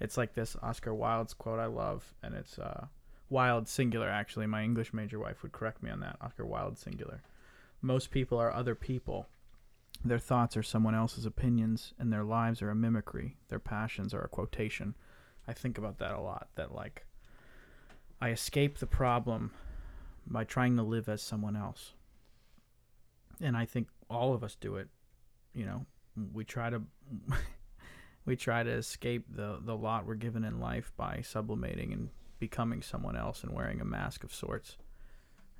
It's 0.00 0.16
like 0.16 0.34
this 0.34 0.56
Oscar 0.62 0.94
Wilde's 0.94 1.34
quote 1.34 1.58
I 1.58 1.66
love, 1.66 2.14
and 2.22 2.34
it's 2.34 2.58
uh, 2.58 2.86
Wilde 3.28 3.68
singular. 3.68 4.08
Actually, 4.08 4.46
my 4.46 4.62
English 4.62 4.92
major 4.92 5.18
wife 5.18 5.42
would 5.42 5.52
correct 5.52 5.82
me 5.82 5.90
on 5.90 6.00
that. 6.00 6.16
Oscar 6.20 6.46
Wilde 6.46 6.78
singular. 6.78 7.22
Most 7.82 8.10
people 8.10 8.38
are 8.38 8.52
other 8.52 8.74
people. 8.74 9.26
Their 10.04 10.18
thoughts 10.18 10.56
are 10.56 10.62
someone 10.62 10.94
else's 10.94 11.26
opinions, 11.26 11.94
and 11.98 12.12
their 12.12 12.22
lives 12.22 12.62
are 12.62 12.70
a 12.70 12.76
mimicry. 12.76 13.36
Their 13.48 13.58
passions 13.58 14.14
are 14.14 14.22
a 14.22 14.28
quotation. 14.28 14.94
I 15.48 15.52
think 15.52 15.78
about 15.78 15.98
that 15.98 16.14
a 16.14 16.20
lot. 16.20 16.48
That 16.54 16.72
like, 16.72 17.06
I 18.20 18.30
escape 18.30 18.78
the 18.78 18.86
problem 18.86 19.52
by 20.26 20.44
trying 20.44 20.76
to 20.76 20.82
live 20.82 21.08
as 21.08 21.22
someone 21.22 21.56
else, 21.56 21.94
and 23.40 23.56
I 23.56 23.64
think 23.64 23.88
all 24.08 24.32
of 24.32 24.44
us 24.44 24.54
do 24.54 24.76
it. 24.76 24.88
You 25.54 25.66
know, 25.66 25.86
we 26.32 26.44
try 26.44 26.70
to. 26.70 26.82
we 28.28 28.36
try 28.36 28.62
to 28.62 28.70
escape 28.70 29.24
the 29.34 29.58
the 29.64 29.74
lot 29.74 30.06
we're 30.06 30.14
given 30.14 30.44
in 30.44 30.60
life 30.60 30.92
by 30.98 31.22
sublimating 31.24 31.94
and 31.94 32.10
becoming 32.38 32.82
someone 32.82 33.16
else 33.16 33.42
and 33.42 33.54
wearing 33.54 33.80
a 33.80 33.86
mask 33.86 34.22
of 34.22 34.34
sorts. 34.34 34.76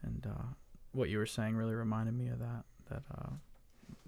And 0.03 0.27
uh, 0.27 0.45
what 0.93 1.09
you 1.09 1.17
were 1.17 1.25
saying 1.25 1.57
really 1.57 1.75
reminded 1.75 2.15
me 2.15 2.29
of 2.29 2.41
that. 2.41 2.65
That 2.91 3.03
uh, 3.11 3.31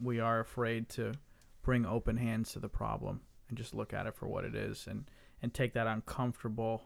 we 0.01 0.21
are 0.21 0.41
afraid 0.41 0.91
to 0.91 1.15
bring 1.63 1.87
open 1.87 2.19
hands 2.19 2.53
to 2.53 2.59
the 2.59 2.69
problem 2.69 3.23
and 3.49 3.57
just 3.57 3.75
look 3.75 3.95
at 3.95 4.07
it 4.07 4.15
for 4.15 4.29
what 4.29 4.45
it 4.45 4.55
is, 4.55 4.87
and 4.87 5.07
and 5.41 5.55
take 5.55 5.73
that 5.73 5.87
uncomfortable 5.87 6.83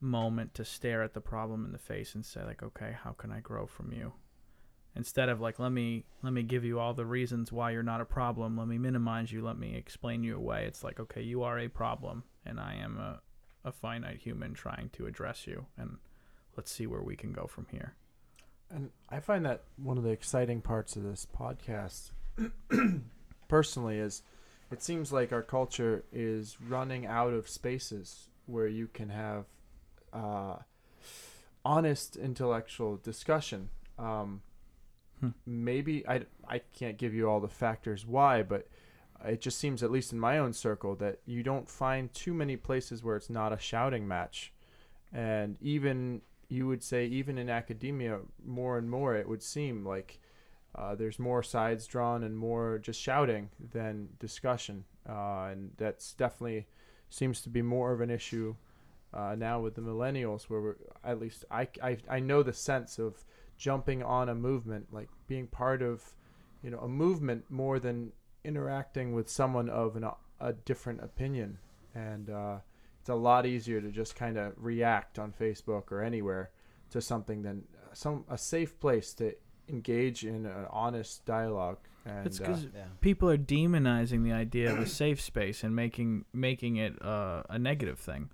moment 0.00 0.54
to 0.54 0.64
stare 0.64 1.04
at 1.04 1.14
the 1.14 1.20
problem 1.20 1.64
in 1.64 1.70
the 1.70 1.78
face 1.78 2.16
and 2.16 2.26
say 2.26 2.44
like, 2.44 2.64
okay, 2.64 2.96
how 3.04 3.12
can 3.12 3.30
I 3.30 3.38
grow 3.38 3.64
from 3.64 3.92
you? 3.92 4.12
Instead 4.96 5.28
of 5.28 5.40
like 5.40 5.58
let 5.58 5.72
me 5.72 6.04
let 6.22 6.32
me 6.32 6.42
give 6.42 6.64
you 6.64 6.78
all 6.78 6.94
the 6.94 7.06
reasons 7.06 7.52
why 7.52 7.70
you're 7.70 7.82
not 7.82 8.00
a 8.00 8.06
problem. 8.06 8.56
Let 8.56 8.68
me 8.68 8.78
minimize 8.78 9.32
you. 9.32 9.42
Let 9.42 9.58
me 9.58 9.74
explain 9.74 10.22
you 10.22 10.36
away. 10.36 10.64
It's 10.66 10.84
like 10.84 11.00
okay 11.00 11.22
you 11.22 11.42
are 11.42 11.58
a 11.58 11.68
problem 11.68 12.24
and 12.46 12.60
i 12.60 12.74
am 12.74 12.98
a, 12.98 13.20
a 13.64 13.72
finite 13.72 14.18
human 14.18 14.52
trying 14.52 14.90
to 14.90 15.06
address 15.06 15.46
you 15.46 15.64
and 15.78 15.96
let's 16.56 16.70
see 16.70 16.86
where 16.86 17.02
we 17.02 17.16
can 17.16 17.32
go 17.32 17.46
from 17.46 17.66
here. 17.70 17.94
And 18.70 18.90
I 19.08 19.20
find 19.20 19.44
that 19.44 19.64
one 19.76 19.98
of 19.98 20.04
the 20.04 20.10
exciting 20.10 20.60
parts 20.60 20.96
of 20.96 21.02
this 21.02 21.26
podcast, 21.38 22.10
personally, 23.48 23.98
is 23.98 24.22
it 24.70 24.82
seems 24.82 25.12
like 25.12 25.32
our 25.32 25.42
culture 25.42 26.04
is 26.12 26.56
running 26.68 27.06
out 27.06 27.32
of 27.32 27.48
spaces 27.48 28.28
where 28.46 28.66
you 28.66 28.88
can 28.88 29.10
have 29.10 29.44
uh, 30.12 30.56
honest 31.64 32.16
intellectual 32.16 32.96
discussion. 32.96 33.68
Um, 33.98 34.42
Hmm. 35.20 35.28
Maybe 35.46 36.06
I, 36.06 36.22
I 36.48 36.60
can't 36.72 36.98
give 36.98 37.14
you 37.14 37.28
all 37.28 37.40
the 37.40 37.48
factors 37.48 38.06
why, 38.06 38.42
but 38.42 38.68
it 39.24 39.40
just 39.40 39.58
seems, 39.58 39.82
at 39.82 39.90
least 39.90 40.12
in 40.12 40.20
my 40.20 40.38
own 40.38 40.52
circle, 40.52 40.94
that 40.96 41.20
you 41.24 41.42
don't 41.42 41.68
find 41.68 42.12
too 42.12 42.34
many 42.34 42.56
places 42.56 43.02
where 43.02 43.16
it's 43.16 43.30
not 43.30 43.52
a 43.52 43.58
shouting 43.58 44.06
match. 44.06 44.52
And 45.12 45.56
even 45.60 46.20
you 46.48 46.66
would 46.66 46.82
say 46.82 47.06
even 47.06 47.38
in 47.38 47.48
academia 47.48 48.20
more 48.44 48.78
and 48.78 48.88
more 48.88 49.14
it 49.14 49.28
would 49.28 49.42
seem 49.42 49.84
like 49.84 50.20
uh, 50.76 50.94
there's 50.94 51.18
more 51.18 51.42
sides 51.42 51.86
drawn 51.86 52.24
and 52.24 52.36
more 52.36 52.78
just 52.78 53.00
shouting 53.00 53.50
than 53.72 54.08
discussion 54.18 54.84
uh, 55.08 55.48
and 55.50 55.70
that's 55.76 56.14
definitely 56.14 56.66
seems 57.10 57.40
to 57.40 57.48
be 57.48 57.62
more 57.62 57.92
of 57.92 58.00
an 58.00 58.10
issue 58.10 58.54
uh, 59.12 59.34
now 59.36 59.60
with 59.60 59.74
the 59.74 59.80
millennials 59.80 60.44
where 60.44 60.60
we're 60.60 60.76
at 61.04 61.20
least 61.20 61.44
I, 61.50 61.68
I, 61.82 61.96
I 62.08 62.20
know 62.20 62.42
the 62.42 62.52
sense 62.52 62.98
of 62.98 63.24
jumping 63.64 64.02
on 64.02 64.28
a 64.28 64.34
movement 64.34 64.84
like 64.92 65.08
being 65.26 65.46
part 65.46 65.80
of 65.80 65.96
you 66.62 66.70
know 66.70 66.80
a 66.80 66.88
movement 67.04 67.42
more 67.48 67.78
than 67.78 68.12
interacting 68.44 69.14
with 69.14 69.26
someone 69.40 69.70
of 69.70 69.96
an, 69.96 70.04
a 70.38 70.52
different 70.52 71.02
opinion 71.02 71.56
and 71.94 72.28
uh, 72.28 72.56
it's 73.00 73.08
a 73.08 73.14
lot 73.14 73.46
easier 73.46 73.80
to 73.80 73.90
just 73.90 74.16
kind 74.16 74.36
of 74.36 74.52
react 74.58 75.18
on 75.18 75.32
Facebook 75.32 75.84
or 75.90 76.02
anywhere 76.02 76.50
to 76.90 77.00
something 77.00 77.40
than 77.42 77.64
uh, 77.74 77.94
some 77.94 78.24
a 78.28 78.36
safe 78.36 78.78
place 78.80 79.14
to 79.14 79.32
engage 79.68 80.24
in 80.26 80.44
an 80.44 80.66
honest 80.70 81.24
dialogue. 81.24 81.78
And 82.04 82.26
It's 82.26 82.38
uh, 82.40 82.44
because 82.44 82.64
Yeah. 82.64 82.84
people 83.00 83.30
are 83.30 83.38
demonizing 83.38 84.24
the 84.24 84.32
idea 84.32 84.70
of 84.72 84.78
a 84.78 84.86
safe 84.86 85.20
space 85.22 85.64
and 85.64 85.74
making 85.74 86.26
making 86.34 86.76
it 86.76 86.94
uh, 87.02 87.42
a 87.48 87.58
negative 87.58 87.98
thing. 87.98 88.28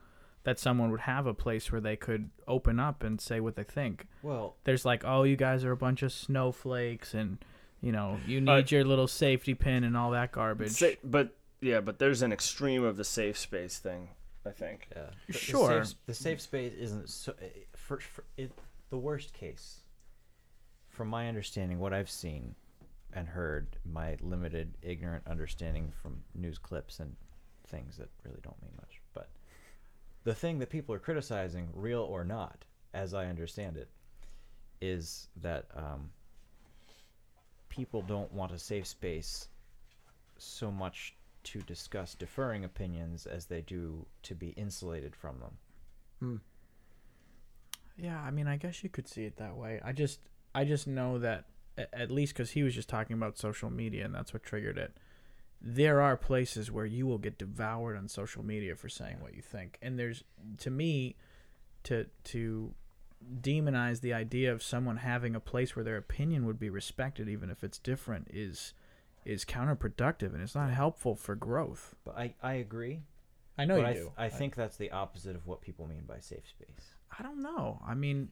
That 0.45 0.59
someone 0.59 0.91
would 0.91 1.01
have 1.01 1.27
a 1.27 1.35
place 1.35 1.71
where 1.71 1.81
they 1.83 1.97
could 1.97 2.31
open 2.49 2.81
up 2.81 3.03
and 3.03 3.21
say 3.21 3.41
what 3.41 3.57
they 3.57 3.63
think. 3.65 4.07
Well, 4.23 4.57
There's 4.65 4.85
like, 4.87 5.05
oh, 5.05 5.23
you 5.25 5.37
guys 5.37 5.65
are 5.65 5.73
a 5.73 5.77
bunch 5.77 6.03
of 6.03 6.13
snowflakes, 6.13 7.13
and 7.15 7.39
you 7.83 7.93
know, 7.93 8.19
you 8.27 8.41
need 8.41 8.51
Uh, 8.51 8.63
your 8.69 8.85
little 8.85 9.07
safety 9.07 9.55
pin 9.55 9.85
and 9.85 9.97
all 9.97 10.11
that 10.13 10.33
garbage. 10.33 10.71
Sa- 10.73 10.97
but 11.05 11.37
yeah, 11.61 11.81
but 11.81 11.99
there's 11.99 12.23
an 12.23 12.33
extreme 12.33 12.83
of 12.85 12.97
the 12.97 13.05
safe 13.05 13.37
space 13.39 13.79
thing. 13.79 14.09
I 14.47 14.51
think. 14.51 14.89
yeah. 14.97 15.11
The- 15.27 15.33
Sure. 15.35 15.81
The 15.81 15.85
safe, 15.85 15.97
the 16.07 16.15
safe 16.15 16.41
space 16.41 16.73
isn't 16.75 17.09
so. 17.11 17.35
eh, 17.43 17.49
For, 17.77 17.99
for 18.01 18.25
it, 18.39 18.51
the 18.89 18.97
worst 18.97 19.35
case, 19.35 19.81
from 20.89 21.09
my 21.09 21.29
understanding, 21.29 21.79
what 21.79 21.93
I've 21.93 22.11
seen 22.11 22.55
and 23.13 23.29
heard, 23.29 23.77
my 23.85 24.17
limited, 24.23 24.77
ignorant 24.83 25.27
understanding 25.27 25.93
from 26.03 26.23
news 26.35 26.57
clips 26.59 26.99
and 27.01 27.17
things 27.67 27.97
that 27.99 28.09
really 28.25 28.41
don't 28.43 28.61
mean 28.63 28.73
much, 28.77 29.00
but 29.00 29.00
the 30.25 30.35
thing 30.35 30.59
that 30.59 30.71
people 30.71 30.95
are 30.95 30.99
criticizing, 30.99 31.69
real 31.75 32.03
or 32.03 32.25
not, 32.25 32.65
as 32.93 33.15
I 33.15 33.27
understand 33.27 33.77
it, 33.77 33.89
is 34.81 35.29
that 35.37 35.67
um, 35.75 36.11
people 37.69 38.03
don't 38.03 38.33
want 38.33 38.53
a 38.53 38.59
safe 38.59 38.87
space 38.87 39.49
so 40.39 40.71
much 40.71 41.15
to 41.43 41.61
discuss 41.63 42.15
deferring 42.15 42.65
opinions 42.65 43.27
as 43.27 43.47
they 43.47 43.63
do 43.63 44.05
to 44.23 44.35
be 44.35 44.49
insulated 44.51 45.17
from 45.17 45.39
them. 45.41 45.59
hmm. 46.19 46.37
Yeah, 47.97 48.21
I 48.21 48.31
mean, 48.31 48.47
I 48.47 48.57
guess 48.57 48.83
you 48.83 48.89
could 48.89 49.09
see 49.09 49.25
it 49.25 49.37
that 49.37 49.57
way. 49.57 49.79
I 49.85 49.93
just, 49.93 50.21
I 50.55 50.65
just 50.65 50.87
know 50.87 51.19
that 51.19 51.45
at 51.93 52.11
least 52.11 52.33
because 52.33 52.51
he 52.51 52.63
was 52.63 52.75
just 52.75 52.89
talking 52.89 53.15
about 53.15 53.39
social 53.39 53.71
media, 53.71 54.05
and 54.05 54.15
that's 54.15 54.33
what 54.33 54.43
triggered 54.43 54.79
it. 54.79 54.97
There 55.63 56.01
are 56.01 56.17
places 56.17 56.71
where 56.71 56.87
you 56.87 57.07
will 57.07 57.19
get 57.19 57.39
devoured 57.39 57.97
on 57.97 58.09
social 58.09 58.45
media 58.45 58.75
for 58.77 58.89
saying 58.89 59.19
what 59.21 59.35
you 59.35 59.43
think, 59.43 59.79
and 59.83 59.99
there's, 59.99 60.25
to 60.59 60.71
me, 60.71 61.17
to 61.85 62.07
to 62.25 62.75
demonize 63.43 64.01
the 64.01 64.15
idea 64.15 64.51
of 64.53 64.63
someone 64.63 64.99
having 64.99 65.35
a 65.35 65.41
place 65.41 65.77
where 65.77 65.85
their 65.85 65.99
opinion 65.99 66.47
would 66.47 66.59
be 66.59 66.71
respected, 66.71 67.29
even 67.29 67.51
if 67.51 67.63
it's 67.63 67.79
different, 67.79 68.29
is 68.33 68.73
is 69.25 69.45
counterproductive, 69.45 70.33
and 70.33 70.43
it's 70.43 70.55
not 70.55 70.71
helpful 70.71 71.15
for 71.15 71.35
growth. 71.35 71.95
But 72.05 72.17
I, 72.17 72.35
I 72.43 72.55
agree. 72.55 73.03
I 73.59 73.67
know 73.67 73.77
but 73.77 73.83
you 73.83 73.87
I, 73.87 73.93
do. 73.93 74.13
I 74.17 74.29
think 74.31 74.55
that's 74.55 74.77
the 74.77 74.91
opposite 74.91 75.37
of 75.37 75.47
what 75.47 75.61
people 75.61 75.87
mean 75.87 76.05
by 76.07 76.21
safe 76.21 76.49
space. 76.49 76.95
I 77.19 77.23
don't 77.23 77.43
know. 77.43 77.83
I 77.87 77.95
mean, 77.95 78.31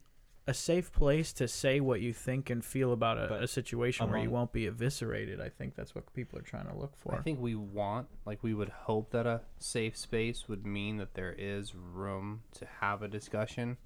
a 0.49 0.55
safe 0.55 0.91
place 0.93 1.33
to 1.35 1.47
say 1.47 1.79
what 1.79 2.01
you 2.01 2.13
think 2.13 2.49
and 2.51 2.65
feel 2.65 2.93
about 2.93 3.19
a, 3.19 3.43
a 3.43 3.47
situation 3.47 4.11
where 4.11 4.19
you 4.21 4.31
won't 4.31 4.51
be 4.53 4.67
eviscerated. 4.67 5.41
I 5.41 5.51
think 5.51 5.75
that's 5.75 5.95
what 5.95 6.13
people 6.15 6.39
are 6.39 6.43
trying 6.43 6.67
to 6.69 6.75
look 6.75 6.97
for. 6.97 7.15
I 7.15 7.21
think 7.21 7.39
we 7.41 7.55
want, 7.55 8.09
like, 8.25 8.43
we 8.43 8.55
would 8.55 8.71
hope 8.71 9.11
that 9.11 9.27
a 9.27 9.43
safe 9.59 9.97
space 9.97 10.49
would 10.49 10.67
mean 10.67 10.97
that 10.97 11.15
there 11.15 11.35
is 11.37 11.75
room 11.75 12.43
to 12.55 12.67
have 12.81 13.03
a 13.03 13.09
discussion, 13.09 13.77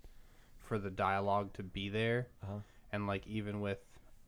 for 0.56 0.78
the 0.78 0.90
dialogue 0.90 1.52
to 1.54 1.62
be 1.64 1.88
there, 1.88 2.28
Uh-huh. 2.44 2.60
and 2.92 3.06
like 3.06 3.26
even 3.26 3.60
with 3.60 3.80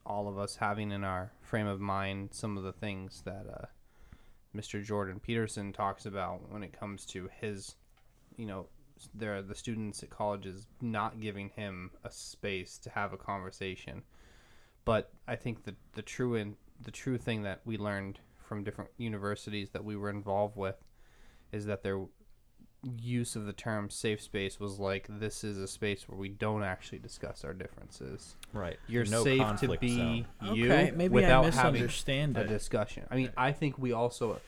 all 0.05 0.27
of 0.27 0.37
us 0.37 0.57
having 0.57 0.91
in 0.91 1.03
our 1.03 1.31
frame 1.41 1.65
of 1.67 1.79
mind 1.79 2.29
some 2.33 2.57
of 2.57 2.63
the 2.63 2.73
things 2.73 3.21
that 3.25 3.45
uh, 3.51 3.65
Mr. 4.55 4.83
Jordan 4.83 5.19
Peterson 5.19 5.71
talks 5.73 6.05
about 6.05 6.51
when 6.51 6.61
it 6.63 6.77
comes 6.77 7.05
to 7.07 7.29
his, 7.41 7.75
you 8.37 8.45
know, 8.45 8.67
there 9.13 9.35
are 9.35 9.41
the 9.41 9.55
students 9.55 10.01
at 10.03 10.09
colleges 10.09 10.67
not 10.81 11.19
giving 11.19 11.49
him 11.49 11.91
a 12.03 12.11
space 12.11 12.77
to 12.79 12.89
have 12.89 13.13
a 13.13 13.17
conversation. 13.17 14.03
But 14.85 15.11
I 15.27 15.35
think 15.35 15.63
the 15.63 15.75
the 15.93 16.01
true 16.01 16.35
in 16.35 16.55
the 16.81 16.91
true 16.91 17.17
thing 17.17 17.43
that 17.43 17.61
we 17.65 17.77
learned 17.77 18.19
from 18.37 18.63
different 18.63 18.91
universities 18.97 19.71
that 19.71 19.83
we 19.83 19.95
were 19.95 20.09
involved 20.09 20.55
with 20.55 20.75
is 21.51 21.65
that 21.65 21.83
their 21.83 22.05
use 23.01 23.35
of 23.35 23.45
the 23.45 23.53
term 23.53 23.89
safe 23.89 24.21
space 24.21 24.59
was 24.59 24.79
like 24.79 25.07
this 25.09 25.43
is 25.43 25.57
a 25.57 25.67
space 25.67 26.07
where 26.07 26.17
we 26.17 26.29
don't 26.29 26.63
actually 26.63 26.99
discuss 26.99 27.43
our 27.43 27.53
differences. 27.53 28.35
Right. 28.53 28.77
You're 28.87 29.05
No 29.05 29.23
safe 29.23 29.59
to 29.61 29.77
be 29.77 29.97
zone. 29.97 30.27
you 30.53 30.71
okay, 30.71 30.91
maybe 30.95 31.13
without 31.13 31.45
I 31.45 31.51
having 31.51 31.73
misunderstand 31.73 32.37
a 32.37 32.45
discussion. 32.45 33.07
I 33.09 33.15
mean, 33.15 33.31
I 33.35 33.51
think 33.51 33.77
we 33.79 33.91
also, 33.91 34.39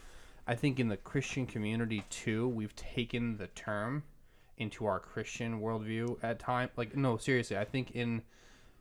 I 0.46 0.56
think 0.56 0.80
in 0.80 0.88
the 0.88 0.98
Christian 0.98 1.48
community 1.48 2.04
too, 2.10 2.48
we've 2.50 2.76
taken 2.76 3.38
the 3.38 3.48
term 3.48 4.04
into 4.58 4.86
our 4.86 5.00
Christian 5.00 5.62
worldview 5.62 6.18
at 6.24 6.40
time. 6.40 6.70
Like, 6.76 6.96
no, 6.96 7.18
seriously, 7.18 7.58
I 7.58 7.66
think 7.66 7.92
in 7.92 8.24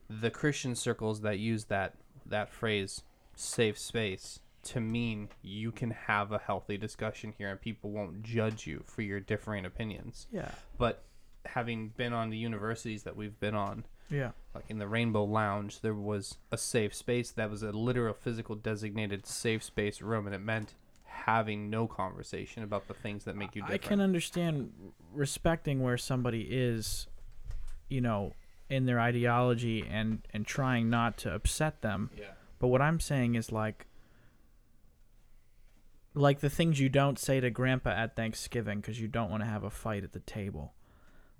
the 0.08 0.30
Christian 0.30 0.74
circles 0.74 1.20
that 1.22 1.38
use 1.38 1.64
that 1.64 1.94
that 2.24 2.50
phrase 2.50 3.02
"safe 3.34 3.78
space" 3.78 4.40
to 4.64 4.80
mean 4.80 5.28
you 5.42 5.70
can 5.70 5.90
have 5.90 6.32
a 6.32 6.38
healthy 6.38 6.76
discussion 6.76 7.32
here 7.38 7.48
and 7.48 7.60
people 7.60 7.90
won't 7.90 8.22
judge 8.24 8.66
you 8.66 8.82
for 8.84 9.02
your 9.02 9.20
differing 9.20 9.64
opinions. 9.64 10.26
Yeah, 10.32 10.50
But 10.76 11.04
having 11.44 11.90
been 11.90 12.12
on 12.12 12.30
the 12.30 12.36
universities 12.36 13.04
that 13.04 13.16
we've 13.16 13.38
been 13.38 13.54
on, 13.54 13.84
yeah. 14.10 14.32
like 14.54 14.64
in 14.68 14.78
the 14.78 14.88
Rainbow 14.88 15.24
Lounge, 15.24 15.80
there 15.82 15.94
was 15.94 16.38
a 16.50 16.58
safe 16.58 16.94
space 16.94 17.30
that 17.30 17.48
was 17.48 17.62
a 17.62 17.70
literal 17.70 18.14
physical 18.14 18.56
designated 18.56 19.24
safe 19.26 19.62
space 19.62 20.02
room, 20.02 20.26
and 20.26 20.34
it 20.34 20.40
meant 20.40 20.74
having 21.16 21.70
no 21.70 21.86
conversation 21.86 22.62
about 22.62 22.86
the 22.88 22.94
things 22.94 23.24
that 23.24 23.36
make 23.36 23.56
you 23.56 23.62
I 23.66 23.78
can 23.78 24.00
understand 24.00 24.72
respecting 25.12 25.82
where 25.82 25.98
somebody 25.98 26.42
is, 26.42 27.06
you 27.88 28.00
know, 28.00 28.32
in 28.68 28.86
their 28.86 29.00
ideology 29.00 29.84
and 29.88 30.26
and 30.32 30.46
trying 30.46 30.90
not 30.90 31.16
to 31.18 31.34
upset 31.34 31.82
them. 31.82 32.10
yeah. 32.16 32.26
But 32.58 32.68
what 32.68 32.82
I'm 32.82 33.00
saying 33.00 33.34
is 33.34 33.50
like 33.50 33.86
like 36.14 36.40
the 36.40 36.50
things 36.50 36.80
you 36.80 36.88
don't 36.88 37.18
say 37.18 37.40
to 37.40 37.50
grandpa 37.50 37.90
at 37.90 38.16
Thanksgiving 38.16 38.82
cuz 38.82 39.00
you 39.00 39.08
don't 39.08 39.30
want 39.30 39.42
to 39.42 39.48
have 39.48 39.64
a 39.64 39.70
fight 39.70 40.04
at 40.04 40.12
the 40.12 40.20
table. 40.20 40.74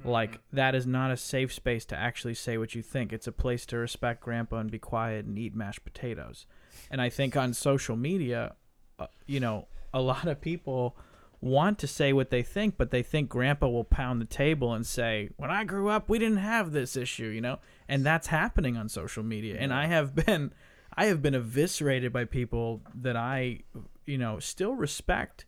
Mm-hmm. 0.01 0.11
Like 0.11 0.41
that 0.53 0.74
is 0.74 0.87
not 0.87 1.11
a 1.11 1.16
safe 1.16 1.53
space 1.53 1.85
to 1.87 1.97
actually 1.97 2.35
say 2.35 2.59
what 2.59 2.74
you 2.74 2.83
think. 2.83 3.12
It's 3.12 3.27
a 3.27 3.33
place 3.33 3.66
to 3.66 3.79
respect 3.79 4.20
grandpa 4.20 4.57
and 4.59 4.70
be 4.70 4.79
quiet 4.79 5.24
and 5.24 5.39
eat 5.39 5.55
mashed 5.55 5.85
potatoes. 5.85 6.47
And 6.91 7.01
I 7.01 7.09
think 7.09 7.37
on 7.37 7.55
social 7.55 7.97
media, 7.97 8.55
uh, 8.99 9.07
you 9.27 9.41
know, 9.41 9.69
a 9.93 10.01
lot 10.01 10.27
of 10.27 10.41
people 10.41 10.97
want 11.41 11.79
to 11.79 11.87
say 11.87 12.13
what 12.13 12.31
they 12.31 12.43
think, 12.43 12.77
but 12.77 12.91
they 12.91 13.03
think 13.03 13.29
grandpa 13.29 13.69
will 13.69 13.85
pound 13.85 14.21
the 14.21 14.27
table 14.27 14.73
and 14.73 14.87
say, 14.87 15.31
"When 15.37 15.51
I 15.51 15.65
grew 15.65 15.89
up, 15.89 16.09
we 16.09 16.19
didn't 16.19 16.39
have 16.39 16.73
this 16.73 16.97
issue," 16.97 17.27
you 17.27 17.41
know? 17.41 17.59
And 17.89 18.05
that's 18.05 18.29
happening 18.29 18.77
on 18.77 18.89
social 18.89 19.23
media. 19.23 19.57
And 19.59 19.73
I 19.73 19.87
have 19.87 20.15
been 20.15 20.53
I 20.97 21.07
have 21.07 21.23
been 21.23 21.35
eviscerated 21.35 22.13
by 22.13 22.25
people 22.25 22.81
that 22.95 23.17
I, 23.17 23.61
you 24.07 24.19
know, 24.19 24.39
still 24.39 24.75
respect. 24.75 25.45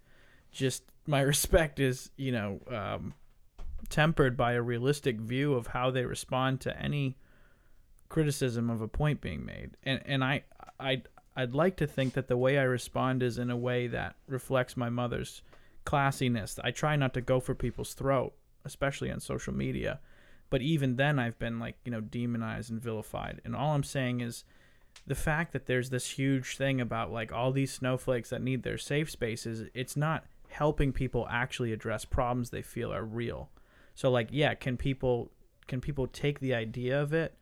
Just 0.52 0.84
my 1.06 1.20
respect 1.32 1.80
is, 1.80 2.10
you 2.16 2.32
know, 2.32 2.60
um, 2.70 3.14
tempered 3.88 4.36
by 4.36 4.52
a 4.52 4.62
realistic 4.62 5.18
view 5.20 5.54
of 5.54 5.68
how 5.68 5.90
they 5.90 6.04
respond 6.04 6.60
to 6.60 6.78
any 6.78 7.16
criticism 8.08 8.68
of 8.68 8.82
a 8.82 8.88
point 8.88 9.20
being 9.20 9.44
made. 9.44 9.70
And 9.82 10.02
and 10.04 10.22
I 10.22 10.42
I 10.78 11.02
I'd 11.38 11.54
like 11.54 11.76
to 11.76 11.86
think 11.86 12.14
that 12.14 12.26
the 12.26 12.36
way 12.36 12.58
I 12.58 12.64
respond 12.64 13.22
is 13.22 13.38
in 13.38 13.48
a 13.48 13.56
way 13.56 13.86
that 13.86 14.16
reflects 14.26 14.76
my 14.76 14.90
mother's 14.90 15.42
classiness. 15.86 16.58
I 16.64 16.72
try 16.72 16.96
not 16.96 17.14
to 17.14 17.20
go 17.20 17.38
for 17.38 17.54
people's 17.54 17.94
throat, 17.94 18.32
especially 18.64 19.08
on 19.08 19.20
social 19.20 19.54
media. 19.54 20.00
But 20.50 20.62
even 20.62 20.96
then 20.96 21.20
I've 21.20 21.38
been 21.38 21.60
like, 21.60 21.76
you 21.84 21.92
know, 21.92 22.00
demonized 22.00 22.72
and 22.72 22.82
vilified. 22.82 23.40
And 23.44 23.54
all 23.54 23.76
I'm 23.76 23.84
saying 23.84 24.20
is 24.20 24.42
the 25.06 25.14
fact 25.14 25.52
that 25.52 25.66
there's 25.66 25.90
this 25.90 26.10
huge 26.10 26.56
thing 26.56 26.80
about 26.80 27.12
like 27.12 27.30
all 27.32 27.52
these 27.52 27.72
snowflakes 27.72 28.30
that 28.30 28.42
need 28.42 28.64
their 28.64 28.76
safe 28.76 29.08
spaces, 29.08 29.62
it's 29.74 29.96
not 29.96 30.24
helping 30.48 30.92
people 30.92 31.28
actually 31.30 31.72
address 31.72 32.04
problems 32.04 32.50
they 32.50 32.62
feel 32.62 32.92
are 32.92 33.04
real. 33.04 33.48
So 33.94 34.10
like, 34.10 34.30
yeah, 34.32 34.54
can 34.54 34.76
people 34.76 35.30
can 35.68 35.80
people 35.80 36.08
take 36.08 36.40
the 36.40 36.54
idea 36.54 37.00
of 37.00 37.12
it 37.12 37.36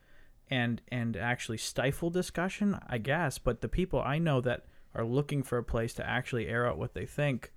and 0.51 0.81
and 0.89 1.17
actually 1.17 1.59
stifle 1.59 2.11
discussion? 2.11 2.79
I 2.89 2.99
guess, 2.99 3.39
but 3.39 3.61
the 3.61 3.69
people 3.69 4.01
I 4.01 4.19
know 4.19 4.41
that 4.43 4.65
are 4.95 5.05
looking 5.05 5.43
for 5.43 5.59
a 5.59 5.65
place 5.65 5.95
to 5.95 6.09
actually 6.09 6.49
air 6.49 6.67
out 6.67 6.79
what 6.79 6.95
they 6.95 7.07
think 7.07 7.53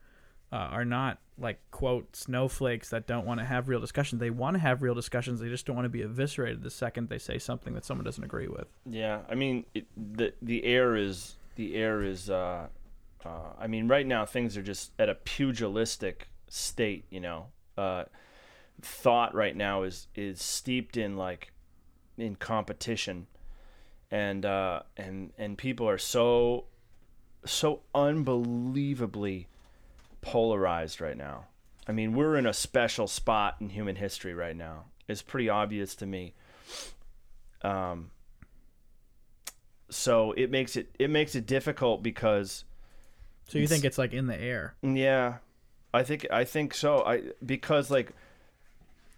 uh, 0.52 0.56
are 0.56 0.86
not 0.86 1.20
like 1.38 1.60
quote 1.72 2.16
snowflakes 2.16 2.90
that 2.90 3.08
don't 3.08 3.26
want 3.26 3.40
to 3.40 3.46
have 3.46 3.70
real 3.70 3.80
discussions. 3.80 4.20
They 4.20 4.30
want 4.30 4.56
to 4.56 4.60
have 4.60 4.82
real 4.82 4.96
discussions. 4.96 5.40
They 5.40 5.48
just 5.48 5.66
don't 5.66 5.76
want 5.76 5.86
to 5.86 5.90
be 5.90 6.02
eviscerated 6.02 6.64
the 6.64 6.70
second 6.70 7.10
they 7.10 7.18
say 7.18 7.38
something 7.38 7.74
that 7.76 7.86
someone 7.86 8.04
doesn't 8.04 8.24
agree 8.24 8.48
with. 8.48 8.68
Yeah, 8.86 9.20
I 9.30 9.36
mean 9.36 9.66
it, 9.74 9.86
the 9.96 10.34
the 10.42 10.64
air 10.66 10.96
is 10.96 11.38
the 11.56 11.76
air 11.76 12.04
is. 12.04 12.30
Uh, 12.30 12.68
uh, 13.26 13.52
I 13.60 13.68
mean, 13.68 13.90
right 13.90 14.08
now 14.08 14.26
things 14.26 14.56
are 14.56 14.64
just 14.64 14.92
at 14.98 15.10
a 15.10 15.16
pugilistic 15.16 16.30
state. 16.48 17.06
You 17.10 17.20
know, 17.20 17.48
uh, 17.78 18.06
thought 18.82 19.36
right 19.36 19.56
now 19.56 19.84
is 19.84 20.08
is 20.16 20.42
steeped 20.42 20.98
in 20.98 21.18
like 21.18 21.52
in 22.22 22.36
competition, 22.36 23.28
and 24.12 24.46
uh, 24.46 24.82
and 24.98 25.32
and 25.38 25.58
people 25.58 25.88
are 25.88 25.98
so 25.98 26.66
so 27.46 27.82
unbelievably 27.96 29.48
polarized 30.22 31.00
right 31.02 31.18
now. 31.18 31.46
I 31.88 31.92
mean, 31.92 32.14
we're 32.14 32.36
in 32.36 32.46
a 32.46 32.54
special 32.54 33.08
spot 33.08 33.56
in 33.60 33.70
human 33.70 33.96
history 33.96 34.34
right 34.34 34.56
now. 34.56 34.86
It's 35.08 35.22
pretty 35.22 35.50
obvious 35.50 35.96
to 35.96 36.06
me. 36.06 36.34
Um, 37.64 38.12
so 39.90 40.34
it 40.34 40.52
makes 40.52 40.76
it 40.76 40.94
it 41.00 41.10
makes 41.10 41.36
it 41.36 41.46
difficult 41.48 42.04
because 42.04 42.64
So 43.48 43.58
you 43.58 43.68
think 43.68 43.86
it's 43.86 43.98
like 43.98 44.14
in 44.14 44.28
the 44.28 44.40
air? 44.40 44.76
yeah, 44.84 45.38
I 45.94 46.04
think 46.04 46.28
I 46.32 46.44
think 46.44 46.74
so. 46.74 47.04
I 47.04 47.24
because 47.44 47.90
like 47.90 48.12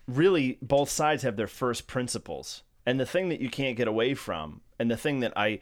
really 0.07 0.57
both 0.61 0.89
sides 0.89 1.23
have 1.23 1.35
their 1.35 1.47
first 1.47 1.87
principles. 1.87 2.63
And 2.85 2.99
the 2.99 3.05
thing 3.05 3.29
that 3.29 3.41
you 3.41 3.49
can't 3.49 3.77
get 3.77 3.87
away 3.87 4.13
from 4.13 4.61
and 4.79 4.89
the 4.89 4.97
thing 4.97 5.19
that 5.19 5.33
I 5.35 5.59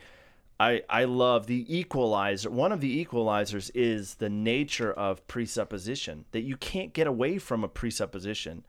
I 0.60 0.84
I 0.90 1.06
love 1.06 1.48
the 1.48 1.66
equalizer. 1.68 2.50
One 2.50 2.72
of 2.72 2.82
the 2.82 3.06
equalizers 3.06 3.72
is 3.74 4.16
the 4.16 4.30
nature 4.30 4.92
of 4.92 5.26
presupposition 5.28 6.26
that 6.32 6.42
you 6.42 6.58
can't 6.58 6.94
get 6.94 7.08
away 7.08 7.38
from 7.38 7.64
a 7.64 7.68
presupposition. 7.68 8.66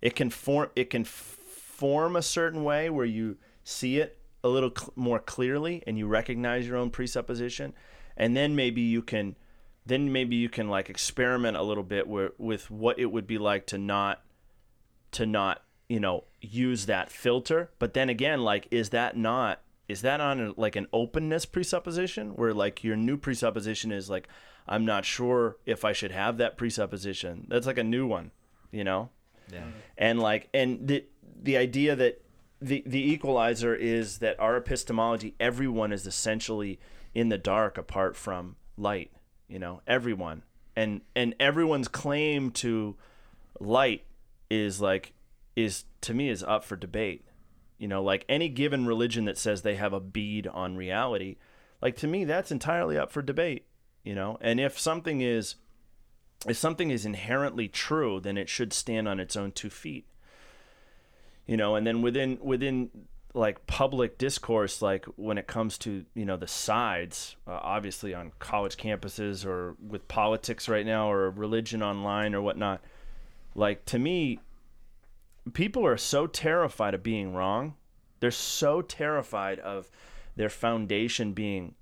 It 0.00 0.14
can 0.14 0.30
form 0.30 0.70
it 0.76 0.90
can 0.90 1.04
form 1.04 2.16
a 2.16 2.22
certain 2.22 2.64
way 2.64 2.90
where 2.90 3.06
you 3.06 3.38
see 3.64 3.98
it 3.98 4.18
a 4.44 4.48
little 4.48 4.72
cl- 4.76 4.92
more 4.96 5.18
clearly 5.18 5.82
and 5.86 5.96
you 5.96 6.06
recognize 6.06 6.66
your 6.66 6.76
own 6.76 6.90
presupposition 6.90 7.72
and 8.16 8.36
then 8.36 8.56
maybe 8.56 8.80
you 8.80 9.02
can 9.02 9.36
then 9.84 10.12
maybe 10.12 10.36
you 10.36 10.48
can 10.48 10.68
like 10.68 10.90
experiment 10.90 11.56
a 11.56 11.62
little 11.62 11.82
bit 11.82 12.06
where, 12.06 12.32
with 12.38 12.70
what 12.70 12.98
it 12.98 13.06
would 13.06 13.26
be 13.26 13.38
like 13.38 13.66
to 13.66 13.78
not 13.78 14.22
to 15.12 15.26
not 15.26 15.62
you 15.88 16.00
know 16.00 16.24
use 16.40 16.86
that 16.86 17.10
filter. 17.10 17.70
But 17.78 17.94
then 17.94 18.08
again 18.08 18.42
like 18.42 18.68
is 18.70 18.90
that 18.90 19.16
not 19.16 19.60
is 19.88 20.02
that 20.02 20.20
on 20.20 20.40
a, 20.40 20.52
like 20.56 20.76
an 20.76 20.86
openness 20.92 21.44
presupposition 21.44 22.30
where 22.30 22.54
like 22.54 22.82
your 22.84 22.96
new 22.96 23.16
presupposition 23.16 23.92
is 23.92 24.08
like 24.08 24.28
i'm 24.68 24.84
not 24.86 25.04
sure 25.04 25.56
if 25.66 25.84
i 25.84 25.92
should 25.92 26.12
have 26.12 26.38
that 26.38 26.56
presupposition? 26.56 27.46
That's 27.48 27.66
like 27.66 27.78
a 27.78 27.84
new 27.84 28.06
one 28.06 28.30
you 28.70 28.84
know? 28.84 29.10
Yeah. 29.52 29.64
and 29.98 30.20
like 30.20 30.48
and 30.54 30.86
the 30.86 31.04
the 31.42 31.56
idea 31.56 31.94
that 31.96 32.22
the 32.60 32.82
the 32.86 33.12
equalizer 33.12 33.74
is 33.74 34.18
that 34.18 34.38
our 34.40 34.56
epistemology 34.56 35.34
everyone 35.40 35.92
is 35.92 36.06
essentially 36.06 36.78
in 37.14 37.28
the 37.28 37.38
dark 37.38 37.76
apart 37.76 38.16
from 38.16 38.56
light 38.78 39.10
you 39.52 39.58
know 39.58 39.82
everyone. 39.86 40.42
And 40.74 41.02
and 41.14 41.34
everyone's 41.38 41.88
claim 41.88 42.50
to 42.52 42.96
light 43.60 44.04
is 44.48 44.80
like 44.80 45.12
is 45.56 45.84
to 46.02 46.14
me 46.14 46.28
is 46.28 46.42
up 46.42 46.64
for 46.64 46.76
debate. 46.76 47.24
You 47.78 47.88
know 47.88 48.02
like 48.02 48.24
any 48.28 48.48
given 48.48 48.86
religion 48.86 49.24
that 49.24 49.38
says 49.38 49.62
they 49.62 49.74
have 49.74 49.92
a 49.92 50.00
bead 50.00 50.46
on 50.46 50.76
reality 50.76 51.36
like 51.80 51.96
to 51.96 52.06
me 52.06 52.24
that's 52.24 52.52
entirely 52.52 52.96
up 52.96 53.10
for 53.10 53.22
debate 53.22 53.66
you 54.04 54.14
know? 54.14 54.36
And 54.40 54.58
if 54.58 54.78
something 54.78 55.20
is 55.20 55.56
if 56.46 56.56
something 56.56 56.90
is 56.90 57.04
inherently 57.04 57.68
true 57.68 58.20
then 58.20 58.36
it 58.36 58.48
should 58.48 58.72
stand 58.72 59.08
on 59.08 59.18
its 59.20 59.36
own 59.36 59.52
two 59.52 59.70
feet. 59.70 60.06
You 61.46 61.56
know 61.56 61.74
and 61.74 61.86
then 61.86 62.02
within 62.02 62.38
within 62.40 62.90
like 63.34 63.66
public 63.66 64.18
discourse 64.18 64.82
like 64.82 65.06
when 65.16 65.38
it 65.38 65.46
comes 65.46 65.78
to 65.78 66.04
you 66.14 66.24
know 66.24 66.36
the 66.36 66.46
sides 66.46 67.36
uh, 67.48 67.58
obviously 67.62 68.14
on 68.14 68.30
college 68.38 68.76
campuses 68.76 69.46
or 69.46 69.74
with 69.80 70.06
politics 70.06 70.68
right 70.68 70.84
now 70.84 71.10
or 71.10 71.30
religion 71.30 71.82
online 71.82 72.34
or 72.34 72.42
whatnot 72.42 72.82
like 73.54 73.84
to 73.86 73.98
me 73.98 74.38
people 75.52 75.86
are 75.86 75.96
so 75.96 76.26
terrified 76.26 76.94
of 76.94 77.02
being 77.02 77.34
wrong. 77.34 77.74
They're 78.20 78.30
so 78.30 78.82
terrified 78.82 79.58
of 79.58 79.90
their 80.36 80.48
foundation 80.48 81.32
being 81.32 81.74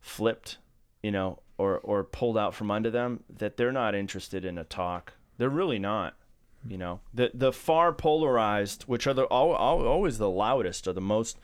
flipped 0.00 0.58
you 1.02 1.10
know 1.10 1.38
or 1.58 1.78
or 1.78 2.04
pulled 2.04 2.38
out 2.38 2.54
from 2.54 2.70
under 2.70 2.90
them 2.90 3.22
that 3.28 3.56
they're 3.56 3.72
not 3.72 3.94
interested 3.94 4.44
in 4.44 4.58
a 4.58 4.64
talk. 4.64 5.14
They're 5.38 5.48
really 5.48 5.78
not 5.78 6.14
you 6.66 6.78
know. 6.78 7.00
The 7.12 7.30
the 7.34 7.52
far 7.52 7.92
polarized 7.92 8.84
which 8.84 9.06
are 9.06 9.14
the 9.14 9.26
al- 9.30 9.56
al- 9.56 9.86
always 9.86 10.18
the 10.18 10.30
loudest 10.30 10.86
or 10.86 10.92
the 10.92 11.00
most 11.00 11.38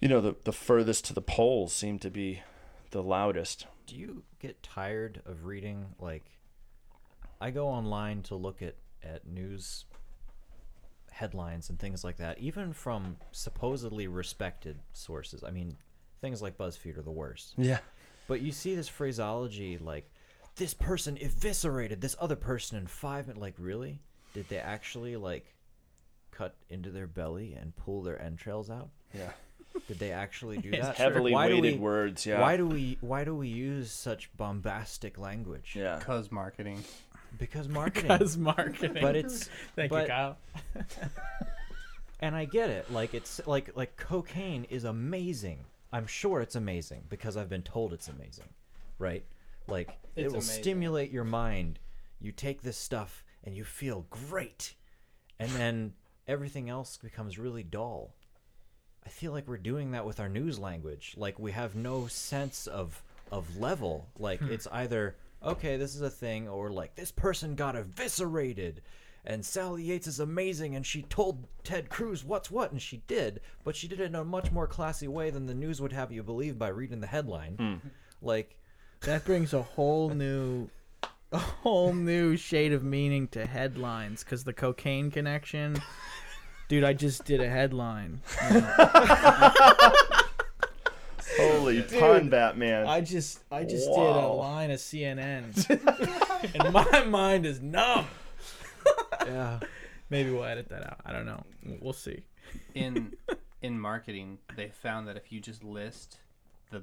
you 0.00 0.08
know 0.08 0.20
the 0.20 0.36
the 0.44 0.52
furthest 0.52 1.04
to 1.06 1.14
the 1.14 1.22
poles 1.22 1.72
seem 1.72 1.98
to 2.00 2.10
be 2.10 2.42
the 2.90 3.02
loudest. 3.02 3.66
Do 3.86 3.96
you 3.96 4.22
get 4.38 4.62
tired 4.62 5.22
of 5.26 5.44
reading 5.44 5.86
like 5.98 6.24
I 7.40 7.50
go 7.50 7.68
online 7.68 8.22
to 8.24 8.34
look 8.34 8.62
at 8.62 8.76
at 9.02 9.26
news 9.26 9.84
headlines 11.22 11.68
and 11.68 11.78
things 11.78 12.04
like 12.04 12.16
that, 12.18 12.38
even 12.38 12.72
from 12.72 13.16
supposedly 13.32 14.06
respected 14.06 14.78
sources. 14.92 15.42
I 15.42 15.50
mean, 15.50 15.76
things 16.20 16.40
like 16.40 16.56
BuzzFeed 16.56 16.96
are 16.96 17.02
the 17.02 17.10
worst. 17.10 17.54
yeah 17.56 17.78
But 18.28 18.40
you 18.40 18.52
see 18.52 18.74
this 18.76 18.88
phraseology 18.88 19.78
like 19.78 20.08
this 20.56 20.74
person 20.74 21.16
eviscerated 21.20 22.00
this 22.00 22.14
other 22.20 22.36
person 22.36 22.78
in 22.78 22.86
5 22.86 23.26
minutes 23.26 23.40
like 23.40 23.54
really? 23.58 24.00
Did 24.34 24.48
they 24.48 24.58
actually 24.58 25.16
like 25.16 25.46
cut 26.30 26.54
into 26.70 26.90
their 26.90 27.06
belly 27.08 27.54
and 27.60 27.74
pull 27.74 28.02
their 28.02 28.20
entrails 28.22 28.70
out? 28.70 28.90
yeah 29.12 29.32
Did 29.88 29.98
they 29.98 30.12
actually 30.12 30.58
do 30.58 30.70
that? 30.82 30.96
heavily 30.96 31.32
Why 31.32 31.48
do 31.48 31.54
weighted 31.56 31.74
we- 31.74 31.78
words 31.80 32.26
yeah 32.26 32.40
Why 32.40 32.56
do 32.56 32.66
we 32.66 32.96
why 33.00 33.24
do 33.24 33.34
we 33.34 33.48
use 33.48 33.90
such 33.90 34.30
bombastic 34.36 35.18
language? 35.18 35.74
yeah 35.76 35.98
Cause 36.00 36.30
marketing. 36.30 36.84
Because 37.38 37.68
marketing. 37.68 38.08
Because 38.08 38.36
marketing. 38.36 38.98
but 39.00 39.16
it's 39.16 39.48
Thank 39.76 39.90
but, 39.90 40.02
you, 40.02 40.08
Kyle. 40.08 40.38
and 42.20 42.34
I 42.34 42.44
get 42.44 42.70
it. 42.70 42.92
Like 42.92 43.14
it's 43.14 43.40
like 43.46 43.70
like 43.76 43.96
cocaine 43.96 44.64
is 44.70 44.84
amazing. 44.84 45.64
I'm 45.92 46.06
sure 46.06 46.40
it's 46.40 46.56
amazing 46.56 47.04
because 47.08 47.36
I've 47.36 47.48
been 47.48 47.62
told 47.62 47.92
it's 47.92 48.08
amazing, 48.08 48.48
right? 48.98 49.24
Like 49.66 49.90
it 50.16 50.26
will 50.26 50.34
amazing. 50.34 50.62
stimulate 50.62 51.10
your 51.10 51.24
mind. 51.24 51.78
You 52.20 52.32
take 52.32 52.62
this 52.62 52.76
stuff 52.76 53.24
and 53.44 53.56
you 53.56 53.64
feel 53.64 54.06
great, 54.10 54.74
and 55.38 55.50
then 55.50 55.94
everything 56.26 56.68
else 56.68 56.98
becomes 56.98 57.38
really 57.38 57.62
dull. 57.62 58.14
I 59.06 59.08
feel 59.08 59.32
like 59.32 59.48
we're 59.48 59.56
doing 59.56 59.92
that 59.92 60.04
with 60.04 60.20
our 60.20 60.28
news 60.28 60.58
language. 60.58 61.14
Like 61.16 61.38
we 61.38 61.52
have 61.52 61.74
no 61.74 62.06
sense 62.08 62.66
of 62.66 63.02
of 63.32 63.58
level. 63.58 64.08
Like 64.18 64.40
hmm. 64.40 64.50
it's 64.50 64.66
either 64.72 65.16
okay, 65.42 65.76
this 65.76 65.94
is 65.94 66.00
a 66.02 66.10
thing, 66.10 66.48
or 66.48 66.70
like 66.70 66.94
this 66.94 67.12
person 67.12 67.54
got 67.54 67.76
eviscerated, 67.76 68.80
and 69.24 69.44
Sally 69.44 69.82
Yates 69.82 70.06
is 70.06 70.20
amazing, 70.20 70.74
and 70.76 70.86
she 70.86 71.02
told 71.02 71.46
Ted 71.64 71.88
Cruz 71.90 72.24
what's 72.24 72.50
what, 72.50 72.72
and 72.72 72.80
she 72.80 73.02
did, 73.06 73.40
but 73.64 73.76
she 73.76 73.88
did 73.88 74.00
it 74.00 74.04
in 74.04 74.14
a 74.14 74.24
much 74.24 74.50
more 74.50 74.66
classy 74.66 75.08
way 75.08 75.30
than 75.30 75.46
the 75.46 75.54
news 75.54 75.80
would 75.80 75.92
have 75.92 76.10
you 76.12 76.22
believe 76.22 76.58
by 76.58 76.68
reading 76.68 77.00
the 77.00 77.06
headline. 77.06 77.54
Hmm. 77.56 77.88
Like, 78.22 78.56
That 79.02 79.24
brings 79.24 79.52
a 79.52 79.62
whole 79.62 80.10
new, 80.10 80.68
a 81.30 81.38
whole 81.38 81.92
new 81.92 82.36
shade 82.36 82.72
of 82.72 82.82
meaning 82.82 83.28
to 83.28 83.44
headlines 83.46 84.24
because 84.24 84.44
the 84.44 84.52
cocaine 84.52 85.10
connection. 85.10 85.80
Dude, 86.68 86.84
I 86.84 86.92
just 86.92 87.24
did 87.24 87.40
a 87.40 87.48
headline. 87.48 88.20
you 91.38 91.44
know. 91.48 91.58
holy 91.58 91.82
pun 91.82 92.28
batman 92.28 92.86
I 92.86 93.00
just, 93.00 93.40
I 93.50 93.64
just 93.64 93.86
did 93.88 93.96
a 93.96 94.28
line 94.28 94.70
of 94.70 94.78
CNN, 94.80 95.54
and 96.54 96.72
my 96.72 97.04
mind 97.04 97.46
is 97.46 97.60
numb. 97.60 98.06
yeah, 99.26 99.60
Maybe 100.10 100.30
we'll 100.30 100.44
edit 100.44 100.68
that 100.70 100.84
out. 100.84 101.00
I 101.04 101.12
don't 101.12 101.26
know. 101.26 101.44
We'll 101.80 101.92
see. 101.92 102.22
in 102.74 103.12
in 103.62 103.78
marketing, 103.78 104.38
they 104.56 104.68
found 104.68 105.06
that 105.08 105.16
if 105.16 105.30
you 105.32 105.40
just 105.40 105.62
list 105.64 106.18
the 106.70 106.82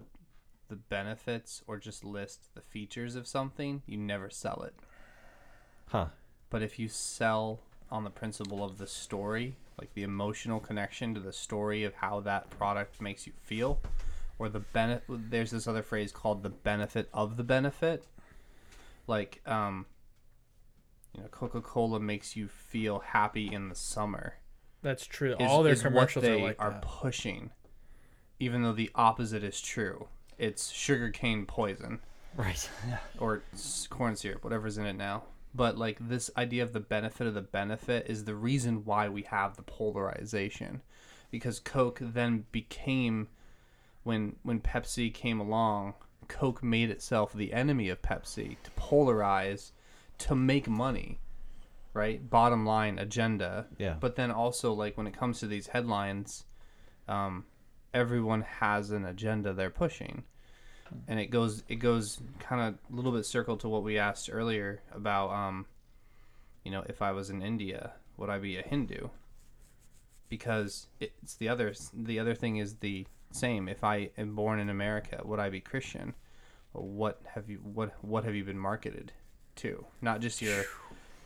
the 0.68 0.76
benefits 0.76 1.61
or 1.68 1.77
just 1.77 2.03
list 2.03 2.53
the 2.56 2.61
features 2.61 3.15
of 3.15 3.27
something, 3.27 3.82
you 3.88 3.98
never 3.98 4.30
sell 4.30 4.61
it. 4.64 4.76
huh? 5.88 6.07
But 6.49 6.61
if 6.61 6.77
you 6.80 6.88
sell 6.88 7.60
on 7.91 8.03
the 8.03 8.10
principle 8.10 8.64
of 8.64 8.77
the 8.77 8.88
story, 8.88 9.56
like 9.80 9.94
the 9.94 10.03
emotional 10.03 10.60
connection 10.60 11.14
to 11.14 11.19
the 11.19 11.34
story 11.34 11.84
of 11.84 11.95
how 11.95 12.19
that 12.22 12.49
product 12.49 12.99
makes 13.02 13.26
you 13.27 13.34
feel, 13.44 13.80
or 14.40 14.49
the 14.49 14.60
benefit, 14.60 15.03
there's 15.32 15.52
this 15.52 15.68
other 15.68 15.84
phrase 15.84 16.12
called 16.12 16.44
the 16.44 16.49
benefit 16.49 17.10
of 17.14 17.38
the 17.38 17.44
benefit. 17.44 18.06
Like, 19.07 19.41
um, 19.45 19.86
you 21.16 21.22
know, 21.22 21.28
Coca 21.30 21.62
Cola 21.62 21.99
makes 21.99 22.36
you 22.36 22.48
feel 22.48 22.99
happy 22.99 23.53
in 23.53 23.70
the 23.70 23.76
summer. 23.76 24.36
That's 24.82 25.06
true. 25.06 25.36
is- 25.40 25.49
All 25.49 25.64
their 25.64 25.74
is 25.74 25.84
what 25.84 25.91
commercials 25.91 26.24
they 26.24 26.41
are 26.41 26.44
like 26.44 26.57
that. 26.57 26.82
pushing, 26.82 27.52
even 28.40 28.64
though 28.64 28.74
the 28.74 28.91
opposite 28.95 29.44
is 29.44 29.62
true. 29.62 30.07
It's 30.38 30.70
sugarcane 30.72 31.45
poison 31.45 31.99
Right. 32.36 32.70
or 33.20 33.41
corn 33.90 34.16
syrup, 34.18 34.44
whatever's 34.44 34.78
in 34.78 34.86
it 34.86 34.94
now. 34.98 35.24
But 35.53 35.78
like 35.78 35.98
this 36.10 36.30
idea 36.36 36.64
of 36.64 36.74
the 36.74 36.82
benefit 36.82 37.26
of 37.28 37.34
the 37.34 37.41
benefit 37.41 38.07
is 38.10 38.26
the 38.26 38.36
reason 38.36 38.84
why 38.84 39.07
we 39.07 39.22
have 39.24 39.56
the 39.56 39.62
polarization, 39.64 40.82
because 41.32 41.62
Coke 41.62 41.99
then 42.02 42.44
became, 42.52 43.30
when 44.06 44.38
when 44.44 44.61
Pepsi 44.61 45.14
came 45.14 45.41
along, 45.41 45.95
Coke 46.30 46.64
made 46.64 46.90
itself 46.90 47.34
the 47.34 47.52
enemy 47.52 47.90
of 47.90 48.02
Pepsi 48.02 48.56
to 48.64 48.72
polarize, 48.72 49.72
to 50.19 50.36
make 50.36 50.69
money, 50.69 51.19
right? 51.94 52.30
Bottom 52.30 52.65
line 52.65 52.98
agenda. 52.98 53.68
Yeah. 53.77 53.95
But 53.99 54.15
then 54.15 54.32
also 54.32 54.72
like 54.72 54.95
when 54.95 55.07
it 55.07 55.18
comes 55.18 55.41
to 55.41 55.48
these 55.48 55.68
headlines, 55.68 56.45
um, 57.10 57.44
everyone 57.94 58.44
has 58.44 58.91
an 58.91 59.06
agenda 59.06 59.52
they're 59.52 59.69
pushing 59.69 60.23
and 61.07 61.19
it 61.19 61.27
goes 61.27 61.64
it 61.68 61.76
goes 61.76 62.19
kind 62.40 62.61
of 62.61 62.76
a 62.91 62.95
little 62.95 63.11
bit 63.11 63.26
circle 63.26 63.57
to 63.57 63.69
what 63.69 63.84
we 63.84 63.98
asked 63.98 64.30
earlier 64.32 64.82
about 64.94 65.32
um 65.32 65.65
you 66.64 66.72
know 66.72 66.84
if 66.88 67.02
i 67.02 67.11
was 67.11 67.30
in 67.30 67.41
india 67.41 67.94
would 68.18 68.30
i 68.30 68.38
be 68.38 68.57
a 68.57 68.61
hindu 68.61 69.07
because 70.30 70.88
it's 70.99 71.36
the 71.36 71.49
other 71.49 71.73
the 71.94 72.19
other 72.19 72.36
thing 72.36 72.57
is 72.57 72.76
the 72.76 73.06
same. 73.36 73.68
If 73.68 73.84
I 73.84 74.10
am 74.18 74.36
born 74.36 74.60
in 74.60 74.70
America, 74.70 75.22
would 75.24 75.40
I 75.40 75.49
be 75.49 75.62
Christian? 75.62 76.14
Well, 76.74 76.86
what 76.86 77.22
have 77.34 77.49
you 77.49 77.57
what 77.64 77.94
what 78.02 78.24
have 78.24 78.36
you 78.36 78.44
been 78.44 78.60
marketed 78.60 79.14
to? 79.57 79.86
Not 80.02 80.22
just 80.22 80.41
your 80.41 80.64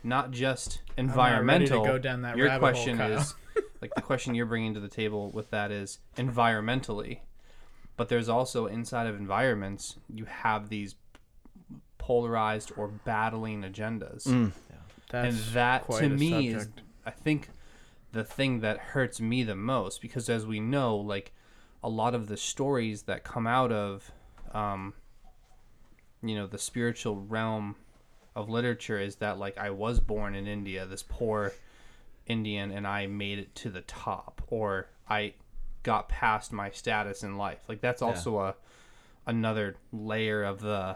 not 0.02 0.30
just 0.30 0.80
not 0.96 0.96
ready 0.96 0.96
to 0.96 1.00
environmental. 1.00 1.84
go 1.84 1.98
down 1.98 2.22
that 2.22 2.36
your 2.36 2.46
rabbit 2.46 2.60
hole, 2.60 2.72
question 2.72 2.98
Kyle. 2.98 3.12
is 3.12 3.34
like 3.80 3.94
the 3.94 4.02
question 4.02 4.34
you're 4.34 4.46
bringing 4.46 4.74
to 4.74 4.80
the 4.80 4.88
table 4.88 5.30
with 5.30 5.50
that 5.50 5.70
is 5.70 5.98
environmentally. 6.16 7.20
But 7.96 8.08
there's 8.08 8.28
also 8.28 8.66
inside 8.66 9.06
of 9.06 9.16
environments 9.16 9.96
you 10.08 10.24
have 10.24 10.68
these 10.68 10.94
polarized 11.98 12.72
or 12.76 12.88
battling 12.88 13.62
agendas 13.62 14.26
Mm. 14.26 14.52
That's 15.10 15.36
and 15.46 15.54
that 15.54 15.84
quite 15.84 16.00
to 16.00 16.06
a 16.06 16.08
me 16.08 16.48
is 16.48 16.68
i 17.04 17.10
think 17.10 17.50
the 18.12 18.24
thing 18.24 18.60
that 18.60 18.78
hurts 18.78 19.20
me 19.20 19.42
the 19.42 19.54
most 19.54 20.00
because 20.00 20.28
as 20.28 20.46
we 20.46 20.60
know 20.60 20.96
like 20.96 21.32
a 21.82 21.88
lot 21.88 22.14
of 22.14 22.26
the 22.26 22.36
stories 22.36 23.02
that 23.02 23.24
come 23.24 23.46
out 23.46 23.72
of 23.72 24.10
um 24.52 24.92
you 26.22 26.34
know 26.34 26.46
the 26.46 26.58
spiritual 26.58 27.20
realm 27.22 27.74
of 28.36 28.48
literature 28.48 28.98
is 28.98 29.16
that 29.16 29.38
like 29.38 29.56
i 29.58 29.70
was 29.70 30.00
born 30.00 30.34
in 30.34 30.46
india 30.46 30.84
this 30.86 31.02
poor 31.02 31.52
indian 32.26 32.70
and 32.70 32.86
i 32.86 33.06
made 33.06 33.38
it 33.38 33.54
to 33.54 33.70
the 33.70 33.80
top 33.82 34.42
or 34.48 34.88
i 35.08 35.32
got 35.82 36.08
past 36.08 36.52
my 36.52 36.70
status 36.70 37.22
in 37.22 37.36
life 37.36 37.60
like 37.68 37.80
that's 37.80 38.02
also 38.02 38.38
a 38.38 38.54
another 39.26 39.76
layer 39.92 40.42
of 40.42 40.60
the 40.60 40.94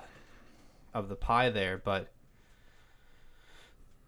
of 0.93 1.09
the 1.09 1.17
pie 1.17 1.49
there 1.49 1.79
but 1.79 2.11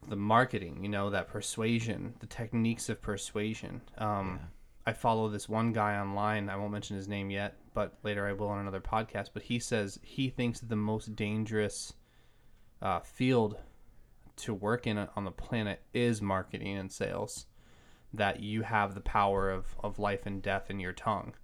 the 0.09 0.17
marketing, 0.17 0.79
you 0.83 0.89
know, 0.89 1.11
that 1.11 1.29
persuasion, 1.29 2.15
the 2.21 2.27
techniques 2.27 2.89
of 2.89 3.01
persuasion. 3.03 3.81
Um, 3.99 4.41
I 4.87 4.93
follow 4.93 5.29
this 5.29 5.49
one 5.49 5.73
guy 5.73 5.99
online. 5.99 6.49
I 6.49 6.57
won't 6.57 6.71
mention 6.71 6.97
his 6.97 7.09
name 7.09 7.29
yet, 7.29 7.57
but 7.75 7.99
later 8.05 8.27
I 8.27 8.33
will 8.33 8.49
on 8.49 8.61
another 8.61 8.81
podcast. 8.81 9.31
But 9.35 9.43
he 9.43 9.59
says 9.59 9.99
he 10.03 10.31
thinks 10.31 10.61
the 10.61 10.77
most 10.77 11.17
dangerous 11.17 11.95
uh, 12.81 13.01
field 13.01 13.59
to 14.37 14.55
work 14.55 14.87
in 14.87 14.99
on 14.99 15.25
the 15.25 15.31
planet 15.31 15.83
is 15.93 16.23
marketing 16.23 16.77
and 16.77 16.93
sales. 16.93 17.47
That 18.15 18.41
you 18.41 18.63
have 18.63 18.95
the 18.95 19.01
power 19.01 19.51
of, 19.51 19.75
of 19.83 19.99
life 19.99 20.25
and 20.25 20.41
death 20.41 20.71
in 20.71 20.79
your 20.79 20.93
tongue. 20.93 21.35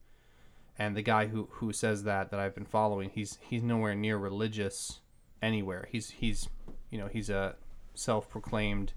And 0.79 0.97
the 0.97 1.03
guy 1.03 1.27
who, 1.27 1.49
who 1.53 1.73
says 1.73 2.05
that 2.05 2.31
that 2.31 2.41
I've 2.41 2.55
been 2.55 2.65
following, 2.65 3.11
he's 3.11 3.39
he's 3.43 3.63
nowhere 3.63 3.95
near 3.95 4.17
religious 4.17 5.01
anywhere. 5.43 5.89
He's 5.91 6.11
he's 6.11 6.49
you 6.91 6.99
know 6.99 7.09
he's 7.09 7.29
a 7.29 7.57
self-proclaimed 7.95 8.93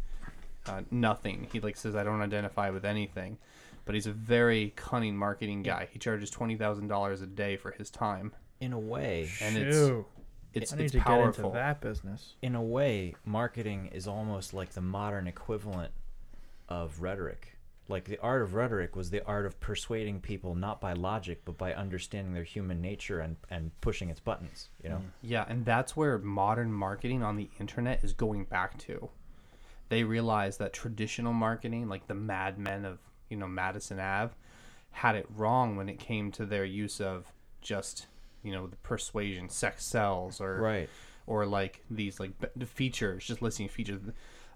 uh, 0.68 0.82
nothing. 0.92 1.48
He 1.52 1.60
like 1.60 1.78
says 1.78 1.96
I 1.96 2.04
don't 2.04 2.22
identify 2.22 2.70
with 2.70 2.86
anything, 2.86 3.40
but 3.86 3.96
he's 3.96 4.08
a 4.08 4.12
very 4.12 4.74
cunning 4.76 5.16
marketing 5.16 5.64
guy. 5.64 5.88
He 5.92 6.00
charges 6.00 6.30
twenty 6.30 6.56
thousand 6.58 6.88
dollars 6.88 7.22
a 7.22 7.28
day 7.28 7.56
for 7.58 7.72
his 7.72 7.90
time, 7.90 8.34
In 8.60 8.74
a 8.74 8.80
way, 8.80 9.30
and 9.42 9.56
it's 9.58 9.76
Shoo. 9.78 10.06
it's 10.54 10.74
I 10.74 10.78
need 10.78 10.84
it's 10.86 10.94
to 10.94 11.00
powerful. 11.00 11.32
get 11.32 11.46
into 11.46 11.50
that 11.54 11.82
business. 11.82 12.36
in 12.42 12.56
a 12.56 12.62
way, 12.64 13.16
marketing 13.26 13.90
is 13.94 14.08
almost 14.08 14.54
like 14.54 14.72
the 14.72 14.82
modern 14.82 15.28
equivalent 15.28 15.92
of 16.70 17.02
rhetoric. 17.02 17.52
Like 17.88 18.06
the 18.06 18.18
art 18.18 18.42
of 18.42 18.56
rhetoric 18.56 18.96
was 18.96 19.12
the 19.12 19.24
art 19.26 19.46
of 19.46 19.60
persuading 19.60 20.22
people 20.22 20.56
not 20.56 20.82
by 20.82 20.94
logic 20.94 21.42
but 21.46 21.56
by 21.56 21.72
understanding 21.72 22.34
their 22.34 22.44
human 22.44 22.82
nature 22.82 23.20
and, 23.20 23.36
and 23.52 23.70
pushing 23.82 24.10
its 24.10 24.20
buttons, 24.20 24.70
you 24.84 24.90
know? 24.90 24.96
Mm. 24.96 25.10
Yeah, 25.22 25.46
and 25.48 25.64
that's 25.66 25.96
where 25.96 26.18
modern 26.18 26.74
marketing 26.74 27.22
on 27.22 27.36
the 27.36 27.48
internet 27.60 28.04
is 28.04 28.12
going 28.14 28.46
back 28.46 28.80
to. 28.80 29.10
They 29.90 30.04
realize 30.04 30.58
that 30.58 30.74
traditional 30.74 31.32
marketing, 31.32 31.88
like 31.88 32.08
the 32.08 32.16
Mad 32.16 32.58
Men 32.58 32.86
of 32.86 32.98
you 33.30 33.38
know 33.38 33.48
Madison 33.48 34.00
Ave, 34.00 34.34
had 34.92 35.16
it 35.16 35.28
wrong 35.36 35.76
when 35.76 35.90
it 35.90 36.00
came 36.00 36.32
to 36.34 36.46
their 36.46 36.66
use 36.66 37.00
of 37.02 37.32
just 37.62 38.08
you 38.44 38.52
know 38.52 38.68
the 38.68 38.76
persuasion, 38.78 39.50
sex 39.50 39.84
sells, 39.86 40.40
or 40.40 40.58
Right. 40.62 40.90
or 41.28 41.46
like 41.46 41.84
these 41.90 42.20
like 42.20 42.32
features, 42.68 43.26
just 43.26 43.42
listing 43.42 43.68
features. 43.70 44.00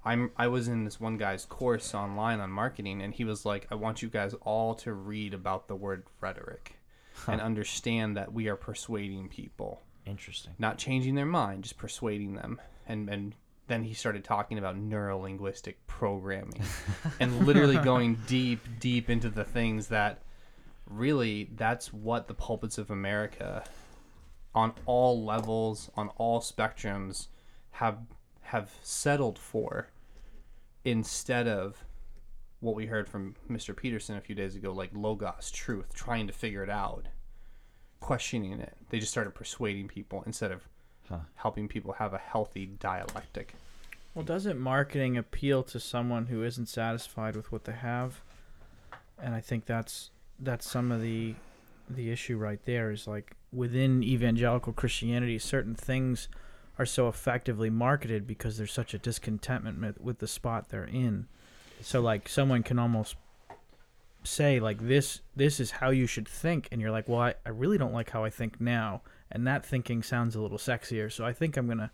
I'm 0.06 0.32
I 0.38 0.48
was 0.48 0.68
in 0.68 0.86
this 0.86 1.00
one 1.00 1.18
guy's 1.18 1.46
course 1.46 1.94
online 1.94 2.40
on 2.40 2.52
marketing, 2.52 3.02
and 3.02 3.14
he 3.14 3.24
was 3.26 3.46
like, 3.46 3.68
"I 3.72 3.76
want 3.76 4.02
you 4.02 4.08
guys 4.10 4.34
all 4.42 4.76
to 4.76 4.94
read 4.94 5.34
about 5.34 5.68
the 5.68 5.76
word 5.76 6.04
rhetoric 6.22 6.76
and 7.28 7.42
understand 7.42 8.16
that 8.16 8.32
we 8.32 8.48
are 8.48 8.56
persuading 8.56 9.28
people." 9.30 9.82
Interesting. 10.06 10.54
not 10.58 10.78
changing 10.80 11.14
their 11.16 11.26
mind, 11.26 11.64
just 11.64 11.78
persuading 11.78 12.34
them. 12.36 12.60
And 12.88 13.10
and 13.10 13.36
then 13.70 13.84
he 13.86 13.94
started 13.94 14.26
talking 14.26 14.58
about 14.58 14.76
neurolinguistic 14.76 15.76
programming 15.88 16.62
and 17.22 17.48
literally 17.48 17.78
going 17.78 18.18
deep, 18.28 18.60
deep 18.80 19.10
into 19.10 19.30
the 19.30 19.46
things 19.46 19.88
that 19.88 20.22
really 20.88 21.50
that's 21.56 21.94
what 21.94 22.28
the 22.28 22.34
pulpits 22.34 22.78
of 22.78 22.90
America 22.92 23.64
on 24.54 24.74
all 24.86 25.24
levels, 25.24 25.90
on 25.96 26.10
all 26.18 26.42
spectrums 26.42 27.28
have 27.72 28.00
have 28.42 28.72
settled 28.82 29.38
for 29.38 29.88
instead 30.84 31.48
of 31.48 31.86
what 32.60 32.76
we 32.76 32.88
heard 32.88 33.08
from 33.08 33.36
Mr. 33.50 33.76
Peterson 33.76 34.18
a 34.18 34.22
few 34.22 34.36
days 34.36 34.56
ago, 34.56 34.74
like 34.74 34.90
logos, 34.94 35.52
truth, 35.52 35.94
trying 35.94 36.28
to 36.28 36.34
figure 36.34 36.64
it 36.64 36.70
out 36.70 37.06
questioning 38.00 38.60
it. 38.60 38.76
They 38.90 39.00
just 39.00 39.12
started 39.12 39.36
persuading 39.36 39.88
people 39.88 40.24
instead 40.26 40.52
of 40.52 40.68
Huh. 41.10 41.20
helping 41.36 41.68
people 41.68 41.94
have 41.94 42.14
a 42.14 42.18
healthy 42.18 42.68
dialectic. 42.68 43.56
Well, 44.14 44.24
doesn't 44.24 44.60
marketing 44.60 45.18
appeal 45.18 45.64
to 45.64 45.80
someone 45.80 46.28
who 46.28 46.44
isn't 46.44 46.68
satisfied 46.68 47.36
with 47.36 47.52
what 47.52 47.66
they 47.66 47.74
have? 47.74 48.22
And 49.22 49.34
I 49.34 49.42
think 49.42 49.66
that's 49.66 50.12
that's 50.40 50.70
some 50.70 50.92
of 50.92 51.02
the 51.02 51.36
the 51.90 52.12
issue 52.12 52.38
right 52.38 52.60
there 52.66 52.92
is 52.92 53.08
like 53.08 53.36
within 53.52 54.04
evangelical 54.04 54.74
Christianity, 54.74 55.40
certain 55.40 55.76
things 55.76 56.28
are 56.78 56.86
so 56.86 57.08
effectively 57.08 57.70
marketed 57.70 58.28
because 58.28 58.58
there's 58.58 58.72
such 58.72 58.94
a 58.94 58.98
discontentment 58.98 59.82
with, 59.82 60.00
with 60.00 60.20
the 60.20 60.28
spot 60.28 60.70
they're 60.70 60.86
in. 60.86 61.28
So 61.82 62.00
like 62.00 62.30
someone 62.30 62.64
can 62.64 62.80
almost 62.80 63.16
say 64.24 64.60
like 64.60 64.88
this 64.88 65.22
this 65.36 65.60
is 65.60 65.72
how 65.72 65.90
you 65.90 66.06
should 66.06 66.28
think 66.28 66.68
and 66.72 66.82
you're 66.82 66.92
like 66.92 67.08
well 67.08 67.22
I, 67.22 67.36
I 67.46 67.50
really 67.50 67.78
don't 67.78 67.94
like 67.94 68.10
how 68.10 68.26
i 68.26 68.30
think 68.30 68.60
now 68.60 69.02
and 69.32 69.46
that 69.48 69.66
thinking 69.66 70.04
sounds 70.04 70.36
a 70.36 70.42
little 70.42 70.58
sexier. 70.58 71.12
So 71.12 71.26
i 71.26 71.34
think 71.34 71.58
i'm 71.58 71.66
going 71.66 71.80
to 71.80 71.92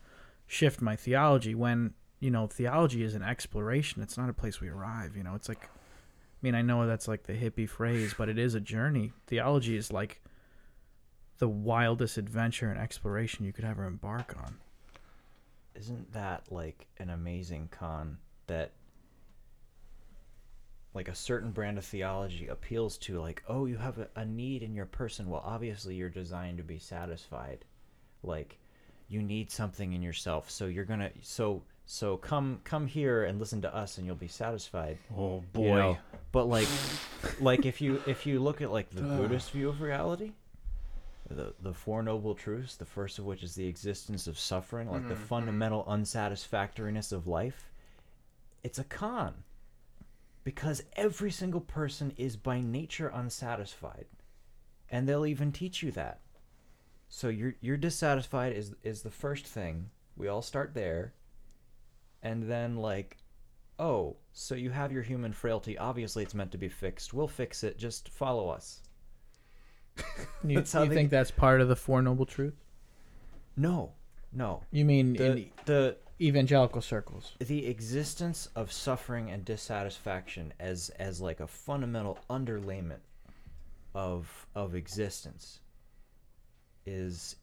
shift 0.47 0.81
my 0.81 0.95
theology 0.95 1.55
when 1.55 1.93
you 2.19 2.31
know 2.31 2.47
theology 2.47 3.03
is 3.03 3.15
an 3.15 3.23
exploration. 3.23 4.01
It's 4.01 4.17
not 4.17 4.29
a 4.29 4.33
place 4.33 4.61
we 4.61 4.69
arrive 4.69 5.15
you 5.15 5.23
know. 5.23 5.35
It's 5.35 5.49
like 5.49 5.63
i 5.63 6.39
mean 6.41 6.55
i 6.55 6.61
know 6.61 6.85
that's 6.85 7.07
like 7.07 7.23
the 7.23 7.33
hippie 7.33 7.69
phrase 7.69 8.13
but 8.17 8.29
it 8.29 8.37
is 8.37 8.55
a 8.55 8.59
journey. 8.59 9.13
Theology 9.27 9.75
is 9.75 9.91
like 9.91 10.21
the 11.37 11.49
wildest 11.49 12.17
adventure 12.17 12.69
and 12.69 12.79
exploration 12.79 13.45
you 13.45 13.53
could 13.53 13.65
ever 13.65 13.85
embark 13.85 14.35
on. 14.37 14.55
Isn't 15.75 16.13
that 16.13 16.51
like 16.51 16.87
an 16.97 17.09
amazing 17.09 17.67
con 17.71 18.17
that 18.47 18.71
like 20.95 21.09
a 21.09 21.15
certain 21.15 21.51
brand 21.51 21.77
of 21.77 21.85
theology 21.85 22.47
appeals 22.47 22.97
to 22.97 23.19
like 23.19 23.43
oh 23.49 23.65
you 23.65 23.77
have 23.77 23.99
a, 23.99 24.07
a 24.15 24.25
need 24.25 24.63
in 24.63 24.73
your 24.73 24.85
person. 24.85 25.29
Well 25.29 25.43
obviously 25.45 25.95
you're 25.95 26.09
designed 26.09 26.57
to 26.57 26.63
be 26.63 26.79
satisfied. 26.79 27.65
Like 28.23 28.57
you 29.09 29.21
need 29.21 29.51
something 29.51 29.93
in 29.93 30.01
yourself. 30.01 30.49
So 30.49 30.65
you're 30.65 30.85
gonna 30.85 31.11
so 31.21 31.61
so 31.85 32.17
come 32.17 32.61
come 32.63 32.87
here 32.87 33.25
and 33.25 33.39
listen 33.39 33.61
to 33.61 33.75
us 33.75 33.97
and 33.97 34.07
you'll 34.07 34.15
be 34.15 34.29
satisfied. 34.29 34.97
Oh 35.15 35.35
you 35.35 35.43
boy. 35.51 35.75
know? 35.75 35.97
but 36.31 36.45
like 36.45 36.67
like 37.39 37.65
if 37.65 37.81
you 37.81 38.01
if 38.07 38.25
you 38.25 38.39
look 38.39 38.61
at 38.61 38.71
like 38.71 38.89
the 38.89 39.01
buddhist 39.01 39.51
view 39.51 39.69
of 39.69 39.81
reality 39.81 40.31
the 41.29 41.53
the 41.61 41.73
four 41.73 42.03
noble 42.03 42.35
truths 42.35 42.75
the 42.75 42.85
first 42.85 43.17
of 43.17 43.25
which 43.25 43.41
is 43.41 43.55
the 43.55 43.65
existence 43.65 44.27
of 44.27 44.37
suffering 44.37 44.89
like 44.91 45.07
the 45.07 45.15
mm-hmm. 45.15 45.23
fundamental 45.23 45.83
unsatisfactoriness 45.87 47.11
of 47.11 47.25
life 47.25 47.71
it's 48.63 48.77
a 48.77 48.83
con 48.83 49.33
because 50.45 50.83
every 50.95 51.31
single 51.31 51.59
person 51.59 52.13
is 52.15 52.37
by 52.37 52.61
nature 52.61 53.11
unsatisfied. 53.13 54.05
And 54.89 55.09
they'll 55.09 55.25
even 55.25 55.51
teach 55.51 55.83
you 55.83 55.91
that. 55.91 56.21
So 57.09 57.27
you're 57.27 57.55
you're 57.59 57.75
dissatisfied 57.75 58.53
is 58.53 58.73
is 58.83 59.01
the 59.01 59.11
first 59.11 59.45
thing. 59.45 59.89
We 60.15 60.29
all 60.29 60.41
start 60.41 60.73
there. 60.73 61.13
And 62.23 62.43
then 62.49 62.77
like 62.77 63.17
oh 63.79 64.15
so 64.31 64.55
you 64.55 64.69
have 64.69 64.91
your 64.91 65.01
human 65.03 65.33
frailty. 65.33 65.77
Obviously 65.77 66.23
it's 66.23 66.35
meant 66.35 66.51
to 66.51 66.57
be 66.57 66.69
fixed. 66.69 67.13
We'll 67.13 67.27
fix 67.27 67.63
it. 67.63 67.77
Just 67.77 68.09
follow 68.09 68.47
us. 68.49 68.81
You, 70.43 70.59
you 70.59 70.61
they- 70.61 70.87
think 70.89 71.09
that's 71.09 71.31
part 71.31 71.61
of 71.61 71.69
the 71.69 71.75
four 71.75 72.01
noble 72.03 72.25
truths? 72.27 72.61
No. 73.57 73.93
No. 74.31 74.61
You 74.69 74.85
mean 74.85 75.13
the 75.13 75.25
in 75.25 75.49
the 75.65 75.97
evangelical 76.19 76.81
circles. 76.81 77.33
The 77.39 77.67
existence 77.67 78.47
of 78.55 78.71
suffering 78.71 79.29
and 79.29 79.43
dissatisfaction 79.43 80.53
as 80.59 80.89
as 80.99 81.21
like 81.21 81.39
a 81.39 81.47
fundamental 81.47 82.19
underlayment 82.29 83.01
of 83.93 84.47
of 84.55 84.75
existence 84.75 85.59
is 86.85 87.35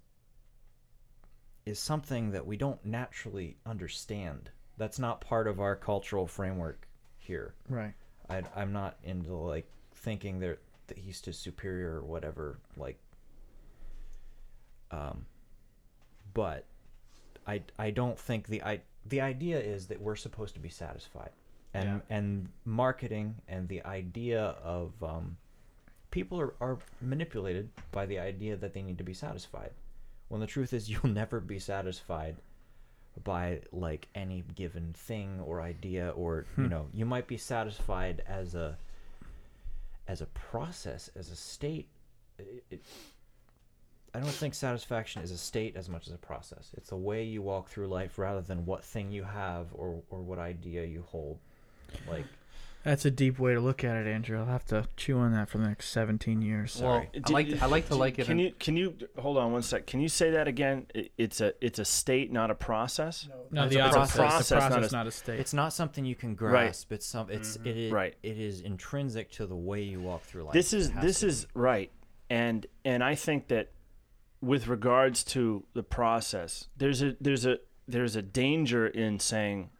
is 1.65 1.79
something 1.79 2.33
that 2.33 2.47
we 2.47 2.57
don't 2.57 2.85
naturally 2.85 3.57
understand. 3.65 4.51
That's 4.79 4.99
not 4.99 5.21
part 5.21 5.47
of 5.47 5.61
our 5.61 5.77
cultural 5.77 6.27
framework 6.27 6.89
here. 7.19 7.55
Right. 7.69 7.95
I, 8.29 8.43
i'm 8.57 8.73
not 8.73 8.97
into 9.03 9.35
like 9.35 9.69
thinking 9.95 10.39
that 10.41 10.59
that 10.87 10.99
he's 10.99 11.25
his 11.25 11.39
superior 11.39 11.97
or 11.99 12.03
whatever. 12.03 12.59
Like, 12.77 12.99
um, 14.91 15.27
but 16.35 16.67
I 17.47 17.63
I 17.79 17.91
don't 17.91 18.19
think 18.19 18.49
the 18.49 18.63
I 18.63 18.81
the 19.07 19.21
idea 19.21 19.59
is 19.61 19.87
that 19.87 20.01
we're 20.01 20.17
supposed 20.17 20.55
to 20.55 20.61
be 20.61 20.69
satisfied, 20.69 21.31
and 21.75 22.03
and 22.09 22.49
marketing 22.65 23.37
and 23.49 23.69
the 23.69 23.85
idea 23.85 24.57
of 24.63 24.93
um, 25.03 25.37
people 26.11 26.41
are, 26.41 26.55
are 26.61 26.79
manipulated 27.01 27.71
by 27.91 28.07
the 28.07 28.19
idea 28.19 28.57
that 28.57 28.75
they 28.75 28.83
need 28.83 28.99
to 28.99 29.05
be 29.05 29.15
satisfied, 29.15 29.71
when 30.29 30.41
the 30.41 30.47
truth 30.47 30.73
is 30.73 30.89
you'll 30.91 31.13
never 31.13 31.41
be 31.41 31.59
satisfied 31.59 32.37
by 33.25 33.61
like 33.73 34.09
any 34.15 34.43
given 34.55 34.95
thing 34.95 35.39
or 35.45 35.61
idea 35.61 36.11
or 36.11 36.47
you 36.57 36.67
know 36.67 36.87
you 36.95 37.05
might 37.05 37.27
be 37.27 37.37
satisfied 37.37 38.23
as 38.27 38.55
a 38.55 38.79
as 40.09 40.21
a 40.21 40.27
process 40.27 41.11
as 41.17 41.31
a 41.31 41.37
state. 41.37 41.89
It, 42.39 42.65
it, 42.71 42.83
i 44.15 44.19
don't 44.21 44.29
think 44.31 44.55
satisfaction 44.55 45.23
is 45.23 45.31
a 45.31 45.39
state 45.39 45.77
as 45.77 45.89
much 45.89 46.07
as 46.07 46.13
a 46.13 46.19
process 46.19 46.71
it's 46.77 46.91
the 46.91 46.97
way 46.97 47.23
you 47.25 47.43
walk 47.43 47.69
through 47.69 47.87
life 47.89 48.19
rather 48.19 48.41
than 48.41 48.65
what 48.67 48.85
thing 48.85 49.11
you 49.11 49.25
have 49.25 49.67
or 49.75 50.03
or 50.11 50.21
what 50.21 50.39
idea 50.39 50.85
you 50.85 51.03
hold 51.09 51.39
like 52.09 52.25
That's 52.85 53.05
a 53.05 53.11
deep 53.13 53.39
way 53.39 53.55
to 53.55 53.61
look 53.61 53.85
at 53.85 53.95
it, 53.97 54.09
Andrew. 54.09 54.41
I'll 54.41 54.47
have 54.47 54.65
to 54.67 54.89
chew 54.97 55.17
on 55.19 55.31
that 55.35 55.49
for 55.49 55.59
the 55.59 55.69
next 55.69 55.91
17 55.91 56.43
years. 56.43 56.81
Well, 56.83 57.07
Sorry. 57.07 57.11
I 57.25 57.31
like 57.31 57.49
to, 57.51 57.59
I 57.63 57.67
like 57.67 57.87
to 57.91 57.95
like 57.95 58.19
it. 58.19 58.27
Can 58.27 58.41
in- 58.41 58.47
you 58.47 58.53
can 58.59 58.77
you 58.77 58.97
hold 59.17 59.37
on 59.39 59.53
one 59.53 59.63
sec? 59.63 59.87
Can 59.87 60.01
you 60.01 60.09
say 60.09 60.31
that 60.33 60.49
again? 60.49 60.87
It's 61.17 61.41
a 61.41 61.53
it's 61.65 61.79
a 61.79 61.85
state, 61.85 62.33
not 62.33 62.51
a 62.51 62.57
process. 62.57 63.29
no, 63.53 63.65
it's 63.67 63.75
the 63.75 63.79
a 63.79 63.85
opposite. 63.85 64.17
process, 64.17 64.41
It's 64.41 64.51
a 64.51 64.55
not 64.57 64.71
process, 64.73 64.91
a- 64.93 64.97
not 64.97 65.07
a 65.07 65.11
state. 65.13 65.39
it's 65.39 65.55
not 65.55 65.73
something 65.73 66.05
you 66.05 66.17
can 66.17 66.31
Right. 66.31 66.39
grasp 66.39 66.91
it's 66.91 67.07
some 67.07 67.31
it's 67.31 67.57
mm-hmm. 67.57 67.69
it 67.69 67.77
is 67.77 67.93
Right. 67.93 68.15
it 68.25 68.39
is 68.41 68.63
intrinsic 68.63 69.31
to 69.33 69.47
the 69.47 69.55
way 69.55 69.83
you 69.83 70.01
walk 70.01 70.25
through 70.25 70.43
life 70.43 70.53
This 70.55 70.73
It 70.73 70.79
is 70.81 70.91
has 70.91 71.05
this 71.05 71.23
is 71.23 71.47
right, 71.55 71.93
and 72.31 72.67
and 72.85 73.05
I 73.05 73.15
think 73.15 73.47
that 73.49 73.69
with 74.43 74.67
regards 74.67 75.23
to 75.23 75.65
the 75.73 75.85
process, 75.85 76.67
there's 76.77 77.01
a 77.01 77.17
there's 77.21 77.47
a 77.47 77.59
there's 77.87 78.17
a 78.17 78.23
danger 78.23 78.87
in 78.87 79.19
saying 79.19 79.71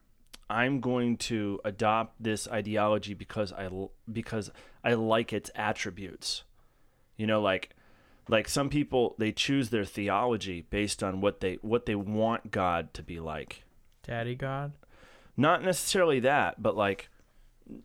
I'm 0.49 0.81
going 0.81 1.17
to 1.19 1.61
adopt 1.65 2.23
this 2.23 2.47
ideology 2.49 3.13
because 3.13 3.53
I 3.53 3.69
because 4.11 4.51
I 4.85 4.95
like 4.95 5.33
its 5.33 5.51
attributes. 5.55 6.45
You 7.17 7.27
know, 7.27 7.43
like 7.43 7.71
like 8.29 8.49
some 8.49 8.71
people 8.71 9.17
they 9.19 9.33
choose 9.33 9.71
their 9.71 9.85
theology 9.85 10.63
based 10.71 11.03
on 11.03 11.21
what 11.21 11.41
they 11.41 11.59
what 11.63 11.87
they 11.87 11.97
want 11.97 12.51
God 12.51 12.95
to 12.95 13.03
be 13.03 13.19
like. 13.19 13.65
Daddy 14.07 14.37
God. 14.37 14.73
Not 15.37 15.63
necessarily 15.63 16.21
that, 16.21 16.63
but 16.63 16.77
like 16.77 17.09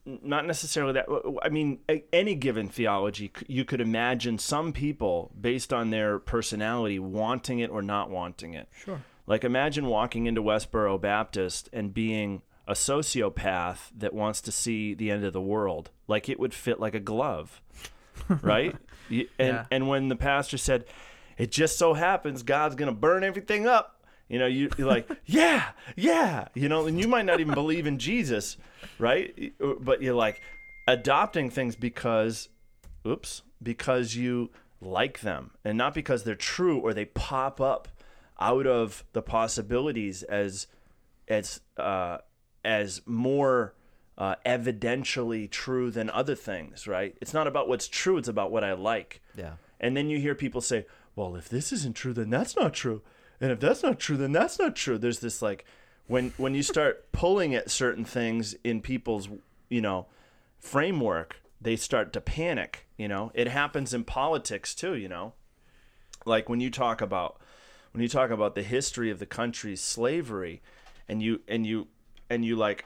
not 0.05 0.45
necessarily 0.45 0.93
that. 0.93 1.05
I 1.43 1.49
mean, 1.49 1.79
any 2.11 2.35
given 2.35 2.69
theology, 2.69 3.31
you 3.47 3.65
could 3.65 3.81
imagine 3.81 4.37
some 4.37 4.73
people 4.73 5.31
based 5.39 5.71
on 5.73 5.89
their 5.89 6.19
personality 6.19 6.99
wanting 6.99 7.59
it 7.59 7.69
or 7.69 7.81
not 7.81 8.09
wanting 8.09 8.53
it. 8.53 8.67
Sure. 8.83 9.01
Like 9.25 9.43
imagine 9.43 9.85
walking 9.87 10.25
into 10.25 10.41
Westboro 10.41 10.99
Baptist 10.99 11.69
and 11.73 11.93
being 11.93 12.41
a 12.67 12.73
sociopath 12.73 13.77
that 13.97 14.13
wants 14.13 14.41
to 14.41 14.51
see 14.51 14.93
the 14.93 15.11
end 15.11 15.23
of 15.23 15.33
the 15.33 15.41
world. 15.41 15.89
Like 16.07 16.29
it 16.29 16.39
would 16.39 16.53
fit 16.53 16.79
like 16.79 16.95
a 16.95 16.99
glove. 16.99 17.61
right? 18.41 18.75
And 19.09 19.27
Yeah. 19.39 19.65
and 19.71 19.87
when 19.87 20.07
the 20.09 20.15
pastor 20.15 20.57
said, 20.57 20.85
"It 21.37 21.51
just 21.51 21.77
so 21.77 21.93
happens 21.93 22.43
God's 22.43 22.75
going 22.75 22.91
to 22.91 22.95
burn 22.99 23.23
everything 23.23 23.67
up." 23.67 23.96
You 24.29 24.39
know, 24.39 24.45
you, 24.45 24.69
you're 24.77 24.87
like, 24.87 25.09
"Yeah, 25.25 25.69
yeah." 25.95 26.47
You 26.53 26.69
know, 26.69 26.85
and 26.87 26.99
you 26.99 27.07
might 27.07 27.25
not 27.25 27.39
even 27.39 27.53
believe 27.53 27.87
in 27.87 27.97
Jesus, 27.97 28.57
right? 28.99 29.53
But 29.79 30.01
you're 30.01 30.15
like 30.15 30.41
adopting 30.87 31.49
things 31.49 31.75
because 31.75 32.49
oops, 33.05 33.43
because 33.61 34.15
you 34.15 34.49
like 34.81 35.21
them 35.21 35.51
and 35.63 35.77
not 35.77 35.93
because 35.93 36.23
they're 36.23 36.35
true 36.35 36.77
or 36.79 36.93
they 36.93 37.05
pop 37.05 37.59
up 37.59 37.87
out 38.39 38.67
of 38.67 39.03
the 39.13 39.21
possibilities 39.21 40.23
as 40.23 40.67
as 41.27 41.61
uh, 41.77 42.17
as 42.63 43.01
more 43.05 43.73
uh, 44.17 44.35
evidentially 44.45 45.49
true 45.49 45.91
than 45.91 46.09
other 46.09 46.35
things, 46.35 46.87
right? 46.87 47.15
It's 47.21 47.33
not 47.33 47.47
about 47.47 47.67
what's 47.67 47.87
true; 47.87 48.17
it's 48.17 48.27
about 48.27 48.51
what 48.51 48.63
I 48.63 48.73
like. 48.73 49.21
yeah 49.35 49.53
And 49.79 49.95
then 49.95 50.09
you 50.09 50.19
hear 50.19 50.35
people 50.35 50.61
say, 50.61 50.85
"Well, 51.15 51.35
if 51.35 51.49
this 51.49 51.71
isn't 51.71 51.95
true, 51.95 52.13
then 52.13 52.29
that's 52.29 52.55
not 52.55 52.73
true, 52.73 53.01
and 53.39 53.51
if 53.51 53.59
that's 53.59 53.83
not 53.83 53.99
true, 53.99 54.17
then 54.17 54.31
that's 54.31 54.59
not 54.59 54.75
true." 54.75 54.97
There's 54.97 55.19
this 55.19 55.41
like 55.41 55.65
when 56.07 56.33
when 56.37 56.55
you 56.55 56.63
start 56.63 57.11
pulling 57.11 57.53
at 57.55 57.69
certain 57.69 58.05
things 58.05 58.55
in 58.63 58.81
people's 58.81 59.29
you 59.69 59.81
know 59.81 60.07
framework, 60.59 61.41
they 61.61 61.75
start 61.75 62.13
to 62.13 62.21
panic. 62.21 62.87
You 62.97 63.07
know, 63.07 63.31
it 63.33 63.47
happens 63.47 63.93
in 63.93 64.03
politics 64.03 64.73
too. 64.73 64.95
You 64.95 65.09
know, 65.09 65.33
like 66.25 66.49
when 66.49 66.59
you 66.59 66.69
talk 66.69 67.01
about 67.01 67.39
when 67.91 68.01
you 68.01 68.09
talk 68.09 68.29
about 68.29 68.55
the 68.55 68.63
history 68.63 69.09
of 69.09 69.19
the 69.19 69.25
country's 69.25 69.81
slavery, 69.81 70.61
and 71.07 71.21
you 71.21 71.41
and 71.47 71.65
you 71.65 71.87
and 72.29 72.43
you 72.45 72.55
like 72.55 72.85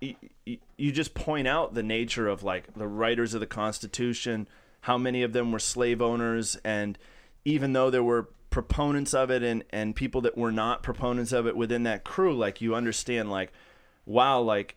you 0.00 0.92
just 0.92 1.14
point 1.14 1.46
out 1.46 1.74
the 1.74 1.82
nature 1.82 2.28
of 2.28 2.42
like 2.42 2.74
the 2.74 2.88
writers 2.88 3.34
of 3.34 3.40
the 3.40 3.46
Constitution, 3.46 4.48
how 4.82 4.98
many 4.98 5.22
of 5.22 5.32
them 5.32 5.52
were 5.52 5.58
slave 5.58 6.02
owners, 6.02 6.56
and 6.64 6.98
even 7.44 7.72
though 7.72 7.90
there 7.90 8.02
were 8.02 8.28
proponents 8.52 9.14
of 9.14 9.30
it 9.30 9.42
and 9.42 9.64
and 9.70 9.96
people 9.96 10.20
that 10.20 10.36
were 10.36 10.52
not 10.52 10.84
proponents 10.84 11.32
of 11.32 11.46
it 11.46 11.56
within 11.56 11.82
that 11.82 12.04
crew, 12.04 12.36
like 12.36 12.60
you 12.60 12.76
understand, 12.76 13.30
like 13.30 13.52
wow, 14.06 14.40
like 14.40 14.76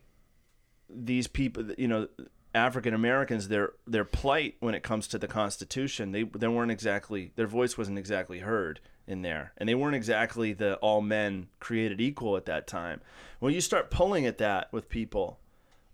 these 0.89 1.27
people, 1.27 1.71
you 1.77 1.87
know. 1.87 2.07
African 2.53 2.93
Americans, 2.93 3.49
their 3.49 3.73
their 3.85 4.05
plight 4.05 4.55
when 4.61 4.75
it 4.75 4.81
comes 4.81 5.09
to 5.09 5.17
the 5.17 5.27
Constitution, 5.27 6.13
they 6.13 6.23
they 6.23 6.47
weren't 6.47 6.71
exactly 6.71 7.33
their 7.35 7.47
voice 7.47 7.77
wasn't 7.77 7.99
exactly 7.99 8.39
heard 8.39 8.79
in 9.05 9.23
there, 9.23 9.51
and 9.57 9.67
they 9.67 9.75
weren't 9.75 9.97
exactly 9.97 10.53
the 10.53 10.75
all 10.75 11.01
men 11.01 11.49
created 11.59 11.99
equal 11.99 12.37
at 12.37 12.45
that 12.45 12.65
time. 12.65 13.01
When 13.39 13.53
you 13.53 13.59
start 13.59 13.91
pulling 13.91 14.25
at 14.25 14.37
that 14.37 14.71
with 14.71 14.87
people, 14.87 15.41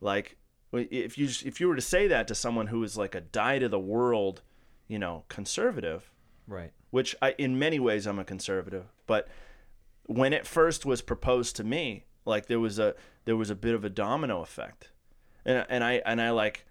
like 0.02 0.38
if 0.72 1.18
you 1.18 1.30
if 1.44 1.60
you 1.60 1.68
were 1.68 1.76
to 1.76 1.82
say 1.82 2.08
that 2.08 2.28
to 2.28 2.36
someone 2.36 2.68
who 2.68 2.84
is 2.84 2.96
like 2.96 3.16
a 3.16 3.22
die 3.22 3.58
to 3.58 3.68
the 3.68 3.80
world, 3.80 4.44
you 4.88 5.00
know, 5.00 5.24
conservative, 5.30 6.12
right 6.48 6.74
which 6.92 7.16
I 7.22 7.34
in 7.38 7.58
many 7.58 7.80
ways 7.80 8.06
I'm 8.06 8.20
a 8.20 8.24
conservative, 8.24 8.86
but 9.08 9.28
when 10.06 10.34
it 10.34 10.46
first 10.46 10.86
was 10.86 11.02
proposed 11.02 11.56
to 11.56 11.64
me, 11.64 12.06
like 12.26 12.46
there 12.46 12.60
was 12.60 12.78
a 12.80 12.96
there 13.26 13.36
was 13.36 13.50
a 13.50 13.56
bit 13.56 13.74
of 13.74 13.84
a 13.84 13.90
domino 13.90 14.42
effect. 14.42 14.90
And 15.46 15.66
and 15.70 15.84
I 15.84 16.02
and 16.06 16.22
I 16.22 16.30
like 16.32 16.66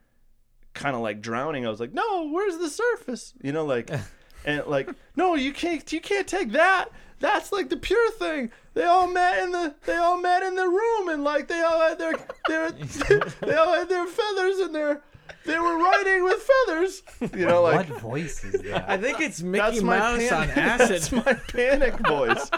kind 0.74 0.94
of 0.94 1.02
like 1.02 1.20
drowning. 1.20 1.66
I 1.66 1.70
was 1.70 1.80
like, 1.80 1.92
"No, 1.92 2.28
where's 2.30 2.59
the 2.59 2.70
surface?" 2.70 3.34
You 3.42 3.52
know, 3.52 3.64
like 3.64 3.90
and 4.44 4.64
like, 4.66 4.90
"No, 5.16 5.34
you 5.34 5.52
can't 5.52 5.90
you 5.92 6.01
can't 6.01 6.28
take 6.28 6.52
that. 6.52 6.90
That's 7.18 7.52
like 7.52 7.68
the 7.68 7.76
pure 7.76 8.10
thing. 8.12 8.51
They 8.74 8.84
all 8.84 9.06
met 9.06 9.42
in 9.42 9.52
the 9.52 9.74
they 9.84 9.97
all 9.97 10.20
met 10.20 10.42
in 10.42 10.55
the 10.55 10.68
room 10.68 11.09
and 11.09 11.24
like 11.24 11.48
they 11.48 11.60
all 11.60 11.80
had 11.80 11.98
their 11.98 12.14
their 12.48 12.70
they 13.40 13.55
all 13.55 13.72
had 13.72 13.88
their 13.88 14.06
feathers 14.06 14.59
and 14.59 14.74
their 14.74 15.02
they 15.44 15.58
were 15.58 15.76
riding 15.78 16.24
with 16.24 16.48
feathers." 16.66 17.02
You 17.34 17.46
know, 17.46 17.62
like 17.62 17.88
what 17.90 18.00
voice 18.00 18.44
is 18.44 18.60
that? 18.62 18.88
I 18.88 18.96
think 18.96 19.20
it's 19.20 19.42
Mickey 19.42 19.80
my 19.80 19.98
Mouse 19.98 20.28
pan- 20.28 20.42
on 20.42 20.50
acid. 20.58 20.88
That's 20.90 21.12
my 21.12 21.34
panic 21.34 21.94
voice. 22.06 22.50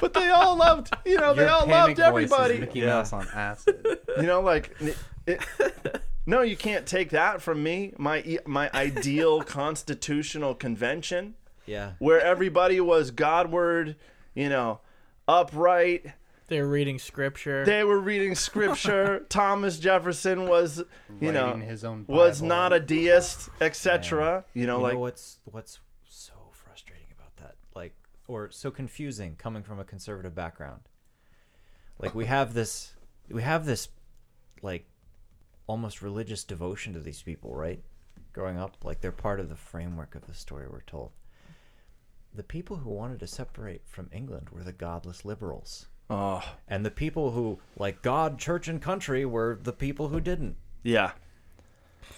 But 0.00 0.14
they 0.14 0.30
all 0.30 0.56
loved, 0.56 0.94
you 1.04 1.16
know, 1.18 1.34
they 1.34 1.46
all 1.46 1.66
panic 1.66 1.98
loved 1.98 2.12
voice 2.12 2.24
is 2.26 2.32
everybody. 2.32 2.58
Mickey 2.60 2.80
Yeah. 2.80 2.86
Mouse 2.86 3.12
on 3.12 3.26
acid. 3.34 3.98
You 4.16 4.22
know, 4.24 4.40
like, 4.40 4.74
it, 4.80 4.96
it- 5.26 6.02
no, 6.26 6.42
you 6.42 6.56
can't 6.56 6.84
take 6.86 7.10
that 7.10 7.40
from 7.40 7.62
me. 7.62 7.94
My 7.96 8.18
e- 8.20 8.38
my 8.46 8.70
ideal 8.74 9.40
constitutional 9.42 10.54
convention, 10.54 11.34
yeah 11.64 11.92
where 11.98 12.20
everybody 12.20 12.80
was 12.80 13.10
Godward, 13.10 13.96
you 14.34 14.48
know, 14.50 14.80
upright. 15.26 16.06
They're 16.48 16.66
reading 16.66 16.98
scripture. 16.98 17.64
They 17.64 17.84
were 17.84 17.98
reading 17.98 18.34
scripture. 18.34 19.26
Thomas 19.28 19.78
Jefferson 19.78 20.48
was, 20.48 20.82
you 21.20 21.30
know, 21.32 21.54
his 21.56 21.84
own 21.84 22.04
was 22.08 22.40
Bible. 22.40 22.48
not 22.48 22.72
a 22.72 22.80
deist, 22.80 23.50
etc. 23.60 24.44
You 24.54 24.66
know, 24.66 24.78
you 24.78 24.82
like 24.82 24.94
know 24.94 25.00
what's 25.00 25.38
what's 25.44 25.80
so 26.08 26.32
frustrating 26.52 27.08
about 27.16 27.36
that 27.36 27.56
like 27.74 27.94
or 28.26 28.50
so 28.50 28.70
confusing 28.70 29.36
coming 29.36 29.62
from 29.62 29.78
a 29.78 29.84
conservative 29.84 30.34
background 30.34 30.80
like 31.98 32.14
we 32.14 32.26
have 32.26 32.54
this 32.54 32.94
we 33.30 33.42
have 33.42 33.66
this 33.66 33.88
like 34.62 34.86
almost 35.66 36.02
religious 36.02 36.44
devotion 36.44 36.94
to 36.94 37.00
these 37.00 37.22
people 37.22 37.54
right 37.54 37.82
growing 38.32 38.58
up 38.58 38.76
like 38.84 39.00
they're 39.00 39.12
part 39.12 39.40
of 39.40 39.48
the 39.48 39.56
framework 39.56 40.14
of 40.14 40.26
the 40.26 40.34
story 40.34 40.66
we're 40.70 40.80
told 40.82 41.10
the 42.34 42.42
people 42.42 42.76
who 42.76 42.90
wanted 42.90 43.18
to 43.20 43.26
separate 43.26 43.82
from 43.86 44.08
england 44.12 44.48
were 44.50 44.62
the 44.62 44.72
godless 44.72 45.24
liberals 45.24 45.86
oh 46.10 46.42
and 46.66 46.84
the 46.86 46.90
people 46.90 47.32
who 47.32 47.58
like 47.76 48.02
god 48.02 48.38
church 48.38 48.68
and 48.68 48.80
country 48.80 49.24
were 49.24 49.58
the 49.62 49.72
people 49.72 50.08
who 50.08 50.20
didn't 50.20 50.56
yeah. 50.82 51.12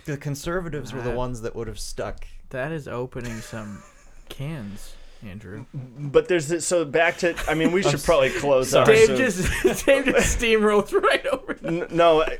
the 0.04 0.16
conservatives 0.16 0.92
were 0.92 1.00
the 1.02 1.10
That- 1.10 1.16
ones 1.16 1.40
that 1.42 1.56
would 1.56 1.66
have 1.68 1.78
stuck 1.80 2.26
that 2.50 2.72
is 2.72 2.86
opening 2.88 3.40
some 3.40 3.82
cans, 4.28 4.94
Andrew. 5.24 5.66
But 5.72 6.26
there's 6.28 6.48
this, 6.48 6.66
so 6.66 6.84
back 6.84 7.18
to. 7.18 7.36
I 7.48 7.54
mean, 7.54 7.70
we 7.70 7.80
should 7.88 8.02
probably 8.02 8.30
close 8.30 8.74
up. 8.74 8.86
Dave 8.86 9.06
soon. 9.06 9.16
just 9.18 9.86
Dave 9.86 10.04
just 10.06 10.38
steamrolled 10.40 10.92
right 10.92 11.24
over. 11.28 11.56
N- 11.64 11.86
no 11.90 12.22
I- 12.22 12.38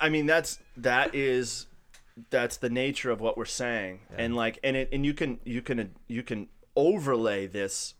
i 0.00 0.08
mean 0.08 0.26
that's 0.26 0.58
that 0.76 1.14
is 1.14 1.66
that's 2.30 2.56
the 2.56 2.68
nature 2.68 3.10
of 3.12 3.20
what 3.20 3.36
we're 3.38 3.44
saying 3.44 4.00
and 4.18 4.34
like 4.34 4.58
and 4.64 4.76
it 4.76 4.88
and 4.92 5.06
you 5.06 5.14
can 5.14 5.38
you 5.44 5.62
can 5.62 5.92
you 6.08 6.24
can 6.24 6.48
overlay 6.74 7.46
this 7.46 7.94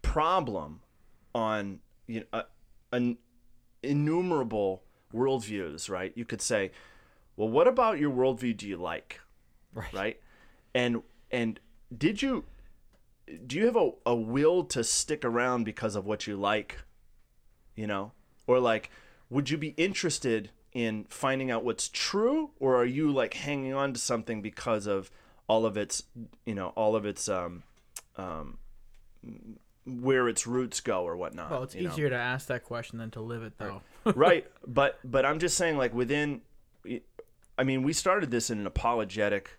problem 0.00 0.80
on 1.34 1.80
you 2.06 2.20
know 2.20 2.26
uh, 2.32 2.42
an 2.92 3.18
innumerable 3.82 4.82
worldviews 5.14 5.88
right? 5.88 6.12
You 6.14 6.24
could 6.24 6.42
say 6.42 6.70
well 7.36 7.48
what 7.48 7.68
about 7.68 7.98
your 7.98 8.10
worldview 8.10 8.56
do 8.56 8.68
you 8.68 8.76
like? 8.76 9.20
Right. 9.74 9.92
right? 9.92 10.20
And 10.74 11.02
and 11.30 11.60
did 11.96 12.22
you 12.22 12.44
do 13.46 13.56
you 13.56 13.66
have 13.66 13.76
a, 13.76 13.90
a 14.04 14.14
will 14.14 14.64
to 14.64 14.82
stick 14.84 15.24
around 15.24 15.64
because 15.64 15.96
of 15.96 16.06
what 16.06 16.26
you 16.26 16.36
like 16.36 16.78
you 17.74 17.86
know? 17.86 18.12
Or 18.46 18.60
like 18.60 18.90
would 19.30 19.48
you 19.48 19.56
be 19.56 19.74
interested 19.78 20.50
in 20.72 21.04
finding 21.08 21.50
out 21.50 21.64
what's 21.64 21.88
true 21.88 22.50
or 22.58 22.76
are 22.76 22.84
you 22.84 23.10
like 23.10 23.34
hanging 23.34 23.74
on 23.74 23.92
to 23.92 24.00
something 24.00 24.40
because 24.40 24.86
of 24.86 25.10
all 25.46 25.66
of 25.66 25.76
its 25.76 26.04
you 26.46 26.54
know 26.54 26.68
all 26.68 26.96
of 26.96 27.04
its 27.04 27.28
um 27.28 27.62
um 28.16 28.58
where 29.84 30.28
its 30.28 30.46
roots 30.46 30.80
go 30.80 31.02
or 31.04 31.16
whatnot 31.16 31.50
Well, 31.50 31.62
it's 31.64 31.74
you 31.74 31.82
know? 31.82 31.90
easier 31.92 32.08
to 32.10 32.16
ask 32.16 32.46
that 32.48 32.62
question 32.64 32.98
than 32.98 33.10
to 33.12 33.20
live 33.20 33.42
it, 33.42 33.54
though. 33.58 33.82
right 34.14 34.46
but 34.66 34.98
but 35.04 35.26
i'm 35.26 35.38
just 35.40 35.56
saying 35.56 35.76
like 35.76 35.92
within 35.92 36.40
i 37.58 37.64
mean 37.64 37.82
we 37.82 37.92
started 37.92 38.30
this 38.30 38.50
in 38.50 38.58
an 38.60 38.66
apologetic 38.66 39.58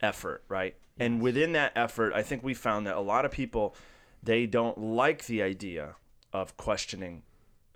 effort 0.00 0.44
right 0.48 0.76
and 1.00 1.20
within 1.20 1.52
that 1.52 1.72
effort 1.74 2.12
i 2.14 2.22
think 2.22 2.42
we 2.44 2.54
found 2.54 2.86
that 2.86 2.96
a 2.96 3.00
lot 3.00 3.24
of 3.24 3.30
people 3.30 3.74
they 4.22 4.46
don't 4.46 4.78
like 4.78 5.26
the 5.26 5.42
idea 5.42 5.94
of 6.32 6.56
questioning 6.56 7.22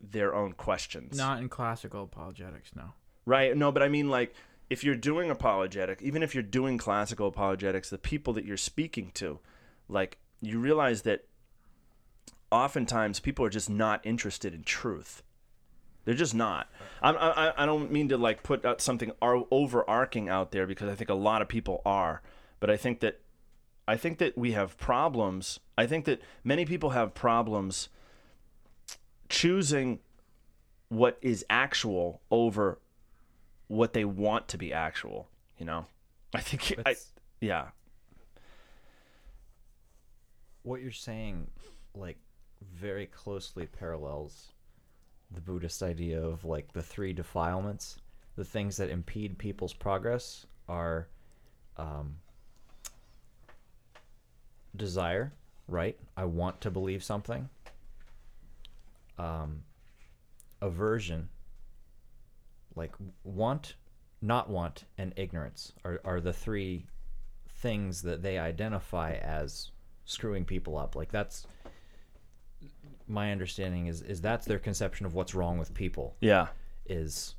their 0.01 0.35
own 0.35 0.53
questions 0.53 1.17
Not 1.17 1.39
in 1.41 1.49
classical 1.49 2.03
apologetics, 2.05 2.71
no. 2.77 2.93
right 3.27 3.57
no 3.57 3.73
but 3.73 3.83
i 3.83 3.89
mean 3.89 4.09
like 4.09 4.35
if 4.71 4.83
you're 4.85 4.95
doing 4.97 5.31
apologetic 5.31 6.01
even 6.03 6.23
if 6.23 6.35
you're 6.35 6.43
doing 6.43 6.79
classical 6.79 7.29
apologetics 7.29 7.91
the 7.91 7.99
people 7.99 8.33
that 8.35 8.45
you're 8.45 8.57
speaking 8.57 9.11
to 9.15 9.39
like 9.89 10.19
you 10.41 10.59
realize 10.59 11.03
that 11.03 11.25
oftentimes 12.53 13.19
people 13.19 13.45
are 13.45 13.51
just 13.51 13.71
not 13.71 14.05
interested 14.05 14.55
in 14.55 14.63
truth 14.63 15.23
they're 16.05 16.15
just 16.15 16.35
not. 16.35 16.69
I'm, 17.01 17.17
I 17.17 17.53
I 17.57 17.67
don't 17.67 17.93
mean 17.93 18.09
to 18.09 18.17
like 18.17 18.43
put 18.43 18.65
out 18.65 18.81
something 18.81 19.13
ar- 19.23 19.45
overarching 19.51 20.29
out 20.29 20.51
there 20.51 20.67
because 20.67 20.89
I 20.89 20.95
think 20.97 21.11
a 21.11 21.15
lot 21.15 21.43
of 21.43 21.49
people 21.49 21.81
are, 21.87 22.23
but 22.59 22.71
I 22.71 22.77
think 22.77 23.01
that 23.01 23.21
I 23.87 23.97
think 23.97 24.19
that 24.19 24.37
we 24.37 24.53
have 24.53 24.77
problems. 24.77 25.61
I 25.79 25.87
think 25.87 26.05
that 26.07 26.21
many 26.43 26.65
people 26.65 26.91
have 26.91 27.15
problems 27.15 27.89
choosing 29.29 30.01
what 30.89 31.19
is 31.23 31.45
actual 31.49 32.21
over 32.31 32.81
what 33.69 33.93
they 33.93 34.05
want 34.05 34.49
to 34.49 34.59
be 34.59 34.73
actual. 34.73 35.29
You 35.57 35.67
know, 35.67 35.87
I 36.35 36.41
think 36.41 36.75
I 36.85 36.97
yeah 37.41 37.69
what 40.65 40.81
you're 40.81 40.93
saying, 40.93 41.49
like, 41.95 42.17
very 42.75 43.07
closely 43.07 43.67
parallels 43.67 44.53
the 45.31 45.41
Buddhist 45.41 45.83
idea 45.83 46.23
of 46.23 46.45
like 46.45 46.73
the 46.73 46.83
three 46.83 47.13
defilements. 47.13 47.97
The 48.37 48.45
things 48.45 48.77
that 48.79 48.91
impede 48.91 49.39
people's 49.39 49.75
progress 49.75 50.47
are 50.69 51.09
um, 51.77 52.17
desire, 54.77 55.33
right? 55.69 55.99
I 56.17 56.25
want 56.25 56.61
to 56.63 56.71
believe 56.71 57.05
something. 57.05 57.49
Um, 59.19 59.63
aversion, 60.61 61.29
like 62.75 62.95
want, 63.25 63.75
not 64.23 64.49
want, 64.49 64.85
and 64.97 65.13
ignorance 65.17 65.73
are, 65.85 66.01
are 66.05 66.21
the 66.21 66.33
three 66.33 66.87
things 67.57 68.03
that 68.03 68.23
they 68.23 68.39
identify 68.39 69.13
as 69.13 69.71
screwing 70.05 70.45
people 70.45 70.77
up. 70.79 70.97
Like 70.97 71.13
that's 71.13 71.47
my 73.13 73.31
understanding 73.31 73.87
is 73.87 74.03
is 74.03 74.21
that's 74.21 74.47
their 74.47 74.59
conception 74.59 75.07
of 75.07 75.15
what's 75.15 75.35
wrong 75.35 75.59
with 75.59 75.75
people. 75.75 76.17
Yeah. 76.21 76.49
Is 76.87 77.35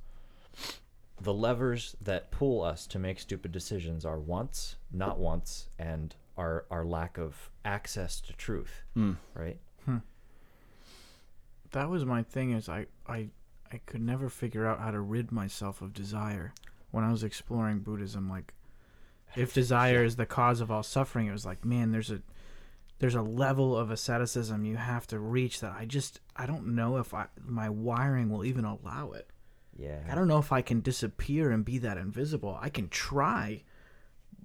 the 1.19 1.33
levers 1.33 1.95
that 2.01 2.31
pull 2.31 2.61
us 2.61 2.85
to 2.87 2.99
make 2.99 3.19
stupid 3.19 3.51
decisions 3.51 4.05
are 4.05 4.19
wants, 4.19 4.75
not 4.91 5.19
wants, 5.19 5.69
and 5.79 6.15
our 6.37 6.65
our 6.69 6.85
lack 6.85 7.17
of 7.17 7.49
access 7.65 8.21
to 8.21 8.33
truth. 8.33 8.83
Hmm. 8.93 9.13
Right? 9.33 9.59
Hmm. 9.85 9.97
That 11.71 11.89
was 11.89 12.05
my 12.05 12.23
thing 12.23 12.51
is 12.51 12.69
I, 12.69 12.85
I 13.07 13.29
I 13.71 13.79
could 13.85 14.01
never 14.01 14.29
figure 14.29 14.67
out 14.67 14.79
how 14.79 14.91
to 14.91 14.99
rid 14.99 15.31
myself 15.31 15.81
of 15.81 15.93
desire. 15.93 16.53
When 16.91 17.03
I 17.03 17.11
was 17.11 17.23
exploring 17.23 17.79
Buddhism 17.79 18.29
like 18.29 18.53
if 19.35 19.53
desire 19.53 20.03
is 20.03 20.15
the 20.15 20.27
cause 20.27 20.61
of 20.61 20.69
all 20.69 20.83
suffering 20.83 21.25
it 21.25 21.31
was 21.31 21.43
like 21.45 21.65
man 21.65 21.91
there's 21.91 22.11
a 22.11 22.21
there's 22.99 23.15
a 23.15 23.21
level 23.21 23.77
of 23.77 23.91
asceticism 23.91 24.63
you 24.65 24.77
have 24.77 25.07
to 25.07 25.19
reach 25.19 25.59
that 25.59 25.73
I 25.77 25.85
just 25.85 26.19
I 26.35 26.45
don't 26.45 26.75
know 26.75 26.97
if 26.97 27.13
I 27.13 27.27
my 27.45 27.69
wiring 27.69 28.29
will 28.29 28.45
even 28.45 28.65
allow 28.65 29.11
it. 29.11 29.29
Yeah. 29.77 29.99
I 30.09 30.15
don't 30.15 30.27
know 30.27 30.37
if 30.37 30.51
I 30.51 30.61
can 30.61 30.81
disappear 30.81 31.51
and 31.51 31.65
be 31.65 31.79
that 31.79 31.97
invisible. 31.97 32.57
I 32.61 32.69
can 32.69 32.89
try, 32.89 33.63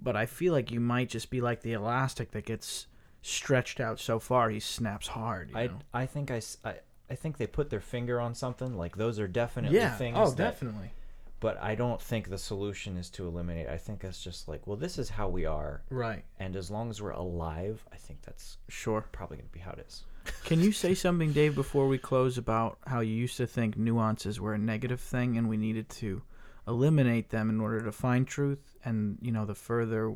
but 0.01 0.15
I 0.15 0.25
feel 0.25 0.53
like 0.53 0.71
you 0.71 0.79
might 0.79 1.09
just 1.09 1.29
be 1.29 1.39
like 1.39 1.61
the 1.61 1.73
elastic 1.73 2.31
that 2.31 2.45
gets 2.45 2.87
stretched 3.21 3.79
out 3.79 3.99
so 3.99 4.17
far 4.17 4.49
he 4.49 4.59
snaps 4.59 5.07
hard. 5.07 5.51
You 5.51 5.57
I 5.57 5.67
know? 5.67 5.79
I 5.93 6.05
think 6.05 6.31
I, 6.31 6.41
I 6.65 6.75
I 7.09 7.15
think 7.15 7.37
they 7.37 7.47
put 7.47 7.69
their 7.69 7.79
finger 7.79 8.19
on 8.19 8.35
something. 8.35 8.77
Like 8.77 8.97
those 8.97 9.19
are 9.19 9.27
definitely 9.27 9.77
yeah. 9.77 9.93
Oh, 9.93 9.97
things. 9.97 10.17
oh, 10.19 10.29
that, 10.31 10.37
definitely. 10.37 10.91
But 11.39 11.57
I 11.61 11.75
don't 11.75 12.01
think 12.01 12.29
the 12.29 12.37
solution 12.37 12.97
is 12.97 13.09
to 13.11 13.25
eliminate. 13.27 13.67
I 13.67 13.77
think 13.77 14.01
that's 14.01 14.21
just 14.21 14.47
like, 14.49 14.67
well, 14.67 14.75
this 14.75 14.97
is 14.97 15.09
how 15.09 15.29
we 15.29 15.45
are, 15.45 15.83
Right. 15.89 16.25
and 16.37 16.55
as 16.55 16.69
long 16.69 16.89
as 16.89 17.01
we're 17.01 17.11
alive, 17.11 17.85
I 17.93 17.95
think 17.95 18.21
that's 18.23 18.57
Sure. 18.67 19.05
probably 19.13 19.37
gonna 19.37 19.49
be 19.49 19.59
how 19.59 19.71
it 19.71 19.85
is. 19.87 20.03
Can 20.43 20.59
you 20.59 20.71
say 20.73 20.93
something, 20.93 21.31
Dave, 21.31 21.55
before 21.55 21.87
we 21.87 21.97
close 21.97 22.37
about 22.37 22.77
how 22.87 22.99
you 22.99 23.13
used 23.13 23.37
to 23.37 23.47
think 23.47 23.77
nuances 23.77 24.39
were 24.39 24.53
a 24.53 24.57
negative 24.57 24.99
thing 24.99 25.37
and 25.37 25.47
we 25.47 25.55
needed 25.57 25.87
to 25.89 26.21
eliminate 26.67 27.29
them 27.29 27.49
in 27.49 27.59
order 27.61 27.79
to 27.81 27.91
find 27.91 28.27
truth? 28.27 28.75
And 28.83 29.17
you 29.21 29.31
know, 29.31 29.45
the 29.45 29.55
further, 29.55 30.13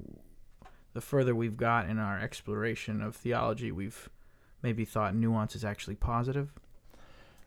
the 0.94 1.02
further 1.02 1.34
we've 1.34 1.58
got 1.58 1.88
in 1.90 2.00
our 2.00 2.20
exploration 2.20 3.02
of 3.02 3.16
theology, 3.16 3.72
we've 3.72 4.10
maybe 4.62 4.84
thought 4.86 5.16
nuance 5.16 5.56
is 5.56 5.64
actually 5.64 5.96
positive. 5.96 6.52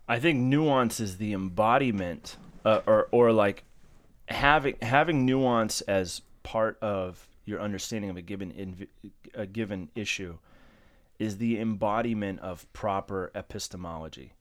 I 0.08 0.18
think 0.18 0.38
nuance 0.40 0.98
is 0.98 1.18
the 1.18 1.32
embodiment, 1.34 2.36
uh, 2.64 2.80
or 2.86 3.08
or 3.12 3.32
like 3.32 3.64
having 4.28 4.76
having 4.82 5.24
nuance 5.24 5.80
as 5.82 6.22
part 6.42 6.78
of 6.80 7.28
your 7.44 7.60
understanding 7.60 8.10
of 8.10 8.16
a 8.16 8.22
given 8.22 8.52
inv- 8.52 9.10
a 9.34 9.46
given 9.46 9.88
issue 9.94 10.38
is 11.18 11.38
the 11.38 11.58
embodiment 11.58 12.40
of 12.40 12.70
proper 12.72 13.30
epistemology. 13.34 14.32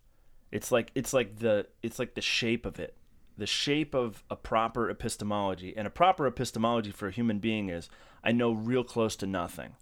It's 0.52 0.72
like 0.72 0.92
it's 0.96 1.14
like 1.14 1.38
the 1.38 1.68
it's 1.82 2.00
like 2.00 2.16
the 2.16 2.22
shape 2.22 2.66
of 2.66 2.80
it. 2.80 2.96
The 3.38 3.46
shape 3.46 3.94
of 3.94 4.24
a 4.30 4.36
proper 4.36 4.90
epistemology 4.90 5.74
and 5.76 5.86
a 5.86 5.90
proper 5.90 6.26
epistemology 6.26 6.92
for 6.92 7.08
a 7.08 7.12
human 7.12 7.40
being 7.40 7.70
is 7.70 7.90
I 8.24 8.32
know 8.32 8.52
real 8.52 8.84
close 8.84 9.16
to 9.18 9.28
nothing. 9.28 9.76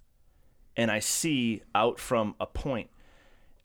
And 0.75 0.89
I 0.89 0.99
see 0.99 1.61
out 1.75 1.99
from 1.99 2.35
a 2.39 2.47
point 2.47 2.89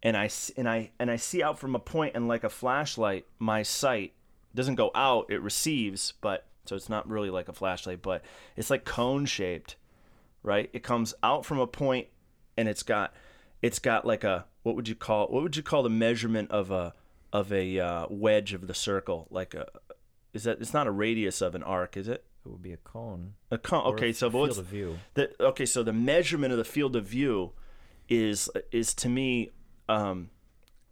and 0.02 0.16
I 0.16 0.28
and 0.56 0.68
I 0.68 0.90
and 0.98 1.10
I 1.10 1.16
see 1.16 1.42
out 1.42 1.58
from 1.58 1.74
a 1.74 1.78
point 1.78 2.12
and 2.14 2.28
like 2.28 2.44
a 2.44 2.50
flashlight, 2.50 3.26
my 3.38 3.62
sight 3.62 4.12
doesn't 4.58 4.74
go 4.74 4.90
out; 4.94 5.26
it 5.30 5.40
receives, 5.40 6.12
but 6.20 6.46
so 6.66 6.76
it's 6.76 6.88
not 6.88 7.08
really 7.08 7.30
like 7.30 7.48
a 7.48 7.52
flashlight, 7.52 8.02
but 8.02 8.22
it's 8.56 8.68
like 8.68 8.84
cone 8.84 9.24
shaped, 9.24 9.76
right? 10.42 10.68
It 10.72 10.82
comes 10.82 11.14
out 11.22 11.46
from 11.46 11.58
a 11.58 11.66
point, 11.66 12.08
and 12.56 12.68
it's 12.68 12.82
got 12.82 13.14
it's 13.62 13.78
got 13.78 14.04
like 14.04 14.24
a 14.24 14.44
what 14.64 14.76
would 14.76 14.88
you 14.88 14.94
call 14.94 15.28
what 15.28 15.42
would 15.42 15.56
you 15.56 15.62
call 15.62 15.82
the 15.82 15.88
measurement 15.88 16.50
of 16.50 16.70
a 16.70 16.92
of 17.32 17.52
a 17.52 17.78
uh, 17.78 18.06
wedge 18.10 18.52
of 18.52 18.66
the 18.66 18.74
circle? 18.74 19.28
Like 19.30 19.54
a 19.54 19.66
is 20.34 20.44
that 20.44 20.60
it's 20.60 20.74
not 20.74 20.86
a 20.86 20.90
radius 20.90 21.40
of 21.40 21.54
an 21.54 21.62
arc, 21.62 21.96
is 21.96 22.08
it? 22.08 22.24
It 22.44 22.48
would 22.48 22.62
be 22.62 22.72
a 22.72 22.78
cone. 22.78 23.34
A 23.50 23.58
cone. 23.58 23.86
Okay, 23.94 24.12
so 24.12 24.30
field 24.30 24.48
what's 24.48 24.58
of 24.58 24.66
view. 24.66 24.98
the 25.14 25.30
okay 25.40 25.66
so 25.66 25.82
the 25.82 25.92
measurement 25.92 26.52
of 26.52 26.58
the 26.58 26.64
field 26.64 26.96
of 26.96 27.06
view 27.06 27.52
is 28.08 28.50
is 28.72 28.94
to 28.94 29.08
me 29.08 29.50
um 29.88 30.30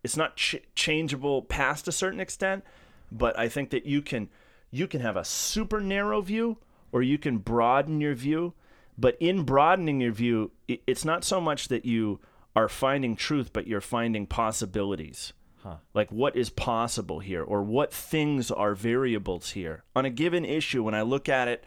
it's 0.04 0.16
not 0.16 0.36
ch- 0.36 0.62
changeable 0.74 1.42
past 1.42 1.88
a 1.88 1.92
certain 1.92 2.20
extent 2.20 2.62
but 3.10 3.38
i 3.38 3.48
think 3.48 3.70
that 3.70 3.86
you 3.86 4.02
can 4.02 4.28
you 4.70 4.86
can 4.86 5.00
have 5.00 5.16
a 5.16 5.24
super 5.24 5.80
narrow 5.80 6.20
view 6.20 6.58
or 6.92 7.02
you 7.02 7.18
can 7.18 7.38
broaden 7.38 8.00
your 8.00 8.14
view. 8.14 8.54
But 8.98 9.16
in 9.20 9.42
broadening 9.42 10.00
your 10.00 10.12
view 10.12 10.52
it's 10.68 11.04
not 11.04 11.24
so 11.24 11.40
much 11.40 11.68
that 11.68 11.84
you 11.84 12.20
are 12.54 12.68
finding 12.68 13.16
truth 13.16 13.52
but 13.52 13.66
you're 13.66 13.80
finding 13.80 14.26
possibilities. 14.26 15.32
Huh. 15.62 15.78
like 15.94 16.12
what 16.12 16.36
is 16.36 16.48
possible 16.48 17.18
here 17.18 17.42
or 17.42 17.60
what 17.60 17.92
things 17.92 18.52
are 18.52 18.74
variables 18.74 19.50
here? 19.50 19.82
On 19.96 20.04
a 20.04 20.10
given 20.10 20.44
issue 20.44 20.82
when 20.84 20.94
i 20.94 21.02
look 21.02 21.28
at 21.28 21.48
it 21.48 21.64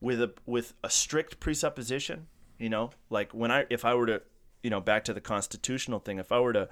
with 0.00 0.20
a 0.20 0.34
with 0.44 0.74
a 0.84 0.90
strict 0.90 1.40
presupposition 1.40 2.26
you 2.58 2.68
know 2.68 2.90
like 3.08 3.32
when 3.32 3.50
i 3.50 3.64
if 3.70 3.86
i 3.86 3.94
were 3.94 4.04
to 4.04 4.20
you 4.62 4.68
know 4.68 4.80
back 4.80 5.02
to 5.04 5.14
the 5.14 5.20
constitutional 5.20 5.98
thing 5.98 6.18
if 6.18 6.30
i 6.30 6.38
were 6.38 6.52
to 6.52 6.68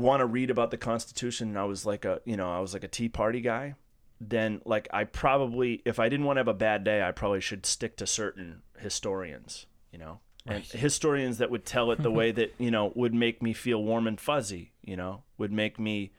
want 0.00 0.20
to 0.20 0.26
read 0.26 0.50
about 0.50 0.70
the 0.70 0.76
constitution 0.76 1.48
and 1.48 1.58
i 1.58 1.64
was 1.64 1.84
like 1.86 2.04
a 2.04 2.20
you 2.24 2.36
know 2.36 2.50
i 2.52 2.60
was 2.60 2.72
like 2.72 2.84
a 2.84 2.88
tea 2.88 3.08
party 3.08 3.40
guy 3.40 3.74
then 4.20 4.60
like 4.66 4.86
I 4.92 5.04
probably 5.04 5.80
if 5.84 5.98
I 5.98 6.08
didn't 6.08 6.26
want 6.26 6.36
to 6.36 6.40
have 6.40 6.48
a 6.48 6.54
bad 6.54 6.84
day, 6.84 7.02
I 7.02 7.10
probably 7.10 7.40
should 7.40 7.64
stick 7.64 7.96
to 7.96 8.06
certain 8.06 8.62
historians, 8.78 9.66
you 9.90 9.98
know. 9.98 10.20
And 10.46 10.64
historians 10.64 11.38
that 11.38 11.50
would 11.50 11.64
tell 11.64 11.90
it 11.90 12.02
the 12.02 12.10
way 12.10 12.30
that, 12.32 12.54
you 12.58 12.70
know, 12.70 12.92
would 12.94 13.14
make 13.14 13.42
me 13.42 13.52
feel 13.52 13.82
warm 13.82 14.06
and 14.06 14.20
fuzzy, 14.20 14.72
you 14.82 14.96
know, 14.96 15.22
would 15.38 15.52
make 15.52 15.78
me 15.78 16.12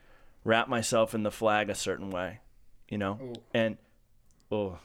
wrap 0.43 0.67
myself 0.67 1.13
in 1.13 1.23
the 1.23 1.31
flag 1.31 1.69
a 1.69 1.75
certain 1.75 2.09
way, 2.09 2.39
you 2.89 2.97
know. 2.97 3.33
And 3.53 3.77
oh 4.51 4.79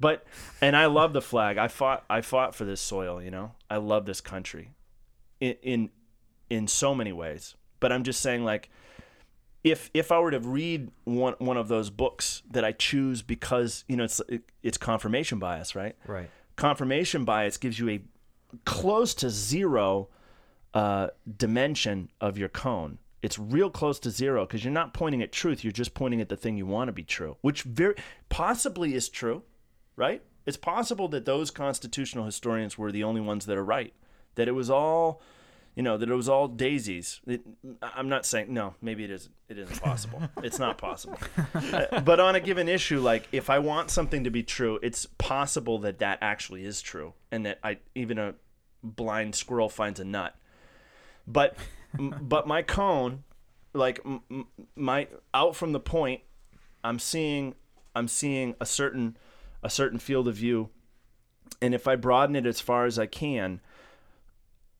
but 0.00 0.24
and 0.60 0.74
I 0.74 0.86
love 0.86 1.12
the 1.12 1.22
flag. 1.22 1.58
I 1.58 1.68
fought 1.68 2.04
I 2.08 2.22
fought 2.22 2.54
for 2.54 2.64
this 2.64 2.80
soil, 2.80 3.22
you 3.22 3.30
know. 3.30 3.52
I 3.68 3.76
love 3.76 4.06
this 4.06 4.22
country. 4.22 4.70
In 5.38 5.56
in 5.62 5.90
in 6.48 6.66
so 6.66 6.94
many 6.94 7.12
ways. 7.12 7.56
But 7.82 7.92
I'm 7.92 8.04
just 8.04 8.20
saying 8.20 8.44
like 8.44 8.70
if 9.64 9.90
if 9.94 10.10
I 10.10 10.18
were 10.18 10.30
to 10.30 10.40
read 10.40 10.90
one 11.04 11.34
one 11.38 11.56
of 11.56 11.68
those 11.68 11.90
books 11.90 12.42
that 12.50 12.64
I 12.64 12.72
choose 12.72 13.22
because, 13.22 13.84
you 13.88 13.96
know, 13.96 14.04
it's 14.04 14.20
it, 14.28 14.42
it's 14.62 14.78
confirmation 14.78 15.38
bias, 15.38 15.74
right? 15.74 15.94
Right. 16.06 16.30
Confirmation 16.56 17.24
bias 17.24 17.56
gives 17.58 17.78
you 17.78 17.90
a 17.90 18.00
close 18.64 19.14
to 19.14 19.30
zero 19.30 20.08
uh, 20.74 21.08
dimension 21.36 22.10
of 22.20 22.38
your 22.38 22.48
cone. 22.48 22.98
It's 23.22 23.38
real 23.38 23.70
close 23.70 24.00
to 24.00 24.10
zero 24.10 24.46
because 24.46 24.64
you're 24.64 24.72
not 24.72 24.94
pointing 24.94 25.22
at 25.22 25.30
truth. 25.30 25.62
You're 25.62 25.72
just 25.72 25.94
pointing 25.94 26.20
at 26.20 26.28
the 26.28 26.36
thing 26.36 26.56
you 26.56 26.66
want 26.66 26.88
to 26.88 26.92
be 26.92 27.04
true, 27.04 27.36
which 27.40 27.62
very 27.62 27.94
possibly 28.28 28.94
is 28.94 29.08
true, 29.08 29.42
right? 29.96 30.22
It's 30.44 30.56
possible 30.56 31.06
that 31.08 31.24
those 31.24 31.52
constitutional 31.52 32.24
historians 32.24 32.76
were 32.76 32.90
the 32.90 33.04
only 33.04 33.20
ones 33.20 33.46
that 33.46 33.56
are 33.56 33.64
right. 33.64 33.94
That 34.34 34.48
it 34.48 34.52
was 34.52 34.70
all, 34.70 35.22
you 35.74 35.82
know, 35.82 35.96
that 35.96 36.08
it 36.10 36.14
was 36.14 36.28
all 36.28 36.48
daisies. 36.48 37.20
It, 37.26 37.42
I'm 37.82 38.08
not 38.08 38.26
saying 38.26 38.52
no. 38.52 38.74
Maybe 38.82 39.04
it 39.04 39.10
isn't. 39.10 39.34
It 39.48 39.58
isn't 39.58 39.80
possible. 39.80 40.22
it's 40.42 40.58
not 40.58 40.76
possible. 40.78 41.18
Uh, 41.54 42.00
but 42.00 42.20
on 42.20 42.34
a 42.34 42.40
given 42.40 42.68
issue, 42.68 43.00
like 43.00 43.26
if 43.32 43.48
I 43.48 43.58
want 43.58 43.90
something 43.90 44.24
to 44.24 44.30
be 44.30 44.42
true, 44.42 44.78
it's 44.82 45.06
possible 45.18 45.78
that 45.80 45.98
that 46.00 46.18
actually 46.20 46.64
is 46.64 46.82
true, 46.82 47.14
and 47.30 47.46
that 47.46 47.58
I 47.62 47.78
even 47.94 48.18
a 48.18 48.34
blind 48.82 49.34
squirrel 49.34 49.68
finds 49.68 49.98
a 49.98 50.04
nut. 50.04 50.34
But 51.26 51.56
but 51.98 52.46
my 52.46 52.62
cone, 52.62 53.24
like 53.72 54.00
m- 54.04 54.22
m- 54.30 54.46
my 54.76 55.08
out 55.32 55.56
from 55.56 55.72
the 55.72 55.80
point, 55.80 56.20
I'm 56.84 56.98
seeing 56.98 57.54
I'm 57.94 58.08
seeing 58.08 58.54
a 58.60 58.66
certain 58.66 59.16
a 59.62 59.70
certain 59.70 59.98
field 59.98 60.28
of 60.28 60.34
view, 60.34 60.68
and 61.62 61.74
if 61.74 61.88
I 61.88 61.96
broaden 61.96 62.36
it 62.36 62.46
as 62.46 62.60
far 62.60 62.84
as 62.84 62.98
I 62.98 63.06
can, 63.06 63.60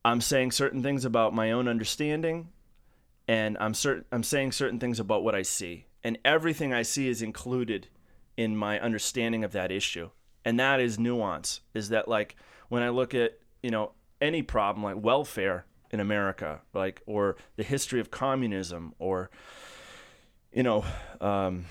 I'm 0.04 0.20
saying 0.20 0.50
certain 0.52 0.82
things 0.82 1.04
about 1.04 1.34
my 1.34 1.52
own 1.52 1.68
understanding, 1.68 2.48
and 3.28 3.56
I'm 3.60 3.74
certain 3.74 4.04
I'm 4.10 4.22
saying 4.22 4.52
certain 4.52 4.80
things 4.80 4.98
about 4.98 5.22
what 5.22 5.34
I 5.34 5.42
see, 5.42 5.86
and 6.02 6.18
everything 6.24 6.72
I 6.72 6.82
see 6.82 7.08
is 7.08 7.22
included 7.22 7.88
in 8.36 8.56
my 8.56 8.80
understanding 8.80 9.44
of 9.44 9.52
that 9.52 9.70
issue, 9.70 10.10
and 10.44 10.58
that 10.58 10.80
is 10.80 10.98
nuance. 10.98 11.60
Is 11.74 11.90
that 11.90 12.08
like 12.08 12.36
when 12.68 12.82
I 12.82 12.88
look 12.88 13.14
at 13.14 13.38
you 13.62 13.70
know 13.70 13.92
any 14.20 14.42
problem 14.42 14.82
like 14.82 15.02
welfare 15.02 15.66
in 15.90 16.00
America, 16.00 16.62
like 16.74 17.02
or 17.06 17.36
the 17.56 17.62
history 17.62 18.00
of 18.00 18.10
communism, 18.10 18.94
or 18.98 19.30
you 20.52 20.64
know 20.64 20.84
um, 21.20 21.66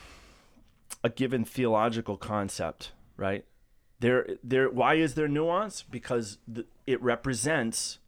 a 1.03 1.09
given 1.09 1.43
theological 1.43 2.15
concept, 2.15 2.93
right? 3.17 3.43
There, 3.99 4.37
there. 4.43 4.69
Why 4.69 4.95
is 4.95 5.15
there 5.15 5.27
nuance? 5.27 5.83
Because 5.83 6.37
it 6.87 7.01
represents 7.01 7.99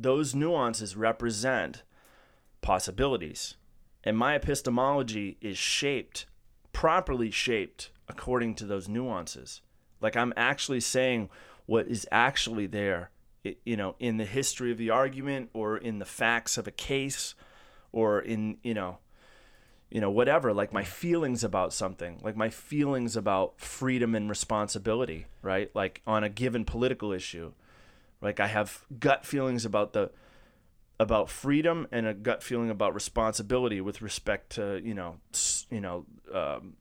those 0.00 0.34
nuances 0.34 0.96
represent 0.96 1.82
possibilities, 2.60 3.56
and 4.04 4.16
my 4.16 4.34
epistemology 4.34 5.36
is 5.40 5.58
shaped 5.58 6.26
properly 6.78 7.28
shaped 7.28 7.90
according 8.08 8.54
to 8.54 8.64
those 8.64 8.88
nuances. 8.88 9.62
Like 10.00 10.16
I'm 10.16 10.32
actually 10.36 10.78
saying 10.78 11.28
what 11.66 11.88
is 11.88 12.06
actually 12.12 12.68
there, 12.68 13.10
you 13.64 13.76
know, 13.76 13.96
in 13.98 14.16
the 14.16 14.24
history 14.24 14.70
of 14.70 14.78
the 14.78 14.90
argument 14.90 15.50
or 15.52 15.76
in 15.76 15.98
the 15.98 16.04
facts 16.04 16.56
of 16.56 16.68
a 16.68 16.70
case 16.70 17.34
or 17.90 18.20
in, 18.20 18.58
you 18.62 18.74
know, 18.74 18.98
you 19.90 20.00
know, 20.00 20.10
whatever, 20.10 20.52
like 20.52 20.72
my 20.72 20.84
feelings 20.84 21.42
about 21.42 21.72
something, 21.72 22.20
like 22.22 22.36
my 22.36 22.48
feelings 22.48 23.16
about 23.16 23.58
freedom 23.58 24.14
and 24.14 24.30
responsibility, 24.30 25.26
right? 25.42 25.74
Like 25.74 26.00
on 26.06 26.22
a 26.22 26.28
given 26.28 26.64
political 26.64 27.10
issue. 27.10 27.54
Like 28.20 28.40
I 28.40 28.46
have 28.46 28.84
gut 28.98 29.24
feelings 29.24 29.64
about 29.64 29.92
the 29.92 30.10
about 31.00 31.30
freedom 31.30 31.86
and 31.92 32.06
a 32.06 32.14
gut 32.14 32.42
feeling 32.42 32.70
about 32.70 32.92
responsibility 32.92 33.80
with 33.80 34.02
respect 34.02 34.50
to, 34.50 34.80
you 34.82 34.94
know, 34.94 35.16
you 35.70 35.80
know, 35.80 36.04
um, 36.34 36.74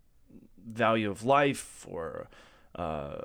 value 0.68 1.10
of 1.10 1.24
life 1.24 1.86
or 1.88 2.28
uh, 2.76 3.18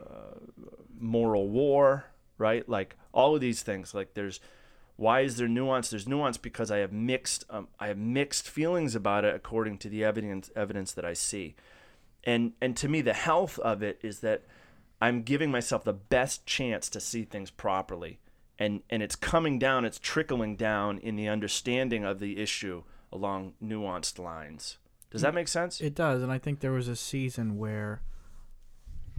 moral 0.98 1.48
war, 1.48 2.04
right? 2.36 2.68
Like 2.68 2.96
all 3.12 3.34
of 3.34 3.40
these 3.40 3.62
things. 3.62 3.94
Like 3.94 4.14
there's 4.14 4.40
why 4.96 5.20
is 5.20 5.36
there 5.36 5.48
nuance? 5.48 5.90
There's 5.90 6.06
nuance 6.06 6.36
because 6.36 6.70
I 6.70 6.78
have 6.78 6.92
mixed 6.92 7.44
um, 7.50 7.68
I 7.80 7.88
have 7.88 7.98
mixed 7.98 8.48
feelings 8.48 8.94
about 8.94 9.24
it 9.24 9.34
according 9.34 9.78
to 9.78 9.88
the 9.88 10.04
evidence 10.04 10.50
evidence 10.54 10.92
that 10.92 11.04
I 11.04 11.14
see, 11.14 11.56
and 12.24 12.52
and 12.60 12.76
to 12.76 12.88
me 12.88 13.00
the 13.00 13.14
health 13.14 13.58
of 13.60 13.82
it 13.82 13.98
is 14.02 14.20
that 14.20 14.42
I'm 15.02 15.22
giving 15.22 15.50
myself 15.50 15.82
the 15.82 15.92
best 15.92 16.46
chance 16.46 16.88
to 16.90 17.00
see 17.00 17.24
things 17.24 17.50
properly, 17.50 18.20
and 18.56 18.82
and 18.88 19.02
it's 19.02 19.16
coming 19.16 19.58
down, 19.58 19.84
it's 19.84 19.98
trickling 19.98 20.54
down 20.54 20.98
in 20.98 21.16
the 21.16 21.28
understanding 21.28 22.04
of 22.04 22.20
the 22.20 22.40
issue 22.40 22.84
along 23.12 23.54
nuanced 23.60 24.20
lines. 24.20 24.78
Does 25.10 25.22
that 25.22 25.32
mm. 25.32 25.36
make 25.36 25.48
sense? 25.48 25.80
It 25.80 25.96
does, 25.96 26.22
and 26.22 26.30
I 26.30 26.38
think 26.38 26.60
there 26.60 26.70
was 26.70 26.86
a 26.86 26.94
season 26.94 27.58
where 27.58 28.00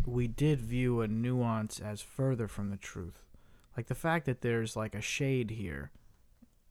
we 0.05 0.25
did 0.25 0.61
view 0.61 1.01
a 1.01 1.07
nuance 1.09 1.81
as 1.81 2.01
further 2.01 2.47
from 2.47 2.69
the 2.69 2.77
truth. 2.77 3.19
Like 3.75 3.87
the 3.87 3.93
fact 3.93 4.25
that 4.25 4.39
there's 4.39 4.77
like 4.77 4.95
a 4.95 5.01
shade 5.01 5.51
here, 5.51 5.91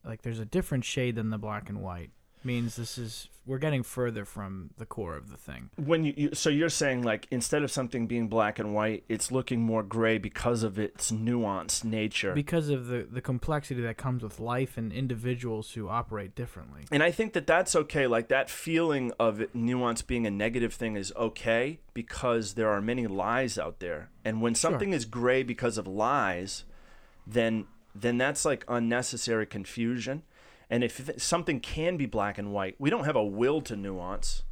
like 0.06 0.22
there's 0.22 0.38
a 0.38 0.46
different 0.46 0.86
shade 0.86 1.16
than 1.16 1.28
the 1.28 1.36
black 1.36 1.68
and 1.68 1.82
white, 1.82 2.12
means 2.44 2.76
this 2.76 2.98
is 2.98 3.28
we're 3.44 3.58
getting 3.58 3.82
further 3.82 4.24
from 4.24 4.70
the 4.78 4.86
core 4.86 5.16
of 5.16 5.28
the 5.28 5.36
thing. 5.36 5.68
when 5.76 6.04
you, 6.04 6.14
you 6.16 6.30
so 6.32 6.48
you're 6.48 6.68
saying 6.68 7.02
like 7.02 7.26
instead 7.32 7.62
of 7.64 7.70
something 7.72 8.06
being 8.06 8.28
black 8.28 8.58
and 8.60 8.72
white 8.72 9.02
it's 9.08 9.32
looking 9.32 9.60
more 9.60 9.82
gray 9.82 10.16
because 10.16 10.62
of 10.62 10.78
its 10.78 11.10
nuanced 11.10 11.82
nature 11.84 12.32
Because 12.34 12.68
of 12.68 12.86
the, 12.86 13.02
the 13.10 13.20
complexity 13.20 13.80
that 13.82 13.96
comes 13.96 14.22
with 14.22 14.38
life 14.38 14.76
and 14.76 14.92
individuals 14.92 15.72
who 15.72 15.88
operate 15.88 16.34
differently. 16.36 16.82
and 16.92 17.02
i 17.02 17.10
think 17.10 17.32
that 17.32 17.46
that's 17.46 17.74
okay 17.74 18.06
like 18.06 18.28
that 18.28 18.48
feeling 18.48 19.12
of 19.18 19.40
it, 19.40 19.54
nuance 19.54 20.02
being 20.02 20.24
a 20.26 20.30
negative 20.30 20.72
thing 20.72 20.94
is 20.96 21.12
okay 21.16 21.80
because 21.94 22.54
there 22.54 22.68
are 22.68 22.80
many 22.80 23.06
lies 23.08 23.58
out 23.58 23.80
there 23.80 24.08
and 24.24 24.40
when 24.40 24.54
something 24.54 24.92
is 24.92 25.04
gray 25.04 25.42
because 25.42 25.76
of 25.78 25.86
lies 25.88 26.64
then 27.26 27.66
then 27.94 28.16
that's 28.18 28.44
like 28.44 28.64
unnecessary 28.68 29.46
confusion 29.46 30.22
and 30.72 30.82
if 30.82 31.08
something 31.22 31.60
can 31.60 31.96
be 31.96 32.06
black 32.06 32.38
and 32.38 32.52
white 32.52 32.74
we 32.78 32.90
don't 32.90 33.04
have 33.04 33.16
a 33.16 33.24
will 33.24 33.60
to 33.60 33.76
nuance 33.76 34.42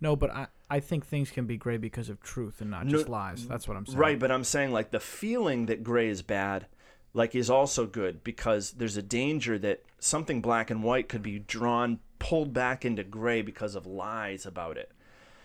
No, 0.00 0.16
but 0.16 0.30
I, 0.30 0.46
I 0.68 0.80
think 0.80 1.06
things 1.06 1.30
can 1.30 1.46
be 1.46 1.56
gray 1.56 1.76
because 1.76 2.08
of 2.08 2.20
truth 2.20 2.60
and 2.60 2.70
not 2.70 2.84
No, 2.86 2.90
just 2.92 3.08
lies. 3.08 3.46
That's 3.46 3.68
what 3.68 3.76
I'm 3.76 3.86
saying. 3.86 3.98
Right, 3.98 4.18
but 4.18 4.30
I'm 4.30 4.44
saying 4.44 4.72
like 4.72 4.90
the 4.90 5.00
feeling 5.00 5.66
that 5.66 5.84
gray 5.84 6.08
is 6.08 6.20
bad, 6.22 6.66
like 7.12 7.34
is 7.34 7.48
also 7.48 7.86
good 7.86 8.24
because 8.24 8.72
there's 8.72 8.96
a 8.96 9.02
danger 9.02 9.58
that 9.60 9.82
something 9.98 10.42
black 10.42 10.70
and 10.70 10.82
white 10.82 11.08
could 11.08 11.22
be 11.22 11.38
drawn, 11.38 12.00
pulled 12.18 12.52
back 12.52 12.84
into 12.84 13.04
gray 13.04 13.40
because 13.40 13.74
of 13.74 13.86
lies 13.86 14.44
about 14.44 14.76
it. 14.76 14.92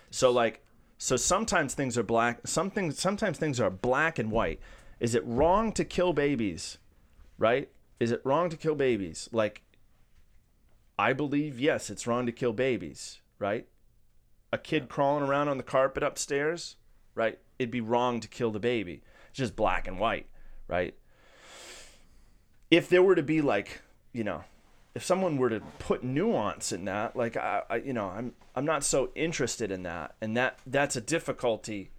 So 0.10 0.32
like, 0.32 0.64
so 0.98 1.16
sometimes 1.16 1.74
things 1.74 1.98
are 1.98 2.04
black. 2.04 2.46
Something 2.46 2.92
sometimes 2.92 3.38
things 3.38 3.60
are 3.60 3.70
black 3.70 4.20
and 4.20 4.32
white. 4.32 4.60
Is 5.00 5.16
it 5.16 5.24
wrong 5.26 5.72
to 5.74 5.86
kill 5.86 6.12
babies? 6.12 6.80
Right? 7.38 7.70
Is 8.00 8.12
it 8.12 8.22
wrong 8.26 8.50
to 8.50 8.58
kill 8.58 8.76
babies? 8.76 9.30
Like, 9.32 9.62
I 11.00 11.14
believe 11.14 11.60
yes, 11.60 11.90
it's 11.90 12.06
wrong 12.06 12.26
to 12.26 12.32
kill 12.32 12.54
babies. 12.54 13.22
Right? 13.40 13.68
a 14.52 14.58
kid 14.58 14.90
crawling 14.90 15.28
around 15.28 15.48
on 15.48 15.58
the 15.58 15.64
carpet 15.64 16.04
upstairs, 16.04 16.76
right? 17.16 17.40
It'd 17.58 17.72
be 17.72 17.82
wrong 17.82 18.20
to 18.20 18.28
kill 18.28 18.52
the 18.52 18.60
baby. 18.60 19.02
It's 19.30 19.38
just 19.38 19.56
black 19.56 19.88
and 19.88 20.00
white, 20.00 20.28
right? 20.68 20.96
If 22.72 22.90
there 22.90 23.04
were 23.04 23.16
to 23.16 23.24
be 23.24 23.42
like, 23.42 23.82
you 24.14 24.24
know, 24.24 24.44
if 24.96 25.04
someone 25.04 25.38
were 25.38 25.50
to 25.50 25.62
put 25.78 26.04
nuance 26.04 26.72
in 26.72 26.86
that, 26.86 27.16
like 27.16 27.38
I, 27.38 27.64
I 27.70 27.76
you 27.78 27.94
know, 27.94 28.10
I'm 28.10 28.34
I'm 28.56 28.66
not 28.66 28.84
so 28.84 29.12
interested 29.16 29.72
in 29.72 29.84
that, 29.84 30.16
and 30.20 30.36
that 30.36 30.60
that's 30.66 30.96
a 30.96 31.02
difficulty 31.02 31.92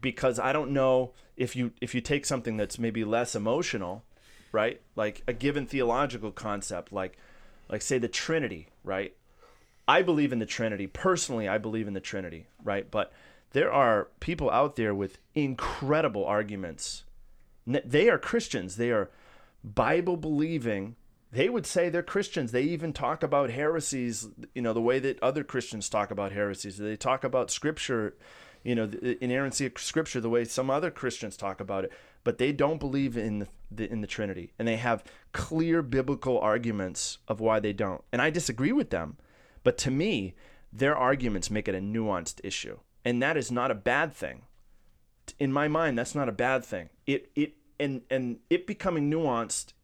because 0.00 0.38
I 0.38 0.52
don't 0.52 0.70
know 0.70 1.12
if 1.36 1.56
you 1.56 1.72
if 1.80 1.94
you 1.94 2.00
take 2.00 2.26
something 2.26 2.56
that's 2.56 2.78
maybe 2.78 3.04
less 3.04 3.34
emotional, 3.34 4.04
right? 4.52 4.80
Like 4.96 5.22
a 5.26 5.32
given 5.32 5.66
theological 5.66 6.30
concept, 6.30 6.92
like 6.92 7.16
like 7.68 7.82
say 7.82 7.98
the 7.98 8.08
Trinity, 8.08 8.68
right? 8.84 9.14
I 9.88 10.02
believe 10.02 10.32
in 10.32 10.38
the 10.38 10.46
Trinity. 10.46 10.86
Personally, 10.86 11.48
I 11.48 11.58
believe 11.58 11.88
in 11.88 11.94
the 11.94 12.00
Trinity, 12.00 12.46
right? 12.62 12.90
But 12.90 13.12
there 13.52 13.72
are 13.72 14.08
people 14.20 14.50
out 14.50 14.76
there 14.76 14.94
with 14.94 15.18
incredible 15.34 16.24
arguments. 16.24 17.04
They 17.66 18.08
are 18.08 18.18
Christians. 18.18 18.76
They 18.76 18.90
are 18.90 19.10
Bible 19.64 20.16
believing, 20.16 20.96
they 21.32 21.48
would 21.48 21.66
say 21.66 21.88
they're 21.88 22.02
Christians. 22.02 22.52
They 22.52 22.62
even 22.62 22.92
talk 22.92 23.22
about 23.22 23.50
heresies, 23.50 24.28
you 24.54 24.62
know, 24.62 24.72
the 24.72 24.80
way 24.80 24.98
that 25.00 25.22
other 25.22 25.42
Christians 25.42 25.88
talk 25.88 26.10
about 26.10 26.32
heresies. 26.32 26.78
They 26.78 26.96
talk 26.96 27.24
about 27.24 27.50
scripture, 27.50 28.14
you 28.66 28.74
know, 28.74 28.86
the 28.86 29.22
inerrancy 29.22 29.64
of 29.64 29.78
scripture 29.78 30.20
the 30.20 30.28
way 30.28 30.44
some 30.44 30.70
other 30.70 30.90
Christians 30.90 31.36
talk 31.36 31.60
about 31.60 31.84
it. 31.84 31.92
But 32.24 32.38
they 32.38 32.50
don't 32.50 32.80
believe 32.80 33.16
in 33.16 33.38
the, 33.38 33.48
the 33.70 33.90
in 33.90 34.00
the 34.00 34.08
Trinity, 34.08 34.52
and 34.58 34.66
they 34.66 34.76
have 34.76 35.04
clear 35.32 35.82
biblical 35.82 36.40
arguments 36.40 37.18
of 37.28 37.38
why 37.38 37.60
they 37.60 37.72
don't. 37.72 38.02
And 38.10 38.20
I 38.20 38.30
disagree 38.30 38.72
with 38.72 38.90
them, 38.90 39.18
but 39.62 39.78
to 39.78 39.92
me, 39.92 40.34
their 40.72 40.96
arguments 40.96 41.48
make 41.48 41.68
it 41.68 41.76
a 41.76 41.78
nuanced 41.78 42.40
issue, 42.42 42.80
and 43.04 43.22
that 43.22 43.36
is 43.36 43.52
not 43.52 43.70
a 43.70 43.74
bad 43.76 44.12
thing. 44.12 44.42
In 45.38 45.52
my 45.52 45.68
mind, 45.68 45.96
that's 45.96 46.16
not 46.16 46.28
a 46.28 46.32
bad 46.32 46.64
thing. 46.64 46.88
It 47.06 47.30
it 47.36 47.54
and 47.78 48.02
and 48.10 48.38
it 48.50 48.66
becoming 48.66 49.08
nuanced 49.08 49.74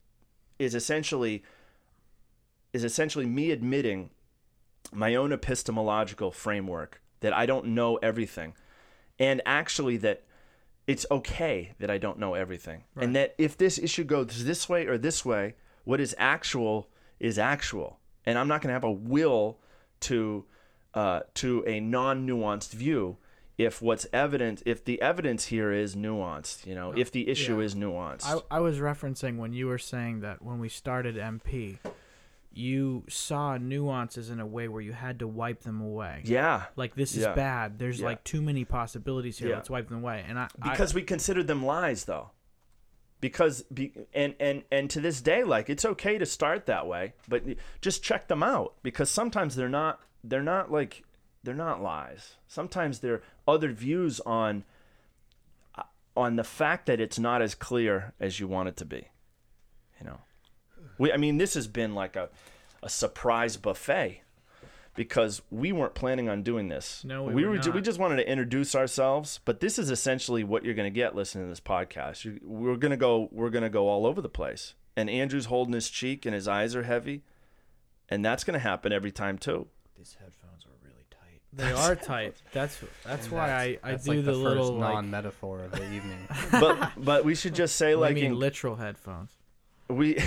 is 0.58 0.74
essentially 0.74 1.44
is 2.72 2.82
essentially 2.82 3.26
me 3.26 3.52
admitting 3.52 4.10
my 4.92 5.14
own 5.14 5.32
epistemological 5.32 6.32
framework 6.32 7.00
that 7.20 7.32
I 7.32 7.46
don't 7.46 7.66
know 7.66 7.96
everything 7.98 8.54
and 9.18 9.40
actually 9.46 9.96
that 9.98 10.22
it's 10.86 11.06
okay 11.10 11.72
that 11.78 11.90
I 11.90 11.98
don't 11.98 12.18
know 12.18 12.34
everything 12.34 12.84
Right. 12.94 13.04
and 13.04 13.16
that 13.16 13.34
if 13.38 13.56
this 13.56 13.78
issue 13.78 14.04
goes 14.04 14.44
this 14.44 14.68
way 14.68 14.86
or 14.86 14.98
this 14.98 15.24
way 15.24 15.54
what 15.84 16.00
is 16.00 16.14
actual 16.18 16.88
is 17.20 17.38
actual 17.38 17.98
and 18.26 18.38
I'm 18.38 18.48
not 18.48 18.60
going 18.62 18.68
to 18.68 18.74
have 18.74 18.84
a 18.84 18.90
will 18.90 19.58
to 20.00 20.44
uh, 20.94 21.20
to 21.34 21.64
a 21.66 21.80
non-nuanced 21.80 22.72
view 22.72 23.16
if 23.58 23.80
what's 23.80 24.06
evident 24.12 24.62
if 24.66 24.84
the 24.84 25.00
evidence 25.00 25.46
here 25.46 25.70
is 25.72 25.94
nuanced 25.94 26.66
you 26.66 26.74
know 26.74 26.92
if 26.96 27.10
the 27.12 27.28
issue 27.28 27.58
Yeah. 27.58 27.64
is 27.64 27.74
nuanced 27.74 28.26
I, 28.50 28.56
I 28.56 28.60
was 28.60 28.78
referencing 28.78 29.36
when 29.36 29.52
you 29.52 29.66
were 29.68 29.78
saying 29.78 30.20
that 30.20 30.42
when 30.42 30.58
we 30.58 30.68
started 30.68 31.16
MP, 31.16 31.78
you 32.54 33.04
saw 33.08 33.56
nuances 33.56 34.28
in 34.30 34.38
a 34.40 34.46
way 34.46 34.68
where 34.68 34.82
you 34.82 34.92
had 34.92 35.18
to 35.20 35.26
wipe 35.28 35.62
them 35.62 35.80
away. 35.80 36.22
yeah 36.24 36.64
Like 36.76 36.94
this 36.94 37.14
is 37.16 37.22
Yeah. 37.22 37.34
bad. 37.34 37.78
There's 37.78 38.00
Yeah. 38.00 38.06
like 38.06 38.24
too 38.24 38.42
many 38.42 38.64
possibilities 38.64 39.38
here. 39.38 39.48
Yeah. 39.50 39.56
Let's 39.56 39.70
wipe 39.70 39.88
them 39.88 39.98
away. 39.98 40.24
And 40.28 40.38
I 40.38 40.48
I- 40.60 40.70
because 40.70 40.94
we 40.94 41.02
considered 41.02 41.46
them 41.46 41.64
lies 41.64 42.04
though 42.04 42.30
because 43.20 43.62
be, 43.72 43.92
and 44.12 44.34
and 44.40 44.64
and 44.72 44.90
to 44.90 45.00
this 45.00 45.20
day 45.20 45.44
like 45.44 45.70
it's 45.70 45.84
okay 45.84 46.18
to 46.18 46.26
start 46.26 46.66
that 46.66 46.86
way 46.86 47.14
but 47.28 47.44
just 47.80 48.02
check 48.02 48.26
them 48.28 48.42
out 48.42 48.74
because 48.82 49.08
sometimes 49.10 49.54
they're 49.54 49.68
not 49.68 50.00
they're 50.24 50.42
not 50.42 50.72
like 50.72 51.04
they're 51.44 51.54
not 51.54 51.80
lies 51.80 52.36
sometimes 52.48 52.98
they're 52.98 53.22
other 53.46 53.70
views 53.72 54.18
on 54.26 54.64
uh, 55.76 55.82
on 56.16 56.34
the 56.34 56.42
fact 56.44 56.86
that 56.86 57.00
it's 57.00 57.18
not 57.18 57.40
as 57.40 57.54
clear 57.54 58.12
as 58.18 58.40
you 58.40 58.48
want 58.48 58.68
it 58.68 58.76
to 58.76 58.84
be 58.84 59.08
we 60.98 61.12
i 61.12 61.16
mean 61.16 61.38
this 61.38 61.54
has 61.54 61.66
been 61.66 61.94
like 61.94 62.16
a 62.16 62.28
a 62.82 62.88
surprise 62.88 63.56
buffet 63.56 64.22
because 64.94 65.40
we 65.50 65.72
weren't 65.72 65.94
planning 65.94 66.28
on 66.28 66.42
doing 66.42 66.68
this. 66.68 67.02
No, 67.04 67.22
we 67.22 67.34
we 67.34 67.44
were 67.44 67.52
were. 67.52 67.58
ju- 67.58 67.70
we 67.72 67.80
just 67.80 67.98
wanted 67.98 68.16
to 68.16 68.28
introduce 68.30 68.74
ourselves, 68.74 69.40
but 69.46 69.60
this 69.60 69.78
is 69.78 69.90
essentially 69.90 70.44
what 70.44 70.64
you're 70.64 70.74
going 70.74 70.92
to 70.92 70.94
get 70.94 71.14
listening 71.14 71.44
to 71.46 71.48
this 71.48 71.60
podcast. 71.60 72.24
You, 72.26 72.38
we're 72.42 72.76
going 72.76 72.90
to 72.90 72.96
go. 72.98 73.28
We're 73.32 73.48
going 73.50 73.62
to 73.62 73.70
go 73.70 73.88
all 73.88 74.04
over 74.04 74.20
the 74.20 74.28
place. 74.28 74.74
And 74.94 75.08
Andrew's 75.08 75.46
holding 75.46 75.72
his 75.72 75.88
cheek, 75.88 76.26
and 76.26 76.34
his 76.34 76.46
eyes 76.46 76.76
are 76.76 76.82
heavy, 76.82 77.22
and 78.10 78.22
that's 78.22 78.44
going 78.44 78.52
to 78.52 78.60
happen 78.60 78.92
every 78.92 79.10
time 79.12 79.38
too. 79.38 79.66
These 79.96 80.18
headphones 80.20 80.66
are 80.66 80.76
really 80.84 81.06
tight. 81.10 81.40
they 81.54 81.72
are 81.72 81.96
tight. 82.10 82.34
That's 82.52 82.78
that's 83.06 83.24
And 83.24 83.32
why 83.32 83.46
that's- 83.46 83.78
I, 83.84 83.88
I 83.88 83.90
that's 83.92 84.04
do 84.04 84.10
like 84.16 84.24
the, 84.26 84.32
the, 84.32 84.36
little 84.36 84.76
non-metaphor 84.78 85.60
of 85.60 85.70
the 85.72 85.90
evening. 85.90 86.28
But 86.50 86.92
but 86.98 87.24
we 87.24 87.34
should 87.34 87.54
just 87.54 87.76
say 87.76 87.92
I 87.92 87.94
like 87.94 88.14
mean 88.16 88.24
in, 88.26 88.38
literal 88.38 88.76
headphones. 88.76 89.30
We 89.88 90.18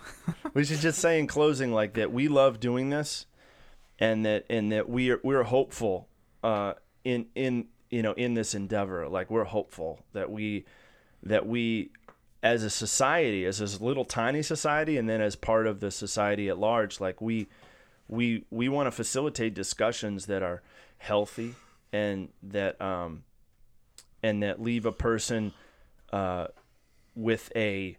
we 0.54 0.64
should 0.64 0.80
just 0.80 0.98
say 0.98 1.18
in 1.18 1.26
closing 1.26 1.72
like 1.72 1.94
that 1.94 2.12
we 2.12 2.28
love 2.28 2.60
doing 2.60 2.90
this 2.90 3.26
and 3.98 4.24
that 4.24 4.46
and 4.48 4.72
that 4.72 4.88
we 4.88 5.10
are 5.10 5.20
we're 5.22 5.42
hopeful 5.42 6.08
uh 6.42 6.74
in 7.04 7.26
in 7.34 7.66
you 7.90 8.02
know 8.02 8.12
in 8.12 8.34
this 8.34 8.54
endeavor. 8.54 9.08
Like 9.08 9.30
we're 9.30 9.44
hopeful 9.44 10.04
that 10.12 10.30
we 10.30 10.64
that 11.22 11.46
we 11.46 11.90
as 12.42 12.62
a 12.62 12.70
society 12.70 13.44
as 13.44 13.58
this 13.58 13.80
little 13.80 14.04
tiny 14.04 14.42
society 14.42 14.96
and 14.96 15.08
then 15.08 15.20
as 15.20 15.36
part 15.36 15.66
of 15.66 15.80
the 15.80 15.90
society 15.90 16.48
at 16.48 16.58
large 16.58 16.98
like 16.98 17.20
we 17.20 17.46
we 18.08 18.46
we 18.50 18.66
want 18.66 18.86
to 18.86 18.90
facilitate 18.90 19.52
discussions 19.52 20.24
that 20.24 20.42
are 20.42 20.62
healthy 20.96 21.54
and 21.92 22.30
that 22.42 22.80
um 22.80 23.24
and 24.22 24.42
that 24.42 24.62
leave 24.62 24.86
a 24.86 24.92
person 24.92 25.52
uh 26.14 26.46
with 27.14 27.52
a 27.54 27.98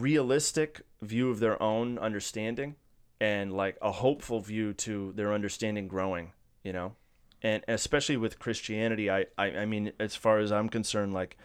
realistic 0.00 0.82
view 1.00 1.30
of 1.30 1.40
their 1.40 1.62
own 1.62 1.98
understanding 1.98 2.76
and 3.20 3.52
like 3.52 3.76
a 3.82 3.92
hopeful 3.92 4.40
view 4.40 4.72
to 4.72 5.12
their 5.12 5.32
understanding 5.32 5.88
growing 5.88 6.32
you 6.64 6.72
know? 6.72 6.94
And 7.42 7.62
especially 7.68 8.16
with 8.16 8.38
christianity 8.38 9.10
i 9.10 9.26
i, 9.36 9.46
I 9.46 9.66
mean 9.66 9.92
as 9.98 10.14
far 10.14 10.38
as 10.38 10.52
i'm 10.52 10.68
concerned 10.68 11.12
like 11.12 11.36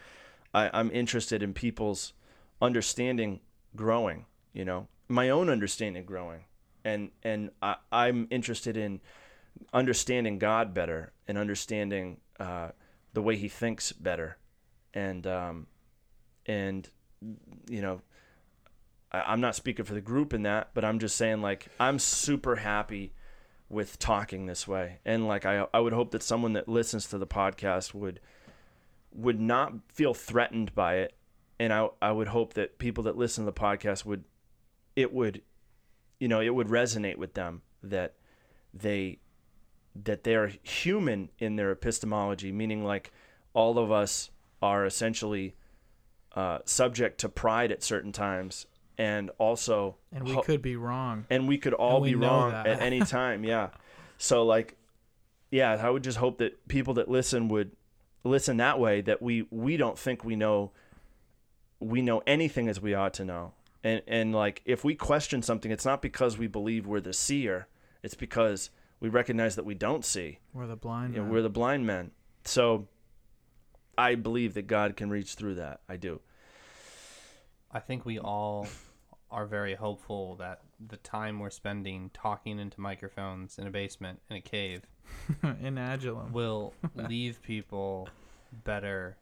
I, 0.54 0.70
i'm 0.72 0.90
interested 0.90 1.42
in 1.42 1.52
people's 1.52 2.12
understanding 2.60 3.40
growing 3.76 4.26
you 4.52 4.64
know? 4.64 4.88
My 5.08 5.30
own 5.30 5.48
understanding 5.48 6.04
growing. 6.04 6.44
And 6.84 7.10
and 7.22 7.50
I, 7.62 7.76
i'm 7.92 8.26
interested 8.30 8.76
in 8.76 9.00
understanding 9.72 10.38
god 10.38 10.72
better 10.74 11.12
and 11.26 11.36
understanding 11.36 12.20
uh, 12.38 12.70
the 13.12 13.22
way 13.22 13.36
he 13.36 13.48
thinks 13.48 13.92
better. 13.92 14.36
And 14.94 15.26
um 15.26 15.66
and 16.46 16.88
you 17.68 17.82
know 17.82 18.00
i'm 19.12 19.40
not 19.40 19.54
speaking 19.54 19.84
for 19.84 19.94
the 19.94 20.00
group 20.00 20.34
in 20.34 20.42
that 20.42 20.70
but 20.74 20.84
i'm 20.84 20.98
just 20.98 21.16
saying 21.16 21.40
like 21.40 21.68
i'm 21.80 21.98
super 21.98 22.56
happy 22.56 23.12
with 23.68 23.98
talking 23.98 24.46
this 24.46 24.66
way. 24.66 24.98
And 25.04 25.26
like 25.26 25.44
i 25.44 25.66
i 25.72 25.80
would 25.80 25.92
hope 25.92 26.12
that 26.12 26.22
someone 26.22 26.54
that 26.54 26.68
listens 26.68 27.06
to 27.08 27.18
the 27.18 27.26
podcast 27.26 27.94
would 27.94 28.20
would 29.12 29.40
not 29.40 29.72
feel 29.92 30.14
threatened 30.14 30.74
by 30.74 30.96
it. 30.96 31.14
And 31.60 31.72
i 31.72 31.88
i 32.00 32.10
would 32.10 32.28
hope 32.28 32.54
that 32.54 32.78
people 32.78 33.04
that 33.04 33.16
listen 33.16 33.44
to 33.44 33.50
the 33.50 33.60
podcast 33.60 34.04
would 34.04 34.24
it 34.96 35.12
would 35.12 35.42
you 36.18 36.28
know 36.28 36.40
it 36.40 36.54
would 36.54 36.68
resonate 36.68 37.16
with 37.16 37.34
them 37.34 37.62
that 37.82 38.14
they 38.72 39.18
that 40.04 40.24
they're 40.24 40.52
human 40.62 41.30
in 41.38 41.56
their 41.56 41.72
epistemology 41.72 42.52
meaning 42.52 42.84
like 42.84 43.12
all 43.52 43.78
of 43.78 43.90
us 43.90 44.30
are 44.62 44.84
essentially 44.84 45.54
uh, 46.34 46.58
subject 46.64 47.18
to 47.18 47.28
pride 47.28 47.72
at 47.72 47.82
certain 47.82 48.12
times 48.12 48.66
and 48.98 49.30
also 49.38 49.96
And 50.12 50.24
we 50.24 50.32
ho- 50.32 50.42
could 50.42 50.60
be 50.60 50.74
wrong. 50.76 51.24
and 51.30 51.46
we 51.46 51.56
could 51.56 51.72
all 51.74 52.00
we 52.00 52.10
be 52.10 52.14
wrong 52.16 52.50
that. 52.50 52.66
at 52.66 52.82
any 52.82 53.00
time 53.18 53.44
yeah 53.44 53.70
so 54.16 54.44
like 54.44 54.76
yeah 55.50 55.72
i 55.80 55.88
would 55.88 56.02
just 56.04 56.18
hope 56.18 56.38
that 56.38 56.66
people 56.68 56.94
that 56.94 57.08
listen 57.08 57.48
would 57.48 57.70
listen 58.24 58.56
that 58.56 58.78
way 58.80 59.00
that 59.00 59.22
we 59.22 59.46
we 59.50 59.76
don't 59.76 59.98
think 59.98 60.24
we 60.24 60.34
know 60.36 60.72
we 61.80 62.02
know 62.02 62.22
anything 62.26 62.68
as 62.68 62.80
we 62.80 62.92
ought 62.92 63.14
to 63.14 63.24
know 63.24 63.52
and 63.84 64.02
and 64.08 64.34
like 64.34 64.60
if 64.64 64.82
we 64.84 64.94
question 64.96 65.40
something 65.42 65.70
it's 65.70 65.84
not 65.86 66.02
because 66.02 66.36
we 66.36 66.48
believe 66.48 66.86
we're 66.86 67.00
the 67.00 67.12
seer 67.12 67.68
it's 68.02 68.16
because 68.16 68.70
we 69.00 69.08
recognize 69.08 69.54
that 69.54 69.64
we 69.64 69.74
don't 69.76 70.04
see 70.04 70.40
We're 70.52 70.66
the 70.66 70.74
blind. 70.76 71.12
you 71.14 71.18
know, 71.20 71.24
men. 71.24 71.32
we're 71.32 71.42
the 71.42 71.48
blind 71.50 71.86
men 71.86 72.10
so 72.44 72.88
i 73.96 74.16
believe 74.16 74.54
that 74.54 74.66
god 74.66 74.96
can 74.96 75.08
reach 75.08 75.34
through 75.34 75.54
that 75.54 75.80
i 75.88 75.96
do 75.96 76.20
I 77.70 77.80
think 77.80 78.06
we 78.06 78.18
all 78.18 78.66
are 79.30 79.46
very 79.46 79.74
hopeful 79.74 80.36
that 80.36 80.60
the 80.88 80.96
time 80.98 81.38
we're 81.38 81.50
spending 81.50 82.10
talking 82.14 82.58
into 82.58 82.80
microphones 82.80 83.58
in 83.58 83.66
a 83.66 83.70
basement 83.70 84.20
in 84.30 84.36
a 84.36 84.40
cave 84.40 84.82
in 85.60 85.76
Adullam. 85.78 86.32
will 86.32 86.72
leave 86.94 87.42
people 87.42 88.08
better 88.64 89.16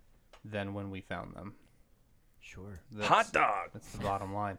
than 0.45 0.75
when 0.75 0.91
we 0.91 1.01
found 1.01 1.35
them. 1.35 1.55
Sure. 2.41 2.79
That's, 2.93 3.09
hot 3.09 3.33
dog 3.33 3.71
That's 3.73 3.91
the 3.93 3.99
bottom 4.03 4.33
line. 4.33 4.59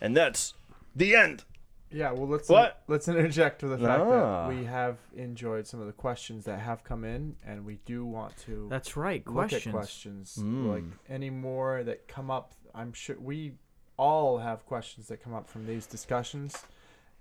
and 0.00 0.16
that's 0.16 0.54
the 0.96 1.14
end 1.14 1.44
Yeah, 1.92 2.10
well, 2.10 2.26
let's 2.26 2.48
What? 2.48 2.82
let's 2.88 3.06
interject 3.06 3.62
with 3.62 3.72
the 3.72 3.78
fact 3.86 4.02
Ah. 4.02 4.48
that 4.48 4.56
we 4.56 4.64
have 4.64 4.98
enjoyed 5.14 5.66
some 5.68 5.80
of 5.80 5.86
the 5.86 5.92
questions 5.92 6.44
that 6.46 6.58
have 6.60 6.82
come 6.82 7.04
in, 7.04 7.36
and 7.46 7.64
we 7.64 7.76
do 7.84 8.04
want 8.04 8.36
to 8.46 8.66
That's 8.68 8.96
right. 8.96 9.24
look 9.26 9.34
Questions. 9.34 9.66
at 9.66 9.72
questions 9.72 10.36
Mm. 10.40 10.68
like 10.68 10.84
any 11.08 11.30
more 11.30 11.84
that 11.84 12.08
come 12.08 12.30
up. 12.30 12.54
I'm 12.74 12.92
sure 12.92 13.16
we 13.20 13.52
all 14.00 14.38
have 14.38 14.64
questions 14.64 15.08
that 15.08 15.22
come 15.22 15.34
up 15.34 15.46
from 15.46 15.66
these 15.66 15.84
discussions, 15.86 16.64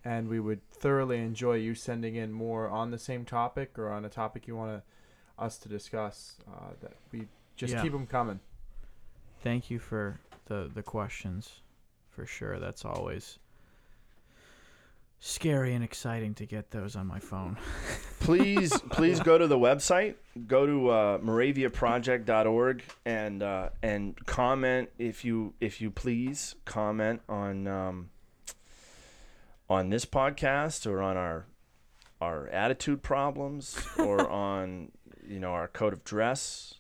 and 0.06 0.30
we 0.30 0.40
would 0.40 0.62
thoroughly 0.72 1.18
enjoy 1.18 1.56
you 1.56 1.76
sending 1.76 2.16
in 2.16 2.32
more 2.32 2.70
on 2.70 2.90
the 2.92 2.98
same 2.98 3.26
topic 3.26 3.78
or 3.78 3.90
on 3.92 4.06
a 4.06 4.10
topic 4.10 4.48
you 4.48 4.56
want 4.56 4.72
to, 4.82 5.44
us 5.44 5.58
to 5.58 5.68
discuss. 5.68 6.36
Uh, 6.50 6.70
that 6.82 6.94
we 7.12 7.28
just 7.58 7.74
Yeah. 7.74 7.82
keep 7.82 7.92
them 7.92 8.08
coming. 8.08 8.40
Thank 9.44 9.70
you 9.70 9.78
for 9.80 10.20
the 10.46 10.72
the 10.74 10.82
questions. 10.84 11.62
For 12.10 12.26
sure. 12.26 12.60
That's 12.60 12.84
always 12.86 13.40
scary 15.20 15.74
and 15.74 15.84
exciting 15.84 16.34
to 16.36 16.46
get 16.46 16.72
those 16.72 16.96
on 16.96 17.08
my 17.08 17.20
phone. 17.20 17.58
please 18.20 18.78
please 18.90 19.20
go 19.20 19.38
to 19.38 19.48
the 19.48 19.58
website 19.58 20.16
go 20.48 20.66
to 20.66 20.90
uh, 20.90 21.18
moraviaproject.org 21.20 22.84
and 23.06 23.44
uh, 23.44 23.70
and 23.82 24.26
comment 24.26 24.90
if 24.98 25.26
you 25.26 25.54
if 25.60 25.82
you 25.82 25.92
please 25.92 26.56
comment 26.66 27.22
on 27.28 27.68
um, 27.68 28.10
on 29.70 29.90
this 29.90 30.06
podcast 30.06 30.88
or 30.88 31.02
on 31.02 31.18
our 31.18 31.46
our 32.22 32.48
attitude 32.48 33.02
problems 33.02 33.80
or 33.98 34.28
on 34.30 34.92
you 35.26 35.40
know 35.40 35.52
our 35.52 35.68
code 35.68 35.94
of 35.94 36.04
dress 36.04 36.76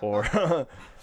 or 0.00 0.24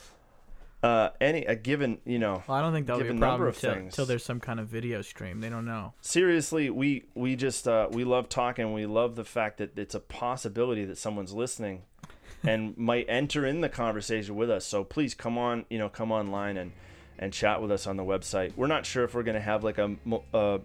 uh, 0.85 1.09
any 1.19 1.43
a 1.45 1.55
given 1.55 1.97
you 2.05 2.19
know 2.19 2.43
Well, 2.47 2.57
I 2.57 2.61
don't 2.61 2.71
think 2.73 2.85
that'll 2.85 3.01
be 3.01 3.09
a 3.09 3.15
problem 3.15 3.49
of 3.49 3.57
till, 3.57 3.73
things. 3.73 3.95
till 3.95 4.05
there's 4.05 4.23
some 4.23 4.39
kind 4.39 4.59
of 4.59 4.67
video 4.67 5.01
stream. 5.01 5.39
They 5.39 5.49
don't 5.49 5.65
know. 5.65 5.93
seriously 6.01 6.69
we 6.69 7.05
we 7.15 7.35
just 7.35 7.67
uh, 7.67 7.87
we 7.91 8.03
love 8.03 8.29
talking 8.29 8.71
we 8.73 8.85
love 8.85 9.15
the 9.15 9.23
fact 9.25 9.57
that 9.57 9.77
it's 9.79 9.95
a 9.95 9.99
possibility 9.99 10.85
that 10.85 10.97
someone's 10.97 11.33
listening 11.33 11.81
and 12.43 12.77
might 12.77 13.05
enter 13.09 13.45
in 13.47 13.61
the 13.61 13.69
conversation 13.69 14.35
with 14.35 14.51
us 14.51 14.63
so 14.65 14.83
please 14.83 15.15
come 15.15 15.37
on 15.37 15.65
you 15.69 15.79
know 15.79 15.89
come 15.89 16.11
online 16.11 16.57
and 16.57 16.71
and 17.17 17.33
chat 17.33 17.61
with 17.61 17.71
us 17.71 17.87
on 17.87 17.97
the 17.97 18.03
website 18.03 18.51
we're 18.55 18.67
not 18.67 18.85
sure 18.85 19.03
if 19.03 19.15
we're 19.15 19.23
going 19.23 19.35
to 19.35 19.41
have 19.41 19.63
like 19.63 19.79
a, 19.79 19.95
a 20.33 20.59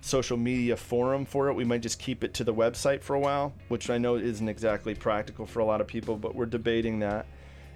social 0.00 0.36
media 0.36 0.76
forum 0.76 1.24
for 1.24 1.48
it 1.48 1.54
we 1.54 1.64
might 1.64 1.82
just 1.82 2.00
keep 2.00 2.24
it 2.24 2.34
to 2.34 2.42
the 2.42 2.54
website 2.54 3.02
for 3.02 3.14
a 3.14 3.20
while 3.20 3.52
which 3.68 3.90
i 3.90 3.98
know 3.98 4.16
isn't 4.16 4.48
exactly 4.48 4.94
practical 4.94 5.46
for 5.46 5.60
a 5.60 5.64
lot 5.64 5.80
of 5.80 5.86
people 5.86 6.16
but 6.16 6.34
we're 6.34 6.46
debating 6.46 6.98
that 6.98 7.26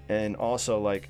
and 0.08 0.34
also 0.34 0.80
like 0.80 1.08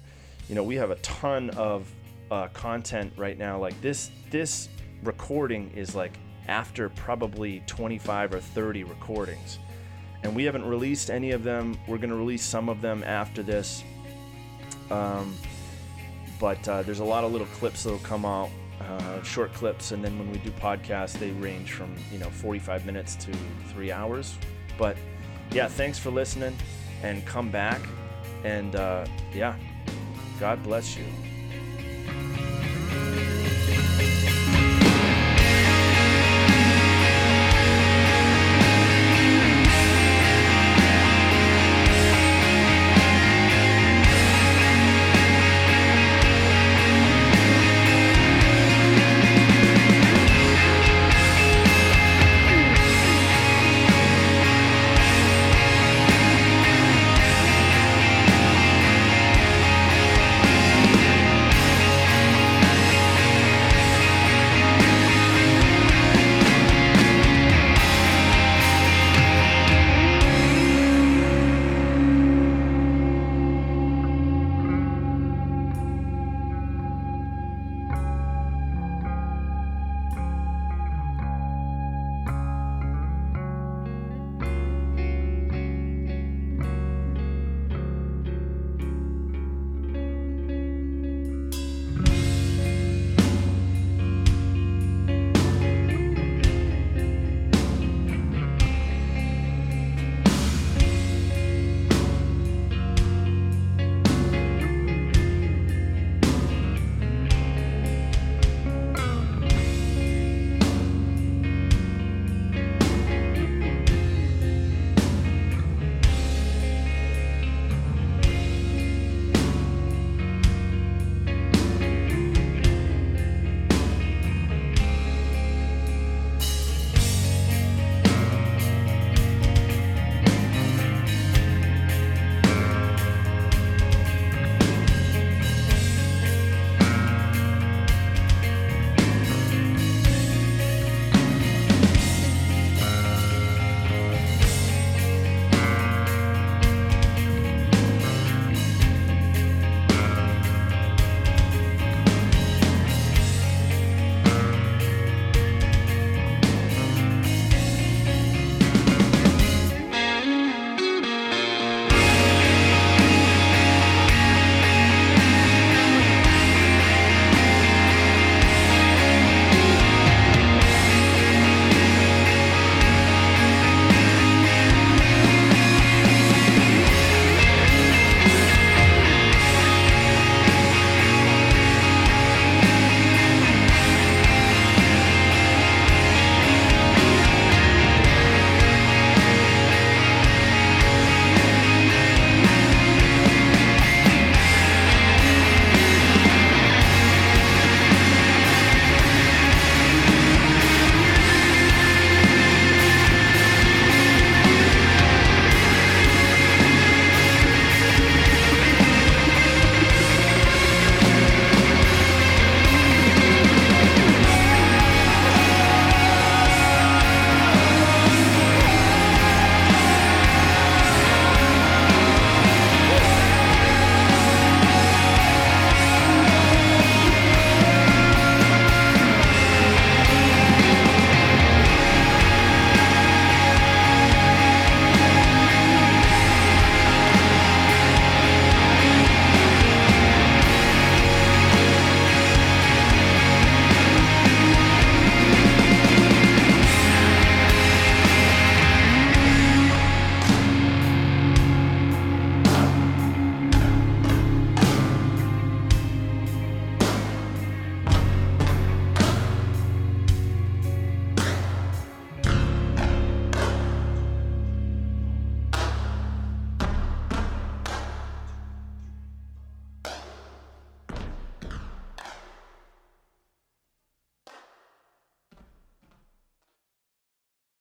you 0.48 0.55
know 0.55 0.62
we 0.62 0.77
have 0.77 0.90
a 0.90 0.97
ton 0.97 1.51
of 1.51 1.90
uh, 2.31 2.48
content 2.48 3.12
right 3.16 3.39
now. 3.39 3.59
Like 3.59 3.81
this 3.81 4.10
this 4.31 4.68
recording 5.02 5.70
is 5.74 5.94
like 5.94 6.18
after 6.48 6.89
probably 6.89 7.62
25 7.66 8.35
or 8.35 8.40
30 8.40 8.85
recordings. 8.85 9.59
And 10.23 10.35
we 10.35 10.44
haven't 10.44 10.64
released 10.64 11.10
any 11.10 11.32
of 11.32 11.43
them. 11.43 11.78
We're 11.86 11.98
going 11.98 12.10
to 12.10 12.16
release 12.16 12.44
some 12.44 12.68
of 12.68 12.81
them 12.81 13.02
after 13.05 13.43
this. 13.43 13.85
Um, 14.90 15.36
but 16.40 16.66
uh, 16.68 16.82
there's 16.82 17.01
a 17.01 17.05
lot 17.05 17.24
of 17.24 17.32
little 17.32 17.47
clips 17.48 17.85
that'll 17.85 17.98
come 18.01 18.24
out 18.24 18.51
uh, 18.81 19.23
short 19.23 19.52
clips. 19.55 19.93
And 19.93 20.05
then 20.05 20.18
when 20.18 20.31
we 20.31 20.39
do 20.39 20.51
podcasts 20.52 21.18
they 21.18 21.31
range 21.32 21.73
from 21.73 21.94
you 22.12 22.18
know 22.18 22.31
45 22.31 22.86
minutes 22.86 23.16
to 23.16 23.32
three 23.68 23.93
hours. 23.93 24.36
But 24.78 24.97
yeah 25.52 25.68
thanks 25.68 25.98
for 25.98 26.10
listening 26.10 26.56
and 27.02 27.24
come 27.27 27.51
back. 27.51 27.81
And 28.44 28.77
uh, 28.77 29.06
yeah 29.35 29.56
God 30.38 30.62
bless 30.62 30.96
you. 30.98 31.06